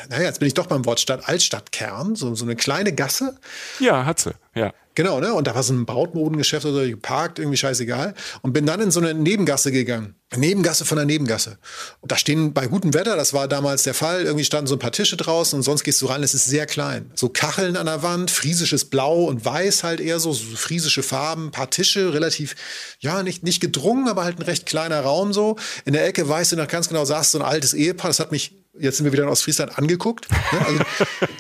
naja, 0.10 0.24
jetzt 0.24 0.40
bin 0.40 0.48
ich 0.48 0.54
doch 0.54 0.68
beim 0.68 0.86
Wort 0.86 1.00
Stadt, 1.00 1.28
Altstadtkern, 1.28 2.16
so, 2.16 2.36
so 2.36 2.46
eine 2.46 2.56
kleine 2.56 2.94
Gasse. 2.94 3.38
Ja, 3.80 4.06
hat 4.06 4.20
sie, 4.20 4.32
ja. 4.54 4.74
Genau, 4.98 5.20
ne? 5.20 5.32
Und 5.32 5.46
da 5.46 5.54
war 5.54 5.62
so 5.62 5.74
ein 5.74 5.86
Brautmodengeschäft 5.86 6.66
oder 6.66 6.84
so, 6.84 6.90
geparkt, 6.90 7.38
irgendwie 7.38 7.56
scheißegal. 7.56 8.16
Und 8.42 8.54
bin 8.54 8.66
dann 8.66 8.82
in 8.82 8.90
so 8.90 9.00
eine 9.00 9.14
Nebengasse 9.14 9.72
gegangen. 9.72 10.16
Nebengasse 10.36 10.86
von 10.86 10.96
der 10.96 11.06
Nebengasse. 11.06 11.60
Und 12.02 12.12
da 12.12 12.18
stehen 12.18 12.52
bei 12.52 12.66
gutem 12.66 12.96
Wetter, 12.96 13.16
das 13.16 13.32
war 13.32 13.48
damals 13.48 13.84
der 13.84 13.94
Fall, 13.94 14.24
irgendwie 14.24 14.44
standen 14.44 14.66
so 14.66 14.76
ein 14.76 14.80
paar 14.80 14.92
Tische 14.92 15.16
draußen 15.16 15.56
und 15.56 15.62
sonst 15.62 15.84
gehst 15.84 16.02
du 16.02 16.08
rein, 16.08 16.24
es 16.24 16.34
ist 16.34 16.46
sehr 16.46 16.66
klein. 16.66 17.12
So 17.14 17.30
Kacheln 17.30 17.78
an 17.78 17.86
der 17.86 18.02
Wand, 18.02 18.32
friesisches 18.32 18.86
Blau 18.86 19.26
und 19.26 19.46
Weiß 19.46 19.84
halt 19.84 20.00
eher 20.00 20.20
so, 20.20 20.34
so 20.34 20.44
friesische 20.56 21.04
Farben, 21.04 21.52
paar 21.52 21.70
Tische, 21.70 22.12
relativ, 22.16 22.56
ja, 23.00 23.22
nicht, 23.22 23.44
nicht 23.44 23.62
gedrungen, 23.62 24.08
aber 24.08 24.24
halt 24.24 24.40
ein 24.40 24.44
recht 24.44 24.66
kleiner 24.66 25.02
Raum 25.02 25.32
so. 25.32 25.58
In 25.86 25.94
der 25.94 26.08
Ecke, 26.08 26.28
weißt 26.28 26.54
du 26.54 26.56
noch 26.56 26.68
ganz 26.68 26.90
genau, 26.90 27.06
saß 27.06 27.34
so 27.34 27.38
ein 27.38 27.46
altes 27.46 27.76
Ehepaar, 27.76 28.10
das 28.10 28.20
hat 28.20 28.32
mich 28.32 28.56
jetzt 28.80 28.98
sind 28.98 29.06
wir 29.06 29.14
wieder 29.14 29.24
in 29.24 29.30
Ostfriesland 29.30 29.78
angeguckt. 29.78 30.28
Ne? 30.30 30.66
Also 30.66 30.80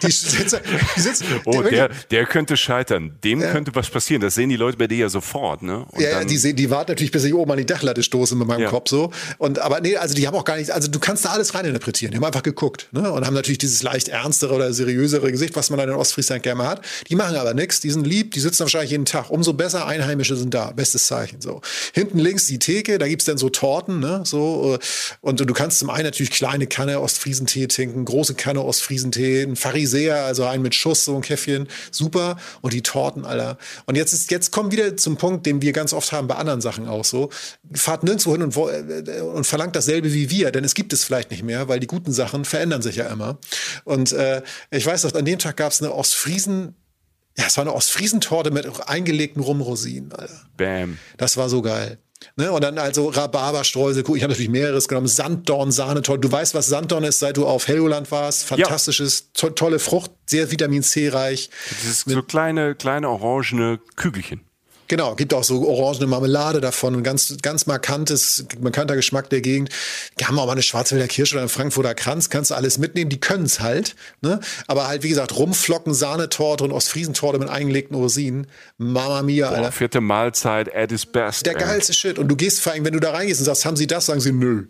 die 0.03 0.11
sitzen, 0.11 0.59
die 0.95 1.01
sitzen, 1.01 1.25
oh, 1.45 1.61
der, 1.61 1.89
der 2.11 2.25
könnte 2.25 2.57
scheitern. 2.57 3.17
Dem 3.23 3.41
ja. 3.41 3.51
könnte 3.51 3.73
was 3.75 3.89
passieren. 3.89 4.21
Das 4.21 4.35
sehen 4.35 4.49
die 4.49 4.55
Leute 4.55 4.77
bei 4.77 4.87
dir 4.87 4.97
ja 4.97 5.09
sofort. 5.09 5.63
Ne? 5.63 5.85
Und 5.89 6.01
ja, 6.01 6.23
die, 6.23 6.37
sehen, 6.37 6.55
die 6.55 6.69
warten 6.69 6.91
natürlich, 6.91 7.11
bis 7.11 7.23
ich 7.23 7.33
oben 7.33 7.51
an 7.51 7.57
die 7.57 7.65
Dachlatte 7.65 8.03
stoße 8.03 8.35
mit 8.35 8.47
meinem 8.47 8.63
ja. 8.63 8.69
Kopf 8.69 8.89
so. 8.89 9.11
Und 9.37 9.59
aber 9.59 9.81
nee, 9.81 9.95
also 9.97 10.15
die 10.15 10.27
haben 10.27 10.35
auch 10.35 10.45
gar 10.45 10.57
nicht, 10.57 10.71
also 10.71 10.89
du 10.89 10.99
kannst 10.99 11.25
da 11.25 11.29
alles 11.29 11.53
reininterpretieren. 11.53 12.11
Die 12.11 12.17
haben 12.17 12.25
einfach 12.25 12.43
geguckt 12.43 12.87
ne? 12.91 13.11
und 13.11 13.25
haben 13.25 13.33
natürlich 13.33 13.57
dieses 13.59 13.83
leicht 13.83 14.07
ernstere 14.07 14.53
oder 14.53 14.73
seriösere 14.73 15.31
Gesicht, 15.31 15.55
was 15.55 15.69
man 15.69 15.79
dann 15.79 15.89
in 15.89 15.95
Ostfriesland 15.95 16.43
gerne 16.43 16.67
hat. 16.67 16.81
Die 17.09 17.15
machen 17.15 17.35
aber 17.35 17.53
nichts, 17.53 17.79
die 17.79 17.91
sind 17.91 18.05
lieb, 18.05 18.31
die 18.31 18.39
sitzen 18.39 18.61
wahrscheinlich 18.61 18.91
jeden 18.91 19.05
Tag. 19.05 19.29
Umso 19.29 19.53
besser 19.53 19.85
Einheimische 19.85 20.35
sind 20.35 20.53
da. 20.53 20.71
Bestes 20.71 21.07
Zeichen. 21.07 21.41
So. 21.41 21.61
Hinten 21.93 22.19
links 22.19 22.47
die 22.47 22.59
Theke, 22.59 22.97
da 22.97 23.07
gibt's 23.07 23.25
dann 23.25 23.37
so 23.37 23.49
Torten, 23.49 23.99
ne? 23.99 24.21
So, 24.23 24.77
und 25.21 25.39
du 25.39 25.53
kannst 25.53 25.79
zum 25.79 25.89
einen 25.89 26.05
natürlich 26.05 26.31
kleine 26.31 26.67
Kanne 26.67 26.99
Ostfriesland 26.99 27.26
Ostfriesentee 27.27 27.67
trinken, 27.67 28.05
große 28.05 28.35
Kanne 28.35 28.63
Ostfriesentee, 28.63 29.43
ein 29.43 29.57
Pharisäer, 29.57 30.23
also 30.23 30.45
einen 30.45 30.63
mit 30.63 30.75
Schuss, 30.75 31.03
so 31.03 31.15
ein 31.15 31.21
Käffchen, 31.21 31.67
super. 31.91 32.37
Und 32.61 32.73
die 32.73 32.81
Torten, 32.81 33.25
Alter. 33.25 33.57
Und 33.85 33.95
jetzt 33.95 34.13
ist, 34.13 34.31
jetzt 34.31 34.51
kommen 34.51 34.71
wieder 34.71 34.95
zum 34.95 35.17
Punkt, 35.17 35.45
den 35.45 35.61
wir 35.61 35.73
ganz 35.73 35.91
oft 35.91 36.11
haben 36.13 36.27
bei 36.27 36.35
anderen 36.35 36.61
Sachen 36.61 36.87
auch 36.87 37.03
so. 37.03 37.29
Fahrt 37.73 38.03
nirgendwo 38.03 38.31
hin 38.31 38.43
und, 38.43 38.55
äh, 38.55 39.21
und 39.21 39.45
verlangt 39.45 39.75
dasselbe 39.75 40.13
wie 40.13 40.29
wir, 40.29 40.51
denn 40.51 40.63
es 40.63 40.73
gibt 40.73 40.93
es 40.93 41.03
vielleicht 41.03 41.31
nicht 41.31 41.43
mehr, 41.43 41.67
weil 41.67 41.81
die 41.81 41.87
guten 41.87 42.13
Sachen 42.13 42.45
verändern 42.45 42.81
sich 42.81 42.95
ja 42.95 43.07
immer. 43.07 43.37
Und 43.83 44.13
äh, 44.13 44.41
ich 44.71 44.85
weiß 44.85 45.03
noch, 45.03 45.13
an 45.13 45.25
dem 45.25 45.39
Tag 45.39 45.57
gab 45.57 45.73
es 45.73 45.81
eine 45.81 45.93
Ostfriesen, 45.93 46.75
ja, 47.37 47.45
es 47.45 47.57
war 47.57 47.63
eine 47.63 47.73
Ostfriesentorte 47.73 48.51
mit 48.51 48.67
eingelegten 48.87 49.43
Rumrosinen, 49.43 50.13
Alter. 50.13 50.41
Bam. 50.55 50.97
Das 51.17 51.37
war 51.37 51.49
so 51.49 51.61
geil. 51.61 51.99
Ne? 52.35 52.51
Und 52.51 52.63
dann 52.63 52.77
also 52.77 53.09
Rhabarberstreusel, 53.09 54.03
ich 54.03 54.23
habe 54.23 54.31
natürlich 54.31 54.49
mehreres 54.49 54.87
genommen, 54.87 55.07
Sanddorn, 55.07 55.71
Sahne, 55.71 56.01
toll. 56.01 56.17
Du 56.19 56.31
weißt, 56.31 56.53
was 56.53 56.67
Sanddorn 56.67 57.03
ist, 57.03 57.19
seit 57.19 57.37
du 57.37 57.45
auf 57.45 57.67
Helgoland 57.67 58.11
warst. 58.11 58.45
Fantastisches, 58.45 59.19
ja. 59.35 59.41
to 59.41 59.49
tolle 59.51 59.79
Frucht, 59.79 60.11
sehr 60.25 60.51
Vitamin 60.51 60.83
C 60.83 61.09
reich. 61.09 61.49
Das 61.69 61.83
ist 61.83 62.09
so 62.09 62.21
kleine, 62.23 62.75
kleine 62.75 63.09
orangene 63.09 63.79
Kügelchen. 63.95 64.46
Genau, 64.87 65.15
gibt 65.15 65.33
auch 65.33 65.43
so 65.43 65.67
orangene 65.67 66.07
Marmelade 66.07 66.61
davon, 66.61 66.95
ein 66.95 67.03
ganz, 67.03 67.35
ganz 67.41 67.65
markantes, 67.65 68.45
markanter 68.61 68.95
Geschmack 68.95 69.29
der 69.29 69.41
Gegend. 69.41 69.69
Die 70.19 70.25
haben 70.25 70.39
auch 70.39 70.45
mal 70.45 70.53
eine 70.53 70.61
Schwarzwälder 70.61 71.07
Kirsche 71.07 71.35
oder 71.35 71.41
einen 71.41 71.49
Frankfurter 71.49 71.93
Kranz, 71.93 72.29
kannst 72.29 72.51
du 72.51 72.55
alles 72.55 72.77
mitnehmen, 72.77 73.09
die 73.09 73.19
können 73.19 73.45
es 73.45 73.59
halt. 73.59 73.95
Ne? 74.21 74.39
Aber 74.67 74.87
halt, 74.87 75.03
wie 75.03 75.09
gesagt, 75.09 75.35
Rumflocken, 75.37 75.93
Sahnetorte 75.93 76.63
und 76.63 76.71
Ostfriesentorte 76.71 77.39
mit 77.39 77.49
eingelegten 77.49 77.95
Rosinen. 77.95 78.47
Mama 78.77 79.21
mia, 79.23 79.49
Boah, 79.49 79.57
Alter. 79.57 79.71
Vierte 79.71 80.01
Mahlzeit 80.01 80.73
at 80.73 80.91
its 80.91 81.05
best. 81.05 81.45
Der 81.45 81.55
ey. 81.55 81.61
geilste 81.61 81.93
Shit. 81.93 82.17
Und 82.17 82.29
du 82.29 82.35
gehst 82.35 82.61
vor 82.61 82.71
allem, 82.71 82.85
wenn 82.85 82.93
du 82.93 82.99
da 82.99 83.11
reingehst 83.11 83.41
und 83.41 83.45
sagst, 83.45 83.65
haben 83.65 83.75
sie 83.75 83.87
das, 83.87 84.05
sagen 84.05 84.21
sie 84.21 84.31
nö. 84.31 84.67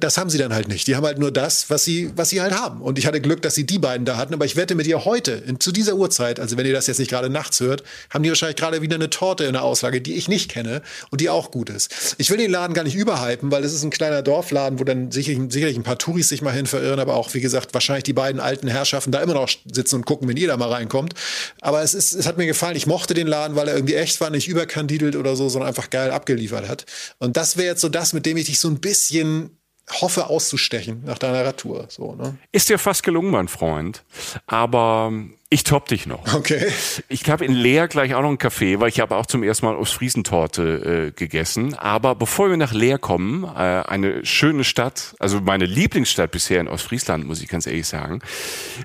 Das 0.00 0.18
haben 0.18 0.28
sie 0.28 0.38
dann 0.38 0.52
halt 0.52 0.68
nicht. 0.68 0.86
Die 0.86 0.96
haben 0.96 1.04
halt 1.04 1.18
nur 1.18 1.30
das, 1.30 1.70
was 1.70 1.84
sie, 1.84 2.10
was 2.16 2.30
sie 2.30 2.40
halt 2.40 2.52
haben. 2.52 2.82
Und 2.82 2.98
ich 2.98 3.06
hatte 3.06 3.20
Glück, 3.20 3.42
dass 3.42 3.54
sie 3.54 3.64
die 3.64 3.78
beiden 3.78 4.04
da 4.04 4.16
hatten. 4.16 4.34
Aber 4.34 4.44
ich 4.44 4.56
wette 4.56 4.74
mit 4.74 4.86
ihr 4.86 5.04
heute, 5.04 5.32
in, 5.32 5.60
zu 5.60 5.70
dieser 5.72 5.94
Uhrzeit, 5.94 6.40
also 6.40 6.56
wenn 6.56 6.66
ihr 6.66 6.72
das 6.72 6.86
jetzt 6.86 6.98
nicht 6.98 7.10
gerade 7.10 7.30
nachts 7.30 7.60
hört, 7.60 7.84
haben 8.10 8.22
die 8.22 8.28
wahrscheinlich 8.28 8.56
gerade 8.56 8.82
wieder 8.82 8.96
eine 8.96 9.10
Torte 9.10 9.44
in 9.44 9.52
der 9.52 9.62
Auslage, 9.62 10.00
die 10.00 10.14
ich 10.14 10.28
nicht 10.28 10.50
kenne 10.50 10.82
und 11.10 11.20
die 11.20 11.30
auch 11.30 11.50
gut 11.50 11.70
ist. 11.70 12.16
Ich 12.18 12.30
will 12.30 12.38
den 12.38 12.50
Laden 12.50 12.74
gar 12.74 12.82
nicht 12.82 12.96
überhypen, 12.96 13.50
weil 13.52 13.62
es 13.62 13.72
ist 13.72 13.84
ein 13.84 13.90
kleiner 13.90 14.22
Dorfladen, 14.22 14.80
wo 14.80 14.84
dann 14.84 15.12
sicherlich, 15.12 15.52
sicherlich 15.52 15.76
ein 15.76 15.84
paar 15.84 15.98
Touris 15.98 16.28
sich 16.28 16.42
mal 16.42 16.52
hin 16.52 16.66
verirren, 16.66 16.98
aber 16.98 17.14
auch, 17.14 17.32
wie 17.34 17.40
gesagt, 17.40 17.72
wahrscheinlich 17.74 18.04
die 18.04 18.12
beiden 18.12 18.40
alten 18.40 18.68
Herrschaften 18.68 19.12
da 19.12 19.20
immer 19.20 19.34
noch 19.34 19.48
sitzen 19.70 19.96
und 19.96 20.06
gucken, 20.06 20.28
wenn 20.28 20.36
ihr 20.36 20.48
da 20.48 20.56
mal 20.56 20.70
reinkommt. 20.70 21.14
Aber 21.60 21.82
es 21.82 21.94
ist, 21.94 22.12
es 22.12 22.26
hat 22.26 22.36
mir 22.36 22.46
gefallen. 22.46 22.76
Ich 22.76 22.86
mochte 22.86 23.14
den 23.14 23.26
Laden, 23.26 23.56
weil 23.56 23.68
er 23.68 23.74
irgendwie 23.74 23.94
echt 23.94 24.20
war, 24.20 24.30
nicht 24.30 24.48
überkandidelt 24.48 25.16
oder 25.16 25.36
so, 25.36 25.48
sondern 25.48 25.68
einfach 25.68 25.90
geil 25.90 26.10
abgeliefert 26.10 26.68
hat. 26.68 26.86
Und 27.18 27.36
das 27.36 27.56
wäre 27.56 27.68
jetzt 27.68 27.80
so 27.80 27.88
das, 27.88 28.12
mit 28.12 28.26
dem 28.26 28.36
ich 28.36 28.46
dich 28.46 28.60
so 28.60 28.68
ein 28.68 28.80
bisschen 28.80 29.50
hoffe 29.90 30.28
auszustechen 30.28 31.02
nach 31.04 31.18
deiner 31.18 31.44
Radtour. 31.44 31.86
So, 31.88 32.14
ne? 32.14 32.36
Ist 32.52 32.68
dir 32.68 32.78
fast 32.78 33.02
gelungen, 33.02 33.30
mein 33.30 33.48
Freund. 33.48 34.02
Aber 34.46 35.12
ich 35.50 35.62
top 35.62 35.86
dich 35.88 36.06
noch. 36.06 36.34
Okay. 36.34 36.72
Ich 37.08 37.28
habe 37.28 37.44
in 37.44 37.52
Leer 37.52 37.86
gleich 37.86 38.14
auch 38.14 38.22
noch 38.22 38.28
einen 38.28 38.38
Kaffee, 38.38 38.80
weil 38.80 38.88
ich 38.88 39.00
habe 39.00 39.14
auch 39.16 39.26
zum 39.26 39.42
ersten 39.42 39.66
Mal 39.66 39.76
Ostfriesentorte 39.76 40.62
äh, 41.08 41.10
gegessen. 41.12 41.74
Aber 41.74 42.14
bevor 42.14 42.50
wir 42.50 42.56
nach 42.56 42.72
Leer 42.72 42.98
kommen, 42.98 43.44
äh, 43.44 43.48
eine 43.48 44.24
schöne 44.24 44.64
Stadt, 44.64 45.14
also 45.18 45.40
meine 45.40 45.66
Lieblingsstadt 45.66 46.30
bisher 46.30 46.60
in 46.60 46.68
Ostfriesland, 46.68 47.26
muss 47.26 47.42
ich 47.42 47.48
ganz 47.48 47.66
ehrlich 47.66 47.86
sagen, 47.86 48.20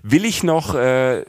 will 0.04 0.26
ich 0.26 0.44
noch 0.44 0.76
äh, 0.76 1.24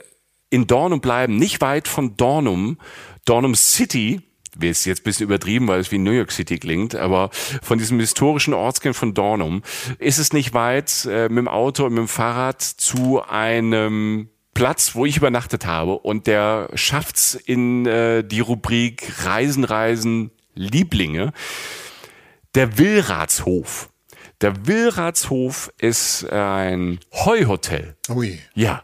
in 0.49 0.67
Dornum 0.67 0.99
bleiben, 1.01 1.37
nicht 1.37 1.61
weit 1.61 1.87
von 1.87 2.17
Dornum, 2.17 2.77
Dornum 3.25 3.55
City 3.55 4.21
ist 4.59 4.85
jetzt 4.85 5.01
ein 5.01 5.03
bisschen 5.03 5.25
übertrieben, 5.25 5.67
weil 5.67 5.79
es 5.79 5.91
wie 5.91 5.97
New 5.97 6.11
York 6.11 6.31
City 6.31 6.57
klingt, 6.59 6.95
aber 6.95 7.29
von 7.61 7.77
diesem 7.77 7.99
historischen 7.99 8.53
Ortskern 8.53 8.93
von 8.93 9.13
Dornum 9.13 9.63
ist 9.99 10.17
es 10.17 10.33
nicht 10.33 10.53
weit 10.53 11.07
äh, 11.09 11.29
mit 11.29 11.37
dem 11.37 11.47
Auto 11.47 11.85
und 11.85 11.93
mit 11.93 11.99
dem 11.99 12.07
Fahrrad 12.07 12.61
zu 12.61 13.21
einem 13.23 14.29
Platz, 14.53 14.95
wo 14.95 15.05
ich 15.05 15.17
übernachtet 15.17 15.65
habe 15.65 15.97
und 15.97 16.27
der 16.27 16.69
schafft's 16.73 17.35
in 17.35 17.85
äh, 17.85 18.23
die 18.23 18.41
Rubrik 18.41 19.25
Reisen, 19.25 19.63
Reisen, 19.63 20.31
Lieblinge. 20.53 21.31
Der 22.53 22.77
Willratshof. 22.77 23.89
Der 24.41 24.67
Willratshof 24.67 25.71
ist 25.77 26.29
ein 26.29 26.99
Heuhotel. 27.13 27.95
Ui. 28.09 28.39
Ja. 28.53 28.83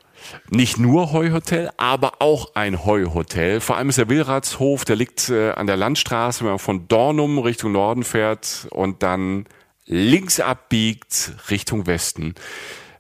Nicht 0.50 0.78
nur 0.78 1.12
Heuhotel, 1.12 1.72
aber 1.78 2.22
auch 2.22 2.56
ein 2.56 2.86
Heuhotel. 2.86 3.60
Vor 3.60 3.78
allem 3.78 3.90
ist 3.90 3.98
der 3.98 4.10
Willratshof, 4.10 4.86
der 4.86 4.96
liegt 4.96 5.30
äh, 5.30 5.52
an 5.52 5.68
der 5.68 5.78
Landstraße, 5.78 6.42
wenn 6.42 6.52
man 6.52 6.60
von 6.60 6.88
Dornum 6.88 7.40
Richtung 7.40 7.72
Norden 7.72 8.04
fährt 8.04 8.68
und 8.72 9.04
dann 9.04 9.46
links 9.86 10.40
abbiegt 10.40 11.34
Richtung 11.50 11.88
Westen 11.88 12.36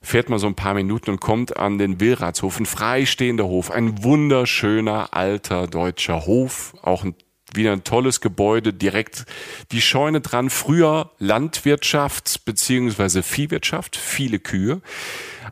fährt 0.07 0.29
man 0.29 0.39
so 0.39 0.47
ein 0.47 0.55
paar 0.55 0.73
Minuten 0.73 1.11
und 1.11 1.19
kommt 1.19 1.57
an 1.57 1.77
den 1.77 1.99
Willratshof, 1.99 2.59
ein 2.61 2.65
freistehender 2.65 3.45
Hof, 3.45 3.71
ein 3.71 4.03
wunderschöner 4.03 5.13
alter 5.13 5.67
deutscher 5.67 6.25
Hof, 6.25 6.75
auch 6.81 7.03
ein 7.03 7.13
wieder 7.53 7.71
ein 7.71 7.83
tolles 7.83 8.21
Gebäude, 8.21 8.73
direkt 8.73 9.25
die 9.71 9.81
Scheune 9.81 10.21
dran. 10.21 10.49
Früher 10.49 11.11
Landwirtschaft 11.17 12.45
beziehungsweise 12.45 13.23
Viehwirtschaft, 13.23 13.95
viele 13.95 14.39
Kühe. 14.39 14.81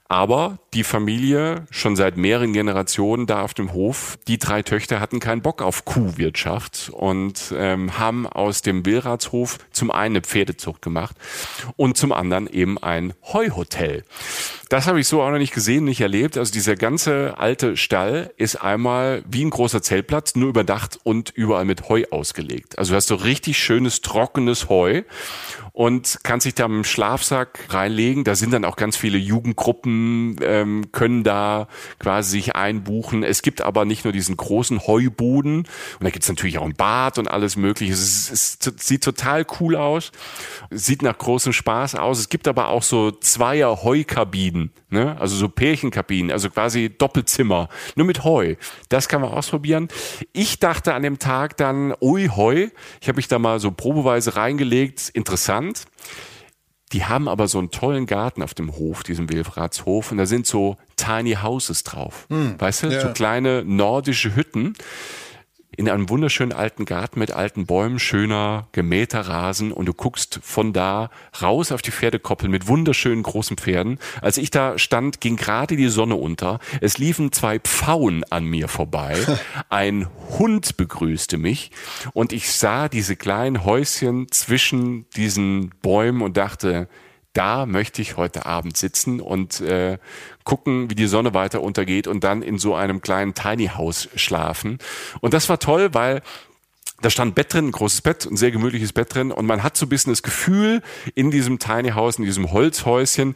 Aber 0.07 0.59
die 0.75 0.83
Familie, 0.83 1.65
schon 1.71 1.95
seit 1.95 2.17
mehreren 2.17 2.53
Generationen 2.53 3.25
da 3.25 3.41
auf 3.41 3.53
dem 3.53 3.73
Hof, 3.73 4.17
die 4.27 4.37
drei 4.37 4.61
Töchter 4.61 4.99
hatten 4.99 5.19
keinen 5.19 5.41
Bock 5.41 5.61
auf 5.61 5.85
Kuhwirtschaft 5.85 6.91
und 6.93 7.53
ähm, 7.57 7.97
haben 7.97 8.27
aus 8.27 8.61
dem 8.61 8.85
Willratshof 8.85 9.57
zum 9.71 9.91
einen 9.91 10.05
eine 10.05 10.21
Pferdezucht 10.21 10.81
gemacht 10.81 11.15
und 11.75 11.97
zum 11.97 12.11
anderen 12.11 12.47
eben 12.47 12.77
ein 12.77 13.13
Heuhotel. 13.33 14.03
Das 14.69 14.87
habe 14.87 14.99
ich 14.99 15.07
so 15.07 15.21
auch 15.21 15.29
noch 15.29 15.37
nicht 15.37 15.53
gesehen, 15.53 15.85
nicht 15.85 16.01
erlebt. 16.01 16.37
Also 16.37 16.51
dieser 16.51 16.75
ganze 16.75 17.37
alte 17.37 17.77
Stall 17.77 18.33
ist 18.37 18.55
einmal 18.55 19.23
wie 19.29 19.45
ein 19.45 19.51
großer 19.51 19.81
Zeltplatz, 19.81 20.35
nur 20.35 20.49
überdacht 20.49 20.99
und 21.03 21.29
überall 21.29 21.65
mit 21.65 21.87
Heu 21.87 22.03
ausgelegt. 22.09 22.77
Also 22.79 22.91
du 22.91 22.97
hast 22.97 23.07
so 23.07 23.15
richtig 23.15 23.57
schönes, 23.57 24.01
trockenes 24.01 24.69
Heu 24.69 25.03
und 25.71 26.19
kann 26.23 26.39
sich 26.39 26.55
da 26.55 26.65
im 26.65 26.83
Schlafsack 26.83 27.67
reinlegen. 27.69 28.23
Da 28.23 28.35
sind 28.35 28.51
dann 28.53 28.65
auch 28.65 28.75
ganz 28.75 28.95
viele 28.97 29.17
Jugendgruppen, 29.17 30.37
ähm, 30.65 30.91
können 30.91 31.23
da 31.23 31.67
quasi 31.99 32.31
sich 32.31 32.55
einbuchen. 32.55 33.23
Es 33.23 33.41
gibt 33.41 33.61
aber 33.61 33.85
nicht 33.85 34.03
nur 34.03 34.11
diesen 34.11 34.35
großen 34.35 34.87
Heubuden 34.87 35.59
und 35.59 36.03
da 36.03 36.09
gibt's 36.09 36.27
natürlich 36.27 36.57
auch 36.57 36.65
ein 36.65 36.75
Bad 36.75 37.17
und 37.17 37.29
alles 37.29 37.55
mögliche. 37.55 37.93
Es, 37.93 38.29
ist, 38.29 38.67
es 38.67 38.87
sieht 38.87 39.03
total 39.03 39.45
cool 39.59 39.75
aus, 39.75 40.11
sieht 40.71 41.01
nach 41.01 41.17
großem 41.17 41.53
Spaß 41.53 41.95
aus. 41.95 42.19
Es 42.19 42.29
gibt 42.29 42.47
aber 42.47 42.69
auch 42.69 42.83
so 42.83 43.11
Zweier 43.11 43.83
Heukabinen, 43.83 44.71
ne? 44.89 45.15
also 45.19 45.35
so 45.35 45.47
Pärchenkabinen, 45.47 46.31
also 46.31 46.49
quasi 46.49 46.89
Doppelzimmer, 46.95 47.69
nur 47.95 48.05
mit 48.05 48.23
Heu. 48.23 48.55
Das 48.89 49.07
kann 49.07 49.21
man 49.21 49.31
ausprobieren. 49.31 49.87
Ich 50.33 50.59
dachte 50.59 50.93
an 50.93 51.03
dem 51.03 51.19
Tag 51.19 51.57
dann, 51.57 51.93
ui 52.01 52.27
Heu, 52.27 52.67
ich 53.01 53.07
habe 53.07 53.17
mich 53.17 53.27
da 53.27 53.39
mal 53.39 53.59
so 53.59 53.71
probeweise 53.71 54.35
reingelegt, 54.35 55.09
interessant. 55.09 55.85
Die 56.95 57.03
haben 57.03 57.27
aber 57.27 57.49
so 57.49 57.59
einen 57.59 57.71
tollen 57.71 58.05
Garten 58.05 58.41
auf 58.41 58.53
dem 58.53 58.77
Hof, 58.77 59.03
diesem 59.03 59.29
Wilfratshof, 59.29 60.13
und 60.13 60.17
da 60.17 60.25
sind 60.25 60.47
so 60.47 60.77
Tiny 60.95 61.33
Houses 61.33 61.83
drauf. 61.83 62.25
Hm, 62.29 62.55
weißt 62.57 62.83
du, 62.83 62.87
ja. 62.87 63.01
so 63.01 63.09
kleine 63.09 63.65
nordische 63.65 64.33
Hütten 64.33 64.75
in 65.77 65.89
einem 65.89 66.09
wunderschönen 66.09 66.53
alten 66.53 66.85
Garten 66.85 67.19
mit 67.19 67.31
alten 67.31 67.65
Bäumen, 67.65 67.99
schöner 67.99 68.67
gemähter 68.71 69.21
Rasen 69.21 69.71
und 69.71 69.85
du 69.85 69.93
guckst 69.93 70.39
von 70.43 70.73
da 70.73 71.09
raus 71.41 71.71
auf 71.71 71.81
die 71.81 71.91
Pferdekoppel 71.91 72.49
mit 72.49 72.67
wunderschönen 72.67 73.23
großen 73.23 73.57
Pferden. 73.57 73.99
Als 74.21 74.37
ich 74.37 74.51
da 74.51 74.77
stand, 74.77 75.21
ging 75.21 75.35
gerade 75.35 75.75
die 75.75 75.89
Sonne 75.89 76.15
unter. 76.15 76.59
Es 76.81 76.97
liefen 76.97 77.31
zwei 77.31 77.59
Pfauen 77.59 78.23
an 78.29 78.45
mir 78.45 78.67
vorbei. 78.67 79.17
Ein 79.69 80.07
Hund 80.39 80.77
begrüßte 80.77 81.37
mich 81.37 81.71
und 82.13 82.33
ich 82.33 82.51
sah 82.51 82.89
diese 82.89 83.15
kleinen 83.15 83.63
Häuschen 83.63 84.31
zwischen 84.31 85.09
diesen 85.11 85.69
Bäumen 85.81 86.21
und 86.21 86.37
dachte, 86.37 86.87
da 87.35 87.65
möchte 87.65 88.01
ich 88.01 88.17
heute 88.17 88.45
Abend 88.45 88.77
sitzen 88.77 89.19
und 89.19 89.61
äh, 89.61 89.97
gucken, 90.43 90.89
wie 90.89 90.95
die 90.95 91.07
Sonne 91.07 91.33
weiter 91.33 91.61
untergeht 91.61 92.07
und 92.07 92.23
dann 92.23 92.41
in 92.41 92.57
so 92.57 92.73
einem 92.75 93.01
kleinen 93.01 93.33
Tiny 93.33 93.67
House 93.67 94.09
schlafen. 94.15 94.79
Und 95.21 95.33
das 95.33 95.49
war 95.49 95.59
toll, 95.59 95.93
weil 95.93 96.21
da 97.01 97.09
stand 97.09 97.31
ein 97.31 97.33
Bett 97.35 97.53
drin, 97.53 97.67
ein 97.67 97.71
großes 97.71 98.01
Bett, 98.01 98.25
ein 98.25 98.37
sehr 98.37 98.51
gemütliches 98.51 98.93
Bett 98.93 99.13
drin 99.13 99.31
und 99.31 99.45
man 99.45 99.63
hat 99.63 99.77
so 99.77 99.85
ein 99.85 99.89
bisschen 99.89 100.13
das 100.13 100.23
Gefühl 100.23 100.81
in 101.13 101.31
diesem 101.31 101.59
Tiny 101.59 101.89
House, 101.89 102.17
in 102.17 102.25
diesem 102.25 102.51
Holzhäuschen, 102.51 103.35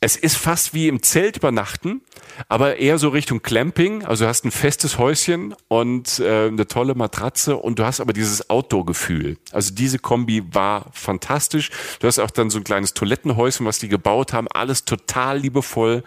es 0.00 0.14
ist 0.14 0.36
fast 0.36 0.74
wie 0.74 0.88
im 0.88 1.02
Zelt 1.02 1.38
übernachten, 1.38 2.02
aber 2.48 2.76
eher 2.76 2.98
so 2.98 3.08
Richtung 3.08 3.42
Clamping. 3.42 4.04
Also 4.04 4.24
du 4.24 4.28
hast 4.28 4.44
ein 4.44 4.50
festes 4.50 4.98
Häuschen 4.98 5.54
und 5.68 6.18
äh, 6.18 6.48
eine 6.48 6.66
tolle 6.66 6.94
Matratze 6.94 7.56
und 7.56 7.78
du 7.78 7.84
hast 7.86 8.00
aber 8.00 8.12
dieses 8.12 8.50
Outdoor-Gefühl. 8.50 9.38
Also 9.52 9.74
diese 9.74 9.98
Kombi 9.98 10.44
war 10.52 10.90
fantastisch. 10.92 11.70
Du 11.98 12.06
hast 12.06 12.18
auch 12.18 12.30
dann 12.30 12.50
so 12.50 12.58
ein 12.58 12.64
kleines 12.64 12.92
Toilettenhäuschen, 12.92 13.64
was 13.64 13.78
die 13.78 13.88
gebaut 13.88 14.34
haben. 14.34 14.48
Alles 14.52 14.84
total 14.84 15.38
liebevoll, 15.38 16.04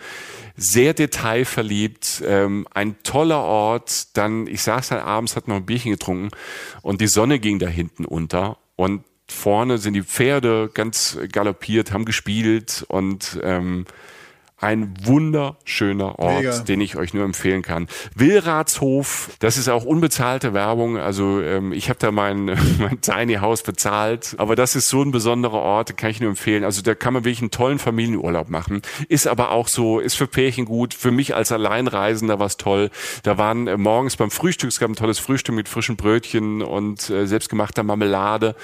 sehr 0.59 0.93
detailverliebt, 0.93 2.23
ähm, 2.25 2.67
ein 2.73 3.01
toller 3.03 3.41
Ort. 3.41 4.17
Dann, 4.17 4.45
ich 4.47 4.61
saß 4.61 4.89
dann 4.89 4.99
abends, 4.99 5.35
hat 5.35 5.47
noch 5.47 5.55
ein 5.55 5.65
Bierchen 5.65 5.91
getrunken 5.91 6.29
und 6.81 7.01
die 7.01 7.07
Sonne 7.07 7.39
ging 7.39 7.59
da 7.59 7.67
hinten 7.67 8.05
unter 8.05 8.57
und 8.75 9.03
vorne 9.27 9.77
sind 9.77 9.93
die 9.93 10.03
Pferde 10.03 10.69
ganz 10.73 11.17
galoppiert, 11.31 11.91
haben 11.91 12.05
gespielt 12.05 12.85
und 12.87 13.39
ähm, 13.43 13.85
ein 14.61 14.93
wunderschöner 15.03 16.19
Ort, 16.19 16.43
Mega. 16.43 16.59
den 16.59 16.81
ich 16.81 16.97
euch 16.97 17.13
nur 17.13 17.23
empfehlen 17.23 17.61
kann. 17.61 17.87
Willratshof, 18.15 19.31
das 19.39 19.57
ist 19.57 19.69
auch 19.69 19.85
unbezahlte 19.85 20.53
Werbung. 20.53 20.97
Also 20.97 21.41
ähm, 21.41 21.71
ich 21.71 21.89
habe 21.89 21.99
da 21.99 22.11
mein, 22.11 22.45
mein 22.79 22.99
Tiny 23.01 23.35
House 23.35 23.63
bezahlt, 23.63 24.35
aber 24.37 24.55
das 24.55 24.75
ist 24.75 24.89
so 24.89 25.01
ein 25.01 25.11
besonderer 25.11 25.59
Ort, 25.59 25.89
den 25.89 25.95
kann 25.95 26.09
ich 26.09 26.19
nur 26.19 26.29
empfehlen. 26.29 26.63
Also 26.63 26.81
da 26.81 26.93
kann 26.93 27.13
man 27.13 27.23
wirklich 27.23 27.41
einen 27.41 27.51
tollen 27.51 27.79
Familienurlaub 27.79 28.49
machen. 28.49 28.81
Ist 29.07 29.27
aber 29.27 29.51
auch 29.51 29.69
so, 29.69 29.99
ist 29.99 30.15
für 30.15 30.27
Pärchen 30.27 30.65
gut. 30.65 30.93
Für 30.93 31.11
mich 31.11 31.35
als 31.35 31.51
Alleinreisender 31.51 32.39
war 32.39 32.47
es 32.47 32.57
toll. 32.57 32.89
Da 33.23 33.37
waren 33.37 33.67
äh, 33.67 33.77
morgens 33.77 34.17
beim 34.17 34.31
Frühstück, 34.31 34.69
es 34.69 34.79
gab 34.79 34.89
ein 34.89 34.95
tolles 34.95 35.19
Frühstück 35.19 35.55
mit 35.55 35.69
frischen 35.69 35.95
Brötchen 35.95 36.61
und 36.61 37.09
äh, 37.09 37.25
selbstgemachter 37.25 37.83
Marmelade. 37.83 38.55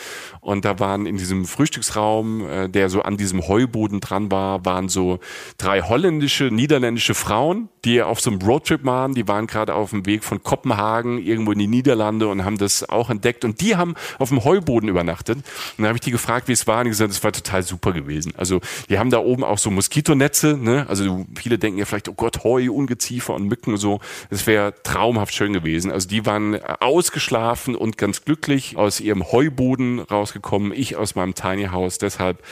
Und 0.41 0.65
da 0.65 0.77
waren 0.79 1.05
in 1.05 1.17
diesem 1.17 1.45
Frühstücksraum, 1.45 2.47
äh, 2.49 2.69
der 2.69 2.89
so 2.89 3.01
an 3.01 3.15
diesem 3.15 3.47
Heuboden 3.47 4.01
dran 4.01 4.29
war, 4.29 4.65
waren 4.65 4.89
so 4.89 5.19
drei 5.57 5.84
holländische, 5.89 6.45
niederländische 6.45 7.13
Frauen, 7.13 7.69
die 7.85 8.01
auf 8.01 8.19
so 8.19 8.31
einem 8.31 8.41
Roadtrip 8.41 8.83
waren. 8.85 9.13
Die 9.13 9.27
waren 9.27 9.47
gerade 9.47 9.73
auf 9.73 9.91
dem 9.91 10.05
Weg 10.05 10.23
von 10.23 10.41
Kopenhagen 10.43 11.19
irgendwo 11.19 11.51
in 11.51 11.59
die 11.59 11.67
Niederlande 11.67 12.27
und 12.27 12.43
haben 12.43 12.57
das 12.57 12.87
auch 12.87 13.09
entdeckt. 13.09 13.45
Und 13.45 13.61
die 13.61 13.75
haben 13.75 13.95
auf 14.19 14.29
dem 14.29 14.43
Heuboden 14.43 14.89
übernachtet. 14.89 15.37
Und 15.37 15.45
dann 15.77 15.87
habe 15.87 15.97
ich 15.97 16.01
die 16.01 16.11
gefragt, 16.11 16.47
wie 16.47 16.53
es 16.53 16.67
war. 16.67 16.79
Und 16.79 16.85
die 16.85 16.89
gesagt, 16.91 17.11
es 17.11 17.23
war 17.23 17.31
total 17.31 17.63
super 17.63 17.93
gewesen. 17.93 18.33
Also 18.37 18.61
die 18.89 18.99
haben 18.99 19.09
da 19.09 19.19
oben 19.19 19.43
auch 19.43 19.57
so 19.57 19.71
Moskitonetze. 19.71 20.57
Ne? 20.57 20.85
Also 20.89 21.25
viele 21.35 21.57
denken 21.57 21.79
ja 21.79 21.85
vielleicht, 21.85 22.09
oh 22.09 22.13
Gott, 22.13 22.43
Heu, 22.43 22.69
Ungeziefer 22.71 23.33
und 23.33 23.47
Mücken 23.47 23.73
und 23.73 23.79
so. 23.79 23.99
Das 24.29 24.47
wäre 24.47 24.73
traumhaft 24.83 25.33
schön 25.33 25.53
gewesen. 25.53 25.91
Also 25.91 26.07
die 26.07 26.25
waren 26.25 26.61
ausgeschlafen 26.63 27.75
und 27.75 27.97
ganz 27.97 28.25
glücklich 28.25 28.77
aus 28.77 28.99
ihrem 28.99 29.31
Heuboden 29.31 29.99
rausgekommen. 29.99 30.71
Ich 30.73 30.95
aus 30.95 31.15
meinem 31.15 31.35
Tiny 31.35 31.65
House. 31.65 31.97
Deshalb 31.97 32.43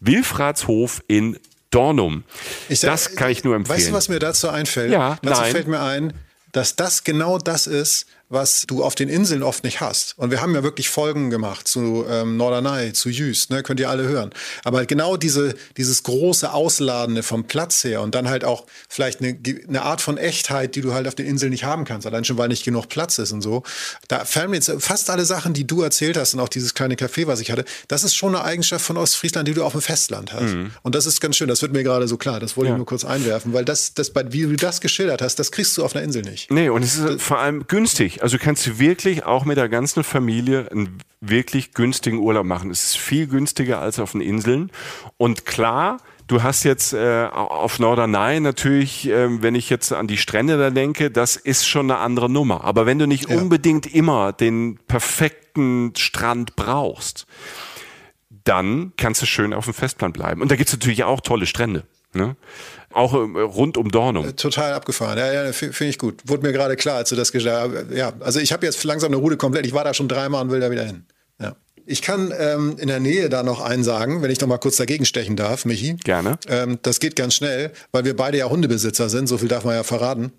Wilfratshof 0.00 1.02
in 1.08 1.38
Dornum. 1.72 2.22
Ich, 2.68 2.80
das 2.80 3.16
kann 3.16 3.30
ich 3.30 3.42
nur 3.42 3.56
empfehlen. 3.56 3.78
Weißt 3.78 3.88
du, 3.88 3.92
was 3.92 4.08
mir 4.08 4.20
dazu 4.20 4.48
einfällt? 4.48 4.92
Ja, 4.92 5.18
dazu 5.22 5.40
nein. 5.40 5.50
fällt 5.50 5.66
mir 5.66 5.80
ein, 5.80 6.12
dass 6.52 6.76
das 6.76 7.02
genau 7.02 7.38
das 7.38 7.66
ist, 7.66 8.06
was 8.32 8.64
du 8.66 8.82
auf 8.82 8.94
den 8.94 9.08
Inseln 9.08 9.42
oft 9.42 9.62
nicht 9.62 9.80
hast. 9.80 10.14
Und 10.16 10.30
wir 10.30 10.40
haben 10.40 10.54
ja 10.54 10.62
wirklich 10.62 10.88
Folgen 10.88 11.28
gemacht 11.28 11.68
zu 11.68 12.06
ähm, 12.08 12.38
Norderney, 12.38 12.94
zu 12.94 13.10
Jüst, 13.10 13.50
ne? 13.50 13.62
könnt 13.62 13.78
ihr 13.78 13.90
alle 13.90 14.04
hören. 14.04 14.30
Aber 14.64 14.86
genau 14.86 15.18
diese, 15.18 15.54
dieses 15.76 16.02
große 16.02 16.50
Ausladende 16.50 17.22
vom 17.22 17.44
Platz 17.44 17.84
her 17.84 18.00
und 18.00 18.14
dann 18.14 18.28
halt 18.28 18.44
auch 18.44 18.64
vielleicht 18.88 19.20
eine, 19.20 19.38
eine 19.68 19.82
Art 19.82 20.00
von 20.00 20.16
Echtheit, 20.16 20.74
die 20.76 20.80
du 20.80 20.94
halt 20.94 21.06
auf 21.06 21.14
den 21.14 21.26
Inseln 21.26 21.50
nicht 21.50 21.64
haben 21.64 21.84
kannst, 21.84 22.06
allein 22.06 22.24
schon, 22.24 22.38
weil 22.38 22.48
nicht 22.48 22.64
genug 22.64 22.88
Platz 22.88 23.18
ist 23.18 23.32
und 23.32 23.42
so. 23.42 23.62
Da 24.08 24.24
fallen 24.24 24.50
mir 24.50 24.56
jetzt 24.56 24.72
fast 24.78 25.10
alle 25.10 25.26
Sachen, 25.26 25.52
die 25.52 25.66
du 25.66 25.82
erzählt 25.82 26.16
hast 26.16 26.32
und 26.32 26.40
auch 26.40 26.48
dieses 26.48 26.72
kleine 26.72 26.94
Café, 26.94 27.26
was 27.26 27.40
ich 27.40 27.50
hatte, 27.50 27.66
das 27.88 28.02
ist 28.02 28.14
schon 28.14 28.34
eine 28.34 28.44
Eigenschaft 28.44 28.84
von 28.84 28.96
Ostfriesland, 28.96 29.46
die 29.46 29.54
du 29.54 29.62
auf 29.62 29.72
dem 29.72 29.82
Festland 29.82 30.32
hast. 30.32 30.54
Mhm. 30.54 30.70
Und 30.80 30.94
das 30.94 31.04
ist 31.04 31.20
ganz 31.20 31.36
schön, 31.36 31.48
das 31.48 31.60
wird 31.60 31.74
mir 31.74 31.82
gerade 31.82 32.08
so 32.08 32.16
klar, 32.16 32.40
das 32.40 32.56
wollte 32.56 32.68
ja. 32.68 32.74
ich 32.74 32.78
nur 32.78 32.86
kurz 32.86 33.04
einwerfen, 33.04 33.52
weil 33.52 33.66
das, 33.66 33.92
das, 33.92 34.12
wie 34.30 34.42
du 34.42 34.56
das 34.56 34.80
geschildert 34.80 35.20
hast, 35.20 35.38
das 35.38 35.52
kriegst 35.52 35.76
du 35.76 35.84
auf 35.84 35.94
einer 35.94 36.02
Insel 36.02 36.22
nicht. 36.22 36.50
Nee, 36.50 36.70
und 36.70 36.82
es 36.82 36.94
ist 36.94 37.06
das, 37.06 37.22
vor 37.22 37.38
allem 37.38 37.66
günstig. 37.66 38.21
Also 38.22 38.38
kannst 38.38 38.66
du 38.66 38.78
wirklich 38.78 39.24
auch 39.24 39.44
mit 39.44 39.56
der 39.56 39.68
ganzen 39.68 40.04
Familie 40.04 40.70
einen 40.70 40.98
wirklich 41.20 41.74
günstigen 41.74 42.18
Urlaub 42.18 42.46
machen. 42.46 42.70
Es 42.70 42.84
ist 42.84 42.96
viel 42.96 43.26
günstiger 43.26 43.80
als 43.80 43.98
auf 43.98 44.12
den 44.12 44.20
Inseln. 44.20 44.70
Und 45.16 45.44
klar, 45.44 45.98
Du 46.28 46.42
hast 46.42 46.62
jetzt 46.62 46.94
äh, 46.94 47.26
auf 47.30 47.78
Norderney 47.78 48.40
natürlich, 48.40 49.06
äh, 49.06 49.42
wenn 49.42 49.54
ich 49.54 49.68
jetzt 49.68 49.92
an 49.92 50.06
die 50.06 50.16
Strände 50.16 50.56
da 50.56 50.70
denke, 50.70 51.10
das 51.10 51.36
ist 51.36 51.68
schon 51.68 51.90
eine 51.90 52.00
andere 52.00 52.30
Nummer. 52.30 52.64
Aber 52.64 52.86
wenn 52.86 52.98
du 52.98 53.06
nicht 53.06 53.28
ja. 53.28 53.36
unbedingt 53.36 53.92
immer 53.92 54.32
den 54.32 54.78
perfekten 54.86 55.92
Strand 55.94 56.56
brauchst, 56.56 57.26
dann 58.44 58.92
kannst 58.96 59.20
du 59.20 59.26
schön 59.26 59.52
auf 59.52 59.66
dem 59.66 59.74
Festland 59.74 60.14
bleiben. 60.14 60.40
Und 60.40 60.50
da 60.50 60.56
gibt's 60.56 60.72
natürlich 60.72 61.04
auch 61.04 61.20
tolle 61.20 61.44
Strände. 61.44 61.84
Ne? 62.14 62.36
Auch 62.92 63.14
äh, 63.14 63.40
rund 63.40 63.76
um 63.76 63.90
Dornum. 63.90 64.28
Äh, 64.28 64.32
total 64.32 64.72
abgefahren. 64.72 65.18
Ja, 65.18 65.32
ja 65.32 65.52
finde 65.52 65.86
ich 65.86 65.98
gut. 65.98 66.22
Wurde 66.26 66.46
mir 66.46 66.52
gerade 66.52 66.76
klar, 66.76 66.96
als 66.96 67.08
du 67.08 67.16
das 67.16 67.32
gesagt 67.32 67.74
hast. 67.74 67.96
Ja, 67.96 68.12
also 68.20 68.40
ich 68.40 68.52
habe 68.52 68.66
jetzt 68.66 68.82
langsam 68.84 69.12
eine 69.12 69.16
Route 69.16 69.36
komplett. 69.36 69.66
Ich 69.66 69.72
war 69.72 69.84
da 69.84 69.94
schon 69.94 70.08
dreimal 70.08 70.42
und 70.42 70.50
will 70.50 70.60
da 70.60 70.70
wieder 70.70 70.84
hin. 70.84 71.04
Ja. 71.40 71.56
Ich 71.86 72.02
kann 72.02 72.32
ähm, 72.38 72.76
in 72.78 72.88
der 72.88 73.00
Nähe 73.00 73.28
da 73.28 73.42
noch 73.42 73.60
einen 73.60 73.84
sagen, 73.84 74.22
wenn 74.22 74.30
ich 74.30 74.40
noch 74.40 74.48
mal 74.48 74.58
kurz 74.58 74.76
dagegen 74.76 75.04
stechen 75.04 75.36
darf, 75.36 75.64
Michi. 75.64 75.94
Gerne. 76.04 76.38
Ähm, 76.48 76.78
das 76.82 77.00
geht 77.00 77.16
ganz 77.16 77.34
schnell, 77.34 77.72
weil 77.90 78.04
wir 78.04 78.16
beide 78.16 78.38
ja 78.38 78.48
Hundebesitzer 78.48 79.08
sind. 79.08 79.26
So 79.26 79.38
viel 79.38 79.48
darf 79.48 79.64
man 79.64 79.74
ja 79.74 79.82
verraten 79.82 80.32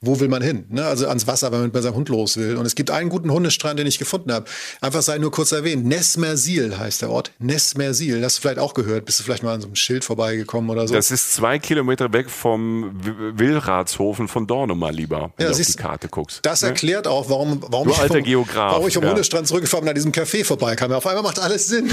wo 0.00 0.20
will 0.20 0.28
man 0.28 0.42
hin? 0.42 0.64
Ne? 0.68 0.84
Also 0.84 1.08
ans 1.08 1.26
Wasser, 1.26 1.50
wenn 1.50 1.60
man 1.60 1.70
mit 1.72 1.82
seinem 1.82 1.94
Hund 1.94 2.08
los 2.08 2.36
will. 2.36 2.56
Und 2.56 2.66
es 2.66 2.76
gibt 2.76 2.90
einen 2.90 3.08
guten 3.08 3.32
Hundestrand, 3.32 3.80
den 3.80 3.86
ich 3.86 3.98
gefunden 3.98 4.32
habe. 4.32 4.46
Einfach 4.80 5.02
sei 5.02 5.18
nur 5.18 5.32
kurz 5.32 5.50
erwähnt. 5.50 5.84
Nesmersil 5.84 6.78
heißt 6.78 7.02
der 7.02 7.10
Ort. 7.10 7.32
Nesmersil. 7.40 8.22
Hast 8.24 8.38
du 8.38 8.42
vielleicht 8.42 8.60
auch 8.60 8.74
gehört? 8.74 9.06
Bist 9.06 9.18
du 9.18 9.24
vielleicht 9.24 9.42
mal 9.42 9.54
an 9.54 9.60
so 9.60 9.66
einem 9.66 9.74
Schild 9.74 10.04
vorbeigekommen 10.04 10.70
oder 10.70 10.86
so? 10.86 10.94
Das 10.94 11.10
ist 11.10 11.32
zwei 11.32 11.58
Kilometer 11.58 12.12
weg 12.12 12.30
vom 12.30 12.92
Willratshofen 13.34 14.28
von 14.28 14.46
Dornum 14.46 14.78
mal 14.78 14.94
lieber, 14.94 15.32
wenn 15.36 15.46
ja, 15.46 15.52
du 15.52 15.58
auf 15.58 15.66
die 15.66 15.72
Karte 15.74 16.08
guckst. 16.08 16.40
Das 16.42 16.62
ne? 16.62 16.68
erklärt 16.68 17.08
auch, 17.08 17.28
warum, 17.28 17.60
warum, 17.68 17.88
ich, 17.88 17.98
alter 17.98 18.22
Geograf, 18.22 18.74
warum 18.74 18.86
ich 18.86 18.94
vom 18.94 19.02
ja. 19.02 19.10
Hundestrand 19.10 19.48
zurückgefahren 19.48 19.84
bin, 19.84 19.90
an 19.90 19.94
diesem 19.96 20.12
Café 20.12 20.44
vorbeikam. 20.44 20.92
Auf 20.92 21.06
einmal 21.06 21.24
macht 21.24 21.40
alles 21.40 21.66
Sinn. 21.66 21.90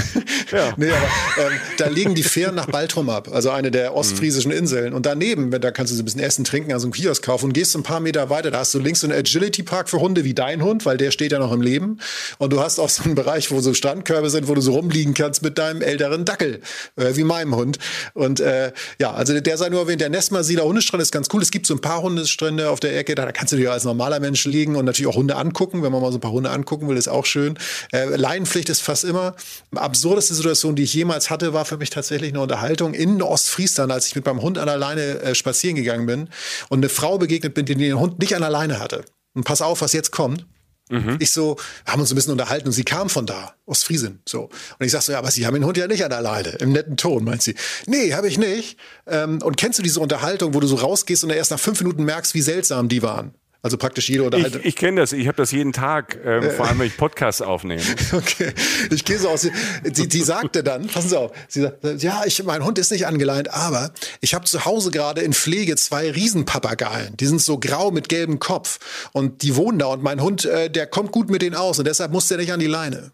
Ja. 0.52 0.74
nee, 0.76 0.90
aber, 0.90 1.50
ähm, 1.50 1.58
da 1.78 1.88
liegen 1.88 2.14
die 2.14 2.22
Fähren 2.22 2.54
nach 2.54 2.66
Baltrum 2.66 3.10
ab, 3.10 3.28
also 3.32 3.50
eine 3.50 3.72
der 3.72 3.94
ostfriesischen 3.94 4.52
Inseln. 4.52 4.94
Und 4.94 5.06
daneben, 5.06 5.50
da 5.50 5.70
kannst 5.72 5.92
du 5.92 5.96
so 5.96 6.02
ein 6.02 6.04
bisschen 6.04 6.20
Essen, 6.20 6.44
trinken, 6.44 6.72
also 6.72 6.86
einen 6.86 6.92
Kiosk 6.92 7.24
kaufen 7.24 7.46
und 7.46 7.52
gehst 7.52 7.74
ein 7.74 7.82
paar 7.82 7.95
Meter 8.00 8.30
weiter, 8.30 8.50
da 8.50 8.58
hast 8.60 8.74
du 8.74 8.78
links 8.78 9.00
so 9.00 9.06
einen 9.06 9.18
Agility-Park 9.18 9.88
für 9.88 10.00
Hunde 10.00 10.24
wie 10.24 10.34
dein 10.34 10.62
Hund, 10.62 10.86
weil 10.86 10.96
der 10.96 11.10
steht 11.10 11.32
ja 11.32 11.38
noch 11.38 11.52
im 11.52 11.60
Leben. 11.60 11.98
Und 12.38 12.52
du 12.52 12.60
hast 12.60 12.78
auch 12.78 12.88
so 12.88 13.04
einen 13.04 13.14
Bereich, 13.14 13.50
wo 13.50 13.60
so 13.60 13.74
Strandkörbe 13.74 14.30
sind, 14.30 14.48
wo 14.48 14.54
du 14.54 14.60
so 14.60 14.72
rumliegen 14.72 15.14
kannst 15.14 15.42
mit 15.42 15.58
deinem 15.58 15.82
älteren 15.82 16.24
Dackel, 16.24 16.60
äh, 16.96 17.16
wie 17.16 17.24
meinem 17.24 17.54
Hund. 17.54 17.78
Und 18.14 18.40
äh, 18.40 18.72
ja, 18.98 19.12
also 19.12 19.38
der 19.38 19.58
sei 19.58 19.68
nur 19.68 19.80
erwähnt, 19.80 20.00
der 20.00 20.10
Nesmasila 20.10 20.62
Hundestrand 20.62 21.02
ist 21.02 21.12
ganz 21.12 21.28
cool. 21.32 21.42
Es 21.42 21.50
gibt 21.50 21.66
so 21.66 21.74
ein 21.74 21.80
paar 21.80 22.02
Hundestrände 22.02 22.70
auf 22.70 22.80
der 22.80 22.96
Ecke, 22.96 23.14
da, 23.14 23.24
da 23.24 23.32
kannst 23.32 23.52
du 23.52 23.56
dir 23.56 23.72
als 23.72 23.84
normaler 23.84 24.20
Mensch 24.20 24.44
liegen 24.44 24.76
und 24.76 24.84
natürlich 24.84 25.10
auch 25.10 25.16
Hunde 25.16 25.36
angucken, 25.36 25.82
wenn 25.82 25.92
man 25.92 26.02
mal 26.02 26.10
so 26.12 26.18
ein 26.18 26.20
paar 26.20 26.32
Hunde 26.32 26.50
angucken 26.50 26.88
will, 26.88 26.96
ist 26.96 27.08
auch 27.08 27.26
schön. 27.26 27.58
Äh, 27.92 28.16
Leinenpflicht 28.16 28.68
ist 28.68 28.82
fast 28.82 29.04
immer. 29.04 29.34
Absurdeste 29.74 30.34
Situation, 30.34 30.76
die 30.76 30.82
ich 30.82 30.94
jemals 30.94 31.30
hatte, 31.30 31.52
war 31.52 31.64
für 31.64 31.76
mich 31.76 31.90
tatsächlich 31.90 32.32
eine 32.32 32.40
Unterhaltung 32.40 32.94
in 32.94 33.22
Ostfriesland, 33.22 33.92
als 33.92 34.06
ich 34.06 34.16
mit 34.16 34.26
meinem 34.26 34.42
Hund 34.42 34.58
an 34.58 34.66
der 34.66 34.76
Leine 34.76 35.20
äh, 35.20 35.34
spazieren 35.34 35.76
gegangen 35.76 36.06
bin 36.06 36.28
und 36.68 36.78
eine 36.78 36.88
Frau 36.88 37.18
begegnet 37.18 37.54
bin, 37.54 37.66
die 37.66 37.76
den 37.88 38.00
Hund 38.00 38.18
nicht 38.18 38.34
an 38.34 38.42
der 38.42 38.50
Leine 38.50 38.78
hatte. 38.78 39.04
Und 39.34 39.44
pass 39.44 39.62
auf, 39.62 39.80
was 39.80 39.92
jetzt 39.92 40.12
kommt. 40.12 40.46
Mhm. 40.88 41.16
Ich 41.18 41.32
so, 41.32 41.56
haben 41.84 42.00
uns 42.00 42.12
ein 42.12 42.14
bisschen 42.14 42.32
unterhalten 42.32 42.68
und 42.68 42.72
sie 42.72 42.84
kam 42.84 43.08
von 43.08 43.26
da, 43.26 43.54
Ostfriesen, 43.66 44.20
so. 44.24 44.44
Und 44.78 44.86
ich 44.86 44.92
sag 44.92 45.02
so, 45.02 45.12
ja, 45.12 45.18
aber 45.18 45.30
Sie 45.32 45.44
haben 45.44 45.54
den 45.54 45.64
Hund 45.64 45.76
ja 45.76 45.88
nicht 45.88 46.04
an 46.04 46.10
der 46.10 46.20
Leine, 46.20 46.50
im 46.60 46.70
netten 46.70 46.96
Ton, 46.96 47.24
meint 47.24 47.42
sie. 47.42 47.56
Nee, 47.86 48.14
habe 48.14 48.28
ich 48.28 48.38
nicht. 48.38 48.78
Ähm, 49.06 49.42
und 49.42 49.56
kennst 49.56 49.80
du 49.80 49.82
diese 49.82 49.98
Unterhaltung, 49.98 50.54
wo 50.54 50.60
du 50.60 50.68
so 50.68 50.76
rausgehst 50.76 51.24
und 51.24 51.30
erst 51.30 51.50
nach 51.50 51.58
fünf 51.58 51.80
Minuten 51.80 52.04
merkst, 52.04 52.34
wie 52.34 52.40
seltsam 52.40 52.88
die 52.88 53.02
waren? 53.02 53.34
Also 53.66 53.78
praktisch 53.78 54.08
jede 54.08 54.22
Unterhaltung. 54.22 54.60
Ich, 54.60 54.68
ich 54.68 54.76
kenne 54.76 55.00
das, 55.00 55.12
ich 55.12 55.26
habe 55.26 55.38
das 55.38 55.50
jeden 55.50 55.72
Tag, 55.72 56.16
ähm, 56.24 56.44
äh, 56.44 56.50
vor 56.50 56.68
allem 56.68 56.78
wenn 56.78 56.86
ich 56.86 56.96
Podcasts 56.96 57.42
aufnehme. 57.42 57.82
Okay, 58.12 58.52
ich 58.92 59.04
gehe 59.04 59.18
so 59.18 59.28
aus. 59.28 59.48
Sie, 59.92 60.06
die 60.06 60.22
sagte 60.22 60.62
dann, 60.62 60.86
passen 60.86 61.08
Sie 61.08 61.18
auf, 61.18 61.32
sie 61.48 61.62
sagt, 61.62 61.82
ja, 62.00 62.22
ich, 62.24 62.40
mein 62.44 62.64
Hund 62.64 62.78
ist 62.78 62.92
nicht 62.92 63.08
angeleint, 63.08 63.52
aber 63.52 63.90
ich 64.20 64.34
habe 64.34 64.44
zu 64.44 64.64
Hause 64.64 64.92
gerade 64.92 65.20
in 65.22 65.32
Pflege 65.32 65.74
zwei 65.74 66.12
Riesenpapageien. 66.12 67.16
Die 67.16 67.26
sind 67.26 67.42
so 67.42 67.58
grau 67.58 67.90
mit 67.90 68.08
gelbem 68.08 68.38
Kopf 68.38 68.78
und 69.10 69.42
die 69.42 69.56
wohnen 69.56 69.80
da 69.80 69.86
und 69.86 70.00
mein 70.04 70.22
Hund, 70.22 70.44
äh, 70.44 70.70
der 70.70 70.86
kommt 70.86 71.10
gut 71.10 71.28
mit 71.28 71.42
denen 71.42 71.56
aus 71.56 71.80
und 71.80 71.88
deshalb 71.88 72.12
muss 72.12 72.28
der 72.28 72.38
nicht 72.38 72.52
an 72.52 72.60
die 72.60 72.66
Leine. 72.66 73.10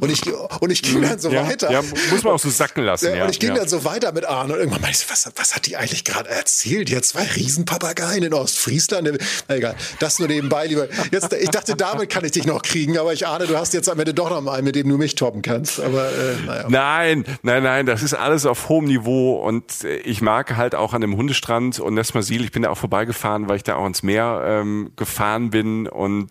Und 0.00 0.10
ich, 0.10 0.22
und 0.60 0.70
ich 0.70 0.82
ging 0.82 1.02
dann 1.02 1.18
so 1.18 1.30
ja, 1.30 1.46
weiter. 1.46 1.70
Ja, 1.70 1.82
muss 2.10 2.22
man 2.22 2.34
auch 2.34 2.38
so 2.38 2.50
sacken 2.50 2.84
lassen. 2.84 3.14
Ja, 3.14 3.24
und 3.24 3.30
ich 3.30 3.38
ging 3.38 3.54
dann 3.54 3.68
so 3.68 3.84
weiter 3.84 4.12
mit 4.12 4.24
Arne. 4.24 4.54
Und 4.54 4.58
irgendwann 4.58 4.80
meinte 4.82 4.98
ich, 5.00 5.10
was, 5.10 5.30
was 5.36 5.54
hat 5.54 5.66
die 5.66 5.76
eigentlich 5.76 6.04
gerade 6.04 6.28
erzählt? 6.30 6.88
Die 6.88 6.96
hat 6.96 7.04
zwei 7.04 7.24
Riesenpapageien 7.24 8.22
in 8.22 8.34
Ostfriesland. 8.34 9.18
Na 9.48 9.56
egal, 9.56 9.74
das 9.98 10.18
nur 10.18 10.28
nebenbei, 10.28 10.66
lieber. 10.66 10.88
Jetzt, 11.10 11.32
ich 11.32 11.50
dachte, 11.50 11.76
damit 11.76 12.10
kann 12.10 12.24
ich 12.24 12.32
dich 12.32 12.46
noch 12.46 12.62
kriegen. 12.62 12.98
Aber 12.98 13.12
ich 13.12 13.26
ahne, 13.26 13.46
du 13.46 13.56
hast 13.56 13.74
jetzt 13.74 13.88
am 13.88 13.98
Ende 13.98 14.14
doch 14.14 14.30
noch 14.30 14.52
einen, 14.52 14.64
mit 14.64 14.76
dem 14.76 14.88
du 14.88 14.98
mich 14.98 15.14
toppen 15.14 15.42
kannst. 15.42 15.80
Aber 15.80 16.08
äh, 16.08 16.46
naja. 16.46 16.66
Nein, 16.68 17.24
nein, 17.42 17.62
nein, 17.62 17.86
das 17.86 18.02
ist 18.02 18.14
alles 18.14 18.46
auf 18.46 18.68
hohem 18.68 18.86
Niveau. 18.86 19.36
Und 19.36 19.84
ich 20.04 20.22
mag 20.22 20.56
halt 20.56 20.74
auch 20.74 20.92
an 20.92 21.00
dem 21.00 21.16
Hundestrand 21.16 21.80
und 21.80 21.94
Nesmasil, 21.94 22.44
ich 22.44 22.52
bin 22.52 22.62
da 22.62 22.70
auch 22.70 22.78
vorbeigefahren, 22.78 23.48
weil 23.48 23.56
ich 23.56 23.62
da 23.62 23.76
auch 23.76 23.86
ins 23.86 24.02
Meer 24.02 24.42
ähm, 24.44 24.92
gefahren 24.96 25.50
bin. 25.50 25.86
Und 25.88 26.30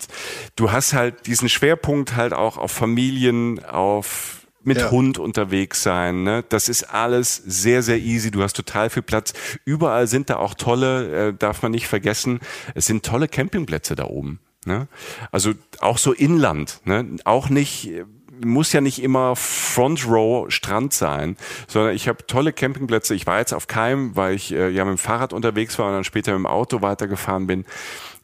du 0.56 0.72
hast 0.72 0.94
halt 0.94 1.28
diesen 1.28 1.50
Schwerpunkt 1.50 2.16
halt 2.16 2.34
auch 2.34 2.58
auf 2.58 2.72
Familie 2.72 3.31
Familien, 3.32 3.64
auf 3.66 4.38
mit 4.64 4.78
ja. 4.78 4.92
Hund 4.92 5.18
unterwegs 5.18 5.82
sein. 5.82 6.22
Ne? 6.22 6.44
Das 6.50 6.70
ist 6.70 6.84
alles 6.84 7.36
sehr, 7.36 7.82
sehr 7.82 7.98
easy. 7.98 8.30
Du 8.30 8.44
hast 8.44 8.54
total 8.54 8.92
viel 8.92 9.02
Platz. 9.02 9.34
Überall 9.66 10.06
sind 10.06 10.30
da 10.30 10.36
auch 10.36 10.54
tolle, 10.54 11.30
äh, 11.30 11.34
darf 11.34 11.64
man 11.64 11.72
nicht 11.72 11.88
vergessen, 11.88 12.40
es 12.76 12.86
sind 12.86 13.04
tolle 13.04 13.28
Campingplätze 13.28 13.96
da 13.96 14.06
oben. 14.06 14.40
Ne? 14.68 14.88
Also 15.32 15.54
auch 15.80 15.98
so 15.98 16.14
Inland. 16.14 16.82
Ne? 16.86 17.18
Auch 17.26 17.50
nicht 17.50 17.92
muss 18.44 18.74
ja 18.74 18.82
nicht 18.82 19.02
immer 19.02 19.36
Front 19.36 20.08
Row 20.08 20.52
Strand 20.52 20.94
sein, 20.94 21.38
sondern 21.68 21.96
ich 21.96 22.08
habe 22.08 22.26
tolle 22.26 22.54
Campingplätze. 22.54 23.14
Ich 23.14 23.28
war 23.28 23.40
jetzt 23.40 23.54
auf 23.54 23.68
keinem, 23.68 24.16
weil 24.16 24.36
ich 24.36 24.52
äh, 24.52 24.70
ja 24.70 24.84
mit 24.86 24.96
dem 24.96 24.98
Fahrrad 24.98 25.34
unterwegs 25.34 25.78
war 25.80 25.88
und 25.88 25.94
dann 25.94 26.04
später 26.04 26.32
mit 26.32 26.40
dem 26.40 26.48
Auto 26.48 26.82
weitergefahren 26.82 27.48
bin. 27.48 27.66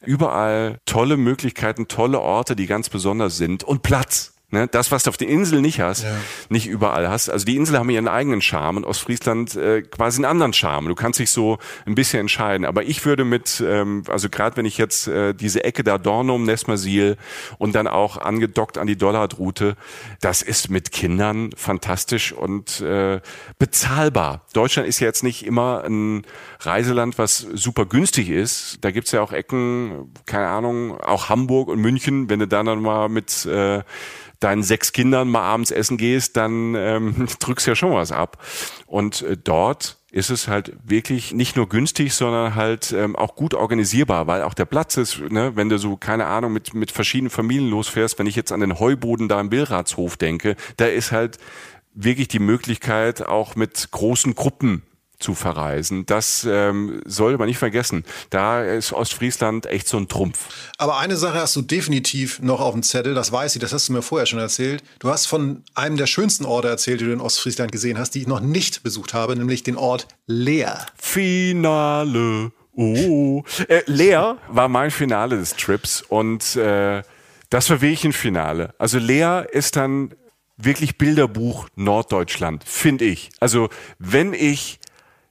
Überall 0.04 0.78
tolle 0.86 1.16
Möglichkeiten, 1.16 1.88
tolle 1.88 2.20
Orte, 2.20 2.56
die 2.56 2.66
ganz 2.66 2.88
besonders 2.88 3.36
sind 3.36 3.64
und 3.64 3.82
Platz. 3.82 4.37
Ne? 4.50 4.66
Das, 4.66 4.90
was 4.90 5.02
du 5.02 5.10
auf 5.10 5.18
der 5.18 5.28
Insel 5.28 5.60
nicht 5.60 5.80
hast, 5.80 6.04
ja. 6.04 6.16
nicht 6.48 6.66
überall 6.66 7.10
hast. 7.10 7.28
Also 7.28 7.44
die 7.44 7.54
Insel 7.54 7.78
haben 7.78 7.90
ihren 7.90 8.08
eigenen 8.08 8.40
Charme 8.40 8.78
und 8.78 8.84
Ostfriesland 8.84 9.56
äh, 9.56 9.82
quasi 9.82 10.18
einen 10.18 10.24
anderen 10.24 10.54
Charme. 10.54 10.88
Du 10.88 10.94
kannst 10.94 11.18
dich 11.18 11.30
so 11.30 11.58
ein 11.84 11.94
bisschen 11.94 12.20
entscheiden. 12.20 12.64
Aber 12.64 12.82
ich 12.82 13.04
würde 13.04 13.26
mit, 13.26 13.62
ähm, 13.66 14.04
also 14.08 14.30
gerade 14.30 14.56
wenn 14.56 14.64
ich 14.64 14.78
jetzt 14.78 15.06
äh, 15.06 15.34
diese 15.34 15.64
Ecke 15.64 15.84
da 15.84 15.98
Dornum, 15.98 16.44
Nesmasil 16.44 17.18
und 17.58 17.74
dann 17.74 17.86
auch 17.86 18.16
angedockt 18.16 18.78
an 18.78 18.86
die 18.86 18.96
Dollardroute, 18.96 19.76
das 20.22 20.40
ist 20.40 20.70
mit 20.70 20.92
Kindern 20.92 21.50
fantastisch 21.54 22.32
und 22.32 22.80
äh, 22.80 23.20
bezahlbar. 23.58 24.46
Deutschland 24.54 24.88
ist 24.88 24.98
ja 25.00 25.08
jetzt 25.08 25.24
nicht 25.24 25.44
immer 25.44 25.84
ein 25.84 26.22
Reiseland, 26.60 27.18
was 27.18 27.46
super 27.52 27.84
günstig 27.84 28.30
ist. 28.30 28.78
Da 28.80 28.92
gibt's 28.92 29.12
ja 29.12 29.20
auch 29.20 29.32
Ecken, 29.32 30.14
keine 30.24 30.48
Ahnung, 30.48 30.98
auch 30.98 31.28
Hamburg 31.28 31.68
und 31.68 31.80
München, 31.80 32.30
wenn 32.30 32.38
du 32.38 32.48
dann, 32.48 32.64
dann 32.64 32.80
mal 32.80 33.10
mit 33.10 33.44
äh, 33.44 33.82
deinen 34.40 34.62
sechs 34.62 34.92
Kindern 34.92 35.28
mal 35.28 35.42
abends 35.42 35.70
essen 35.70 35.96
gehst, 35.96 36.36
dann 36.36 36.74
ähm, 36.74 37.26
drückst 37.40 37.66
ja 37.66 37.74
schon 37.74 37.92
was 37.92 38.12
ab. 38.12 38.44
Und 38.86 39.22
äh, 39.22 39.36
dort 39.36 39.98
ist 40.10 40.30
es 40.30 40.48
halt 40.48 40.72
wirklich 40.84 41.34
nicht 41.34 41.56
nur 41.56 41.68
günstig, 41.68 42.14
sondern 42.14 42.54
halt 42.54 42.92
ähm, 42.92 43.14
auch 43.14 43.34
gut 43.34 43.52
organisierbar, 43.52 44.26
weil 44.26 44.42
auch 44.42 44.54
der 44.54 44.64
Platz 44.64 44.96
ist, 44.96 45.20
ne, 45.20 45.52
wenn 45.54 45.68
du 45.68 45.78
so, 45.78 45.96
keine 45.96 46.26
Ahnung, 46.26 46.52
mit, 46.52 46.72
mit 46.72 46.90
verschiedenen 46.90 47.30
Familien 47.30 47.68
losfährst, 47.68 48.18
wenn 48.18 48.26
ich 48.26 48.36
jetzt 48.36 48.52
an 48.52 48.60
den 48.60 48.78
Heuboden 48.78 49.28
da 49.28 49.40
im 49.40 49.50
Billratshof 49.50 50.16
denke, 50.16 50.56
da 50.78 50.86
ist 50.86 51.12
halt 51.12 51.38
wirklich 51.92 52.28
die 52.28 52.38
Möglichkeit, 52.38 53.26
auch 53.26 53.54
mit 53.54 53.90
großen 53.90 54.34
Gruppen 54.34 54.82
zu 55.18 55.34
verreisen. 55.34 56.06
Das 56.06 56.46
ähm, 56.48 57.00
sollte 57.04 57.38
man 57.38 57.48
nicht 57.48 57.58
vergessen. 57.58 58.04
Da 58.30 58.62
ist 58.62 58.92
Ostfriesland 58.92 59.66
echt 59.66 59.88
so 59.88 59.96
ein 59.96 60.08
Trumpf. 60.08 60.48
Aber 60.78 60.98
eine 60.98 61.16
Sache 61.16 61.40
hast 61.40 61.56
du 61.56 61.62
definitiv 61.62 62.40
noch 62.40 62.60
auf 62.60 62.72
dem 62.72 62.82
Zettel, 62.82 63.14
das 63.14 63.32
weiß 63.32 63.56
ich, 63.56 63.60
das 63.60 63.72
hast 63.72 63.88
du 63.88 63.92
mir 63.92 64.02
vorher 64.02 64.26
schon 64.26 64.38
erzählt. 64.38 64.82
Du 65.00 65.10
hast 65.10 65.26
von 65.26 65.64
einem 65.74 65.96
der 65.96 66.06
schönsten 66.06 66.44
Orte 66.44 66.68
erzählt, 66.68 67.00
die 67.00 67.06
du 67.06 67.12
in 67.12 67.20
Ostfriesland 67.20 67.72
gesehen 67.72 67.98
hast, 67.98 68.14
die 68.14 68.20
ich 68.20 68.26
noch 68.26 68.40
nicht 68.40 68.82
besucht 68.82 69.14
habe, 69.14 69.34
nämlich 69.34 69.62
den 69.62 69.76
Ort 69.76 70.06
Leer. 70.26 70.86
Finale. 70.96 72.52
Oh, 72.74 73.42
äh, 73.66 73.82
Lea 73.86 74.34
war 74.46 74.68
mein 74.68 74.92
Finale 74.92 75.36
des 75.36 75.56
Trips 75.56 76.00
und 76.00 76.54
äh, 76.54 77.02
das 77.50 77.70
war 77.70 77.80
wirklich 77.80 78.04
ein 78.04 78.12
Finale. 78.12 78.72
Also 78.78 78.98
Lea 78.98 79.42
ist 79.50 79.74
dann 79.74 80.14
wirklich 80.56 80.96
Bilderbuch 80.96 81.68
Norddeutschland, 81.74 82.62
finde 82.64 83.04
ich. 83.06 83.30
Also 83.40 83.68
wenn 83.98 84.32
ich 84.32 84.78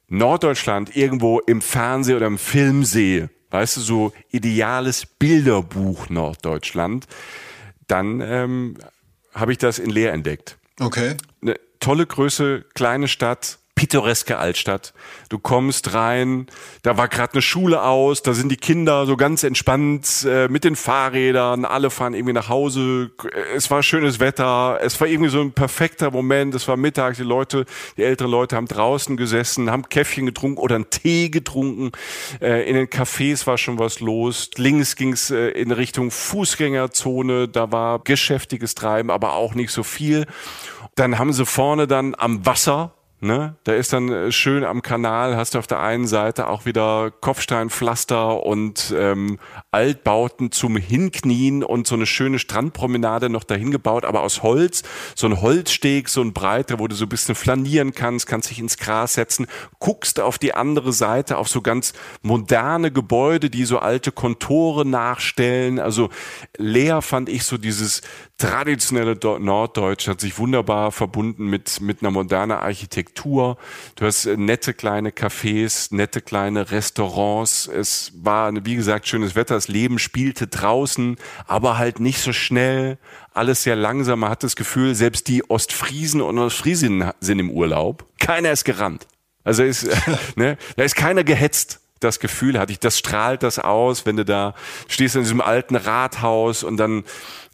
Norddeutschland 0.08 0.96
irgendwo 0.96 1.38
im 1.40 1.60
Fernsehen 1.60 2.16
oder 2.16 2.26
im 2.26 2.38
Film 2.38 2.84
sehe, 2.84 3.30
weißt 3.50 3.76
du, 3.76 3.80
so 3.80 4.12
ideales 4.30 5.06
Bilderbuch 5.06 6.08
Norddeutschland, 6.08 7.06
dann 7.86 8.20
ähm, 8.20 8.76
habe 9.34 9.52
ich 9.52 9.58
das 9.58 9.78
in 9.78 9.90
Leer 9.90 10.12
entdeckt. 10.12 10.58
Okay. 10.80 11.16
Eine 11.42 11.56
tolle 11.80 12.06
Größe, 12.06 12.64
kleine 12.74 13.08
Stadt, 13.08 13.58
pittoreske 13.78 14.38
Altstadt. 14.38 14.92
Du 15.28 15.38
kommst 15.38 15.94
rein, 15.94 16.48
da 16.82 16.96
war 16.96 17.06
gerade 17.06 17.34
eine 17.34 17.42
Schule 17.42 17.84
aus, 17.84 18.22
da 18.22 18.34
sind 18.34 18.48
die 18.50 18.56
Kinder 18.56 19.06
so 19.06 19.16
ganz 19.16 19.44
entspannt 19.44 20.26
äh, 20.28 20.48
mit 20.48 20.64
den 20.64 20.74
Fahrrädern, 20.74 21.64
alle 21.64 21.90
fahren 21.90 22.12
irgendwie 22.12 22.32
nach 22.32 22.48
Hause. 22.48 23.12
Es 23.54 23.70
war 23.70 23.84
schönes 23.84 24.18
Wetter, 24.18 24.80
es 24.82 25.00
war 25.00 25.06
irgendwie 25.06 25.30
so 25.30 25.40
ein 25.40 25.52
perfekter 25.52 26.10
Moment. 26.10 26.56
Es 26.56 26.66
war 26.66 26.76
Mittag, 26.76 27.14
die 27.18 27.22
Leute, 27.22 27.66
die 27.96 28.02
älteren 28.02 28.32
Leute 28.32 28.56
haben 28.56 28.66
draußen 28.66 29.16
gesessen, 29.16 29.70
haben 29.70 29.88
Käffchen 29.88 30.26
getrunken 30.26 30.58
oder 30.58 30.74
einen 30.74 30.90
Tee 30.90 31.28
getrunken. 31.28 31.92
Äh, 32.40 32.68
in 32.68 32.74
den 32.74 32.88
Cafés 32.88 33.46
war 33.46 33.58
schon 33.58 33.78
was 33.78 34.00
los. 34.00 34.50
Links 34.56 34.96
ging's 34.96 35.30
äh, 35.30 35.50
in 35.50 35.70
Richtung 35.70 36.10
Fußgängerzone, 36.10 37.46
da 37.46 37.70
war 37.70 38.00
geschäftiges 38.00 38.74
Treiben, 38.74 39.12
aber 39.12 39.34
auch 39.34 39.54
nicht 39.54 39.70
so 39.70 39.84
viel. 39.84 40.26
Dann 40.96 41.20
haben 41.20 41.32
sie 41.32 41.46
vorne 41.46 41.86
dann 41.86 42.16
am 42.18 42.44
Wasser 42.44 42.97
Ne? 43.20 43.56
Da 43.64 43.72
ist 43.72 43.92
dann 43.92 44.10
äh, 44.10 44.30
schön 44.30 44.62
am 44.62 44.80
Kanal, 44.80 45.36
hast 45.36 45.54
du 45.54 45.58
auf 45.58 45.66
der 45.66 45.80
einen 45.80 46.06
Seite 46.06 46.46
auch 46.46 46.66
wieder 46.66 47.10
Kopfsteinpflaster 47.10 48.46
und 48.46 48.94
ähm, 48.96 49.40
Altbauten 49.72 50.52
zum 50.52 50.76
Hinknien 50.76 51.64
und 51.64 51.88
so 51.88 51.96
eine 51.96 52.06
schöne 52.06 52.38
Strandpromenade 52.38 53.28
noch 53.28 53.42
dahin 53.42 53.72
gebaut, 53.72 54.04
aber 54.04 54.22
aus 54.22 54.44
Holz. 54.44 54.84
So 55.16 55.26
ein 55.26 55.40
Holzsteg, 55.42 56.08
so 56.08 56.22
ein 56.22 56.32
breiter, 56.32 56.78
wo 56.78 56.86
du 56.86 56.94
so 56.94 57.06
ein 57.06 57.08
bisschen 57.08 57.34
flanieren 57.34 57.92
kannst, 57.92 58.28
kannst 58.28 58.50
dich 58.50 58.60
ins 58.60 58.78
Gras 58.78 59.14
setzen, 59.14 59.48
guckst 59.80 60.20
auf 60.20 60.38
die 60.38 60.54
andere 60.54 60.92
Seite, 60.92 61.38
auf 61.38 61.48
so 61.48 61.60
ganz 61.60 61.94
moderne 62.22 62.92
Gebäude, 62.92 63.50
die 63.50 63.64
so 63.64 63.80
alte 63.80 64.12
Kontore 64.12 64.86
nachstellen. 64.86 65.80
Also 65.80 66.10
leer 66.56 67.02
fand 67.02 67.28
ich 67.28 67.42
so 67.42 67.58
dieses 67.58 68.02
traditionelle 68.36 69.18
Norddeutsch, 69.40 70.06
hat 70.06 70.20
sich 70.20 70.38
wunderbar 70.38 70.92
verbunden 70.92 71.46
mit, 71.46 71.80
mit 71.80 72.00
einer 72.00 72.12
modernen 72.12 72.52
Architektur. 72.52 73.07
Du 73.14 74.06
hast 74.06 74.26
äh, 74.26 74.36
nette 74.36 74.74
kleine 74.74 75.10
Cafés, 75.10 75.94
nette 75.94 76.20
kleine 76.20 76.70
Restaurants. 76.70 77.66
Es 77.66 78.12
war, 78.14 78.52
wie 78.64 78.76
gesagt, 78.76 79.08
schönes 79.08 79.34
Wetter. 79.34 79.54
Das 79.54 79.68
Leben 79.68 79.98
spielte 79.98 80.46
draußen, 80.46 81.16
aber 81.46 81.78
halt 81.78 82.00
nicht 82.00 82.20
so 82.20 82.32
schnell. 82.32 82.98
Alles 83.32 83.62
sehr 83.62 83.76
langsam. 83.76 84.20
Man 84.20 84.30
hat 84.30 84.42
das 84.42 84.56
Gefühl, 84.56 84.94
selbst 84.94 85.28
die 85.28 85.48
Ostfriesen 85.48 86.20
und 86.20 86.38
Ostfriesinnen 86.38 87.10
sind 87.20 87.38
im 87.38 87.50
Urlaub. 87.50 88.06
Keiner 88.18 88.52
ist 88.52 88.64
gerannt. 88.64 89.06
Also 89.44 89.62
ist, 89.62 89.88
ne, 90.36 90.58
da 90.76 90.84
ist 90.84 90.96
keiner 90.96 91.24
gehetzt 91.24 91.80
das 92.00 92.20
Gefühl 92.20 92.58
hatte 92.58 92.72
ich, 92.72 92.78
das 92.78 92.98
strahlt 92.98 93.42
das 93.42 93.58
aus, 93.58 94.06
wenn 94.06 94.16
du 94.16 94.24
da 94.24 94.54
stehst 94.88 95.16
in 95.16 95.22
diesem 95.22 95.40
alten 95.40 95.76
Rathaus 95.76 96.62
und 96.62 96.76
dann 96.76 97.04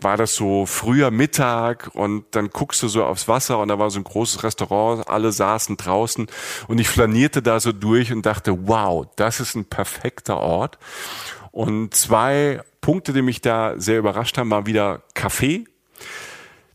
war 0.00 0.16
das 0.16 0.34
so 0.34 0.66
früher 0.66 1.10
Mittag 1.10 1.90
und 1.94 2.24
dann 2.32 2.50
guckst 2.50 2.82
du 2.82 2.88
so 2.88 3.04
aufs 3.04 3.28
Wasser 3.28 3.58
und 3.58 3.68
da 3.68 3.78
war 3.78 3.90
so 3.90 3.98
ein 3.98 4.04
großes 4.04 4.42
Restaurant, 4.42 5.08
alle 5.08 5.32
saßen 5.32 5.76
draußen 5.76 6.26
und 6.68 6.78
ich 6.78 6.88
flanierte 6.88 7.42
da 7.42 7.60
so 7.60 7.72
durch 7.72 8.12
und 8.12 8.26
dachte, 8.26 8.68
wow, 8.68 9.06
das 9.16 9.40
ist 9.40 9.54
ein 9.54 9.64
perfekter 9.64 10.38
Ort. 10.38 10.78
Und 11.50 11.94
zwei 11.94 12.62
Punkte, 12.80 13.12
die 13.12 13.22
mich 13.22 13.40
da 13.40 13.74
sehr 13.78 13.98
überrascht 13.98 14.36
haben, 14.36 14.50
waren 14.50 14.66
wieder 14.66 15.02
Kaffee. 15.14 15.64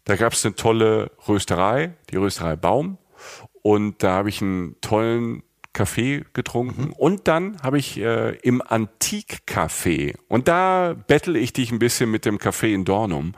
Da 0.05 0.15
gab 0.15 0.33
es 0.33 0.45
eine 0.45 0.55
tolle 0.55 1.11
Rösterei, 1.27 1.93
die 2.09 2.15
Rösterei 2.15 2.55
Baum. 2.55 2.97
Und 3.61 4.01
da 4.01 4.13
habe 4.13 4.29
ich 4.29 4.41
einen 4.41 4.79
tollen 4.81 5.43
Kaffee 5.73 6.25
getrunken 6.33 6.87
mhm. 6.87 6.93
und 6.93 7.27
dann 7.27 7.61
habe 7.61 7.77
ich 7.77 7.97
äh, 7.99 8.35
im 8.37 8.61
Antikcafé 8.61 10.15
und 10.27 10.47
da 10.47 10.95
bettel 11.07 11.35
ich 11.35 11.53
dich 11.53 11.71
ein 11.71 11.79
bisschen 11.79 12.09
mit 12.09 12.25
dem 12.25 12.37
Café 12.37 12.73
in 12.73 12.85
Dornum. 12.85 13.33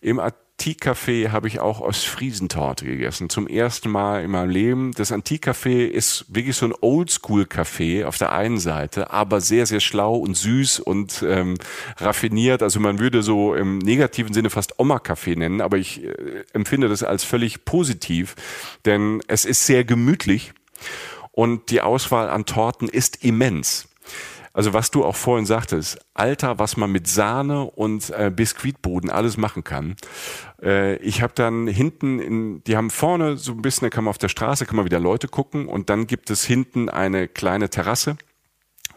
Im 0.00 0.18
Antikcafé 0.64 1.30
habe 1.30 1.48
ich 1.48 1.60
auch 1.60 1.80
Ostfriesentorte 1.80 2.86
gegessen. 2.86 3.28
Zum 3.28 3.46
ersten 3.46 3.90
Mal 3.90 4.22
in 4.22 4.30
meinem 4.30 4.50
Leben. 4.50 4.92
Das 4.92 5.12
Antikcafé 5.12 5.86
ist 5.86 6.24
wirklich 6.28 6.56
so 6.56 6.66
ein 6.66 6.72
Oldschool-Café 6.72 8.06
auf 8.06 8.16
der 8.18 8.32
einen 8.32 8.58
Seite, 8.58 9.10
aber 9.10 9.40
sehr, 9.40 9.66
sehr 9.66 9.80
schlau 9.80 10.16
und 10.16 10.36
süß 10.36 10.80
und 10.80 11.22
ähm, 11.26 11.56
raffiniert. 11.98 12.62
Also 12.62 12.80
man 12.80 12.98
würde 12.98 13.22
so 13.22 13.54
im 13.54 13.78
negativen 13.78 14.32
Sinne 14.32 14.48
fast 14.48 14.78
Oma-Café 14.78 15.36
nennen, 15.36 15.60
aber 15.60 15.76
ich 15.76 16.02
äh, 16.02 16.44
empfinde 16.52 16.88
das 16.88 17.02
als 17.02 17.24
völlig 17.24 17.64
positiv, 17.64 18.36
denn 18.86 19.22
es 19.26 19.44
ist 19.44 19.66
sehr 19.66 19.84
gemütlich 19.84 20.54
und 21.34 21.70
die 21.70 21.80
Auswahl 21.80 22.30
an 22.30 22.46
Torten 22.46 22.88
ist 22.88 23.24
immens. 23.24 23.88
Also 24.52 24.72
was 24.72 24.92
du 24.92 25.04
auch 25.04 25.16
vorhin 25.16 25.46
sagtest, 25.46 25.98
Alter, 26.14 26.60
was 26.60 26.76
man 26.76 26.92
mit 26.92 27.08
Sahne 27.08 27.64
und 27.64 28.10
äh, 28.10 28.30
Biskuitboden 28.30 29.10
alles 29.10 29.36
machen 29.36 29.64
kann. 29.64 29.96
Äh, 30.62 30.94
ich 30.98 31.22
habe 31.22 31.32
dann 31.34 31.66
hinten, 31.66 32.20
in, 32.20 32.62
die 32.62 32.76
haben 32.76 32.90
vorne 32.90 33.36
so 33.36 33.50
ein 33.50 33.62
bisschen, 33.62 33.86
da 33.86 33.90
kann 33.90 34.04
man 34.04 34.10
auf 34.10 34.18
der 34.18 34.28
Straße, 34.28 34.64
kann 34.64 34.76
man 34.76 34.84
wieder 34.84 35.00
Leute 35.00 35.26
gucken 35.26 35.66
und 35.66 35.90
dann 35.90 36.06
gibt 36.06 36.30
es 36.30 36.44
hinten 36.44 36.88
eine 36.88 37.26
kleine 37.26 37.68
Terrasse. 37.68 38.16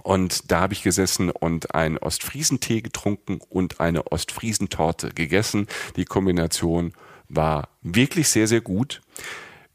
Und 0.03 0.51
da 0.51 0.61
habe 0.61 0.73
ich 0.73 0.83
gesessen 0.83 1.31
und 1.31 1.73
einen 1.73 1.97
Ostfriesentee 1.97 2.81
getrunken 2.81 3.41
und 3.49 3.79
eine 3.79 4.11
Ostfriesentorte 4.11 5.09
gegessen. 5.09 5.65
Die 5.95 6.05
Kombination 6.05 6.93
war 7.29 7.69
wirklich 7.81 8.29
sehr, 8.29 8.47
sehr 8.47 8.61
gut. 8.61 9.01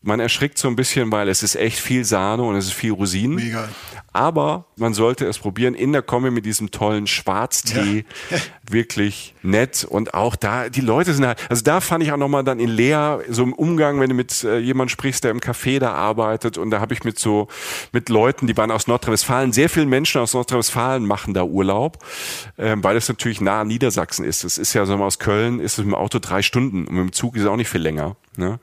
Man 0.02 0.20
erschrickt 0.20 0.58
so 0.58 0.68
ein 0.68 0.76
bisschen, 0.76 1.12
weil 1.12 1.28
es 1.28 1.42
ist 1.42 1.54
echt 1.54 1.78
viel 1.78 2.04
Sahne 2.04 2.42
und 2.42 2.56
es 2.56 2.66
ist 2.66 2.72
viel 2.72 2.92
Rosinen. 2.92 3.36
Mega. 3.36 3.68
Aber 4.12 4.66
man 4.76 4.92
sollte 4.92 5.26
es 5.26 5.38
probieren 5.38 5.74
in 5.74 5.92
der 5.92 6.02
Kombi 6.02 6.30
mit 6.30 6.44
diesem 6.44 6.70
tollen 6.70 7.06
Schwarztee. 7.06 8.04
Ja. 8.30 8.36
Wirklich 8.70 9.34
nett. 9.42 9.86
Und 9.88 10.12
auch 10.14 10.36
da, 10.36 10.68
die 10.68 10.80
Leute 10.80 11.14
sind 11.14 11.26
halt, 11.26 11.38
also 11.48 11.62
da 11.62 11.80
fand 11.80 12.04
ich 12.04 12.12
auch 12.12 12.16
nochmal 12.16 12.44
dann 12.44 12.60
in 12.60 12.68
Leer, 12.68 13.20
so 13.28 13.42
im 13.42 13.52
Umgang, 13.52 14.00
wenn 14.00 14.10
du 14.10 14.14
mit 14.14 14.44
äh, 14.44 14.58
jemand 14.58 14.90
sprichst, 14.90 15.24
der 15.24 15.30
im 15.30 15.40
Café 15.40 15.78
da 15.78 15.92
arbeitet. 15.92 16.58
Und 16.58 16.70
da 16.70 16.80
habe 16.80 16.92
ich 16.92 17.04
mit 17.04 17.18
so, 17.18 17.48
mit 17.92 18.08
Leuten, 18.08 18.46
die 18.46 18.56
waren 18.56 18.70
aus 18.70 18.86
Nordrhein-Westfalen, 18.86 19.52
sehr 19.52 19.70
viele 19.70 19.86
Menschen 19.86 20.20
aus 20.20 20.34
Nordrhein-Westfalen 20.34 21.06
machen 21.06 21.32
da 21.32 21.44
Urlaub, 21.44 21.98
ähm, 22.58 22.84
weil 22.84 22.96
es 22.96 23.08
natürlich 23.08 23.40
nah 23.40 23.62
an 23.62 23.68
Niedersachsen 23.68 24.24
ist. 24.24 24.44
Es 24.44 24.58
ist 24.58 24.74
ja, 24.74 24.84
so 24.84 24.96
mal 24.96 25.06
aus 25.06 25.18
Köln, 25.18 25.60
ist 25.60 25.72
es 25.72 25.78
mit 25.78 25.88
dem 25.88 25.94
Auto 25.94 26.18
drei 26.18 26.42
Stunden 26.42 26.86
und 26.86 26.94
mit 26.94 27.04
dem 27.04 27.12
Zug 27.12 27.36
ist 27.36 27.42
es 27.42 27.48
auch 27.48 27.56
nicht 27.56 27.68
viel 27.68 27.80
länger. 27.80 28.16
Ne? 28.36 28.60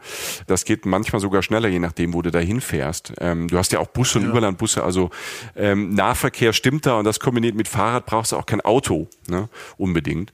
Das 0.47 0.65
geht 0.65 0.85
manchmal 0.85 1.19
sogar 1.19 1.43
schneller, 1.43 1.69
je 1.69 1.79
nachdem, 1.79 2.13
wo 2.13 2.21
du 2.21 2.31
da 2.31 2.39
hinfährst. 2.39 3.13
Ähm, 3.19 3.47
du 3.47 3.57
hast 3.57 3.71
ja 3.71 3.79
auch 3.79 3.87
Busse 3.87 4.17
und 4.19 4.25
ja. 4.25 4.31
Überlandbusse, 4.31 4.83
also 4.83 5.11
ähm, 5.55 5.93
Nahverkehr 5.93 6.53
stimmt 6.53 6.85
da 6.85 6.97
und 6.97 7.05
das 7.05 7.19
kombiniert 7.19 7.55
mit 7.55 7.67
Fahrrad 7.67 8.05
brauchst 8.05 8.31
du 8.31 8.37
auch 8.37 8.45
kein 8.45 8.61
Auto, 8.61 9.07
ne? 9.27 9.49
unbedingt. 9.77 10.33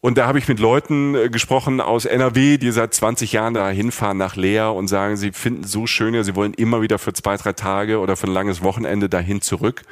Und 0.00 0.16
da 0.16 0.26
habe 0.26 0.38
ich 0.38 0.46
mit 0.46 0.60
Leuten 0.60 1.14
äh, 1.14 1.28
gesprochen 1.28 1.80
aus 1.80 2.04
NRW, 2.04 2.56
die 2.56 2.70
seit 2.70 2.94
20 2.94 3.32
Jahren 3.32 3.54
da 3.54 3.68
hinfahren 3.68 4.16
nach 4.16 4.36
Leer 4.36 4.72
und 4.72 4.88
sagen, 4.88 5.16
sie 5.16 5.32
finden 5.32 5.64
so 5.64 5.86
schön, 5.86 6.14
ja, 6.14 6.22
sie 6.22 6.36
wollen 6.36 6.54
immer 6.54 6.82
wieder 6.82 6.98
für 6.98 7.12
zwei, 7.12 7.36
drei 7.36 7.52
Tage 7.52 7.98
oder 7.98 8.16
für 8.16 8.28
ein 8.28 8.32
langes 8.32 8.62
Wochenende 8.62 9.08
dahin 9.08 9.40
zurück. 9.40 9.82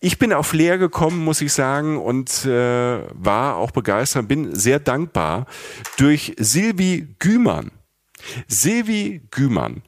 Ich 0.00 0.18
bin 0.18 0.32
auf 0.32 0.52
Leer 0.52 0.78
gekommen, 0.78 1.24
muss 1.24 1.40
ich 1.40 1.52
sagen, 1.52 1.98
und 1.98 2.44
äh, 2.44 2.98
war 3.12 3.56
auch 3.56 3.70
begeistert, 3.70 4.28
bin 4.28 4.54
sehr 4.54 4.78
dankbar 4.78 5.46
durch 5.96 6.34
Silvi 6.38 7.08
Gümann. 7.18 7.70
Silvi 8.48 9.22
Gümann, 9.30 9.82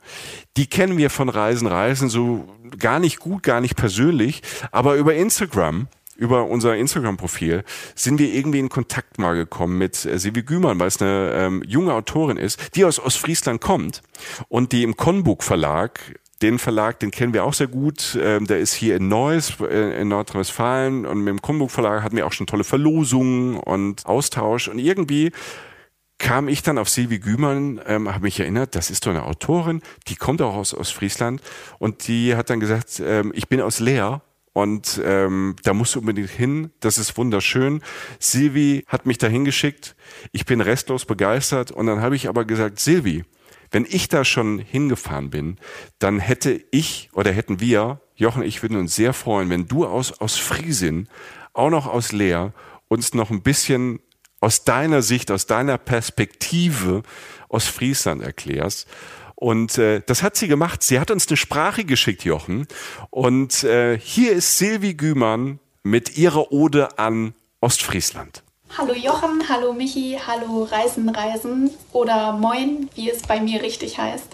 die 0.56 0.66
kennen 0.66 0.96
wir 0.96 1.10
von 1.10 1.28
Reisen, 1.28 1.66
Reisen 1.66 2.08
so 2.08 2.48
gar 2.78 2.98
nicht 2.98 3.18
gut, 3.18 3.42
gar 3.42 3.60
nicht 3.60 3.76
persönlich, 3.76 4.42
aber 4.72 4.96
über 4.96 5.14
Instagram 5.14 5.88
über 6.18 6.46
unser 6.46 6.76
Instagram-Profil 6.76 7.62
sind 7.94 8.18
wir 8.18 8.32
irgendwie 8.32 8.58
in 8.58 8.70
Kontakt 8.70 9.18
mal 9.18 9.34
gekommen 9.34 9.76
mit 9.76 10.06
äh, 10.06 10.18
Silvi 10.18 10.44
Gümann, 10.44 10.80
weil 10.80 10.88
es 10.88 11.02
eine 11.02 11.32
ähm, 11.34 11.62
junge 11.66 11.92
Autorin 11.92 12.38
ist, 12.38 12.74
die 12.74 12.86
aus 12.86 12.98
Ostfriesland 12.98 13.60
kommt 13.60 14.00
und 14.48 14.72
die 14.72 14.82
im 14.82 14.96
Konbuk 14.96 15.42
Verlag 15.42 16.00
den 16.42 16.58
Verlag, 16.58 17.00
den 17.00 17.10
kennen 17.10 17.32
wir 17.32 17.44
auch 17.44 17.54
sehr 17.54 17.66
gut. 17.66 18.18
Ähm, 18.20 18.46
der 18.46 18.58
ist 18.58 18.74
hier 18.74 18.96
in 18.96 19.08
Neuss, 19.08 19.54
äh, 19.60 20.00
in 20.00 20.08
Nordrhein-Westfalen. 20.08 21.06
Und 21.06 21.20
mit 21.20 21.28
dem 21.28 21.40
Konbuk 21.40 21.70
Verlag 21.70 22.02
hatten 22.02 22.16
wir 22.16 22.26
auch 22.26 22.32
schon 22.32 22.46
tolle 22.46 22.64
Verlosungen 22.64 23.56
und 23.56 24.04
Austausch. 24.04 24.68
Und 24.68 24.78
irgendwie 24.78 25.32
kam 26.18 26.48
ich 26.48 26.62
dann 26.62 26.78
auf 26.78 26.88
Silvi 26.88 27.18
Gümann, 27.18 27.80
ähm, 27.86 28.08
habe 28.12 28.24
mich 28.24 28.40
erinnert, 28.40 28.74
das 28.74 28.90
ist 28.90 29.06
doch 29.06 29.10
eine 29.10 29.24
Autorin, 29.24 29.82
die 30.08 30.16
kommt 30.16 30.40
auch 30.42 30.54
aus, 30.54 30.72
aus 30.72 30.90
Friesland 30.90 31.40
und 31.78 32.08
die 32.08 32.34
hat 32.34 32.50
dann 32.50 32.60
gesagt, 32.60 33.02
ähm, 33.04 33.32
ich 33.34 33.48
bin 33.48 33.60
aus 33.60 33.80
Leer 33.80 34.22
und 34.52 35.00
ähm, 35.04 35.56
da 35.64 35.74
musst 35.74 35.94
du 35.94 36.00
unbedingt 36.00 36.30
hin, 36.30 36.70
das 36.80 36.96
ist 36.96 37.18
wunderschön. 37.18 37.82
Silvi 38.18 38.84
hat 38.86 39.04
mich 39.04 39.18
da 39.18 39.26
hingeschickt, 39.26 39.94
ich 40.32 40.46
bin 40.46 40.62
restlos 40.62 41.04
begeistert 41.04 41.70
und 41.70 41.86
dann 41.86 42.00
habe 42.00 42.16
ich 42.16 42.28
aber 42.28 42.46
gesagt, 42.46 42.80
Silvi, 42.80 43.24
wenn 43.70 43.86
ich 43.88 44.08
da 44.08 44.24
schon 44.24 44.58
hingefahren 44.58 45.28
bin, 45.28 45.58
dann 45.98 46.20
hätte 46.20 46.64
ich 46.70 47.10
oder 47.12 47.32
hätten 47.32 47.60
wir 47.60 48.00
Jochen, 48.14 48.42
ich 48.42 48.62
würde 48.62 48.78
uns 48.78 48.96
sehr 48.96 49.12
freuen, 49.12 49.50
wenn 49.50 49.68
du 49.68 49.84
aus, 49.84 50.18
aus 50.20 50.36
Friesin, 50.36 51.08
auch 51.52 51.68
noch 51.68 51.86
aus 51.86 52.12
Leer, 52.12 52.54
uns 52.88 53.12
noch 53.12 53.30
ein 53.30 53.42
bisschen 53.42 54.00
aus 54.46 54.62
deiner 54.62 55.02
Sicht, 55.02 55.32
aus 55.32 55.46
deiner 55.46 55.76
Perspektive 55.76 57.02
aus 57.48 57.66
Friesland 57.66 58.22
erklärst. 58.22 58.86
Und 59.34 59.76
äh, 59.76 60.02
das 60.06 60.22
hat 60.22 60.36
sie 60.36 60.46
gemacht. 60.46 60.84
Sie 60.84 61.00
hat 61.00 61.10
uns 61.10 61.26
eine 61.26 61.36
Sprache 61.36 61.84
geschickt, 61.84 62.24
Jochen. 62.24 62.68
Und 63.10 63.64
äh, 63.64 63.98
hier 63.98 64.30
ist 64.32 64.56
Silvi 64.56 64.94
Gümann 64.94 65.58
mit 65.82 66.16
ihrer 66.16 66.52
Ode 66.52 66.96
an 66.96 67.34
Ostfriesland. 67.60 68.44
Hallo 68.78 68.94
Jochen, 68.94 69.48
hallo 69.48 69.72
Michi, 69.72 70.16
hallo 70.24 70.62
Reisen, 70.62 71.08
Reisen 71.08 71.70
oder 71.92 72.32
Moin, 72.32 72.88
wie 72.94 73.10
es 73.10 73.22
bei 73.22 73.40
mir 73.40 73.62
richtig 73.62 73.98
heißt. 73.98 74.28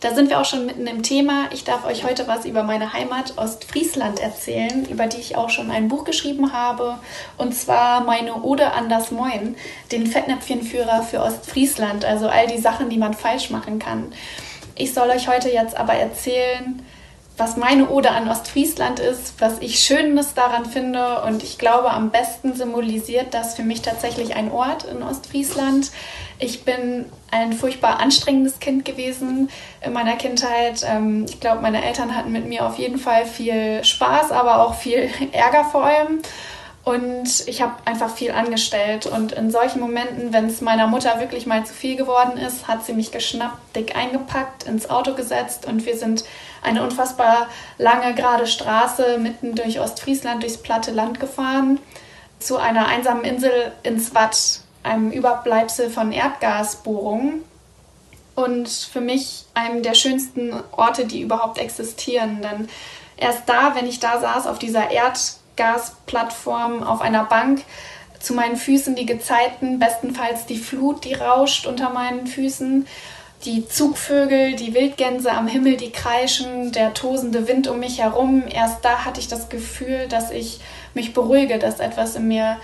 Da 0.00 0.14
sind 0.14 0.28
wir 0.28 0.38
auch 0.38 0.44
schon 0.44 0.66
mitten 0.66 0.86
im 0.86 1.02
Thema. 1.02 1.48
Ich 1.52 1.64
darf 1.64 1.86
euch 1.86 2.04
heute 2.04 2.28
was 2.28 2.44
über 2.44 2.62
meine 2.62 2.92
Heimat 2.92 3.38
Ostfriesland 3.38 4.20
erzählen, 4.20 4.86
über 4.90 5.06
die 5.06 5.16
ich 5.16 5.36
auch 5.36 5.48
schon 5.48 5.70
ein 5.70 5.88
Buch 5.88 6.04
geschrieben 6.04 6.52
habe. 6.52 6.98
Und 7.38 7.54
zwar 7.54 8.02
meine 8.02 8.42
Ode 8.42 8.72
an 8.72 8.90
das 8.90 9.10
Moin, 9.10 9.56
den 9.92 10.06
Fettnäpfchenführer 10.06 11.02
für 11.02 11.22
Ostfriesland, 11.22 12.04
also 12.04 12.28
all 12.28 12.46
die 12.46 12.58
Sachen, 12.60 12.90
die 12.90 12.98
man 12.98 13.14
falsch 13.14 13.48
machen 13.48 13.78
kann. 13.78 14.12
Ich 14.74 14.92
soll 14.92 15.08
euch 15.08 15.28
heute 15.28 15.48
jetzt 15.48 15.74
aber 15.74 15.94
erzählen, 15.94 16.84
was 17.36 17.56
meine 17.56 17.90
Ode 17.90 18.10
an 18.10 18.28
Ostfriesland 18.28 18.98
ist, 18.98 19.34
was 19.40 19.58
ich 19.60 19.78
Schönes 19.80 20.34
daran 20.34 20.64
finde 20.64 21.22
und 21.22 21.42
ich 21.42 21.58
glaube, 21.58 21.90
am 21.90 22.10
besten 22.10 22.54
symbolisiert 22.54 23.34
das 23.34 23.54
für 23.54 23.62
mich 23.62 23.82
tatsächlich 23.82 24.34
ein 24.36 24.50
Ort 24.50 24.84
in 24.84 25.02
Ostfriesland. 25.02 25.90
Ich 26.38 26.64
bin 26.64 27.06
ein 27.30 27.52
furchtbar 27.52 28.00
anstrengendes 28.00 28.58
Kind 28.58 28.84
gewesen 28.84 29.50
in 29.84 29.92
meiner 29.92 30.16
Kindheit. 30.16 30.84
Ähm, 30.88 31.26
ich 31.28 31.40
glaube, 31.40 31.60
meine 31.60 31.84
Eltern 31.84 32.16
hatten 32.16 32.32
mit 32.32 32.46
mir 32.46 32.66
auf 32.66 32.78
jeden 32.78 32.98
Fall 32.98 33.26
viel 33.26 33.84
Spaß, 33.84 34.32
aber 34.32 34.62
auch 34.62 34.74
viel 34.74 35.10
Ärger 35.32 35.64
vor 35.64 35.84
allem. 35.84 36.20
Und 36.84 37.48
ich 37.48 37.62
habe 37.62 37.74
einfach 37.84 38.14
viel 38.14 38.30
angestellt. 38.30 39.06
Und 39.06 39.32
in 39.32 39.50
solchen 39.50 39.80
Momenten, 39.80 40.32
wenn 40.32 40.46
es 40.46 40.60
meiner 40.60 40.86
Mutter 40.86 41.18
wirklich 41.18 41.44
mal 41.44 41.66
zu 41.66 41.74
viel 41.74 41.96
geworden 41.96 42.38
ist, 42.38 42.68
hat 42.68 42.84
sie 42.86 42.92
mich 42.92 43.10
geschnappt, 43.10 43.74
dick 43.74 43.96
eingepackt, 43.96 44.62
ins 44.62 44.88
Auto 44.88 45.14
gesetzt 45.14 45.66
und 45.66 45.84
wir 45.84 45.96
sind 45.96 46.24
eine 46.66 46.82
unfassbar 46.82 47.48
lange 47.78 48.14
gerade 48.14 48.46
Straße 48.46 49.18
mitten 49.18 49.54
durch 49.54 49.80
Ostfriesland, 49.80 50.42
durchs 50.42 50.58
platte 50.58 50.90
Land 50.90 51.20
gefahren, 51.20 51.78
zu 52.38 52.58
einer 52.58 52.86
einsamen 52.86 53.24
Insel 53.24 53.72
ins 53.82 54.14
Watt, 54.14 54.60
einem 54.82 55.10
Überbleibsel 55.10 55.88
von 55.90 56.12
Erdgasbohrungen. 56.12 57.42
Und 58.34 58.68
für 58.68 59.00
mich 59.00 59.46
einem 59.54 59.82
der 59.82 59.94
schönsten 59.94 60.52
Orte, 60.72 61.06
die 61.06 61.22
überhaupt 61.22 61.56
existieren. 61.56 62.42
Denn 62.42 62.68
erst 63.16 63.48
da, 63.48 63.74
wenn 63.74 63.86
ich 63.86 63.98
da 63.98 64.20
saß 64.20 64.46
auf 64.46 64.58
dieser 64.58 64.90
Erdgasbohrung, 64.90 65.46
Gasplattform 65.56 66.82
auf 66.82 67.00
einer 67.00 67.24
Bank. 67.24 67.62
Zu 68.20 68.34
meinen 68.34 68.56
Füßen 68.56 68.94
die 68.94 69.06
Gezeiten, 69.06 69.78
bestenfalls 69.78 70.46
die 70.46 70.58
Flut, 70.58 71.04
die 71.04 71.14
rauscht 71.14 71.66
unter 71.66 71.90
meinen 71.90 72.26
Füßen. 72.26 72.86
Die 73.44 73.68
Zugvögel, 73.68 74.56
die 74.56 74.74
Wildgänse 74.74 75.30
am 75.30 75.46
Himmel, 75.46 75.76
die 75.76 75.92
kreischen, 75.92 76.72
der 76.72 76.94
tosende 76.94 77.46
Wind 77.46 77.68
um 77.68 77.78
mich 77.78 78.00
herum. 78.00 78.44
Erst 78.48 78.84
da 78.84 79.04
hatte 79.04 79.20
ich 79.20 79.28
das 79.28 79.48
Gefühl, 79.48 80.08
dass 80.08 80.30
ich 80.30 80.60
mich 80.94 81.14
beruhige, 81.14 81.58
dass 81.58 81.78
etwas 81.78 82.16
in 82.16 82.28
mir, 82.28 82.56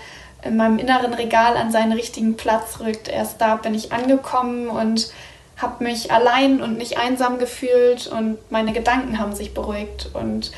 in 0.43 0.57
meinem 0.57 0.79
inneren 0.79 1.13
Regal 1.13 1.55
an 1.55 1.71
seinen 1.71 1.93
richtigen 1.93 2.35
Platz 2.35 2.79
rückt. 2.79 3.07
Erst 3.07 3.39
da 3.39 3.55
bin 3.55 3.73
ich 3.75 3.93
angekommen 3.93 4.67
und 4.67 5.11
habe 5.57 5.83
mich 5.83 6.11
allein 6.11 6.61
und 6.61 6.77
nicht 6.77 6.97
einsam 6.97 7.37
gefühlt 7.37 8.07
und 8.07 8.37
meine 8.51 8.73
Gedanken 8.73 9.19
haben 9.19 9.35
sich 9.35 9.53
beruhigt. 9.53 10.09
Und 10.13 10.51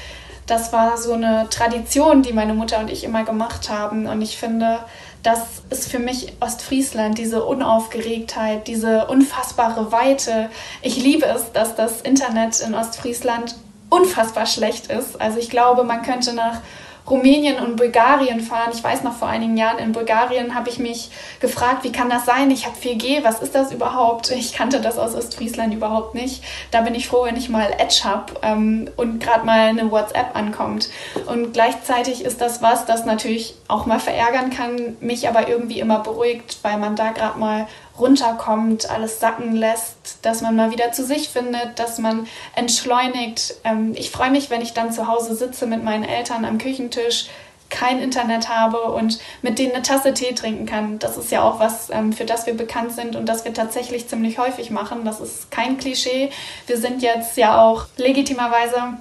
das 0.48 0.72
war 0.74 0.98
so 0.98 1.14
eine 1.14 1.48
Tradition, 1.50 2.22
die 2.22 2.34
meine 2.34 2.54
Mutter 2.54 2.80
und 2.80 2.92
ich 2.92 3.04
immer 3.04 3.24
gemacht 3.24 3.70
haben. 3.70 4.08
Und 4.08 4.22
ich 4.22 4.38
finde, 4.38 4.80
das 5.26 5.64
ist 5.72 5.90
für 5.90 5.98
mich 5.98 6.34
Ostfriesland, 6.40 7.18
diese 7.18 7.44
Unaufgeregtheit, 7.44 8.68
diese 8.68 9.08
unfassbare 9.08 9.92
Weite. 9.92 10.52
Ich 10.84 10.98
liebe 10.98 11.26
es, 11.26 11.52
dass 11.52 11.76
das 11.76 12.02
Internet 12.02 12.60
in 12.60 12.76
Ostfriesland 12.76 13.56
unfassbar 13.90 14.46
schlecht 14.46 14.92
ist. 14.92 15.20
Also 15.20 15.40
ich 15.40 15.50
glaube, 15.50 15.84
man 15.84 16.04
könnte 16.04 16.34
nach 16.34 16.62
Rumänien 17.10 17.60
und 17.60 17.76
Bulgarien 17.76 18.40
fahren. 18.40 18.72
Ich 18.74 18.84
weiß 18.84 19.04
noch, 19.04 19.14
vor 19.14 19.28
einigen 19.28 19.58
Jahren 19.58 19.78
in 19.78 19.92
Bulgarien 19.92 20.56
habe 20.56 20.70
ich 20.70 20.80
mich 20.80 21.12
gefragt, 21.40 21.84
wie 21.84 21.92
kann 21.92 22.10
das 22.10 22.26
sein? 22.26 22.50
Ich 22.50 22.66
habe 22.66 22.76
4G, 22.78 23.24
was 23.24 23.42
ist 23.42 23.54
das 23.54 23.72
überhaupt? 23.72 24.32
Ich 24.32 24.54
kannte 24.54 24.82
das 24.82 24.98
aus 24.98 25.16
Ostfriesland 25.16 25.74
überhaupt 25.74 26.16
nicht. 26.16 26.44
Da 26.72 26.82
bin 26.82 26.96
ich 26.96 27.08
froh, 27.08 27.26
wenn 27.26 27.38
ich 27.38 27.50
mal 27.50 27.72
Edge 27.78 28.02
habe 28.04 28.34
ähm, 28.42 28.90
und 28.96 29.20
gerade 29.20 29.46
mal 29.46 29.70
eine 29.70 29.92
WhatsApp 29.92 30.36
ankommt. 30.36 30.90
Und 31.28 31.54
gleichzeitig 31.54 32.26
ist 32.26 32.42
das 32.42 32.62
was, 32.62 32.86
das 32.86 33.06
natürlich 33.06 33.56
auch 33.68 33.86
mal 33.86 34.00
verärgern 34.00 34.50
kann, 34.50 34.98
mich 35.00 35.28
aber 35.28 35.48
irgendwie 35.48 35.80
immer 35.80 36.00
beruhigt, 36.00 36.58
weil 36.64 36.78
man 36.78 36.96
da 36.96 37.12
gerade 37.12 37.38
mal 37.38 37.68
runterkommt, 38.00 38.90
alles 38.90 39.20
sacken 39.20 39.56
lässt, 39.56 40.20
dass 40.22 40.42
man 40.42 40.56
mal 40.56 40.72
wieder 40.72 40.92
zu 40.92 41.06
sich 41.06 41.30
findet, 41.30 41.80
dass 41.80 41.98
man 41.98 42.28
entschleunigt. 42.56 43.56
Ähm, 43.64 43.94
ich 43.96 44.12
freue 44.12 44.32
mich, 44.32 44.50
wenn 44.50 44.62
ich 44.62 44.74
dann 44.74 44.92
zu 44.92 45.08
Hause 45.08 45.36
sitze 45.36 45.66
mit 45.66 45.84
meinen 45.84 46.04
Eltern 46.04 46.46
am 46.46 46.58
Küchentisch, 46.58 47.30
kein 47.70 48.00
Internet 48.00 48.48
habe 48.50 48.84
und 48.92 49.20
mit 49.42 49.58
denen 49.60 49.74
eine 49.74 49.82
Tasse 49.82 50.14
Tee 50.14 50.34
trinken 50.34 50.66
kann. 50.66 51.00
Das 51.00 51.18
ist 51.18 51.32
ja 51.32 51.42
auch 51.42 51.60
was, 51.60 51.90
ähm, 51.90 52.14
für 52.14 52.26
das 52.26 52.46
wir 52.46 52.56
bekannt 52.56 52.92
sind 52.92 53.16
und 53.16 53.28
das 53.28 53.44
wir 53.44 53.54
tatsächlich 53.54 54.08
ziemlich 54.08 54.38
häufig 54.38 54.70
machen. 54.70 55.04
Das 55.04 55.20
ist 55.20 55.52
kein 55.52 55.78
Klischee. 55.78 56.30
Wir 56.68 56.78
sind 56.78 57.02
jetzt 57.02 57.38
ja 57.38 57.62
auch 57.62 57.86
legitimerweise 57.98 59.00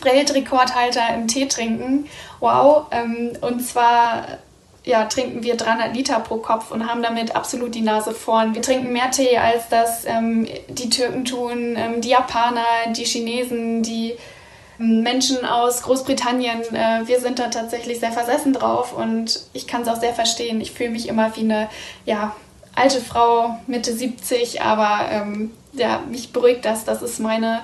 Weltrekordhalter 0.00 1.14
im 1.14 1.28
Tee 1.28 1.46
trinken. 1.46 2.06
Wow. 2.40 2.86
Ähm, 2.90 3.32
und 3.42 3.60
zwar 3.60 4.24
ja, 4.84 5.04
trinken 5.04 5.42
wir 5.42 5.56
300 5.56 5.94
Liter 5.94 6.20
pro 6.20 6.36
Kopf 6.38 6.70
und 6.70 6.88
haben 6.88 7.02
damit 7.02 7.36
absolut 7.36 7.74
die 7.74 7.82
Nase 7.82 8.12
vorn. 8.12 8.54
Wir 8.54 8.62
trinken 8.62 8.92
mehr 8.92 9.10
Tee, 9.10 9.36
als 9.36 9.68
das 9.68 10.04
ähm, 10.06 10.46
die 10.68 10.88
Türken 10.88 11.24
tun, 11.24 11.74
ähm, 11.76 12.00
die 12.00 12.10
Japaner, 12.10 12.64
die 12.96 13.04
Chinesen, 13.04 13.82
die 13.82 14.14
ähm, 14.78 15.02
Menschen 15.02 15.44
aus 15.44 15.82
Großbritannien. 15.82 16.62
Äh, 16.74 17.06
wir 17.06 17.20
sind 17.20 17.38
da 17.38 17.48
tatsächlich 17.48 18.00
sehr 18.00 18.12
versessen 18.12 18.54
drauf 18.54 18.96
und 18.96 19.40
ich 19.52 19.66
kann 19.66 19.82
es 19.82 19.88
auch 19.88 20.00
sehr 20.00 20.14
verstehen. 20.14 20.60
Ich 20.60 20.72
fühle 20.72 20.90
mich 20.90 21.08
immer 21.08 21.36
wie 21.36 21.40
eine 21.40 21.68
ja, 22.06 22.34
alte 22.74 23.00
Frau, 23.00 23.58
Mitte 23.66 23.92
70, 23.92 24.62
aber 24.62 25.10
ähm, 25.10 25.50
ja, 25.74 26.00
mich 26.08 26.32
beruhigt 26.32 26.64
das. 26.64 26.84
Das 26.84 27.02
ist 27.02 27.20
meine 27.20 27.60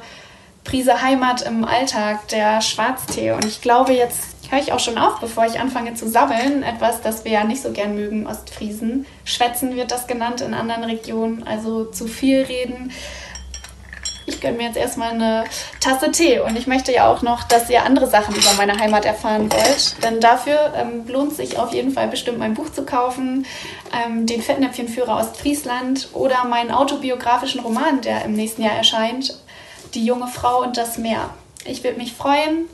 Prise 0.65 1.01
Heimat 1.01 1.43
im 1.43 1.65
Alltag, 1.65 2.29
der 2.29 2.61
Schwarztee. 2.61 3.33
Und 3.33 3.45
ich 3.45 3.63
glaube, 3.63 3.93
jetzt 3.93 4.36
höre 4.51 4.61
ich 4.61 4.73
auch 4.73 4.81
schon 4.81 4.99
auf, 4.99 5.21
bevor 5.21 5.47
ich 5.47 5.61
anfange 5.61 5.95
zu 5.95 6.09
sabbeln. 6.09 6.63
Etwas, 6.63 7.01
das 7.01 7.25
wir 7.25 7.33
ja 7.33 7.45
nicht 7.45 7.63
so 7.63 7.73
gern 7.73 7.95
mögen, 7.95 8.27
Ostfriesen. 8.27 9.07
Schwätzen 9.25 9.75
wird 9.77 9.91
das 9.91 10.07
genannt 10.07 10.41
in 10.41 10.55
anderen 10.55 10.85
Regionen, 10.85 11.43
also 11.47 11.85
zu 11.85 12.07
viel 12.07 12.43
reden. 12.43 12.93
Ich 14.29 14.41
gönne 14.41 14.57
mir 14.57 14.65
jetzt 14.65 14.77
erstmal 14.77 15.13
eine 15.13 15.45
Tasse 15.81 16.11
Tee 16.11 16.41
und 16.41 16.57
ich 16.57 16.67
möchte 16.67 16.93
ja 16.93 17.09
auch 17.09 17.23
noch, 17.23 17.45
dass 17.45 17.71
ihr 17.71 17.85
andere 17.85 18.09
Sachen 18.09 18.35
über 18.35 18.53
meine 18.57 18.77
Heimat 18.77 19.05
erfahren 19.05 19.51
wollt. 19.53 20.03
Denn 20.03 20.21
dafür 20.21 20.73
ähm, 20.77 21.07
lohnt 21.07 21.35
sich 21.35 21.59
auf 21.59 21.73
jeden 21.73 21.93
Fall 21.93 22.09
bestimmt 22.09 22.39
mein 22.39 22.55
Buch 22.55 22.71
zu 22.73 22.85
kaufen, 22.85 23.47
ähm, 23.95 24.27
den 24.27 24.43
Fettnäpfchenführer 24.43 25.17
Ostfriesland 25.17 26.09
oder 26.13 26.45
meinen 26.45 26.73
autobiografischen 26.73 27.61
Roman, 27.61 28.01
der 28.01 28.25
im 28.25 28.33
nächsten 28.33 28.63
Jahr 28.63 28.75
erscheint, 28.75 29.39
Die 29.95 30.05
junge 30.05 30.27
Frau 30.27 30.63
und 30.63 30.77
das 30.77 30.99
Meer. 30.99 31.31
Ich 31.65 31.85
würde 31.85 31.99
mich 31.99 32.13
freuen. 32.13 32.69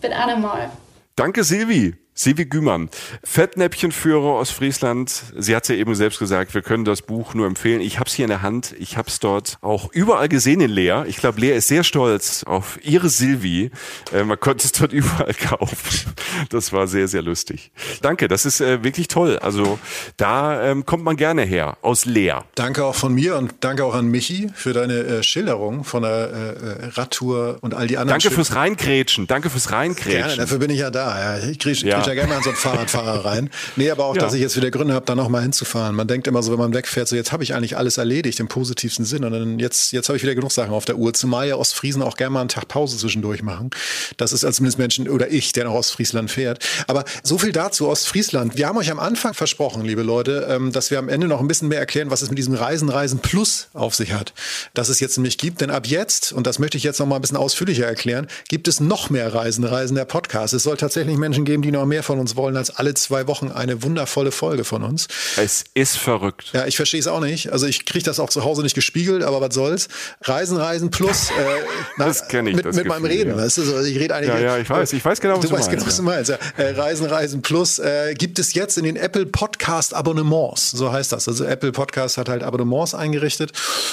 Bis 0.00 0.12
Annemal. 0.12 0.70
Danke, 1.18 1.42
Silvi. 1.42 1.96
Silvi 2.18 2.46
Gümann, 2.46 2.90
Fettnäpfchenführer 3.22 4.40
aus 4.40 4.50
Friesland. 4.50 5.22
Sie 5.36 5.54
hat 5.54 5.62
es 5.62 5.68
ja 5.68 5.76
eben 5.76 5.94
selbst 5.94 6.18
gesagt, 6.18 6.52
wir 6.52 6.62
können 6.62 6.84
das 6.84 7.02
Buch 7.02 7.32
nur 7.34 7.46
empfehlen. 7.46 7.80
Ich 7.80 8.00
habe 8.00 8.08
es 8.08 8.14
hier 8.14 8.24
in 8.24 8.30
der 8.30 8.42
Hand. 8.42 8.74
Ich 8.80 8.96
habe 8.96 9.08
es 9.08 9.20
dort 9.20 9.56
auch 9.60 9.92
überall 9.92 10.28
gesehen 10.28 10.60
in 10.60 10.68
Lea. 10.68 11.04
Ich 11.06 11.18
glaube, 11.18 11.40
Lea 11.40 11.52
ist 11.52 11.68
sehr 11.68 11.84
stolz 11.84 12.42
auf 12.42 12.80
ihre 12.82 13.08
Silvi. 13.08 13.70
Äh, 14.12 14.24
man 14.24 14.40
konnte 14.40 14.66
es 14.66 14.72
dort 14.72 14.92
überall 14.92 15.32
kaufen. 15.32 16.12
Das 16.50 16.72
war 16.72 16.88
sehr, 16.88 17.06
sehr 17.06 17.22
lustig. 17.22 17.70
Danke, 18.02 18.26
das 18.26 18.46
ist 18.46 18.60
äh, 18.60 18.82
wirklich 18.82 19.06
toll. 19.06 19.38
Also 19.38 19.78
da 20.16 20.60
ähm, 20.60 20.84
kommt 20.84 21.04
man 21.04 21.16
gerne 21.16 21.42
her, 21.42 21.78
aus 21.82 22.04
Lea. 22.04 22.38
Danke 22.56 22.84
auch 22.84 22.96
von 22.96 23.14
mir 23.14 23.36
und 23.36 23.54
danke 23.60 23.84
auch 23.84 23.94
an 23.94 24.06
Michi 24.06 24.50
für 24.56 24.72
deine 24.72 24.94
äh, 24.94 25.22
Schilderung 25.22 25.84
von 25.84 26.02
der 26.02 26.10
äh, 26.10 26.86
Radtour 26.94 27.58
und 27.60 27.74
all 27.74 27.86
die 27.86 27.96
anderen 27.96 28.20
Danke 28.20 28.34
fürs 28.34 28.56
Reinkrätschen. 28.56 29.28
Danke 29.28 29.50
fürs 29.50 29.70
Reinkrätschen. 29.70 30.20
Gerne, 30.20 30.36
dafür 30.36 30.58
bin 30.58 30.70
ich 30.70 30.80
ja 30.80 30.90
da. 30.90 31.38
Ja, 31.38 31.48
ich 31.48 31.60
kriege 31.60 31.86
ja 31.86 32.07
ja 32.08 32.14
gerne 32.14 32.34
mal 32.34 32.42
so 32.42 32.50
einen 32.50 32.56
Fahrradfahrer 32.56 33.24
rein. 33.24 33.50
Nee, 33.76 33.90
aber 33.90 34.06
auch, 34.06 34.16
ja. 34.16 34.22
dass 34.22 34.34
ich 34.34 34.40
jetzt 34.40 34.56
wieder 34.56 34.70
Gründe 34.70 34.94
habe, 34.94 35.06
da 35.06 35.14
nochmal 35.14 35.42
hinzufahren. 35.42 35.94
Man 35.94 36.08
denkt 36.08 36.26
immer 36.26 36.42
so, 36.42 36.52
wenn 36.52 36.58
man 36.58 36.74
wegfährt, 36.74 37.08
so 37.08 37.16
jetzt 37.16 37.32
habe 37.32 37.42
ich 37.42 37.54
eigentlich 37.54 37.76
alles 37.76 37.98
erledigt 37.98 38.40
im 38.40 38.48
positivsten 38.48 39.04
Sinn. 39.04 39.24
Und 39.24 39.32
dann 39.32 39.58
jetzt, 39.58 39.92
jetzt 39.92 40.08
habe 40.08 40.16
ich 40.16 40.22
wieder 40.22 40.34
genug 40.34 40.52
Sachen 40.52 40.72
auf 40.72 40.84
der 40.84 40.96
Uhr. 40.96 41.14
Zumal 41.14 41.48
ja 41.48 41.56
Ostfriesen 41.56 42.02
auch 42.02 42.16
gerne 42.16 42.30
mal 42.30 42.40
einen 42.40 42.48
Tag 42.48 42.68
Pause 42.68 42.96
zwischendurch 42.98 43.42
machen. 43.42 43.70
Das 44.16 44.32
ist 44.32 44.44
als 44.44 44.56
zumindest 44.56 44.78
Menschen 44.78 45.08
oder 45.08 45.30
ich, 45.30 45.52
der 45.52 45.64
nach 45.64 45.72
Ostfriesland 45.72 46.30
fährt. 46.30 46.64
Aber 46.86 47.04
so 47.22 47.38
viel 47.38 47.52
dazu, 47.52 47.88
Ostfriesland. 47.88 48.56
Wir 48.56 48.66
haben 48.66 48.76
euch 48.78 48.90
am 48.90 48.98
Anfang 48.98 49.34
versprochen, 49.34 49.84
liebe 49.84 50.02
Leute, 50.02 50.46
ähm, 50.50 50.72
dass 50.72 50.90
wir 50.90 50.98
am 50.98 51.08
Ende 51.08 51.28
noch 51.28 51.40
ein 51.40 51.48
bisschen 51.48 51.68
mehr 51.68 51.78
erklären, 51.78 52.10
was 52.10 52.22
es 52.22 52.28
mit 52.30 52.38
diesem 52.38 52.54
Reisen, 52.54 52.88
Reisen 52.88 53.20
Plus 53.20 53.68
auf 53.72 53.94
sich 53.94 54.12
hat. 54.12 54.32
Dass 54.74 54.88
es 54.88 55.00
jetzt 55.00 55.16
nämlich 55.16 55.38
gibt. 55.38 55.60
Denn 55.60 55.70
ab 55.70 55.86
jetzt, 55.86 56.32
und 56.32 56.46
das 56.46 56.58
möchte 56.58 56.76
ich 56.76 56.82
jetzt 56.82 56.98
noch 56.98 57.06
mal 57.06 57.16
ein 57.16 57.20
bisschen 57.20 57.36
ausführlicher 57.36 57.86
erklären, 57.86 58.26
gibt 58.48 58.68
es 58.68 58.80
noch 58.80 59.10
mehr 59.10 59.32
Reisen, 59.32 59.64
Reisen 59.64 59.94
der 59.94 60.04
Podcast. 60.04 60.54
Es 60.54 60.62
soll 60.62 60.76
tatsächlich 60.76 61.16
Menschen 61.16 61.44
geben, 61.44 61.62
die 61.62 61.70
noch 61.70 61.86
mehr 61.86 61.97
von 62.02 62.18
uns 62.18 62.36
wollen 62.36 62.56
als 62.56 62.70
alle 62.70 62.94
zwei 62.94 63.26
Wochen 63.26 63.50
eine 63.50 63.82
wundervolle 63.82 64.32
Folge 64.32 64.64
von 64.64 64.82
uns. 64.82 65.08
Es 65.36 65.64
ist 65.74 65.96
verrückt. 65.96 66.50
Ja, 66.52 66.66
ich 66.66 66.76
verstehe 66.76 67.00
es 67.00 67.06
auch 67.06 67.20
nicht. 67.20 67.52
Also 67.52 67.66
ich 67.66 67.84
kriege 67.86 68.04
das 68.04 68.20
auch 68.20 68.30
zu 68.30 68.44
Hause 68.44 68.62
nicht 68.62 68.74
gespiegelt, 68.74 69.22
aber 69.22 69.40
was 69.40 69.54
soll's. 69.54 69.88
Reisen, 70.22 70.56
Reisen 70.56 70.90
plus. 70.90 71.30
Äh, 71.30 71.32
na, 71.96 72.06
das 72.06 72.28
kenne 72.28 72.50
ich. 72.50 72.56
Mit, 72.56 72.74
mit 72.74 72.86
meinem 72.86 73.04
Reden. 73.04 73.30
Ja. 73.30 73.44
Weißt 73.44 73.58
du? 73.58 73.62
also 73.62 73.82
ich 73.82 73.98
rede 73.98 74.14
eigentlich. 74.14 74.28
Ja, 74.28 74.38
ja, 74.38 74.58
ich 74.58 74.68
weiß. 74.68 74.92
Ich 74.92 75.04
weiß 75.04 75.20
genau, 75.20 75.36
was 75.36 75.42
du, 75.42 75.48
du 75.48 75.54
weißt. 75.54 75.70
Genau, 75.70 75.86
was 75.86 75.96
du 75.96 76.02
meinst. 76.02 76.30
Ja. 76.30 76.38
Äh, 76.56 76.70
Reisen, 76.70 77.06
Reisen 77.06 77.42
plus 77.42 77.78
äh, 77.78 78.14
gibt 78.14 78.38
es 78.38 78.54
jetzt 78.54 78.78
in 78.78 78.84
den 78.84 78.96
Apple 78.96 79.26
Podcast 79.26 79.94
Abonnements. 79.94 80.70
So 80.70 80.92
heißt 80.92 81.12
das. 81.12 81.28
Also 81.28 81.44
Apple 81.44 81.72
Podcast 81.72 82.18
hat 82.18 82.28
halt 82.28 82.42
Abonnements 82.42 82.94
eingerichtet. 82.94 83.52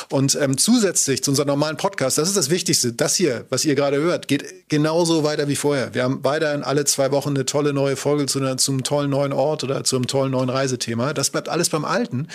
Und 0.10 0.38
ähm, 0.42 0.58
zusätzlich 0.58 1.24
zu 1.24 1.32
unserem 1.32 1.48
normalen 1.48 1.78
Podcast, 1.78 2.18
das 2.18 2.28
ist 2.28 2.38
das 2.38 2.50
Wichtigste. 2.50 2.94
Das 2.94 3.16
hier, 3.16 3.46
was 3.50 3.66
ihr 3.66 3.76
gerade 3.76 3.98
hört, 3.98 4.28
geht 4.28 4.70
genauso 4.70 5.24
weiter 5.24 5.48
wie 5.48 5.56
vorher. 5.56 5.94
Wir 5.94 6.04
haben 6.04 6.24
weiterhin 6.24 6.64
alle 6.64 6.86
zwei 6.86 7.12
Wochen 7.12 7.30
eine 7.30 7.46
tolle 7.46 7.74
neue 7.74 7.95
Folge 7.96 8.26
zu 8.26 8.40
einer, 8.40 8.58
zum 8.58 8.84
tollen 8.84 9.10
neuen 9.10 9.34
Ort 9.34 9.64
oder 9.64 9.84
zum 9.84 10.08
tollen 10.08 10.32
neuen 10.32 10.50
Reisethema. 10.50 11.14
Das 11.14 11.30
bleibt 11.30 11.50
alles 11.50 11.70
beim 11.70 11.86
Alten. 11.86 12.28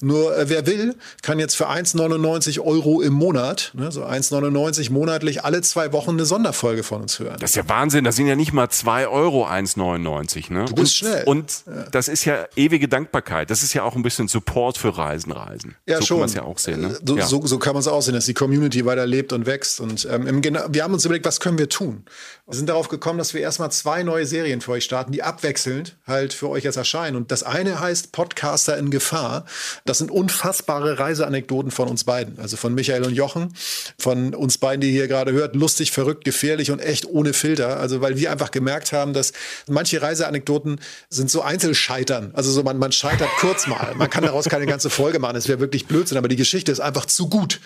Nur 0.00 0.36
äh, 0.36 0.48
wer 0.48 0.66
will, 0.66 0.94
kann 1.22 1.38
jetzt 1.38 1.54
für 1.56 1.68
1,99 1.68 2.60
Euro 2.60 3.00
im 3.00 3.12
Monat, 3.12 3.72
ne, 3.74 3.90
so 3.92 4.04
1,99 4.04 4.90
monatlich 4.90 5.44
alle 5.44 5.62
zwei 5.62 5.92
Wochen 5.92 6.10
eine 6.10 6.24
Sonderfolge 6.24 6.82
von 6.82 7.02
uns 7.02 7.18
hören. 7.18 7.36
Das 7.40 7.50
ist 7.50 7.56
ja 7.56 7.68
Wahnsinn. 7.68 8.04
Das 8.04 8.16
sind 8.16 8.26
ja 8.26 8.36
nicht 8.36 8.52
mal 8.52 8.68
2 8.68 9.08
Euro 9.08 9.46
1,99. 9.46 10.52
Ne? 10.52 10.64
Du 10.66 10.74
bist 10.74 11.02
und, 11.02 11.08
schnell. 11.08 11.24
Und 11.24 11.64
ja. 11.66 11.84
das 11.90 12.08
ist 12.08 12.24
ja 12.24 12.46
ewige 12.56 12.88
Dankbarkeit. 12.88 13.50
Das 13.50 13.62
ist 13.62 13.74
ja 13.74 13.82
auch 13.82 13.96
ein 13.96 14.02
bisschen 14.02 14.28
Support 14.28 14.78
für 14.78 14.96
Reisen, 14.96 15.32
Reisen. 15.32 15.76
Ja, 15.86 15.98
so 15.98 16.06
schon. 16.06 16.16
kann 16.16 16.20
man 16.20 16.28
es 16.28 16.34
ja 16.34 16.42
auch 16.42 16.58
sehen. 16.58 16.80
Ne? 16.80 16.98
So, 17.04 17.16
ja. 17.16 17.26
so, 17.26 17.44
so 17.46 17.58
kann 17.58 17.74
man 17.74 17.80
es 17.80 17.88
auch 17.88 18.02
sehen, 18.02 18.14
dass 18.14 18.26
die 18.26 18.34
Community 18.34 18.84
weiter 18.84 19.06
lebt 19.06 19.32
und 19.32 19.46
wächst. 19.46 19.80
Und 19.80 20.08
ähm, 20.10 20.26
im, 20.26 20.42
wir 20.44 20.84
haben 20.84 20.94
uns 20.94 21.04
überlegt, 21.04 21.26
was 21.26 21.40
können 21.40 21.58
wir 21.58 21.68
tun? 21.68 22.04
Wir 22.46 22.58
sind 22.58 22.68
darauf 22.68 22.88
gekommen, 22.88 23.16
dass 23.16 23.32
wir 23.32 23.40
erstmal 23.40 23.72
zwei 23.72 24.02
neue 24.02 24.26
Serien 24.26 24.60
für 24.60 24.72
euch 24.72 24.84
starten, 24.84 25.12
die 25.12 25.22
abwechselnd 25.22 25.96
halt 26.06 26.34
für 26.34 26.50
euch 26.50 26.62
jetzt 26.62 26.76
erscheinen. 26.76 27.16
Und 27.16 27.30
das 27.30 27.42
eine 27.42 27.80
heißt 27.80 28.12
Podcaster 28.12 28.76
in 28.76 28.90
Gefahr. 28.90 29.46
Das 29.86 29.96
sind 29.96 30.10
unfassbare 30.10 30.98
Reiseanekdoten 30.98 31.70
von 31.70 31.88
uns 31.88 32.04
beiden. 32.04 32.38
Also 32.38 32.58
von 32.58 32.74
Michael 32.74 33.04
und 33.04 33.14
Jochen, 33.14 33.54
von 33.98 34.34
uns 34.34 34.58
beiden, 34.58 34.82
die 34.82 34.88
ihr 34.88 34.92
hier 34.92 35.08
gerade 35.08 35.32
hört. 35.32 35.56
Lustig, 35.56 35.90
verrückt, 35.90 36.26
gefährlich 36.26 36.70
und 36.70 36.80
echt 36.80 37.06
ohne 37.06 37.32
Filter. 37.32 37.78
Also 37.80 38.02
weil 38.02 38.18
wir 38.18 38.30
einfach 38.30 38.50
gemerkt 38.50 38.92
haben, 38.92 39.14
dass 39.14 39.32
manche 39.66 40.02
Reiseanekdoten 40.02 40.82
sind 41.08 41.30
so 41.30 41.40
Einzelscheitern. 41.40 42.32
Also 42.34 42.50
so 42.50 42.62
man, 42.62 42.76
man 42.76 42.92
scheitert 42.92 43.30
kurz 43.40 43.66
mal. 43.66 43.94
Man 43.94 44.10
kann 44.10 44.22
daraus 44.22 44.50
keine 44.50 44.66
ganze 44.66 44.90
Folge 44.90 45.18
machen. 45.18 45.34
Das 45.34 45.48
wäre 45.48 45.60
wirklich 45.60 45.86
Blödsinn. 45.86 46.18
Aber 46.18 46.28
die 46.28 46.36
Geschichte 46.36 46.70
ist 46.70 46.80
einfach 46.80 47.06
zu 47.06 47.30
gut 47.30 47.58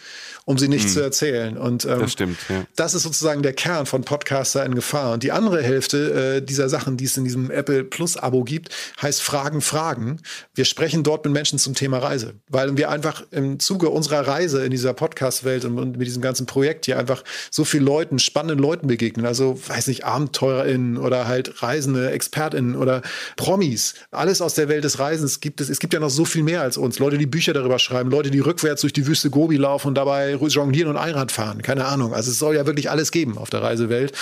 um 0.49 0.57
sie 0.57 0.69
nicht 0.69 0.85
hm. 0.85 0.91
zu 0.91 1.01
erzählen. 1.03 1.59
Und 1.59 1.85
ähm, 1.85 2.01
das 2.01 2.13
stimmt. 2.13 2.39
Ja. 2.49 2.65
Das 2.75 2.95
ist 2.95 3.03
sozusagen 3.03 3.43
der 3.43 3.53
Kern 3.53 3.85
von 3.85 4.03
Podcaster 4.03 4.65
in 4.65 4.75
Gefahr. 4.75 5.13
Und 5.13 5.23
die 5.23 5.31
andere 5.31 5.63
Hälfte 5.63 6.37
äh, 6.39 6.41
dieser 6.41 6.71
Sachen, 6.71 6.97
die 6.97 7.05
es 7.05 7.19
in 7.19 7.25
diesem 7.25 7.51
Apple 7.51 7.85
Plus 7.85 8.17
Abo 8.17 8.45
gibt, 8.45 8.71
heißt 9.03 9.21
Fragen, 9.21 9.61
Fragen. 9.61 10.21
Wir 10.55 10.65
sprechen 10.65 11.03
dort 11.03 11.27
mit 11.27 11.35
Menschen 11.35 11.59
zum 11.59 11.75
Thema 11.75 11.99
Reise, 11.99 12.33
weil 12.49 12.79
wir 12.79 12.89
einfach 12.89 13.25
im 13.31 13.61
Zuge 13.61 13.91
unserer 13.91 14.27
Reise 14.27 14.65
in 14.65 14.71
dieser 14.71 14.95
Podcast-Welt 14.95 15.67
und, 15.67 15.79
und, 15.79 15.99
mit 15.99 16.07
diesem 16.07 16.23
ganzen 16.23 16.47
Projekt 16.47 16.87
hier 16.87 16.99
einfach 16.99 17.25
so 17.51 17.67
viel 17.67 17.83
Leuten, 17.83 18.19
spannenden 18.19 18.59
Leuten 18.59 18.87
begegnen. 18.87 19.27
Also, 19.27 19.61
weiß 19.69 19.87
nicht, 19.89 20.07
AbenteurerInnen 20.07 20.97
oder 20.97 21.29
halt 21.29 21.63
Reisende, 21.63 22.11
ExpertInnen 22.11 22.75
oder 22.75 23.03
Promis. 23.37 23.97
Alles 24.13 24.41
aus 24.41 24.55
der 24.55 24.71
Welt 24.71 24.85
des 24.85 24.99
Reisens 24.99 25.41
gibt 25.41 25.61
es. 25.61 25.69
Es 25.69 25.79
gibt 25.79 25.93
ja 25.93 26.01
noch 26.01 26.09
so 26.09 26.25
viel 26.25 26.43
mehr 26.43 26.63
als 26.63 26.79
uns. 26.79 26.99
Leute, 26.99 27.19
die 27.19 27.27
Bücher 27.27 27.53
darüber 27.53 27.79
schreiben, 27.79 28.11
Leute, 28.11 28.31
die 28.31 28.41
rückwärts 28.41 28.81
durch 28.81 28.95
die 28.95 29.07
Wüste 29.07 29.29
Gobi 29.29 29.59
laufen 29.59 29.89
und 29.89 29.95
dabei 29.95 30.38
Jonglieren 30.47 30.91
und 30.91 30.97
Einrad 30.97 31.33
fahren. 31.33 31.63
Keine 31.63 31.87
Ahnung. 31.87 32.15
Also 32.15 32.31
es 32.31 32.39
soll 32.39 32.55
ja 32.55 32.67
wirklich 32.67 32.91
alles 32.91 33.11
geben 33.11 33.37
auf 33.37 33.51
der 33.51 33.63
Reisewelt. 33.63 34.13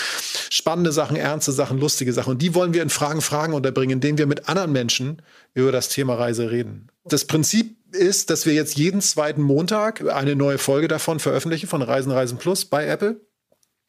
Spannende 0.50 0.92
Sachen, 0.92 1.16
ernste 1.16 1.52
Sachen, 1.52 1.78
lustige 1.78 2.12
Sachen. 2.12 2.30
Und 2.30 2.42
die 2.42 2.54
wollen 2.54 2.72
wir 2.72 2.82
in 2.82 2.90
Fragen, 2.90 3.20
Fragen 3.20 3.52
unterbringen, 3.52 3.94
indem 3.94 4.18
wir 4.18 4.26
mit 4.26 4.48
anderen 4.48 4.72
Menschen 4.72 5.22
über 5.54 5.72
das 5.72 5.88
Thema 5.88 6.14
Reise 6.14 6.50
reden. 6.50 6.88
Das 7.04 7.24
Prinzip 7.24 7.76
ist, 7.92 8.30
dass 8.30 8.46
wir 8.46 8.54
jetzt 8.54 8.76
jeden 8.76 9.00
zweiten 9.00 9.42
Montag 9.42 10.02
eine 10.08 10.36
neue 10.36 10.58
Folge 10.58 10.88
davon 10.88 11.20
veröffentlichen, 11.20 11.66
von 11.66 11.82
Reisen, 11.82 12.12
Reisen 12.12 12.38
Plus 12.38 12.64
bei 12.64 12.86
Apple. 12.86 13.20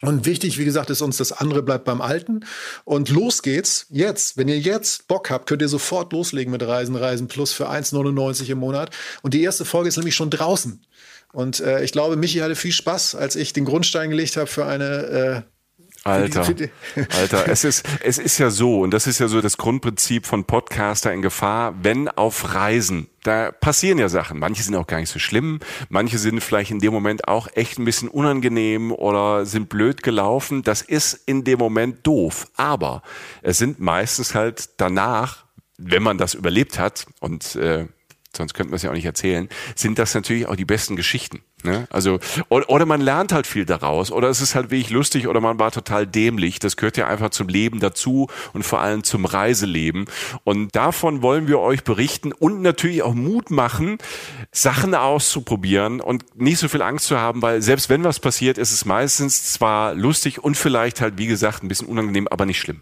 Und 0.02 0.28
wichtig, 0.28 0.60
wie 0.60 0.66
gesagt, 0.66 0.91
ist 0.91 1.02
uns 1.02 1.18
das 1.18 1.32
andere 1.32 1.64
bleibt 1.64 1.86
beim 1.86 2.02
Alten. 2.02 2.45
Und 2.86 3.10
los 3.10 3.41
geht's 3.41 3.88
jetzt. 3.90 4.38
Wenn 4.38 4.48
ihr 4.48 4.60
jetzt 4.60 5.08
Bock 5.08 5.32
habt, 5.32 5.48
könnt 5.48 5.64
ihr 5.64 5.70
sofort 5.70 6.14
loslegen 6.14 6.52
mit 6.52 6.62
Reisen, 6.62 6.95
Reisen 6.95 7.28
Plus 7.28 7.52
für 7.52 7.68
1,99 7.68 8.48
im 8.49 8.60
Monat. 8.60 8.91
Und 9.24 9.34
die 9.34 9.41
erste 9.41 9.66
Folge 9.66 9.90
ist 9.90 9.98
nämlich 9.98 10.16
schon 10.16 10.30
draußen. 10.30 10.86
Und 11.34 11.60
äh, 11.60 11.84
ich 11.84 11.91
glaube, 11.91 12.16
Michi 12.16 12.40
hatte 12.40 12.56
viel 12.56 12.72
Spaß, 12.72 13.16
als 13.16 13.36
ich 13.36 13.54
den 13.54 13.66
Grundstein 13.66 14.10
gelegt 14.10 14.38
habe 14.38 14.48
für 14.48 14.66
eine 14.66 15.45
äh, 15.45 15.58
Alter, 16.08 16.41
Alter, 17.20 17.49
es 17.49 17.64
ist, 17.66 17.86
es 18.02 18.18
ist 18.18 18.38
ja 18.38 18.49
so, 18.49 18.82
und 18.82 18.91
das 18.91 19.08
ist 19.08 19.20
ja 19.20 19.28
so 19.28 19.41
das 19.41 19.58
Grundprinzip 19.58 20.26
von 20.26 20.45
Podcaster 20.45 21.12
in 21.12 21.22
Gefahr, 21.22 21.76
wenn 21.82 22.08
auf 22.08 22.54
Reisen, 22.54 23.08
da 23.24 23.52
passieren 23.52 23.98
ja 23.98 24.08
Sachen. 24.08 24.40
Manche 24.40 24.64
sind 24.64 24.76
auch 24.76 24.88
gar 24.88 24.99
nicht 24.99 25.10
so 25.10 25.20
schlimm, 25.20 25.60
manche 25.90 26.18
sind 26.18 26.41
vielleicht 26.41 26.72
in 26.72 26.80
dem 26.80 26.94
Moment 26.94 27.28
auch 27.28 27.49
echt 27.56 27.78
ein 27.78 27.86
bisschen 27.86 28.08
unangenehm 28.08 28.94
oder 28.94 29.45
sind 29.45 29.68
blöd 29.68 30.02
gelaufen. 30.02 30.64
Das 30.64 30.82
ist 30.82 31.14
in 31.26 31.44
dem 31.44 31.60
Moment 31.60 32.08
doof. 32.08 32.48
Aber 32.56 33.04
es 33.41 33.58
sind 33.58 33.80
meistens 33.80 34.34
halt 34.34 34.70
danach, 34.78 35.45
wenn 35.78 36.04
man 36.04 36.18
das 36.18 36.36
überlebt 36.36 36.80
hat, 36.80 37.06
und 37.20 37.56
äh, 37.56 37.88
sonst 38.38 38.54
könnten 38.54 38.72
wir 38.72 38.78
es 38.78 38.84
ja 38.84 38.90
auch 38.90 38.96
nicht 38.96 39.06
erzählen, 39.06 39.50
sind 39.76 40.00
das 40.00 40.14
natürlich 40.14 40.48
auch 40.48 40.56
die 40.56 40.66
besten 40.66 40.96
Geschichten. 40.96 41.42
Ne? 41.64 41.88
Also, 41.90 42.20
oder, 42.50 42.86
man 42.86 43.02
lernt 43.02 43.34
halt 43.34 43.48
viel 43.48 43.66
daraus, 43.66 44.12
oder 44.12 44.30
es 44.30 44.42
ist 44.42 44.54
halt 44.56 44.70
wirklich 44.70 44.92
lustig, 44.92 45.28
oder 45.28 45.42
man 45.42 45.60
war 45.60 45.72
total 45.72 46.06
dämlich. 46.06 46.60
Das 46.60 46.78
gehört 46.78 46.98
ja 46.98 47.08
einfach 47.08 47.32
zum 47.32 47.48
Leben 47.48 47.80
dazu 47.80 48.28
und 48.54 48.64
vor 48.64 48.80
allem 48.80 49.04
zum 49.04 49.26
Reiseleben. 49.26 50.06
Und 50.44 50.76
davon 50.76 51.22
wollen 51.24 51.48
wir 51.48 51.60
euch 51.60 51.84
berichten 51.84 52.32
und 52.32 52.62
natürlich 52.62 53.02
auch 53.02 53.16
Mut 53.16 53.50
machen, 53.50 53.98
Sachen 54.52 54.94
auszuprobieren 54.94 56.00
und 56.00 56.40
nicht 56.40 56.60
so 56.60 56.68
viel 56.68 56.84
Angst 56.84 57.08
zu 57.08 57.20
haben, 57.20 57.42
weil 57.42 57.62
selbst 57.62 57.90
wenn 57.90 58.04
was 58.04 58.20
passiert, 58.20 58.58
ist 58.58 58.72
es 58.72 58.86
meistens 58.86 59.52
zwar 59.52 59.96
lustig 59.96 60.44
und 60.44 60.56
vielleicht 60.56 61.02
halt, 61.02 61.18
wie 61.18 61.28
gesagt, 61.28 61.64
ein 61.64 61.68
bisschen 61.68 61.88
unangenehm, 61.88 62.28
aber 62.28 62.46
nicht 62.46 62.60
schlimm. 62.60 62.82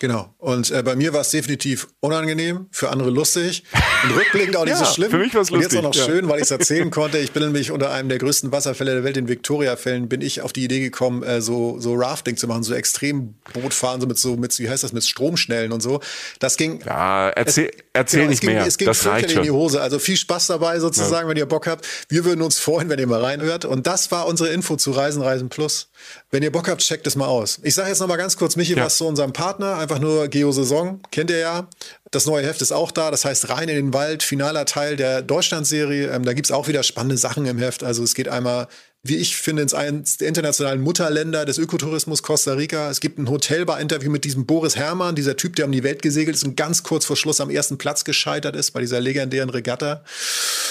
Genau. 0.00 0.34
Und 0.38 0.70
äh, 0.70 0.82
bei 0.82 0.96
mir 0.96 1.12
war 1.12 1.20
es 1.20 1.30
definitiv 1.30 1.88
unangenehm, 2.00 2.66
für 2.70 2.90
andere 2.90 3.10
lustig 3.10 3.64
und 4.02 4.10
rückblickend 4.10 4.56
auch 4.56 4.64
nicht 4.64 4.72
ja, 4.78 4.84
so 4.84 4.92
schlimm. 4.92 5.10
Für 5.10 5.18
mich 5.18 5.34
war 5.34 5.42
es 5.42 5.50
lustig. 5.50 5.66
Und 5.66 5.72
jetzt 5.72 5.78
auch 5.78 5.88
noch 5.88 5.94
ja. 5.94 6.04
schön, 6.04 6.28
weil 6.28 6.38
ich 6.38 6.44
es 6.44 6.50
erzählen 6.50 6.90
konnte. 6.90 7.18
Ich 7.18 7.32
bin 7.32 7.42
nämlich 7.42 7.70
unter 7.70 7.90
einem 7.90 8.08
der 8.08 8.18
größten 8.18 8.52
Wasserfälle 8.52 8.92
der 8.92 9.04
Welt, 9.04 9.16
den 9.16 9.28
Victoria-Fällen, 9.28 10.08
bin 10.08 10.20
ich 10.20 10.42
auf 10.42 10.52
die 10.52 10.64
Idee 10.64 10.80
gekommen, 10.80 11.22
äh, 11.22 11.40
so, 11.40 11.78
so 11.78 11.94
Rafting 11.94 12.36
zu 12.36 12.48
machen, 12.48 12.62
so 12.64 12.74
Extremboot 12.74 13.72
fahren, 13.72 14.00
so 14.00 14.06
mit 14.06 14.18
so, 14.18 14.36
mit, 14.36 14.58
wie 14.58 14.68
heißt 14.68 14.82
das, 14.82 14.92
mit 14.92 15.04
Stromschnellen 15.04 15.72
und 15.72 15.80
so. 15.80 16.00
Das 16.38 16.56
ging. 16.56 16.80
Ja, 16.84 17.30
erzähl, 17.30 17.70
es, 17.72 17.84
erzähl 17.92 18.20
genau, 18.20 18.30
nicht 18.30 18.40
ging, 18.40 18.50
mehr. 18.50 18.66
Es 18.66 18.78
ging 18.78 18.86
das 18.86 19.06
reicht 19.06 19.30
in 19.30 19.42
die 19.42 19.50
Hose. 19.50 19.80
Also 19.80 19.98
viel 19.98 20.16
Spaß 20.16 20.48
dabei 20.48 20.80
sozusagen, 20.80 21.26
ja. 21.26 21.30
wenn 21.30 21.36
ihr 21.36 21.46
Bock 21.46 21.66
habt. 21.66 21.86
Wir 22.08 22.24
würden 22.24 22.42
uns 22.42 22.58
freuen, 22.58 22.88
wenn 22.88 22.98
ihr 22.98 23.06
mal 23.06 23.22
reinhört. 23.22 23.64
Und 23.64 23.86
das 23.86 24.10
war 24.10 24.26
unsere 24.26 24.50
Info 24.50 24.76
zu 24.76 24.90
Reisen, 24.90 25.22
Reisen 25.22 25.48
Plus. 25.48 25.88
Wenn 26.30 26.42
ihr 26.42 26.52
Bock 26.52 26.68
habt, 26.68 26.82
checkt 26.82 27.06
es 27.06 27.16
mal 27.16 27.26
aus. 27.26 27.60
Ich 27.62 27.74
sage 27.74 27.88
jetzt 27.88 28.00
noch 28.00 28.08
mal 28.08 28.16
ganz 28.16 28.36
kurz, 28.36 28.56
Michi, 28.56 28.76
was 28.76 28.98
zu 28.98 29.06
unserem 29.06 29.32
Partner, 29.32 29.76
einfach 29.84 30.00
nur 30.00 30.28
Geosaison 30.28 30.64
Saison, 30.64 31.00
kennt 31.10 31.30
ihr 31.30 31.38
ja. 31.38 31.68
Das 32.10 32.26
neue 32.26 32.44
Heft 32.44 32.62
ist 32.62 32.72
auch 32.72 32.90
da, 32.90 33.10
das 33.10 33.24
heißt 33.24 33.48
Rein 33.50 33.68
in 33.68 33.76
den 33.76 33.94
Wald, 33.94 34.22
finaler 34.22 34.64
Teil 34.64 34.96
der 34.96 35.22
Deutschlandserie. 35.22 36.10
Ähm, 36.10 36.24
da 36.24 36.32
gibt 36.32 36.46
es 36.46 36.52
auch 36.52 36.68
wieder 36.68 36.82
spannende 36.82 37.18
Sachen 37.18 37.46
im 37.46 37.58
Heft. 37.58 37.84
Also 37.84 38.02
es 38.02 38.14
geht 38.14 38.28
einmal 38.28 38.68
wie 39.06 39.16
ich 39.16 39.36
finde, 39.36 39.62
ins 39.62 39.74
eines 39.74 40.16
der 40.16 40.28
internationalen 40.28 40.80
Mutterländer 40.80 41.44
des 41.44 41.58
Ökotourismus 41.58 42.22
Costa 42.22 42.54
Rica. 42.54 42.90
Es 42.90 43.00
gibt 43.00 43.18
ein 43.18 43.28
Hotelbar-Interview 43.28 44.10
mit 44.10 44.24
diesem 44.24 44.46
Boris 44.46 44.76
Herrmann, 44.76 45.14
dieser 45.14 45.36
Typ, 45.36 45.56
der 45.56 45.66
um 45.66 45.72
die 45.72 45.84
Welt 45.84 46.00
gesegelt 46.00 46.36
ist 46.36 46.44
und 46.44 46.56
ganz 46.56 46.82
kurz 46.82 47.04
vor 47.04 47.14
Schluss 47.14 47.40
am 47.40 47.50
ersten 47.50 47.76
Platz 47.76 48.04
gescheitert 48.04 48.56
ist 48.56 48.70
bei 48.70 48.80
dieser 48.80 49.00
legendären 49.00 49.50
Regatta. 49.50 50.04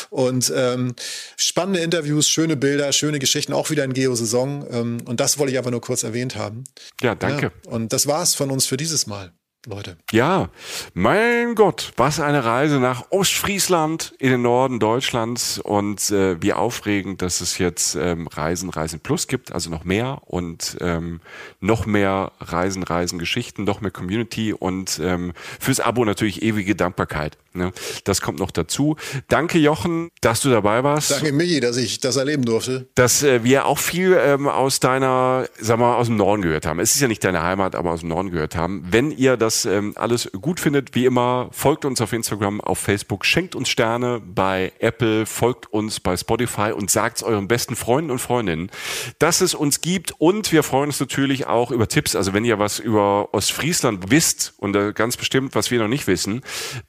Und 0.10 0.52
ähm, 0.56 0.96
spannende 1.38 1.82
Interviews, 1.82 2.28
schöne 2.28 2.58
Bilder, 2.58 2.92
schöne 2.92 3.20
Geschichten, 3.20 3.54
auch 3.54 3.70
wieder 3.70 3.84
in 3.84 3.94
Geo-Saison. 3.94 4.66
Ähm, 4.72 4.98
und 5.06 5.20
das 5.20 5.38
wollte 5.38 5.52
ich 5.52 5.60
einfach 5.60 5.72
nur 5.72 5.82
kurz 5.82 6.02
erwähnt 6.02 6.36
haben. 6.36 6.64
Ja, 7.02 7.14
danke. 7.14 7.52
Ja, 7.66 7.72
und 7.72 7.94
das 7.94 8.08
war's 8.08 8.34
von 8.34 8.50
uns 8.50 8.66
für 8.66 8.78
dieses 8.78 9.06
Mal. 9.06 9.32
Leute. 9.66 9.96
Ja, 10.12 10.50
mein 10.94 11.56
Gott, 11.56 11.94
was 11.96 12.20
eine 12.20 12.44
Reise 12.44 12.82
nach 12.82 13.06
Ostfriesland 13.12 14.14
in 14.20 14.32
den 14.32 14.42
Norden 14.42 14.80
Deutschlands 14.80 15.58
und 15.58 16.12
äh, 16.12 16.42
wie 16.42 16.52
aufregend, 16.52 17.22
dass 17.22 17.40
es 17.40 17.58
jetzt 17.60 17.96
ähm, 17.96 18.28
Reisen, 18.28 18.70
Reisen 18.70 19.00
Plus 19.00 19.28
gibt, 19.28 19.54
also 19.54 19.70
noch 19.70 19.86
mehr 19.86 20.22
und 20.26 20.78
ähm, 20.82 21.22
noch 21.62 21.86
mehr 21.86 22.34
Reisen, 22.42 22.84
Reisen 22.84 23.20
Geschichten, 23.20 23.64
noch 23.64 23.80
mehr 23.80 23.92
Community 23.92 24.52
und 24.52 25.00
ähm, 25.02 25.32
fürs 25.62 25.80
Abo 25.80 26.04
natürlich 26.04 26.42
ewige 26.42 26.76
Dankbarkeit. 26.76 27.38
Ne? 27.54 27.72
Das 28.04 28.20
kommt 28.20 28.40
noch 28.40 28.52
dazu. 28.52 28.98
Danke 29.30 29.60
Jochen, 29.60 30.10
dass 30.22 30.42
du 30.42 30.50
dabei 30.50 30.84
warst. 30.84 31.12
Danke 31.12 31.32
Michi, 31.32 31.60
dass 31.60 31.78
ich 31.78 32.00
das 32.00 32.18
erleben 32.18 32.44
durfte. 32.44 32.88
Dass 32.96 33.24
äh, 33.24 33.44
wir 33.44 33.66
auch 33.66 33.78
viel 33.78 34.18
ähm, 34.20 34.48
aus 34.48 34.82
deiner, 34.82 35.48
sag 35.60 35.80
mal, 35.80 35.96
aus 35.96 36.08
dem 36.08 36.18
Norden 36.18 36.42
gehört 36.42 36.66
haben. 36.66 36.80
Es 36.80 36.96
ist 36.96 37.02
ja 37.02 37.08
nicht 37.08 37.24
deine 37.24 37.44
Heimat, 37.44 37.76
aber 37.76 37.92
aus 37.92 38.02
dem 38.02 38.10
Norden 38.10 38.32
gehört 38.32 38.56
haben. 38.56 38.84
Wenn 38.90 39.12
ihr 39.12 39.38
das 39.38 39.53
das 39.54 39.66
ähm, 39.66 39.94
alles 39.96 40.30
gut 40.42 40.60
findet, 40.60 40.96
wie 40.96 41.06
immer, 41.06 41.50
folgt 41.52 41.86
uns 41.86 42.02
auf 42.02 42.12
Instagram, 42.12 42.60
auf 42.62 42.80
Facebook, 42.80 43.26
schenkt 43.26 43.56
uns 43.56 43.70
Sterne 43.70 44.20
bei 44.20 44.74
Apple, 44.80 45.26
folgt 45.26 45.72
uns 45.72 46.00
bei 46.00 46.18
Spotify 46.18 46.72
und 46.72 46.90
sagt 46.90 47.18
es 47.18 47.24
euren 47.24 47.48
besten 47.48 47.76
Freunden 47.76 48.10
und 48.10 48.20
Freundinnen, 48.20 48.72
dass 49.20 49.42
es 49.42 49.54
uns 49.54 49.82
gibt. 49.82 50.14
Und 50.20 50.52
wir 50.52 50.64
freuen 50.64 50.90
uns 50.90 51.00
natürlich 51.00 51.46
auch 51.46 51.72
über 51.72 51.88
Tipps. 51.88 52.16
Also 52.16 52.34
wenn 52.34 52.46
ihr 52.46 52.58
was 52.58 52.80
über 52.80 53.34
Ostfriesland 53.34 54.10
wisst 54.10 54.54
und 54.58 54.76
äh, 54.76 54.92
ganz 54.94 55.18
bestimmt, 55.18 55.56
was 55.56 55.70
wir 55.70 55.80
noch 55.80 55.88
nicht 55.88 56.08
wissen, 56.08 56.42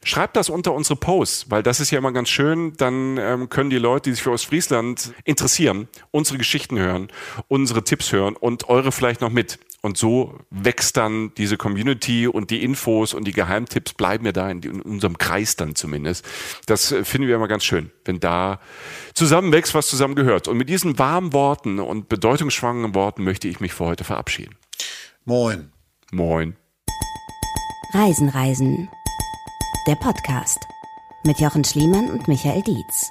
schreibt 0.02 0.36
das 0.36 0.48
unter 0.48 0.72
unsere 0.72 0.96
Posts, 0.96 1.50
weil 1.50 1.62
das 1.62 1.80
ist 1.80 1.90
ja 1.90 1.98
immer 1.98 2.12
ganz 2.12 2.30
schön. 2.30 2.74
Dann 2.76 3.18
ähm, 3.18 3.48
können 3.50 3.70
die 3.70 3.78
Leute, 3.78 4.10
die 4.10 4.14
sich 4.14 4.22
für 4.22 4.32
Ostfriesland 4.32 5.12
interessieren, 5.24 5.88
unsere 6.10 6.38
Geschichten 6.38 6.78
hören, 6.78 7.08
unsere 7.48 7.84
Tipps 7.84 8.12
hören 8.12 8.36
und 8.36 8.68
eure 8.68 8.90
vielleicht 8.90 9.20
noch 9.20 9.30
mit. 9.30 9.58
Und 9.84 9.98
so 9.98 10.38
wächst 10.48 10.96
dann 10.96 11.32
diese 11.36 11.58
Community 11.58 12.26
und 12.26 12.48
die 12.50 12.64
Infos 12.64 13.12
und 13.12 13.24
die 13.26 13.32
Geheimtipps 13.32 13.92
bleiben 13.92 14.24
ja 14.24 14.32
da 14.32 14.48
in, 14.48 14.62
in 14.62 14.80
unserem 14.80 15.18
Kreis 15.18 15.56
dann 15.56 15.74
zumindest. 15.74 16.24
Das 16.64 16.90
äh, 16.90 17.04
finden 17.04 17.28
wir 17.28 17.36
immer 17.36 17.48
ganz 17.48 17.64
schön, 17.64 17.90
wenn 18.06 18.18
da 18.18 18.60
zusammenwächst, 19.12 19.74
was 19.74 19.86
zusammengehört. 19.86 20.48
Und 20.48 20.56
mit 20.56 20.70
diesen 20.70 20.98
warmen 20.98 21.34
Worten 21.34 21.80
und 21.80 22.08
bedeutungsschwangeren 22.08 22.94
Worten 22.94 23.24
möchte 23.24 23.46
ich 23.46 23.60
mich 23.60 23.74
für 23.74 23.84
heute 23.84 24.04
verabschieden. 24.04 24.54
Moin. 25.26 25.70
Moin. 26.10 26.56
Reisen, 27.92 28.30
Reisen. 28.30 28.88
Der 29.86 29.96
Podcast 29.96 30.60
mit 31.24 31.40
Jochen 31.40 31.62
Schliemann 31.62 32.08
und 32.08 32.26
Michael 32.26 32.62
Dietz. 32.62 33.10